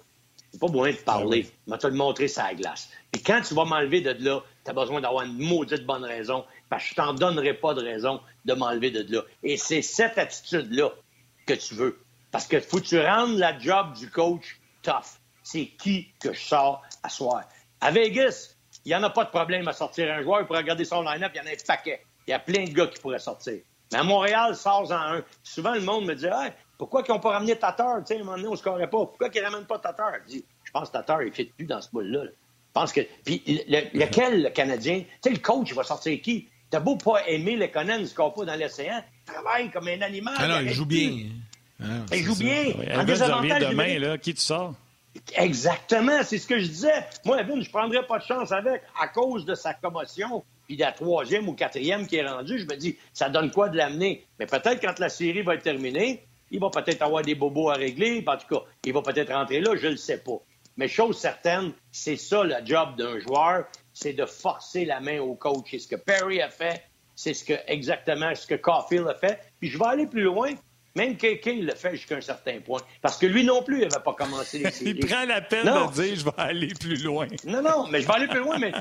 C'est 0.52 0.60
pas 0.60 0.68
besoin 0.68 0.92
de 0.92 0.96
parler. 0.96 1.46
Ah 1.46 1.54
il 1.66 1.70
m'a 1.70 1.78
te 1.78 1.86
le 1.86 1.94
montré 1.94 2.28
sa 2.28 2.54
glace. 2.54 2.88
Puis 3.10 3.22
quand 3.22 3.40
tu 3.42 3.54
vas 3.54 3.64
m'enlever 3.64 4.00
de 4.00 4.12
là, 4.24 4.42
tu 4.64 4.70
as 4.70 4.74
besoin 4.74 5.00
d'avoir 5.00 5.24
une 5.24 5.38
maudite 5.38 5.84
bonne 5.84 6.04
raison 6.04 6.44
parce 6.70 6.84
que 6.84 6.90
je 6.90 6.94
t'en 6.94 7.12
donnerai 7.12 7.54
pas 7.54 7.74
de 7.74 7.82
raison 7.82 8.20
de 8.44 8.54
m'enlever 8.54 8.90
de 8.90 9.14
là. 9.14 9.22
Et 9.42 9.56
c'est 9.56 9.82
cette 9.82 10.16
attitude-là 10.16 10.92
que 11.46 11.54
tu 11.54 11.74
veux. 11.74 11.98
Parce 12.30 12.46
que 12.46 12.60
faut 12.60 12.78
que 12.78 12.84
tu 12.84 13.00
rendes 13.00 13.36
la 13.36 13.58
job 13.58 13.94
du 13.94 14.10
coach 14.10 14.58
tough. 14.82 15.18
C'est 15.42 15.66
qui 15.78 16.08
que 16.20 16.32
je 16.32 16.40
sors 16.40 16.82
à 17.02 17.08
soir. 17.08 17.44
À 17.80 17.90
Vegas, 17.90 18.54
il 18.84 18.88
n'y 18.88 18.94
en 18.94 19.02
a 19.02 19.10
pas 19.10 19.24
de 19.24 19.30
problème 19.30 19.66
à 19.68 19.72
sortir 19.72 20.12
un 20.12 20.22
joueur. 20.22 20.46
Pour 20.46 20.56
regarder 20.56 20.84
son 20.84 21.02
line-up, 21.02 21.32
il 21.34 21.38
y 21.38 21.40
en 21.40 21.46
a 21.46 21.50
un 21.50 21.66
paquet. 21.66 22.04
Il 22.26 22.30
y 22.30 22.34
a 22.34 22.38
plein 22.38 22.64
de 22.64 22.70
gars 22.70 22.86
qui 22.86 23.00
pourraient 23.00 23.18
sortir. 23.18 23.60
Mais 23.92 23.98
à 23.98 24.02
Montréal, 24.02 24.54
sors 24.54 24.90
en 24.92 25.14
un. 25.14 25.24
Souvent, 25.42 25.74
le 25.74 25.80
monde 25.80 26.04
me 26.04 26.14
dit 26.14 26.28
pourquoi 26.78 27.02
ils 27.06 27.10
n'ont 27.10 27.18
pas 27.18 27.32
ramené 27.32 27.56
Tatar? 27.56 27.98
Tu 27.98 28.06
sais, 28.06 28.14
à 28.14 28.16
un 28.16 28.24
moment 28.24 28.36
donné, 28.36 28.48
on 28.48 28.52
ne 28.52 28.56
scorerait 28.56 28.88
pas. 28.88 28.98
Pourquoi 28.98 29.28
ils 29.34 29.40
ne 29.40 29.44
ramènent 29.44 29.66
pas 29.66 29.78
Tatar? 29.78 30.12
Je 30.24 30.30
dis 30.30 30.44
je 30.64 30.70
pense 30.70 30.88
que 30.88 30.92
Tatar, 30.92 31.22
il 31.22 31.28
ne 31.28 31.34
fit 31.34 31.44
plus 31.44 31.66
dans 31.66 31.80
ce 31.82 31.90
boule-là. 31.90 32.24
Je 32.24 32.30
pense 32.72 32.92
que. 32.92 33.00
Puis 33.24 33.42
lequel, 33.66 34.44
le 34.44 34.50
Canadien? 34.50 35.00
Tu 35.00 35.06
sais, 35.22 35.30
le 35.30 35.40
coach, 35.40 35.68
il 35.70 35.74
va 35.74 35.82
sortir 35.82 36.20
qui? 36.22 36.48
T'as 36.70 36.80
beau 36.80 36.96
pas 36.96 37.26
aimer 37.26 37.56
le 37.56 37.66
Conan, 37.68 37.96
il 37.96 38.02
ne 38.02 38.08
pas 38.08 38.44
dans 38.44 38.60
l'océan, 38.60 39.02
il 39.26 39.32
travaille 39.32 39.70
comme 39.70 39.88
un 39.88 40.02
animal. 40.02 40.34
Ah 40.36 40.46
non, 40.46 40.60
il 40.60 40.70
joue 40.70 40.84
bien. 40.84 41.10
Ah, 41.82 41.86
il 42.12 42.22
joue 42.22 42.36
bien. 42.36 42.74
En 42.94 43.04
désavantage, 43.04 43.68
demain, 43.70 43.98
là, 43.98 44.18
qui 44.18 44.34
tu 44.34 44.42
sors? 44.42 44.74
Exactement, 45.34 46.22
c'est 46.22 46.38
ce 46.38 46.46
que 46.46 46.58
je 46.58 46.66
disais. 46.66 47.06
Moi, 47.24 47.40
Evin, 47.40 47.54
je 47.60 47.66
ne 47.66 47.72
prendrais 47.72 48.06
pas 48.06 48.18
de 48.18 48.24
chance 48.24 48.52
avec 48.52 48.82
à 49.00 49.08
cause 49.08 49.46
de 49.46 49.54
sa 49.54 49.72
commotion. 49.74 50.44
Puis 50.66 50.76
la 50.76 50.92
troisième 50.92 51.48
ou 51.48 51.54
quatrième 51.54 52.06
qui 52.06 52.16
est 52.16 52.28
rendue, 52.28 52.58
je 52.58 52.66
me 52.66 52.76
dis, 52.76 52.98
ça 53.14 53.30
donne 53.30 53.50
quoi 53.50 53.70
de 53.70 53.76
l'amener? 53.78 54.26
Mais 54.38 54.44
peut-être 54.44 54.80
quand 54.82 54.98
la 54.98 55.08
série 55.08 55.40
va 55.40 55.54
être 55.54 55.62
terminée, 55.62 56.26
il 56.50 56.60
va 56.60 56.70
peut-être 56.70 57.02
avoir 57.02 57.22
des 57.22 57.34
bobos 57.34 57.70
à 57.70 57.74
régler. 57.74 58.24
En 58.26 58.36
tout 58.36 58.46
cas, 58.48 58.62
il 58.84 58.92
va 58.92 59.02
peut-être 59.02 59.32
rentrer 59.32 59.60
là, 59.60 59.76
je 59.76 59.86
ne 59.86 59.92
le 59.92 59.96
sais 59.96 60.18
pas. 60.18 60.38
Mais 60.76 60.86
chose 60.88 61.18
certaine, 61.18 61.72
c'est 61.90 62.16
ça 62.16 62.44
le 62.44 62.54
job 62.64 62.96
d'un 62.96 63.18
joueur, 63.18 63.66
c'est 63.92 64.12
de 64.12 64.24
forcer 64.24 64.84
la 64.84 65.00
main 65.00 65.20
au 65.20 65.34
coach. 65.34 65.66
C'est 65.70 65.80
ce 65.80 65.88
que 65.88 65.96
Perry 65.96 66.40
a 66.40 66.48
fait, 66.50 66.84
c'est 67.16 67.34
ce 67.34 67.44
que 67.44 67.54
exactement 67.66 68.32
ce 68.34 68.46
que 68.46 68.54
Caulfield 68.54 69.08
a 69.08 69.14
fait. 69.14 69.40
Puis 69.58 69.70
je 69.70 69.78
vais 69.78 69.86
aller 69.86 70.06
plus 70.06 70.22
loin. 70.22 70.52
Même 70.94 71.16
KK 71.16 71.46
le 71.46 71.74
fait 71.74 71.92
jusqu'à 71.96 72.16
un 72.16 72.20
certain 72.20 72.60
point. 72.60 72.80
Parce 73.02 73.18
que 73.18 73.26
lui 73.26 73.44
non 73.44 73.62
plus, 73.62 73.82
il 73.82 73.88
n'avait 73.88 74.02
pas 74.02 74.14
commencé 74.14 74.58
les 74.58 74.70
séries. 74.72 74.96
il 74.98 75.06
prend 75.06 75.24
la 75.26 75.40
peine 75.40 75.64
de 75.64 75.92
dire 75.92 76.16
je 76.16 76.24
vais 76.24 76.30
aller 76.36 76.72
plus 76.78 77.02
loin. 77.02 77.26
non, 77.44 77.62
non, 77.62 77.86
mais 77.88 78.00
je 78.00 78.06
vais 78.06 78.14
aller 78.14 78.26
plus 78.28 78.40
loin, 78.40 78.58
mais 78.58 78.72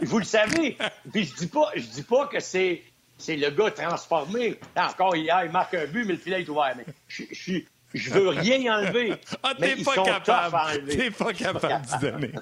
vous 0.00 0.18
le 0.18 0.24
savez. 0.24 0.76
Puis 1.12 1.24
je 1.24 1.34
dis 1.34 1.46
pas, 1.46 1.70
je 1.74 1.86
dis 1.86 2.02
pas 2.02 2.26
que 2.26 2.40
c'est. 2.40 2.82
C'est 3.18 3.36
le 3.36 3.50
gars 3.50 3.70
transformé. 3.70 4.58
encore 4.76 5.16
hier, 5.16 5.44
il 5.44 5.50
marque 5.50 5.74
un 5.74 5.86
but, 5.86 6.04
mais 6.04 6.14
le 6.14 6.18
filet 6.18 6.42
est 6.42 6.48
ouvert. 6.48 6.74
Mais 6.76 6.84
je, 7.08 7.24
je, 7.30 7.60
je 7.94 8.10
veux 8.10 8.28
rien 8.28 8.78
enlever. 8.78 9.14
Ah, 9.42 9.52
t'es 9.58 9.76
pas, 9.76 9.94
capable. 10.02 10.86
T'es 10.88 11.10
pas 11.10 11.32
capable 11.32 11.86
d'y 11.86 11.98
donner. 11.98 12.32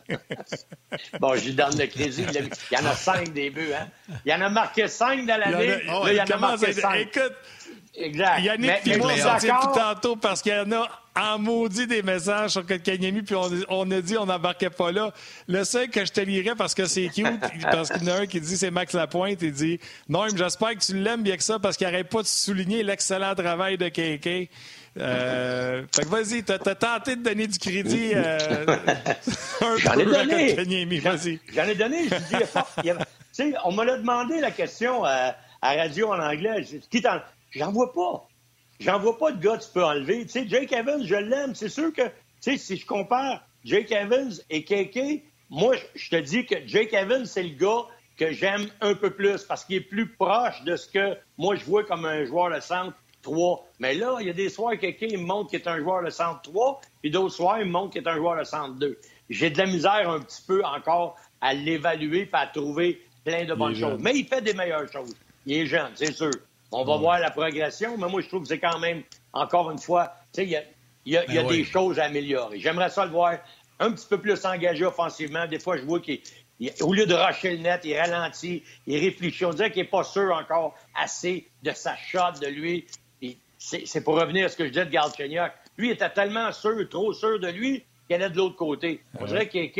bon, 1.21 1.35
je 1.35 1.45
lui 1.45 1.55
donne 1.55 1.77
le 1.79 1.87
crédit. 1.87 2.25
Il 2.71 2.79
y 2.79 2.81
en 2.81 2.87
a 2.87 2.95
cinq 2.95 3.33
des 3.33 3.51
buts, 3.51 3.73
hein. 3.75 3.89
Il 4.25 4.33
y 4.33 4.35
en 4.35 4.41
a 4.41 4.49
marqué 4.49 4.89
cinq 4.89 5.27
dans 5.27 5.39
l'année. 5.39 5.85
Là, 5.85 6.03
il 6.07 6.15
y 6.15 6.21
en 6.21 6.25
a 6.25 6.37
marqué 6.39 6.73
cinq. 6.73 6.95
Écoute, 6.97 7.35
Exact. 7.97 8.41
Yannick 8.41 8.83
puis 8.83 8.97
moi, 8.97 9.13
on 9.13 9.39
plus 9.39 9.73
tantôt 9.75 10.17
parce 10.17 10.43
qu'il 10.43 10.53
y 10.53 10.59
en 10.59 10.73
a 10.73 10.89
en 11.17 11.39
maudit 11.39 11.87
des 11.87 12.03
messages 12.03 12.51
sur 12.51 12.67
Kotkaniemi, 12.67 13.23
puis 13.23 13.37
on, 13.37 13.49
on 13.69 13.89
a 13.93 14.01
dit 14.01 14.19
on 14.19 14.27
n'embarquait 14.27 14.71
pas 14.71 14.91
là. 14.91 15.13
Le 15.47 15.63
seul 15.63 15.89
que 15.89 16.05
je 16.05 16.11
te 16.11 16.21
lirais 16.21 16.57
parce 16.57 16.75
que 16.75 16.87
c'est 16.87 17.09
cute, 17.09 17.41
parce 17.63 17.91
qu'il 17.91 18.03
y 18.03 18.11
en 18.11 18.15
a 18.15 18.21
un 18.23 18.27
qui 18.27 18.41
dit 18.41 18.57
c'est 18.57 18.73
Max 18.73 18.95
Lapointe, 18.95 19.43
il 19.43 19.53
dit 19.53 19.79
Non, 20.09 20.25
mais 20.25 20.37
j'espère 20.37 20.71
que 20.71 20.85
tu 20.85 20.95
l'aimes 20.95 21.23
bien 21.23 21.37
que 21.37 21.45
ça 21.45 21.61
parce 21.61 21.77
qu'il 21.77 21.87
n'arrête 21.87 22.09
pas 22.09 22.23
de 22.23 22.27
souligner 22.27 22.83
l'excellent 22.83 23.35
travail 23.37 23.79
de 23.79 23.89
KK. 23.89 24.51
Euh, 24.97 25.83
fait 25.95 26.03
que 26.03 26.09
vas-y, 26.09 26.43
t'as 26.45 26.59
tenté 26.59 27.17
de 27.17 27.23
donner 27.23 27.47
du 27.49 27.59
crédit 27.59 28.13
euh, 28.15 28.39
un 29.61 29.77
J'en 29.79 29.99
ai 29.99 30.05
donné. 30.05 30.99
Vas-y. 31.01 31.41
J'en 31.53 31.65
ai 31.65 31.75
donné. 31.75 32.05
Je 32.05 32.15
dis, 32.15 32.25
il 32.33 32.39
y 32.41 32.43
a 32.43 32.47
pas- 32.47 32.69
il 32.79 32.87
y 32.87 32.91
a- 32.91 32.97
tu 32.97 33.05
sais, 33.33 33.55
on 33.65 33.73
me 33.73 33.85
l'a 33.85 33.97
demandé 33.99 34.41
la 34.41 34.53
question 34.53 35.05
à, 35.05 35.35
à 35.63 35.75
radio 35.75 36.13
en 36.13 36.21
anglais. 36.21 36.65
Qui 36.91 37.03
t'en- 37.03 37.21
J'en 37.51 37.73
vois 37.73 37.93
pas. 37.93 38.29
J'en 38.81 38.99
vois 39.01 39.19
pas 39.19 39.33
de 39.33 39.43
gars 39.43 39.57
que 39.57 39.65
tu 39.65 39.71
peux 39.73 39.85
enlever. 39.85 40.23
Tu 40.27 40.29
sais, 40.31 40.49
Jake 40.49 40.73
Evans, 40.73 41.05
je 41.05 41.15
l'aime. 41.17 41.55
C'est 41.55 41.69
sûr 41.69 41.93
que, 41.93 42.03
tu 42.03 42.11
sais, 42.41 42.57
si 42.57 42.77
je 42.77 42.87
compare 42.87 43.45
Jake 43.65 43.91
Evans 43.91 44.33
et 44.51 44.65
KK, 44.65 45.23
moi, 45.51 45.75
je- 45.77 46.01
je 46.01 46.11
te 46.11 46.17
dis 46.17 46.47
que 46.47 46.55
Jake 46.67 46.93
Evans, 46.93 47.27
c'est 47.27 47.43
le 47.43 47.57
gars 47.57 47.83
que 48.17 48.31
j'aime 48.33 48.67
un 48.81 48.95
peu 48.95 49.11
plus 49.11 49.43
parce 49.43 49.65
qu'il 49.65 49.77
est 49.77 49.81
plus 49.81 50.09
proche 50.09 50.63
de 50.63 50.77
ce 50.77 50.87
que 50.89 51.17
moi, 51.37 51.57
je 51.57 51.65
vois 51.65 51.83
comme 51.85 52.05
un 52.05 52.25
joueur 52.25 52.55
de 52.55 52.61
centre 52.61 52.97
3. 53.25 53.66
Mais 53.81 53.95
là, 53.95 54.16
il 54.20 54.27
y 54.27 54.31
a 54.31 54.33
des 54.33 54.49
soirs, 54.49 54.79
quelqu'un 54.79 55.09
me 55.16 55.25
montre 55.25 55.51
qu'il 55.51 55.61
est 55.61 55.68
un 55.68 55.79
joueur 55.81 56.03
de 56.05 56.11
centre 56.11 56.43
3, 56.43 56.81
puis 57.03 57.11
d'autres 57.11 57.35
soirs, 57.35 57.59
il 57.59 57.66
me 57.66 57.72
montre 57.72 57.93
qu'il 57.95 58.03
est 58.03 58.09
un 58.09 58.16
joueur 58.16 58.39
de 58.39 58.45
centre 58.45 58.75
2. 58.79 58.99
J'ai 59.31 59.51
de 59.51 59.59
la 59.59 59.66
misère 59.66 60.09
un 60.11 60.20
petit 60.20 60.43
peu 60.47 60.64
encore 60.64 61.16
à 61.41 61.53
l'évaluer 61.55 62.20
et 62.22 62.29
à 62.33 62.47
trouver 62.47 63.03
plein 63.25 63.45
de 63.45 63.55
bonnes 63.55 63.75
jeune. 63.75 63.91
choses. 63.93 64.01
Mais 64.01 64.12
il 64.14 64.27
fait 64.27 64.43
des 64.43 64.53
meilleures 64.55 64.91
choses. 64.93 65.14
Il 65.47 65.57
est 65.59 65.66
jeune, 65.66 65.91
c'est 65.95 66.12
sûr. 66.12 66.31
On 66.70 66.85
va 66.85 66.97
voir 66.97 67.18
la 67.20 67.31
progression, 67.31 67.97
mais 67.99 68.09
moi, 68.09 68.20
je 68.20 68.29
trouve 68.29 68.43
que 68.43 68.49
c'est 68.49 68.59
quand 68.59 68.79
même, 68.79 69.03
encore 69.33 69.70
une 69.70 69.79
fois, 69.79 70.12
tu 70.33 70.43
sais, 70.43 70.45
il 70.45 70.51
y 70.51 70.57
a, 70.57 70.62
y 71.07 71.16
a- 71.16 71.25
il 71.27 71.35
y 71.35 71.39
a 71.39 71.43
Ben 71.43 71.49
des 71.49 71.64
choses 71.64 71.99
à 71.99 72.05
améliorer. 72.05 72.59
J'aimerais 72.61 72.91
ça 72.91 73.05
le 73.05 73.11
voir 73.12 73.35
un 73.79 73.91
petit 73.93 74.07
peu 74.09 74.18
plus 74.18 74.45
engagé 74.45 74.85
offensivement. 74.85 75.47
Des 75.47 75.59
fois, 75.59 75.77
je 75.77 75.83
vois 75.83 76.01
qu'il, 76.01 76.20
il- 76.61 76.72
au 76.81 76.93
lieu 76.93 77.07
de 77.07 77.14
rusher 77.14 77.51
le 77.57 77.62
net, 77.62 77.83
il 77.85 77.97
ralentit, 77.97 78.62
il 78.87 78.99
réfléchit. 78.99 79.45
On 79.45 79.51
dirait 79.53 79.70
qu'il 79.70 79.83
n'est 79.83 79.89
pas 79.89 80.05
sûr 80.05 80.33
encore 80.35 80.75
assez 80.95 81.47
de 81.62 81.70
sa 81.72 81.97
shot 81.97 82.39
de 82.41 82.47
lui. 82.49 82.87
C'est 83.85 84.05
pour 84.05 84.21
revenir 84.21 84.47
à 84.47 84.49
ce 84.49 84.57
que 84.57 84.65
je 84.65 84.71
disais 84.71 84.85
de 84.85 84.91
Galchenyuk. 84.91 85.53
Lui, 85.79 85.89
il 85.89 85.93
était 85.93 86.11
tellement 86.11 86.53
sûr, 86.53 86.77
trop 86.89 87.12
sûr 87.12 87.41
de 87.41 87.49
lui, 87.49 87.85
qu'il 88.07 88.17
allait 88.17 88.31
de 88.31 88.37
l'autre 88.37 88.57
côté. 88.57 89.03
On 89.19 89.25
dirait 89.25 89.49
qu'il 89.49 89.71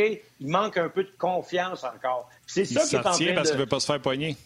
il 0.41 0.49
manque 0.49 0.77
un 0.79 0.89
peu 0.89 1.05
de 1.05 1.13
confiance 1.19 1.85
encore. 1.85 2.29
C'est 2.47 2.63
Il 2.63 2.79
ça 2.79 2.87
qui 2.87 2.97
est 2.97 2.99
en 2.99 3.03
train 3.03 3.13
tient 3.13 3.35
parce 3.35 3.49
de... 3.49 3.53
qu'il 3.53 3.59
ne 3.59 3.65
veut 3.65 3.69
pas 3.69 3.81
se 3.81 3.87
faire 3.87 4.01
poigner. 4.01 4.37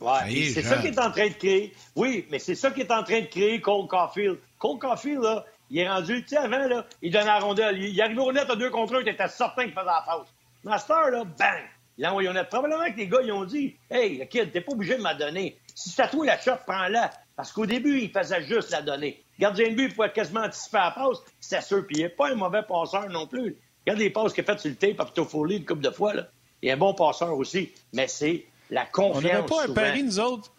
Ouais, 0.00 0.08
Ah, 0.12 0.24
c'est 0.28 0.62
ça 0.62 0.78
qui 0.78 0.86
est 0.86 0.98
en 0.98 1.10
train 1.10 1.28
de 1.28 1.34
créer. 1.34 1.74
Oui, 1.94 2.26
mais 2.30 2.38
c'est 2.38 2.54
ça 2.54 2.70
qui 2.70 2.80
est 2.80 2.90
en 2.90 3.02
train 3.02 3.20
de 3.20 3.26
créer 3.26 3.60
Cole 3.60 3.86
Caulfield. 3.86 4.38
Cole 4.58 4.78
Caulfield, 4.78 5.22
là, 5.22 5.44
il 5.70 5.78
est 5.78 5.88
rendu, 5.88 6.22
tu 6.22 6.28
sais, 6.28 6.36
avant, 6.38 6.66
là, 6.66 6.86
il 7.02 7.12
donnait 7.12 7.26
la 7.26 7.38
rondelle. 7.38 7.76
Il, 7.76 7.90
il 7.90 8.00
arrivait 8.00 8.20
au 8.20 8.32
net 8.32 8.48
à 8.48 8.56
deux 8.56 8.70
contre 8.70 8.94
un, 8.94 9.02
tu 9.02 9.10
étais 9.10 9.28
certain 9.28 9.64
qu'il 9.64 9.72
faisait 9.72 9.84
la 9.84 10.78
cette 10.78 10.90
heure, 10.90 11.10
là, 11.10 11.24
bang! 11.24 11.62
Il 11.98 12.02
l'a 12.02 12.10
envoyé 12.10 12.28
au 12.28 12.32
net. 12.32 12.48
Probablement 12.48 12.90
que 12.90 12.96
les 12.96 13.08
gars, 13.08 13.20
ils 13.22 13.32
ont 13.32 13.44
dit, 13.44 13.76
hey, 13.90 14.18
le 14.18 14.24
kid, 14.24 14.50
t'es 14.52 14.62
pas 14.62 14.72
obligé 14.72 14.94
de 14.94 15.00
me 15.00 15.04
la 15.04 15.14
donner. 15.14 15.58
Si 15.74 15.90
c'est 15.90 16.02
à 16.02 16.08
toi 16.08 16.24
la 16.26 16.38
shot, 16.40 16.52
prends-la. 16.66 17.10
Parce 17.36 17.52
qu'au 17.52 17.64
début, 17.66 18.00
il 18.00 18.10
faisait 18.10 18.42
juste 18.42 18.70
la 18.70 18.82
donner. 18.82 19.22
Gardien 19.38 19.70
de 19.70 19.74
but, 19.74 19.86
il 19.88 19.94
pouvait 19.94 20.10
quasiment 20.12 20.40
anticiper 20.42 20.78
la 20.78 20.90
passe. 20.90 21.18
C'était 21.40 21.62
sûr. 21.62 21.86
Puis 21.86 21.96
il 21.98 22.02
n'est 22.02 22.08
pas 22.10 22.30
un 22.30 22.34
mauvais 22.34 22.62
passeur 22.62 23.08
non 23.08 23.26
plus. 23.26 23.56
Regarde 23.86 23.98
les 24.00 24.10
passes 24.10 24.32
qu'il 24.34 24.42
a 24.42 24.46
faites 24.46 24.60
sur 24.60 24.68
le 24.70 24.76
tape 24.76 25.00
à 25.00 25.06
Pito 25.06 25.24
Foley 25.24 25.56
une 25.56 25.64
couple 25.64 25.80
de 25.82 25.90
fois, 25.90 26.12
là. 26.14 26.26
Il 26.62 26.68
est 26.68 26.72
un 26.72 26.76
bon 26.76 26.92
passeur 26.92 27.34
aussi. 27.36 27.70
Mais 27.94 28.06
c'est 28.08 28.44
la 28.68 28.82
On 28.82 29.12
confiance. 29.12 29.22
n'avait 29.24 29.46
pas 29.46 29.58
un 29.62 29.66
souvent. 29.66 29.74
pari, 29.74 30.02
nous 30.02 30.20
autres. 30.20 30.52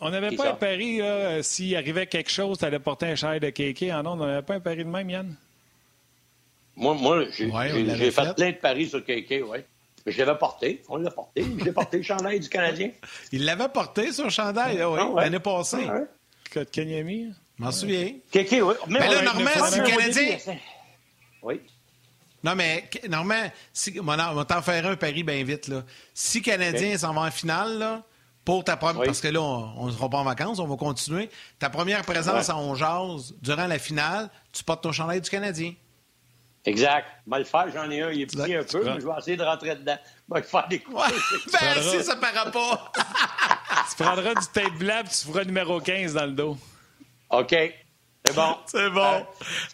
On 0.00 0.10
n'avait 0.10 0.34
pas 0.34 0.44
ça. 0.44 0.50
un 0.50 0.54
pari, 0.54 0.98
là, 0.98 1.04
euh, 1.04 1.42
s'il 1.42 1.76
arrivait 1.76 2.08
quelque 2.08 2.30
chose, 2.30 2.58
tu 2.58 2.64
allais 2.64 2.80
porter 2.80 3.06
un 3.06 3.14
chandail 3.14 3.38
de 3.38 3.50
KK 3.50 3.92
en 3.92 4.04
ondes. 4.04 4.20
On 4.22 4.26
n'avait 4.26 4.42
pas 4.42 4.54
un 4.54 4.60
pari 4.60 4.78
de 4.78 4.90
même, 4.90 5.08
Yann? 5.08 5.36
Moi, 6.74 6.94
moi 6.94 7.24
j'ai 7.30 7.46
Ouais, 7.46 7.52
on 7.52 7.74
j'ai- 7.74 7.84
l'avait 7.84 8.04
j'ai 8.06 8.10
fait, 8.10 8.24
fait. 8.24 8.34
plein 8.34 8.50
de 8.50 8.56
paris 8.56 8.88
sur 8.88 9.04
KK, 9.04 9.42
oui. 9.46 9.58
Mais 10.04 10.12
je 10.12 10.22
l'avais 10.22 10.38
porté. 10.38 10.82
On 10.88 10.96
l'a 10.96 11.10
porté. 11.10 11.44
J'ai 11.64 11.72
porté 11.72 11.96
le 11.98 12.02
chandail 12.02 12.40
du 12.40 12.48
Canadien. 12.48 12.90
Il 13.32 13.44
l'avait 13.44 13.68
porté 13.68 14.12
sur 14.12 14.24
le 14.24 14.30
chandail, 14.30 14.78
là, 14.78 14.90
oui, 14.90 14.98
Ah 15.00 15.06
ouais. 15.08 15.22
l'année 15.24 15.38
passée. 15.40 15.86
Ah 15.88 15.94
ouais. 15.94 16.06
Je 16.74 17.62
m'en 17.64 17.70
souviens. 17.72 18.12
KK, 18.32 18.52
oui. 18.62 18.74
Mais 18.88 18.98
là, 18.98 19.20
on- 19.20 19.24
Normand, 19.24 19.66
si 19.70 19.78
le 19.80 19.86
Canadien- 19.86 20.38
Oui. 21.42 21.60
Non, 22.44 22.54
mais 22.56 22.88
Normand, 23.08 23.50
si, 23.72 23.96
on 24.00 24.04
va 24.04 24.44
t'en 24.44 24.62
faire 24.62 24.84
un 24.86 24.96
pari 24.96 25.22
bien 25.22 25.44
vite. 25.44 25.68
Là. 25.68 25.84
Si 26.12 26.38
le 26.40 26.44
Canadien 26.44 26.98
s'en 26.98 27.14
va 27.14 27.22
en 27.22 27.30
finale, 27.30 27.78
là, 27.78 28.02
pour 28.44 28.64
ta 28.64 28.76
première. 28.76 29.00
Oui. 29.02 29.06
Parce 29.06 29.20
que 29.20 29.28
là, 29.28 29.40
on 29.40 29.86
ne 29.86 29.92
sera 29.92 30.10
pas 30.10 30.18
en 30.18 30.24
vacances, 30.24 30.58
on 30.58 30.66
va 30.66 30.76
continuer. 30.76 31.30
Ta 31.60 31.70
première 31.70 32.02
présence 32.02 32.48
Ouais. 32.48 32.54
à 32.54 32.56
On 32.58 32.74
Jase 32.74 33.34
durant 33.40 33.68
la 33.68 33.78
finale, 33.78 34.28
tu 34.52 34.64
portes 34.64 34.82
ton 34.82 34.90
chandail 34.90 35.20
du 35.20 35.30
Canadien. 35.30 35.72
Exact. 36.64 37.06
Va 37.26 37.38
le 37.38 37.44
faire. 37.44 37.66
J'en 37.74 37.90
ai 37.90 38.02
un. 38.02 38.10
Il 38.10 38.22
est 38.22 38.26
petit 38.26 38.54
un 38.54 38.62
peu, 38.62 38.84
mais 38.84 39.00
je 39.00 39.06
vais 39.06 39.12
essayer 39.18 39.36
de 39.36 39.42
rentrer 39.42 39.74
dedans. 39.74 39.98
Va 40.28 40.38
le 40.38 40.44
faire 40.44 40.68
des 40.68 40.78
coups. 40.78 40.96
Ouais. 40.96 41.08
ben, 41.52 41.82
si 41.82 42.04
ça 42.04 42.16
paraît 42.16 42.50
pas. 42.50 42.92
Tu 43.90 44.02
prendras 44.02 44.34
du 44.34 44.46
tape 44.52 44.72
blanc 44.74 45.00
et 45.04 45.08
tu 45.08 45.26
feras 45.32 45.44
numéro 45.44 45.80
15 45.80 46.14
dans 46.14 46.26
le 46.26 46.32
dos. 46.32 46.56
OK. 47.30 47.50
C'est 48.24 48.34
bon. 48.34 48.56
C'est 48.66 48.90
bon. 48.90 49.26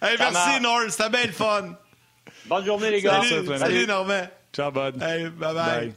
Euh, 0.03 0.07
Hey, 0.07 0.16
merci. 0.18 0.61
Norm. 0.61 0.89
C'était 0.89 1.11
bien 1.11 1.24
le 1.26 1.32
fun. 1.32 1.74
Bonne 2.47 2.64
journée, 2.64 2.91
les 2.91 3.03
gars. 3.03 3.20
Salut, 3.22 3.47
Salut. 3.47 3.59
salut, 3.59 3.86
Normand. 3.86 4.26
Ciao, 4.53 4.70
bud. 4.70 5.03
Hey, 5.03 5.28
bye 5.28 5.55
bye. 5.55 5.86
Bye. 5.89 5.95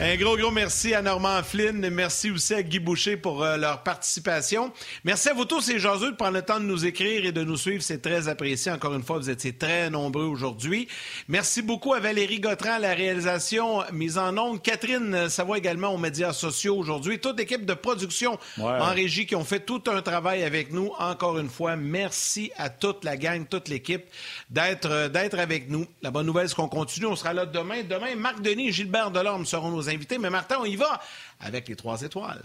Un 0.00 0.14
gros, 0.14 0.36
gros 0.36 0.52
merci 0.52 0.94
à 0.94 1.02
Normand 1.02 1.42
Flynn. 1.42 1.90
Merci 1.90 2.30
aussi 2.30 2.54
à 2.54 2.62
Guy 2.62 2.78
Boucher 2.78 3.16
pour 3.16 3.42
euh, 3.42 3.56
leur 3.56 3.82
participation. 3.82 4.70
Merci 5.02 5.30
à 5.30 5.34
vous 5.34 5.44
tous, 5.44 5.66
les 5.66 5.80
jaseux, 5.80 6.12
de 6.12 6.16
prendre 6.16 6.34
le 6.34 6.42
temps 6.42 6.60
de 6.60 6.66
nous 6.66 6.86
écrire 6.86 7.24
et 7.24 7.32
de 7.32 7.42
nous 7.42 7.56
suivre. 7.56 7.82
C'est 7.82 8.00
très 8.00 8.28
apprécié. 8.28 8.70
Encore 8.70 8.94
une 8.94 9.02
fois, 9.02 9.18
vous 9.18 9.28
étiez 9.28 9.54
très 9.54 9.90
nombreux 9.90 10.22
aujourd'hui. 10.26 10.86
Merci 11.26 11.62
beaucoup 11.62 11.94
à 11.94 11.98
Valérie 11.98 12.38
Gautran 12.38 12.74
à 12.74 12.78
la 12.78 12.94
réalisation 12.94 13.82
mise 13.92 14.18
en 14.18 14.38
ondes. 14.38 14.62
Catherine 14.62 15.28
Savoie 15.28 15.58
également 15.58 15.92
aux 15.92 15.98
médias 15.98 16.32
sociaux 16.32 16.76
aujourd'hui. 16.76 17.18
Toute 17.18 17.36
l'équipe 17.36 17.66
de 17.66 17.74
production 17.74 18.38
Ouais. 18.56 18.66
en 18.66 18.90
régie 18.94 19.26
qui 19.26 19.34
ont 19.34 19.44
fait 19.44 19.60
tout 19.66 19.82
un 19.88 20.00
travail 20.00 20.44
avec 20.44 20.72
nous. 20.72 20.92
Encore 21.00 21.38
une 21.40 21.48
fois, 21.50 21.74
merci 21.74 22.52
à 22.56 22.70
toute 22.70 23.02
la 23.02 23.16
gang, 23.16 23.44
toute 23.48 23.66
l'équipe 23.68 24.04
d'être 24.48 25.08
d'être 25.08 25.40
avec 25.40 25.68
nous. 25.68 25.86
La 26.02 26.12
bonne 26.12 26.26
nouvelle, 26.26 26.48
c'est 26.48 26.54
qu'on 26.54 26.68
continue. 26.68 27.06
On 27.06 27.16
sera 27.16 27.32
là 27.32 27.46
demain. 27.46 27.82
Demain, 27.82 28.14
Marc 28.14 28.40
Denis 28.42 28.68
et 28.68 28.72
Gilbert 28.72 29.10
Delorme 29.10 29.44
seront 29.44 29.70
nos 29.72 29.87
invités. 29.88 30.18
Mais 30.18 30.30
Martin, 30.30 30.58
on 30.60 30.64
y 30.64 30.76
va 30.76 31.00
avec 31.40 31.68
les 31.68 31.76
trois 31.76 32.00
étoiles. 32.02 32.42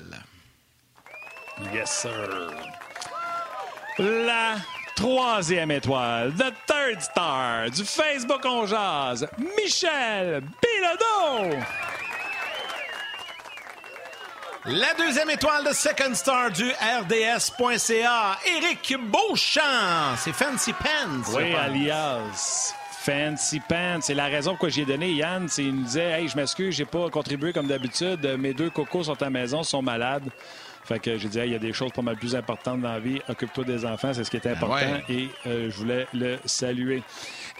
Yes, 1.73 1.91
sir. 2.01 2.51
La 3.99 4.55
troisième 4.95 5.71
étoile, 5.71 6.33
the 6.33 6.51
third 6.65 7.01
star 7.01 7.69
du 7.69 7.85
Facebook 7.85 8.41
On 8.45 8.65
Jazz, 8.65 9.27
Michel 9.57 10.41
Bilodeau. 10.61 11.57
La 14.65 14.93
deuxième 14.93 15.29
étoile 15.29 15.65
de 15.65 15.73
Second 15.73 16.15
Star 16.15 16.49
du 16.49 16.63
RDS.ca, 16.71 18.39
Éric 18.45 18.95
Beauchamp. 18.97 20.15
C'est 20.17 20.31
Fancy 20.31 20.71
Pants. 20.71 21.33
Oui, 21.35 21.53
alias 21.53 22.73
Fancy 23.05 23.59
Pants. 23.59 23.99
C'est 24.01 24.13
la 24.13 24.25
raison 24.25 24.51
pourquoi 24.51 24.69
j'y 24.69 24.81
ai 24.81 24.85
donné. 24.85 25.11
Yann, 25.13 25.47
c'est- 25.49 25.63
il 25.63 25.75
nous 25.75 25.83
disait 25.83 26.11
Hey, 26.21 26.27
je 26.27 26.35
m'excuse, 26.37 26.75
j'ai 26.75 26.85
pas 26.85 27.09
contribué 27.09 27.51
comme 27.53 27.67
d'habitude. 27.67 28.25
Mes 28.39 28.53
deux 28.53 28.69
cocos 28.69 29.03
sont 29.03 29.13
à 29.21 29.25
la 29.25 29.29
maison, 29.29 29.63
sont 29.63 29.81
malades. 29.81 30.29
Fait 30.85 30.99
que 30.99 31.17
j'ai 31.17 31.29
dit, 31.29 31.39
Hey, 31.39 31.49
il 31.49 31.53
y 31.53 31.55
a 31.55 31.59
des 31.59 31.73
choses 31.73 31.91
pas 31.91 32.01
mal 32.01 32.15
plus 32.17 32.35
importantes 32.35 32.81
dans 32.81 32.91
la 32.91 32.99
vie. 32.99 33.21
Occupe-toi 33.29 33.63
des 33.63 33.85
enfants, 33.85 34.13
c'est 34.13 34.23
ce 34.23 34.29
qui 34.31 34.37
est 34.37 34.47
important. 34.47 34.73
ouais. 34.75 35.03
Et 35.09 35.29
euh, 35.47 35.69
je 35.71 35.75
voulais 35.77 36.07
le 36.13 36.39
saluer. 36.45 37.03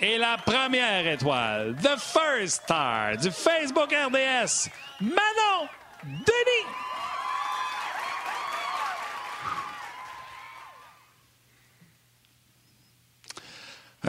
Et 0.02 0.18
la 0.18 0.38
première 0.38 1.06
étoile, 1.08 1.76
The 1.82 1.98
First 1.98 2.64
Star 2.64 3.18
du 3.18 3.32
Facebook 3.32 3.94
RDS, 3.94 4.70
Manon 5.02 5.68
Denis. 6.04 6.68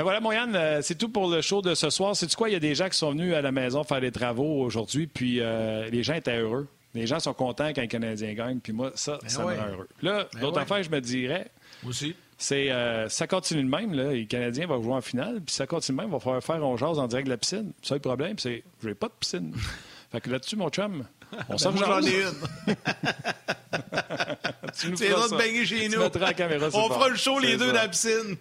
Voilà, 0.03 0.21
mon 0.21 0.33
Yann, 0.33 0.55
euh, 0.57 0.81
c'est 0.83 0.97
tout 0.97 1.09
pour 1.09 1.29
le 1.31 1.41
show 1.41 1.63
de 1.63 1.75
ce 1.75 1.89
soir. 1.91 2.17
C'est 2.17 2.33
quoi? 2.35 2.49
Il 2.49 2.53
y 2.53 2.57
a 2.57 2.61
des 2.61 2.75
gens 2.75 2.89
qui 2.89 2.99
sont 2.99 3.11
venus 3.13 3.35
à 3.35 3.41
la 3.43 3.53
maison 3.53 3.85
faire 3.85 4.01
des 4.01 4.11
travaux 4.13 4.63
aujourd'hui, 4.63 5.07
puis 5.07 5.41
euh, 5.41 5.89
les 5.91 6.03
gens 6.03 6.15
étaient 6.15 6.39
heureux. 6.39 6.67
Les 6.95 7.07
gens 7.07 7.19
sont 7.21 7.35
contents 7.35 7.69
quand 7.75 7.81
les 7.81 7.89
Canadiens 7.89 8.35
gagnent, 8.35 8.61
puis 8.61 8.73
moi, 8.73 8.93
ça, 8.95 9.19
ça 9.27 9.45
ouais. 9.45 9.57
me 9.57 9.61
rend 9.61 9.67
heureux. 9.69 9.89
Là, 10.03 10.27
Ben 10.33 10.41
l'autre 10.41 10.57
ouais. 10.57 10.63
affaire, 10.63 10.83
je 10.83 10.91
me 10.91 11.01
dirais, 11.01 11.51
Aussi. 11.87 12.15
c'est 12.39 12.71
euh, 12.71 13.09
ça 13.09 13.27
continue 13.27 13.63
de 13.65 13.69
même. 13.69 13.93
Là, 13.95 14.13
les 14.13 14.27
Canadiens 14.27 14.67
vont 14.69 14.81
jouer 14.83 14.93
en 14.95 15.01
finale, 15.01 15.41
puis 15.45 15.55
ça 15.55 15.67
continue 15.67 15.97
de 15.97 16.03
même, 16.03 16.11
il 16.11 16.15
va 16.15 16.21
falloir 16.21 16.43
faire 16.43 16.63
on 16.65 16.77
jase 16.77 16.99
en 16.99 17.07
direct 17.09 17.27
de 17.27 17.33
la 17.33 17.37
piscine. 17.37 17.73
Ça, 17.83 17.95
le 17.95 18.01
problème, 18.01 18.39
c'est 18.39 18.63
je 18.83 18.89
n'ai 18.89 18.95
pas 18.95 19.09
de 19.09 19.13
piscine. 19.19 19.53
fait 20.13 20.21
que 20.21 20.31
là-dessus, 20.31 20.55
mon 20.57 20.69
chum, 20.71 21.05
on 21.49 21.59
s'en 21.59 21.73
Ben, 21.73 21.79
j'en 21.85 22.01
ai 22.03 22.23
une. 22.23 22.75
Tu 24.79 24.91
nous 24.91 24.97
feras 24.97 25.29
ça. 25.29 25.37
baigner 25.37 25.65
chez 25.65 25.89
Tu 25.89 25.97
nous. 25.97 26.03
la 26.21 26.35
caméra 26.35 26.67
On 26.75 26.89
fera 26.89 27.09
le 27.09 27.17
show 27.17 27.39
les 27.39 27.57
deux 27.57 27.67
ça. 27.67 27.73
dans 27.73 27.83
la 27.83 27.89
piscine. 27.89 28.37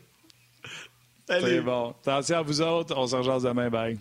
C'est 1.27 1.61
bon. 1.61 1.93
Attention 2.01 2.37
à 2.37 2.41
vous 2.41 2.61
autres. 2.61 2.95
On 2.97 3.07
se 3.07 3.15
rejase 3.15 3.43
demain. 3.43 3.69
Bye. 3.69 3.99